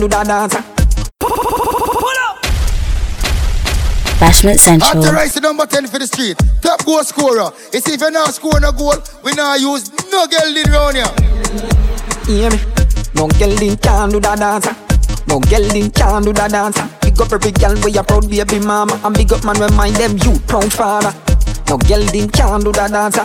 do 0.00 0.08
that 0.08 0.26
dance. 0.26 0.54
Bashment 4.20 4.58
Central. 4.58 5.02
Authorize 5.02 5.32
the 5.34 5.40
number 5.40 5.64
10 5.66 5.86
for 5.86 5.98
the 5.98 6.06
street. 6.06 6.36
Top 6.60 6.84
goal 6.84 7.04
scorer. 7.04 7.52
You 7.72 7.80
see, 7.80 7.94
if 7.94 8.00
you 8.00 8.10
not 8.10 8.34
score 8.34 8.60
no 8.60 8.72
goal, 8.72 8.96
we 9.24 9.32
not 9.32 9.60
use 9.60 9.88
no 10.12 10.26
girl 10.26 10.56
in 10.56 10.68
round 10.72 10.96
here. 10.96 11.12
Hear 12.28 12.50
me? 12.50 12.60
No 13.14 13.28
girl 13.40 13.56
in 13.60 13.76
can 13.76 14.10
do 14.10 14.20
that 14.20 14.38
dance. 14.40 14.68
No 15.26 15.40
girl 15.40 15.64
in 15.76 15.90
can 15.90 16.22
do 16.22 16.32
that 16.32 16.50
dance. 16.52 16.80
Big 17.00 17.20
up 17.20 17.32
every 17.32 17.52
girl 17.52 17.76
where 17.80 17.92
you 17.92 18.02
proud 18.02 18.28
baby 18.28 18.60
mama, 18.60 19.00
and 19.04 19.14
big 19.16 19.32
up 19.32 19.44
man 19.44 19.58
when 19.58 19.72
mind 19.74 19.96
them 19.96 20.16
you 20.20 20.38
proud 20.48 20.72
father. 20.72 21.12
No 21.68 21.76
girl 21.76 22.04
in 22.12 22.28
can 22.28 22.60
do 22.60 22.72
that 22.72 22.92
dance. 22.92 23.16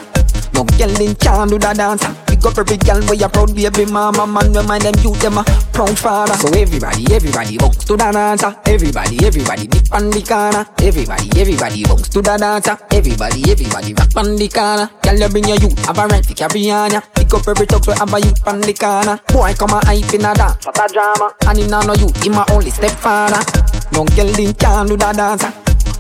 No 0.55 0.63
girl 0.63 0.95
in 1.01 1.15
can 1.15 1.47
do 1.47 1.59
that 1.59 1.75
dance. 1.75 2.07
Big 2.27 2.45
up 2.45 2.57
every 2.57 2.77
girl 2.77 3.03
where 3.03 3.19
you 3.19 3.27
proud 3.27 3.55
baby 3.55 3.85
mama, 3.91 4.27
man 4.27 4.51
when 4.53 4.65
mind 4.67 4.83
them 4.83 4.95
you 5.03 5.11
them 5.19 5.39
a 5.39 5.43
proud 5.75 5.99
father. 5.99 6.33
So 6.35 6.47
everybody, 6.55 7.03
everybody 7.11 7.57
bounce 7.57 7.83
to 7.83 7.97
that 7.97 8.13
dancer. 8.13 8.55
Everybody, 8.65 9.19
everybody 9.25 9.67
dip 9.67 9.91
on 9.91 10.09
the 10.09 10.23
corner. 10.23 10.63
Everybody, 10.79 11.27
everybody 11.35 11.83
bounce 11.83 12.07
to 12.15 12.21
that 12.23 12.39
dancer. 12.39 12.79
Everybody, 12.95 13.43
everybody 13.51 13.93
rock 13.93 14.15
on 14.15 14.39
the 14.39 14.47
corner. 14.47 14.87
Girl 15.03 15.19
you 15.19 15.29
bring 15.29 15.43
your 15.43 15.59
youth, 15.59 15.77
have 15.85 15.99
a 15.99 16.07
right 16.07 16.23
to 16.23 16.33
carry 16.33 16.71
on 16.71 16.91
ya. 16.95 17.01
Pick 17.13 17.33
up 17.35 17.45
every 17.45 17.67
talk 17.67 17.85
where 17.85 17.99
have 17.99 18.13
a 18.13 18.19
youth 18.23 18.47
on 18.47 18.61
the 18.63 18.73
corner. 18.73 19.19
Boy 19.27 19.53
come 19.53 19.75
a 19.75 19.83
hype 19.83 20.13
in 20.15 20.23
a 20.23 20.31
dance, 20.33 20.65
what 20.65 20.79
a 20.79 20.87
drama. 20.87 21.35
And 21.45 21.59
him 21.59 21.69
nah 21.69 21.83
know 21.83 21.93
you, 21.99 22.07
him 22.23 22.39
a 22.39 22.47
only 22.55 22.71
stepfather. 22.71 23.43
No 23.91 24.07
girl 24.15 24.31
in 24.39 24.55
can 24.55 24.87
do 24.87 24.95
that 24.95 25.19
dancer. 25.19 25.51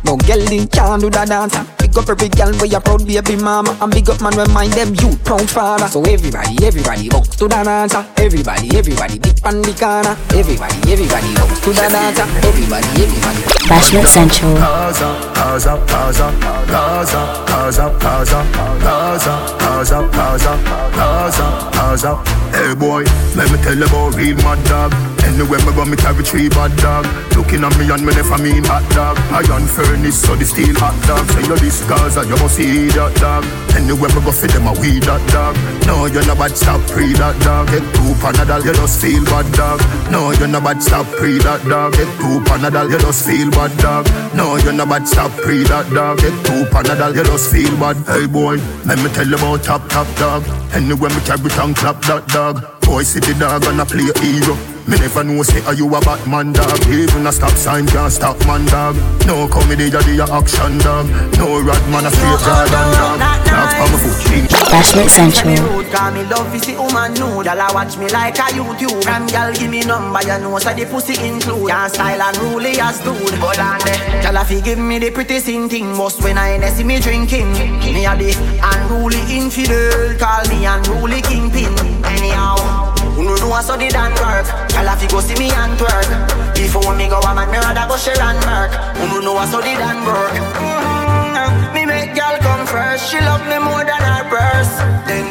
No 0.07 0.15
girl 0.23 0.39
in 0.39 0.67
can 0.71 0.99
do 1.03 1.09
that 1.11 1.27
dancer 1.27 1.84
big 1.95 2.03
up 2.03 2.09
every 2.09 2.29
gal 2.29 2.51
where 2.55 2.65
you 2.65 2.79
proud 2.79 3.07
baby 3.07 3.35
mama. 3.37 3.77
And 3.81 3.91
big 3.91 4.09
up 4.09 4.21
man 4.21 4.35
when 4.35 4.69
them 4.71 4.95
you 4.95 5.15
proud 5.23 5.49
father. 5.49 5.87
So 5.87 6.01
everybody, 6.03 6.55
everybody 6.65 7.09
walk 7.09 7.27
to 7.39 7.47
the 7.47 7.63
dancer. 7.63 8.05
Everybody, 8.17 8.75
everybody 8.77 9.17
dip 9.19 9.45
on 9.45 9.61
the 9.61 9.73
corner. 9.73 10.15
Everybody, 10.35 10.75
everybody 10.91 11.29
walk 11.39 11.55
to 11.63 11.69
the 11.71 11.87
dancer. 11.87 12.27
Everybody, 12.43 12.87
everybody. 12.99 13.41
Bashment 13.69 14.07
Central. 14.07 14.55
Gaza, 14.55 15.31
Gaza, 15.35 15.83
Gaza 15.87 16.27
Gaza, 16.67 17.45
Gaza, 17.47 17.95
Gaza 17.99 18.43
Gaza, 18.81 19.33
Gaza, 19.59 20.09
Gaza 20.11 20.53
Gaza, 20.95 21.69
Gaza 21.71 22.15
Hey 22.51 22.75
boy, 22.75 23.03
let 23.35 23.51
me 23.51 23.57
tell 23.63 23.77
you 23.77 23.85
about 23.85 24.15
real 24.15 24.35
mad 24.37 24.63
dog. 24.67 25.14
Anywhere 25.25 25.59
me 25.65 25.73
go, 25.73 25.83
me 25.85 25.97
carry 25.97 26.23
three 26.23 26.49
bad 26.49 26.71
dog. 26.77 27.05
Looking 27.35 27.65
at 27.65 27.73
me 27.77 27.89
and 27.89 28.05
me 28.05 28.13
never 28.13 28.37
mean 28.37 28.63
hot 28.63 28.85
dog. 28.93 29.17
Iron 29.33 29.65
furnace, 29.65 30.21
so 30.21 30.35
the 30.35 30.45
steel 30.45 30.75
hot 30.77 30.95
dog. 31.09 31.25
Say 31.33 31.43
you 31.49 31.57
this 31.57 31.81
Gaza, 31.89 32.21
you 32.23 32.37
must 32.37 32.55
see 32.55 32.87
that 32.93 33.13
dog. 33.17 33.43
Anywhere 33.75 34.13
me 34.13 34.21
go, 34.21 34.31
for 34.31 34.47
them 34.47 34.69
a 34.69 34.73
weed 34.79 35.03
that 35.03 35.19
dog. 35.33 35.57
No, 35.89 36.05
you're 36.05 36.25
not 36.25 36.37
bad, 36.37 36.55
stop 36.55 36.79
pre 36.87 37.11
that 37.17 37.35
dog. 37.41 37.67
Get 37.73 37.83
two 37.97 38.13
panadol, 38.21 38.63
you 38.63 38.73
just 38.73 39.01
feel 39.01 39.25
bad 39.25 39.49
dog. 39.57 39.81
No, 40.13 40.31
you're 40.37 40.47
not 40.47 40.63
bad, 40.63 40.81
stop 40.81 41.09
pre 41.17 41.41
that 41.41 41.65
dog. 41.65 41.97
Get 41.97 42.09
two 42.21 42.39
panadol, 42.45 42.89
you 42.89 42.99
just 42.99 43.25
feel 43.25 43.49
bad 43.49 43.73
dog. 43.81 44.05
No, 44.37 44.55
you're 44.61 44.77
not 44.77 44.89
bad, 44.89 45.07
stop 45.07 45.31
pre 45.41 45.63
that 45.65 45.89
dog. 45.89 46.21
Get 46.21 46.37
two 46.45 46.69
panadol, 46.69 47.15
you 47.17 47.25
just 47.25 47.51
feel 47.51 47.73
bad. 47.81 47.97
Hey 48.05 48.27
boy, 48.27 48.61
let 48.85 49.01
me 49.01 49.09
tell 49.09 49.27
you 49.27 49.35
about 49.35 49.63
top 49.63 49.89
top 49.89 50.07
dog. 50.15 50.45
Anywhere 50.71 51.09
me 51.09 51.19
carry 51.25 51.49
tongue 51.49 51.73
clap 51.73 52.01
that 52.05 52.27
dog. 52.29 52.61
Boy, 52.81 53.03
see 53.03 53.19
the 53.19 53.33
dog 53.39 53.65
and 53.65 53.81
I 53.81 53.85
play 53.85 54.05
hero. 54.21 54.74
Me 54.87 54.97
never 55.01 55.23
know 55.23 55.41
say 55.41 55.65
are 55.65 55.73
you 55.73 55.89
a 55.89 55.99
Batman 55.99 56.53
dog? 56.53 56.77
Even 56.85 57.25
a 57.25 57.31
stop 57.31 57.57
sign 57.57 57.87
can't 57.87 58.13
stop 58.13 58.37
man 58.45 58.65
dog. 58.67 58.95
No 59.25 59.47
comedy 59.47 59.89
a 59.89 59.97
the 59.97 60.21
action 60.29 60.77
dog. 60.77 61.09
No 61.41 61.57
rat 61.57 61.81
man 61.89 62.05
a 62.05 62.11
straight 62.13 62.37
Jordan 62.45 62.89
dog. 62.93 63.17
Dogs 63.49 63.73
on 63.81 63.89
my 63.89 63.97
foot 63.97 64.17
change 64.29 64.53
Bashment 64.69 65.09
Central. 65.09 65.57
Rude, 65.57 65.89
call 65.89 66.11
me 66.11 66.21
love 66.29 66.53
is 66.53 66.61
the 66.69 66.77
woman 66.77 67.17
nude. 67.17 67.49
Y'all 67.49 67.73
watch 67.73 67.97
me 67.97 68.09
like 68.09 68.37
a 68.37 68.53
YouTube 68.53 69.01
From 69.01 69.25
y'all 69.29 69.53
give 69.57 69.71
me 69.71 69.81
number 69.81 70.21
You 70.21 70.37
know 70.45 70.59
so 70.59 70.71
the 70.71 70.85
pussy 70.85 71.17
include. 71.17 71.65
Your 71.65 71.89
style 71.89 72.21
and 72.21 72.37
ruly 72.45 72.77
as 72.79 72.99
dude. 73.01 73.17
Hold 73.41 73.57
on 73.57 73.81
there 73.89 74.21
Y'all 74.21 74.37
a 74.37 74.45
fi 74.45 74.61
give 74.61 74.77
me 74.77 74.99
the 74.99 75.09
pretty 75.09 75.39
sing 75.39 75.67
thing. 75.67 75.97
Most 75.97 76.21
when 76.21 76.37
I 76.37 76.61
see 76.69 76.83
me 76.83 76.99
drinking. 76.99 77.53
Me 77.89 78.05
a 78.05 78.13
the 78.13 78.37
unruly 78.61 79.17
infidel 79.33 80.13
Call 80.21 80.45
me 80.53 80.69
unruly 80.69 81.23
kingpin. 81.23 81.73
Anyhow 82.05 82.94
who 83.15 83.23
know 83.23 83.37
do 83.39 83.47
I 83.51 83.61
so 83.63 83.77
the 83.79 83.87
dan 83.89 84.11
work 84.19 84.45
Y'all 84.75 84.87
a 84.91 84.93
fi 84.99 85.07
go 85.07 85.19
see 85.23 85.35
me 85.39 85.47
and 85.51 85.73
twerk. 85.79 86.09
Before 86.55 86.93
me 86.95 87.07
go 87.07 87.19
a 87.23 87.31
man 87.33 87.47
me 87.51 87.57
rather 87.57 87.87
go 87.87 87.95
share 87.95 88.19
and 88.19 88.39
work 88.43 88.71
Who 88.99 89.07
know 89.07 89.19
know 89.31 89.37
I 89.39 89.45
so 89.47 89.59
the 89.63 89.71
dan 89.79 90.03
work 90.03 90.35
Mm, 90.59 91.73
Me 91.73 91.85
make 91.85 92.15
y'all 92.15 92.37
come 92.43 92.67
first 92.67 93.07
She 93.11 93.19
love 93.23 93.43
me 93.47 93.57
more 93.59 93.83
than 93.87 94.01
her 94.03 94.23
purse. 94.27 94.71
Then 95.07 95.25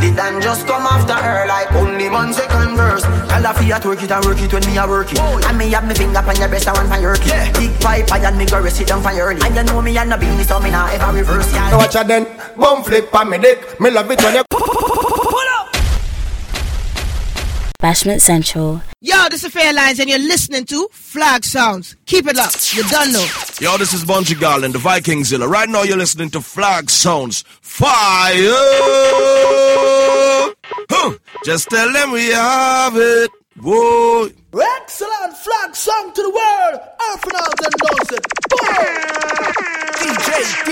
the 0.00 0.12
dan 0.16 0.40
just 0.40 0.66
come 0.66 0.84
after 0.84 1.16
her 1.16 1.46
Like 1.48 1.72
only 1.72 2.08
one 2.08 2.32
second 2.32 2.76
verse 2.76 3.04
Y'all 3.32 3.46
a 3.48 3.52
fi 3.56 3.72
a 3.72 3.76
twerk 3.80 4.02
it 4.04 4.12
and 4.12 4.24
work 4.24 4.40
it 4.40 4.52
when 4.52 4.64
me 4.68 4.76
a 4.76 4.84
work 4.88 5.12
it. 5.12 5.18
And 5.20 5.56
me 5.56 5.70
have 5.72 5.88
me 5.88 5.94
finger 5.94 6.20
on 6.20 6.36
your 6.36 6.48
breast 6.48 6.68
and 6.68 6.76
one 6.76 6.88
for 6.92 7.00
your 7.00 7.16
kid 7.16 7.52
Big 7.56 7.72
pipe 7.80 8.12
I 8.12 8.18
and 8.20 8.36
me 8.36 8.44
go 8.44 8.60
rest 8.60 8.80
it 8.80 8.88
down 8.88 9.00
for 9.02 9.12
your 9.12 9.32
early. 9.32 9.40
And 9.44 9.56
you 9.56 9.64
know 9.64 9.80
me 9.80 9.96
and 9.96 10.10
no 10.12 10.16
beanie 10.16 10.44
so 10.44 10.60
me 10.60 10.70
nah 10.70 10.92
ever 10.92 11.12
reverse 11.16 11.48
y'all 11.56 11.78
Watch 11.78 11.96
out 11.96 12.06
then, 12.08 12.26
bum 12.56 12.84
flip 12.84 13.08
on 13.14 13.30
me 13.30 13.38
dick. 13.38 13.80
Me 13.80 13.90
love 13.90 14.10
it 14.10 14.20
when 14.22 14.34
you. 14.36 14.44
Bashment 17.80 18.20
Central. 18.20 18.82
Yo, 19.00 19.28
this 19.30 19.42
is 19.42 19.54
Fairlines, 19.54 19.98
and 20.00 20.10
you're 20.10 20.18
listening 20.18 20.66
to 20.66 20.86
Flag 20.92 21.44
Sounds. 21.44 21.96
Keep 22.04 22.26
it 22.26 22.36
up. 22.36 22.52
You're 22.74 22.84
done 22.84 23.10
know. 23.12 23.26
Yo, 23.58 23.78
this 23.78 23.94
is 23.94 24.04
Bungie 24.04 24.38
Garland, 24.38 24.74
the 24.74 24.78
Vikingzilla. 24.78 25.48
Right 25.48 25.68
now, 25.68 25.82
you're 25.82 25.96
listening 25.96 26.28
to 26.30 26.42
Flag 26.42 26.90
Sounds. 26.90 27.42
Fire! 27.62 28.36
Huh. 30.90 31.16
Just 31.42 31.70
tell 31.70 31.90
them 31.90 32.12
we 32.12 32.26
have 32.26 32.92
it. 32.96 33.30
Whoa. 33.62 34.28
Excellent 34.52 35.36
flag 35.38 35.74
song 35.74 36.12
to 36.14 36.22
the 36.22 36.30
world. 36.30 36.80
Orphanals 37.08 37.60
and 37.64 37.74
knows 37.80 38.10
it. 38.12 38.24
DJ 39.96 40.28
D 40.66 40.70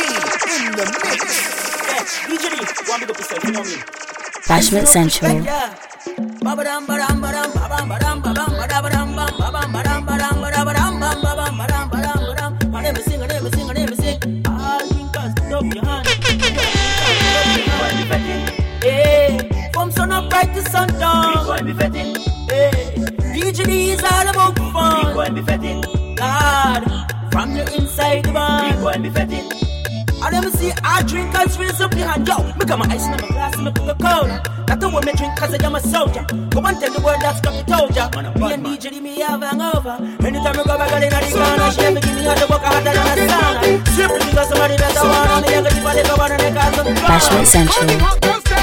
in 0.67 0.73
the 0.73 0.85
mix. 1.05 1.23
DJ 2.29 2.45
D, 2.51 2.57
want 2.89 3.01
to 3.01 3.07
go 3.07 3.13
to 3.15 3.21
yourself, 3.21 3.45
you 3.45 3.53
know 3.53 3.65
me. 3.65 4.18
Bashment 4.49 4.87
Central. 4.89 5.45
From 19.73 19.91
sun 19.93 20.13
up 20.13 20.33
right 20.33 20.55
to 20.55 20.63
sundown. 20.71 21.35
DJ 23.35 23.69
is 23.93 24.03
all 24.03 24.29
about 24.29 24.57
fun. 24.73 25.15
God, 26.17 26.83
from 27.31 27.55
the 27.55 27.63
inside 27.77 28.25
the 28.25 28.33
barn. 28.33 28.75
I 30.21 30.31
never 30.31 30.51
see 30.51 30.73
I 30.83 31.03
drink 31.03 31.35
and 31.35 31.51
swing 31.51 31.71
up 31.71 31.91
the 31.91 32.05
hand, 32.05 32.27
yo. 32.27 32.43
Me 32.59 32.65
got 32.65 32.79
my 32.79 32.87
ice 32.87 33.05
in 33.05 33.13
my 33.13 33.19
glass 33.19 33.55
and 33.55 33.65
me 33.65 33.73
Coca 33.73 33.95
Cola. 33.95 34.43
Not 34.67 34.81
the 34.81 34.89
one 34.89 35.05
me 35.07 35.13
drink 35.13 35.37
cause 35.39 35.55
I 35.55 35.65
am 35.65 35.75
a 35.75 35.81
soldier. 35.81 36.25
Go 36.51 36.61
and 36.61 36.79
tell 36.81 36.93
the 36.93 37.01
world 37.01 37.21
that's 37.23 37.41
got 37.41 37.55
me 37.55 37.63
told 37.63 37.95
ya. 37.95 38.11
Me 38.35 38.53
and 38.53 38.65
DJ 38.67 39.01
me 39.01 39.21
have 39.21 39.43
hangover. 39.43 39.97
Anytime 40.27 40.59
I 40.59 40.65
go 40.65 40.77
back 40.77 40.93
out 40.93 41.03
in 41.03 41.11
the 41.11 41.21
corner, 41.33 41.71
she 41.71 41.81
ever 41.87 42.01
give 42.01 42.15
me 42.15 42.25
hot 42.25 42.51
work 42.51 42.63
hotter 42.63 42.85
than 42.85 42.97
a 42.99 43.25
sauna. 43.31 43.89
Simply 43.95 44.19
because 44.27 44.49
somebody 44.49 44.77
better 44.77 45.07
want 45.07 45.47
me, 45.47 45.55
I 45.55 45.63
got 45.63 45.73
the 45.73 45.81
body 45.87 46.03
go 46.03 46.15
on 46.19 46.33
and 46.33 46.41
they 46.41 46.53
got 46.53 46.75
some 46.75 46.87
Bashment 47.07 47.47
Central. 47.47 48.58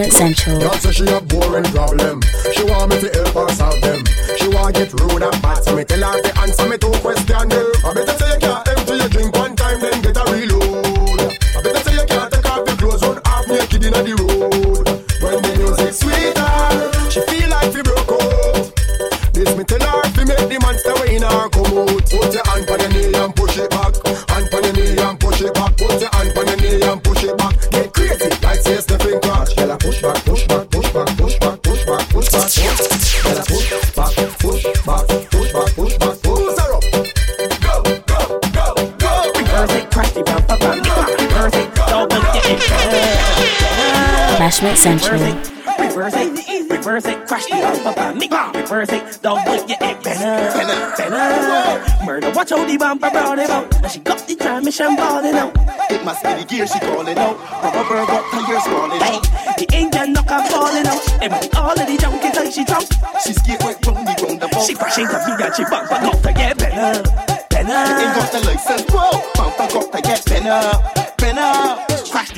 Bashment 0.00 0.12
Central. 0.12 0.60
God 0.60 0.80
say 0.80 0.92
she 0.92 1.04
a 1.04 1.20
boring 1.20 1.64
problem. 1.64 2.22
She 2.54 2.64
want 2.64 2.90
me 2.90 3.00
to 3.00 3.08
help 3.08 3.48
her 3.48 3.54
solve 3.54 3.80
them. 3.82 4.04
She 4.38 4.48
want 4.48 4.74
get 4.74 4.92
rude 4.94 5.22
and 5.22 5.42
bad, 5.42 5.62
so 5.62 5.76
me 5.76 5.84
tell 5.84 6.12
her 6.12 6.22
to 6.22 6.38
answer 6.40 6.68
me 6.68 6.78
two 6.78 6.90
questions. 7.00 7.69
Bashment 44.60 44.76
Central. 44.76 45.20
Reverse 45.80 46.12
it, 46.16 46.70
reverse 46.70 47.06
it, 47.06 47.26
crash 47.26 47.46
the 47.46 47.80
bumper, 47.82 48.14
me 48.14 48.28
reverse 48.60 48.92
it, 48.92 49.18
don't 49.22 49.42
put 49.46 49.66
your 49.66 49.78
head 49.78 50.02
better, 50.04 50.58
better, 50.58 50.96
better. 50.96 52.04
Murder, 52.04 52.30
watch 52.32 52.50
how 52.50 52.64
the 52.66 52.76
bumper 52.76 53.10
brought 53.10 53.38
it 53.38 53.48
out. 53.48 53.80
Now 53.80 53.88
she 53.88 54.00
got 54.00 54.18
the 54.28 54.36
transmission 54.36 54.96
balling 54.96 55.34
out. 55.34 55.56
It 55.90 56.04
must 56.04 56.22
be 56.22 56.34
the 56.34 56.44
gear 56.44 56.66
she 56.66 56.78
calling 56.80 57.16
out. 57.16 57.38
Rubber 57.64 57.88
bird 57.88 58.06
got 58.06 58.30
tires 58.30 58.64
falling 58.66 59.00
Hey, 59.00 59.16
out. 59.16 59.56
the 59.56 59.66
engine 59.72 60.12
knock 60.12 60.28
her 60.28 60.44
falling 60.50 60.86
out. 60.86 61.22
And 61.22 61.32
all 61.56 61.72
of 61.72 61.78
the 61.78 61.96
junkies 61.96 62.36
like 62.36 62.52
she 62.52 62.64
drunk. 62.64 62.86
She 63.24 63.32
skate 63.32 63.60
right 63.64 63.86
round 63.86 64.06
the 64.06 64.26
roundabout. 64.26 64.62
She 64.66 64.74
crashing 64.74 65.06
the 65.06 65.16
me 65.24 65.42
and 65.42 65.54
she 65.56 65.64
bumper 65.64 65.96
got 66.04 66.22
to 66.22 66.32
get 66.34 66.58
better, 66.58 67.02
better. 67.48 67.72
Ain't 67.72 68.14
got 68.14 68.32
the 68.32 68.40
license, 68.44 68.82
bro. 68.92 69.08
Bumper 69.40 69.72
got 69.72 69.92
to 69.92 70.02
get 70.02 70.24
better, 70.26 70.44
better. 70.44 71.09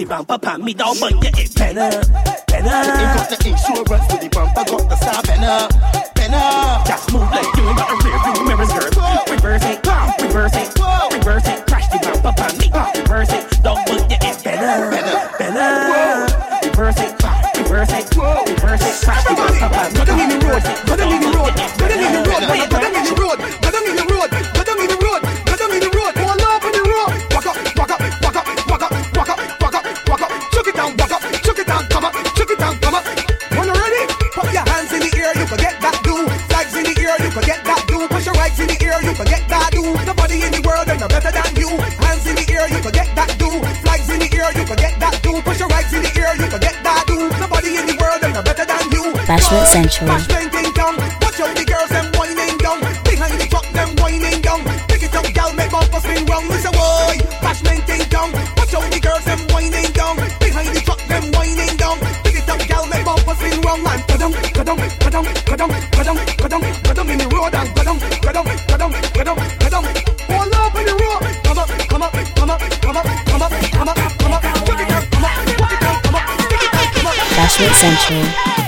The 0.02 0.08
bumper, 0.08 0.36
pan 0.36 0.64
me 0.64 0.74
down, 0.74 0.98
but 0.98 1.14
yeah, 1.22 1.30
it 1.38 1.54
better, 1.54 2.02
better. 2.50 2.74
got 3.14 3.30
the 3.30 3.38
insurance 3.46 3.86
for 4.10 4.18
the 4.18 4.26
bumper, 4.34 4.66
got 4.66 4.90
the 4.90 4.96
star 4.98 5.22
better, 5.22 5.70
better. 6.18 6.42
Just 6.90 7.06
move 7.14 7.30
like 7.30 7.46
you 7.54 7.62
ain't 7.70 7.78
got 7.78 7.86
a 7.86 7.96
rear 8.02 8.18
view 8.18 8.42
mirrors, 8.42 8.72
girl. 8.74 9.22
Reverse 9.30 9.62
it, 9.62 9.78
reverse 10.26 10.58
it, 10.58 10.74
reverse 11.14 11.46
it. 11.46 11.62
Crash 11.70 11.86
the 11.94 12.02
bumper, 12.02 12.34
pan 12.34 12.50
me, 12.58 12.66
reverse 12.98 13.30
it. 13.30 13.46
Don't 13.62 13.78
put 13.86 14.02
your 14.10 14.18
it 14.18 14.42
better, 14.42 14.90
better, 14.90 15.22
better. 15.38 15.70
Reverse 16.66 16.98
it, 16.98 17.14
reverse 17.62 17.94
it, 17.94 18.02
reverse 18.10 18.82
it. 18.82 19.06
Crash 19.06 19.22
the 19.22 19.38
bumper, 19.38 19.70
pan 19.70 19.86
me, 19.86 20.02
Go 20.02 20.02
down 20.02 20.18
in 20.18 20.28
the 20.34 20.38
road, 20.42 20.66
go 20.82 20.98
down 20.98 21.14
in 21.14 21.22
the 21.22 21.30
road, 21.30 21.54
go 21.54 21.86
down 21.86 22.02
in 22.02 22.10
the 22.10 22.26
road, 22.26 22.42
Better, 22.42 22.74
go 22.74 22.82
down 22.82 22.98
in 22.98 23.06
the 23.06 23.14
road, 23.22 23.38
go 23.38 23.46
down 23.46 23.54
in 23.54 23.54
the 23.54 23.54
road, 23.54 23.61
Bashment 49.32 49.66
Century. 49.66 50.42
Central. 77.82 78.61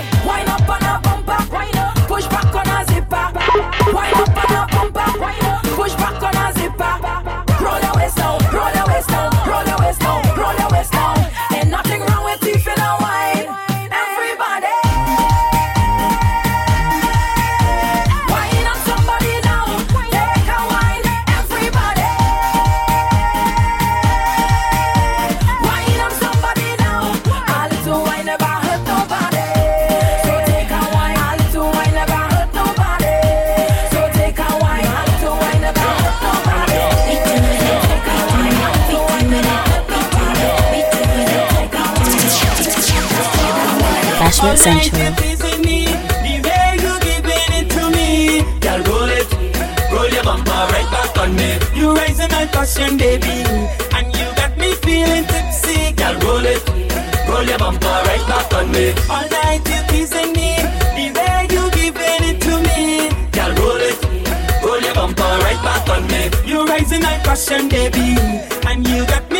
On 51.24 51.36
me. 51.36 51.59
You 51.74 51.97
raising 51.97 52.31
my 52.31 52.47
passion, 52.47 52.97
baby, 52.97 53.36
and 53.97 54.06
you 54.16 54.26
got 54.40 54.56
me 54.59 54.74
feeling 54.85 55.24
tipsy. 55.24 55.93
Girl, 55.93 56.16
roll 56.24 56.44
it, 56.44 56.62
roll 57.28 57.44
your 57.51 57.59
bumper 57.59 57.97
right 58.09 58.24
back 58.28 58.52
on 58.59 58.70
me. 58.72 58.86
All 59.09 59.26
night 59.36 59.62
you 59.72 59.81
teasing 59.90 60.32
me, 60.39 60.51
the 60.97 61.06
way 61.16 61.39
you 61.55 61.62
giving 61.76 62.22
it 62.31 62.39
to 62.47 62.55
me. 62.68 63.09
Girl, 63.36 63.52
roll 63.60 63.82
it, 63.90 63.97
roll 64.64 64.81
your 64.81 64.94
bumper 64.94 65.32
right 65.44 65.60
back 65.66 65.89
on 65.94 66.02
me. 66.12 66.22
You 66.51 66.66
raising 66.66 67.02
my 67.02 67.16
passion, 67.26 67.68
baby, 67.68 68.09
and 68.68 68.86
you 68.86 69.06
got 69.06 69.24
me 69.31 69.34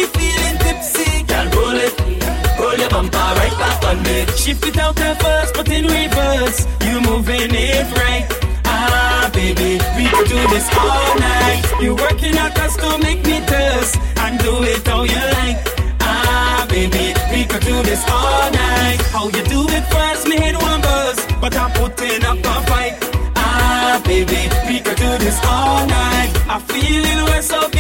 bumper 2.95 3.31
right 3.41 3.57
back 3.59 3.83
on 3.91 3.99
me. 4.07 4.19
Shift 4.43 4.65
it 4.71 4.79
out 4.79 4.95
there 4.95 5.17
first, 5.17 5.55
but 5.55 5.69
in 5.77 5.85
reverse. 5.87 6.59
You 6.87 7.01
moving 7.11 7.51
it 7.51 7.87
right. 8.03 8.27
Ah, 8.65 9.31
baby, 9.33 9.71
we 9.97 10.05
could 10.15 10.29
do 10.35 10.41
this 10.55 10.67
all 10.79 11.15
night. 11.19 11.63
You 11.83 11.91
working 11.97 12.37
out 12.39 12.57
us 12.65 12.77
to 12.83 12.91
make 13.07 13.21
me 13.31 13.37
thirst 13.51 13.99
and 14.23 14.39
do 14.39 14.53
it 14.73 14.87
how 14.87 15.03
you 15.15 15.25
like. 15.39 15.61
Ah, 16.01 16.67
baby, 16.69 17.07
we 17.33 17.41
could 17.51 17.65
do 17.71 17.77
this 17.83 18.03
all 18.09 18.47
night. 18.53 19.01
How 19.15 19.27
you 19.35 19.43
do 19.55 19.61
it 19.77 19.85
first, 19.95 20.29
me 20.29 20.37
head 20.37 20.57
one 20.57 20.81
buzz, 20.81 21.19
but 21.43 21.53
I'm 21.57 21.73
putting 21.81 22.23
up 22.31 22.39
a 22.39 22.57
fight. 22.71 22.95
Ah, 23.37 24.01
baby, 24.05 24.41
we 24.69 24.77
could 24.85 24.99
do 25.07 25.13
this 25.25 25.39
all 25.45 25.85
night. 25.87 26.31
I 26.55 26.57
feel 26.71 27.03
it 27.13 27.25
west 27.31 27.53
up 27.53 27.74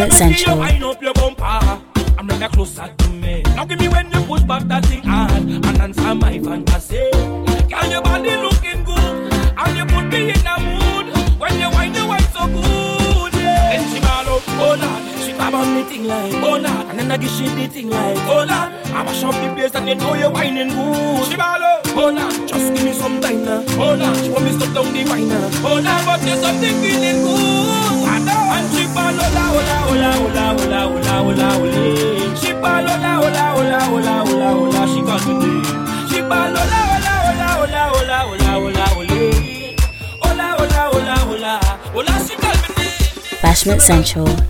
Bashment 0.00 0.12
Central. 0.12 0.58
Wind 0.58 0.84
up 0.84 1.02
your 1.02 1.12
bumper 1.12 1.44
and 1.44 2.28
bring 2.28 2.40
that 2.40 2.52
closer 2.52 2.88
to 2.96 3.08
me. 3.10 3.42
Now 3.54 3.66
give 3.66 3.78
me 3.78 3.88
when 3.88 4.10
you 4.10 4.22
push 4.22 4.42
back 4.42 4.62
that 4.64 4.84
thing 4.86 5.02
hard 5.02 5.30
and 5.32 5.80
answer 5.80 6.14
my 6.14 6.38
fantasy. 6.38 7.10
Girl, 7.68 7.90
your 7.90 8.02
body 8.02 8.36
looking 8.36 8.84
good 8.84 9.32
and 9.32 9.76
you 9.76 9.84
put 9.84 10.06
me 10.08 10.30
in 10.30 10.46
a 10.46 10.56
mood 10.56 11.12
when 11.38 11.60
you 11.60 11.68
wind 11.70 11.94
you 11.96 12.06
wind 12.08 12.24
so 12.32 12.46
good. 12.48 13.34
Yeah. 13.34 13.76
Then 13.76 13.84
she 13.92 14.00
ball 14.00 14.36
up, 14.36 14.42
oh 14.48 14.76
lord, 14.80 15.20
she 15.20 15.32
grab 15.32 15.54
on 15.54 15.74
me 15.74 15.82
thing 15.84 16.04
like 16.04 16.32
oh 16.34 16.56
lord, 16.56 16.86
and 16.88 16.98
then 16.98 17.12
I 17.12 17.16
give 17.18 17.30
she 17.30 17.44
the 17.48 17.66
thing 17.68 17.90
like 17.90 18.16
oh 18.24 18.46
lord. 18.48 18.72
I 18.90 19.04
mash 19.04 19.22
up 19.22 19.34
the 19.34 19.52
place 19.54 19.74
and 19.74 19.86
you 19.86 19.94
know 19.96 20.14
you're 20.14 20.30
whining 20.30 20.68
good. 20.68 21.26
She 21.28 21.36
ball 21.36 21.60
up, 21.60 21.86
oh 21.92 22.08
lord, 22.08 22.48
just 22.48 22.72
give 22.72 22.84
me 22.84 22.92
some 22.92 23.20
time 23.20 23.44
now. 23.44 23.64
Oh 23.76 23.94
lord, 23.94 24.16
she 24.16 24.30
want 24.30 24.44
me 24.44 24.52
stop 24.56 24.72
down 24.74 24.92
the 24.94 25.04
wine 25.04 25.28
now. 25.28 25.50
Oh 25.60 25.76
lord, 25.76 26.04
but 26.08 26.20
there's 26.24 26.40
something 26.40 26.74
feeling 26.80 27.20
good. 27.20 28.08
I 28.08 28.18
know. 28.24 28.46
And 28.50 28.66
she 28.74 28.84
Bashment 43.42 43.80
Central. 43.82 44.49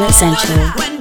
Essential. 0.00 0.97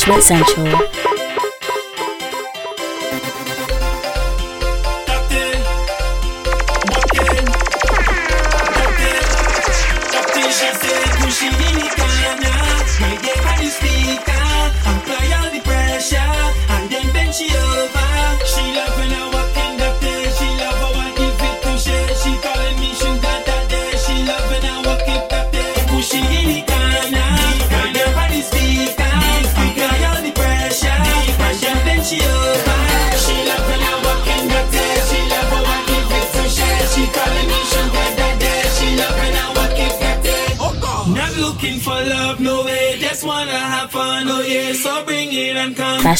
Bashment 0.00 0.22
Central. 0.22 0.99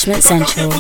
Bashment 0.01 0.23
Central. 0.23 0.71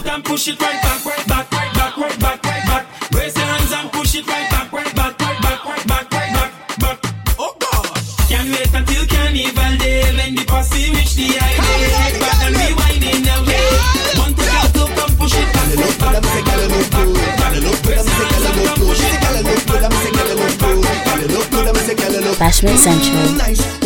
Bashment 22.39 22.79
Central. 22.79 23.80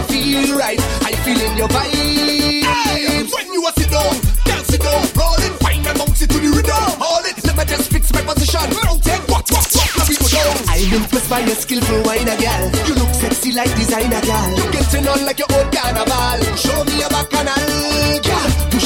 you 0.00 0.44
feel 0.44 0.58
right. 0.58 0.80
I 1.04 1.12
feel 1.24 1.40
in 1.40 1.56
your 1.56 1.68
vibe. 1.68 1.92
Hey, 1.92 3.22
when 3.24 3.52
you 3.52 3.64
are 3.64 3.72
sit 3.76 3.90
down, 3.90 4.14
girl 4.44 4.64
sit 4.64 4.80
down, 4.80 5.02
roll 5.16 5.40
it, 5.44 5.54
find 5.60 5.86
and 5.86 5.98
bounce 5.98 6.20
to 6.20 6.26
the 6.26 6.50
rhythm. 6.56 6.86
Hold 7.00 7.26
it, 7.26 7.44
never 7.44 7.64
just 7.64 7.90
fix 7.90 8.12
my 8.12 8.22
position. 8.22 8.64
Now 8.80 8.96
take 9.00 9.24
what, 9.28 9.44
what, 9.50 9.66
what, 9.68 9.90
let 9.98 10.08
me 10.08 10.16
go 10.16 10.28
down. 10.28 10.56
I'm 10.68 10.94
impressed 10.94 11.30
by 11.30 11.40
your 11.40 11.56
skillful 11.56 12.00
whiner, 12.02 12.36
girl. 12.36 12.64
You 12.88 12.94
look 12.94 13.12
sexy 13.14 13.52
like 13.52 13.72
designer, 13.76 14.20
girl. 14.24 14.48
You 14.56 14.64
getting 14.72 15.08
on 15.08 15.24
like 15.24 15.38
your 15.38 15.50
own 15.52 15.68
carnival. 15.70 16.38
Show 16.56 16.84
me 16.84 17.00
your 17.00 17.10
back 17.10 17.28
canal, 17.30 18.20
girl. 18.24 18.79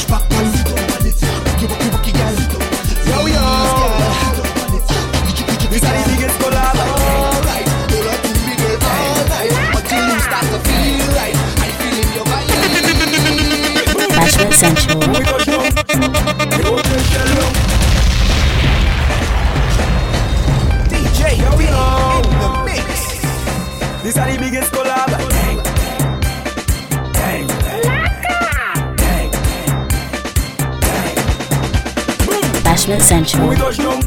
sensual. 14.65 14.99
DJ 20.89 21.21
Yo 21.39 21.51
in 21.61 22.25
the 22.41 22.49
mix. 22.65 22.87
Biggest 24.39 24.73
collab. 24.73 25.11
Dang, 25.11 25.59
dang, 27.13 27.47
dang, 27.47 27.47
dang, 33.77 34.04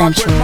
Central. 0.00 0.39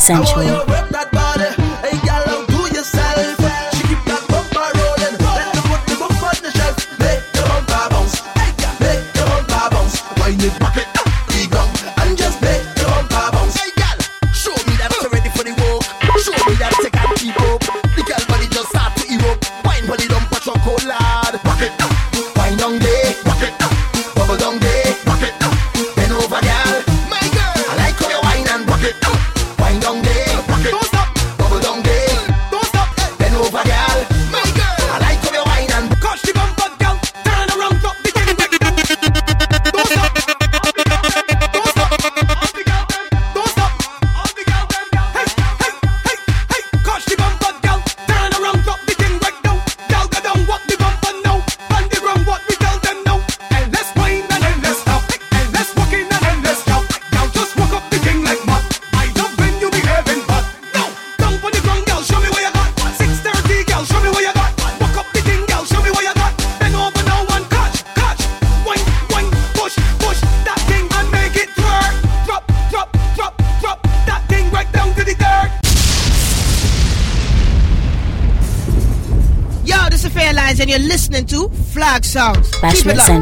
sensual. 0.00 0.79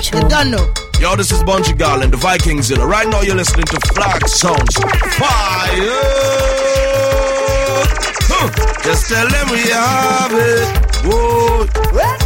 Show. 0.00 0.18
You 0.18 0.28
don't 0.28 0.50
know. 0.50 0.72
Yo, 1.00 1.16
this 1.16 1.30
is 1.32 1.42
Bungie 1.42 1.76
Garland, 1.76 2.12
the 2.12 2.16
Viking 2.16 2.62
Zilla. 2.62 2.86
Right 2.86 3.08
now, 3.08 3.20
you're 3.20 3.36
listening 3.36 3.66
to 3.66 3.80
Flag 3.94 4.26
Sounds 4.28 4.74
Fire. 4.74 5.78
Huh. 8.28 8.82
Just 8.82 9.08
tell 9.08 9.28
them 9.28 9.50
we 9.50 9.58
have 9.70 10.32
it. 10.32 10.86
Whoa. 11.04 12.17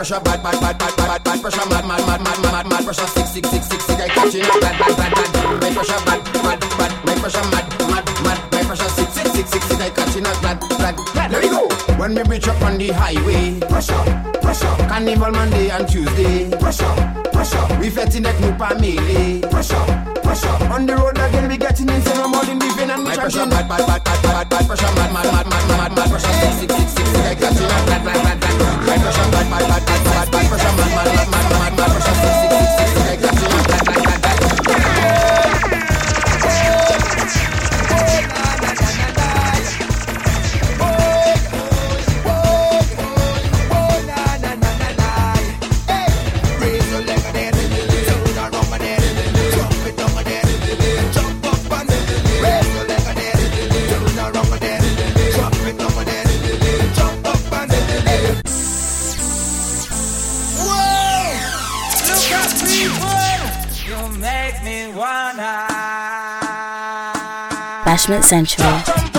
pressure, 0.00 0.24
bad, 0.24 0.42
bad, 0.42 0.60
bad, 0.60 0.78
bad, 0.78 0.96
bad, 0.96 1.24
bad 1.24 1.42
pressure, 1.42 1.68
mad, 1.68 1.86
mad, 1.86 2.06
mad, 2.06 2.20
mad, 2.22 2.42
mad, 2.42 2.66
mad 2.66 2.84
pressure, 2.84 3.06
six, 3.06 3.30
six, 3.30 3.50
six, 3.50 3.66
six, 3.66 3.84
six, 3.84 3.96
catching 4.14 4.40
my 4.40 5.70
pressure, 5.74 6.00
bad, 6.06 6.24
bad, 6.32 6.60
bad, 6.78 7.04
my 7.04 7.14
pressure, 7.20 7.44
mad, 7.50 7.68
mad, 7.84 8.06
mad, 8.24 8.38
my 8.50 8.62
pressure, 8.64 8.88
catching 9.94 10.22
go. 11.50 11.68
When 11.96 12.14
we 12.28 12.36
up 12.38 12.62
on 12.62 12.78
the 12.78 12.88
highway, 12.88 13.60
pressure, 13.60 14.02
pressure. 14.40 14.74
Carnival 14.88 15.32
Monday 15.32 15.70
and 15.70 15.86
Tuesday, 15.86 16.50
pressure, 16.58 16.94
pressure. 17.32 17.78
We 17.78 17.90
fetting 17.90 18.22
that 18.22 18.40
new 18.40 18.56
family, 18.56 19.42
pressure. 19.50 20.09
On 20.80 20.86
the 20.86 20.96
road 20.96 21.18
again, 21.18 21.46
we 21.46 21.58
getting 21.58 21.90
in 21.90 22.00
some 22.00 22.30
morning, 22.30 22.58
living 22.58 22.88
and 22.88 23.00
we 23.00 23.10
My 23.10 23.14
pressure 23.14 23.44
bad, 23.44 23.68
bad, 23.68 23.89
century 68.18 69.09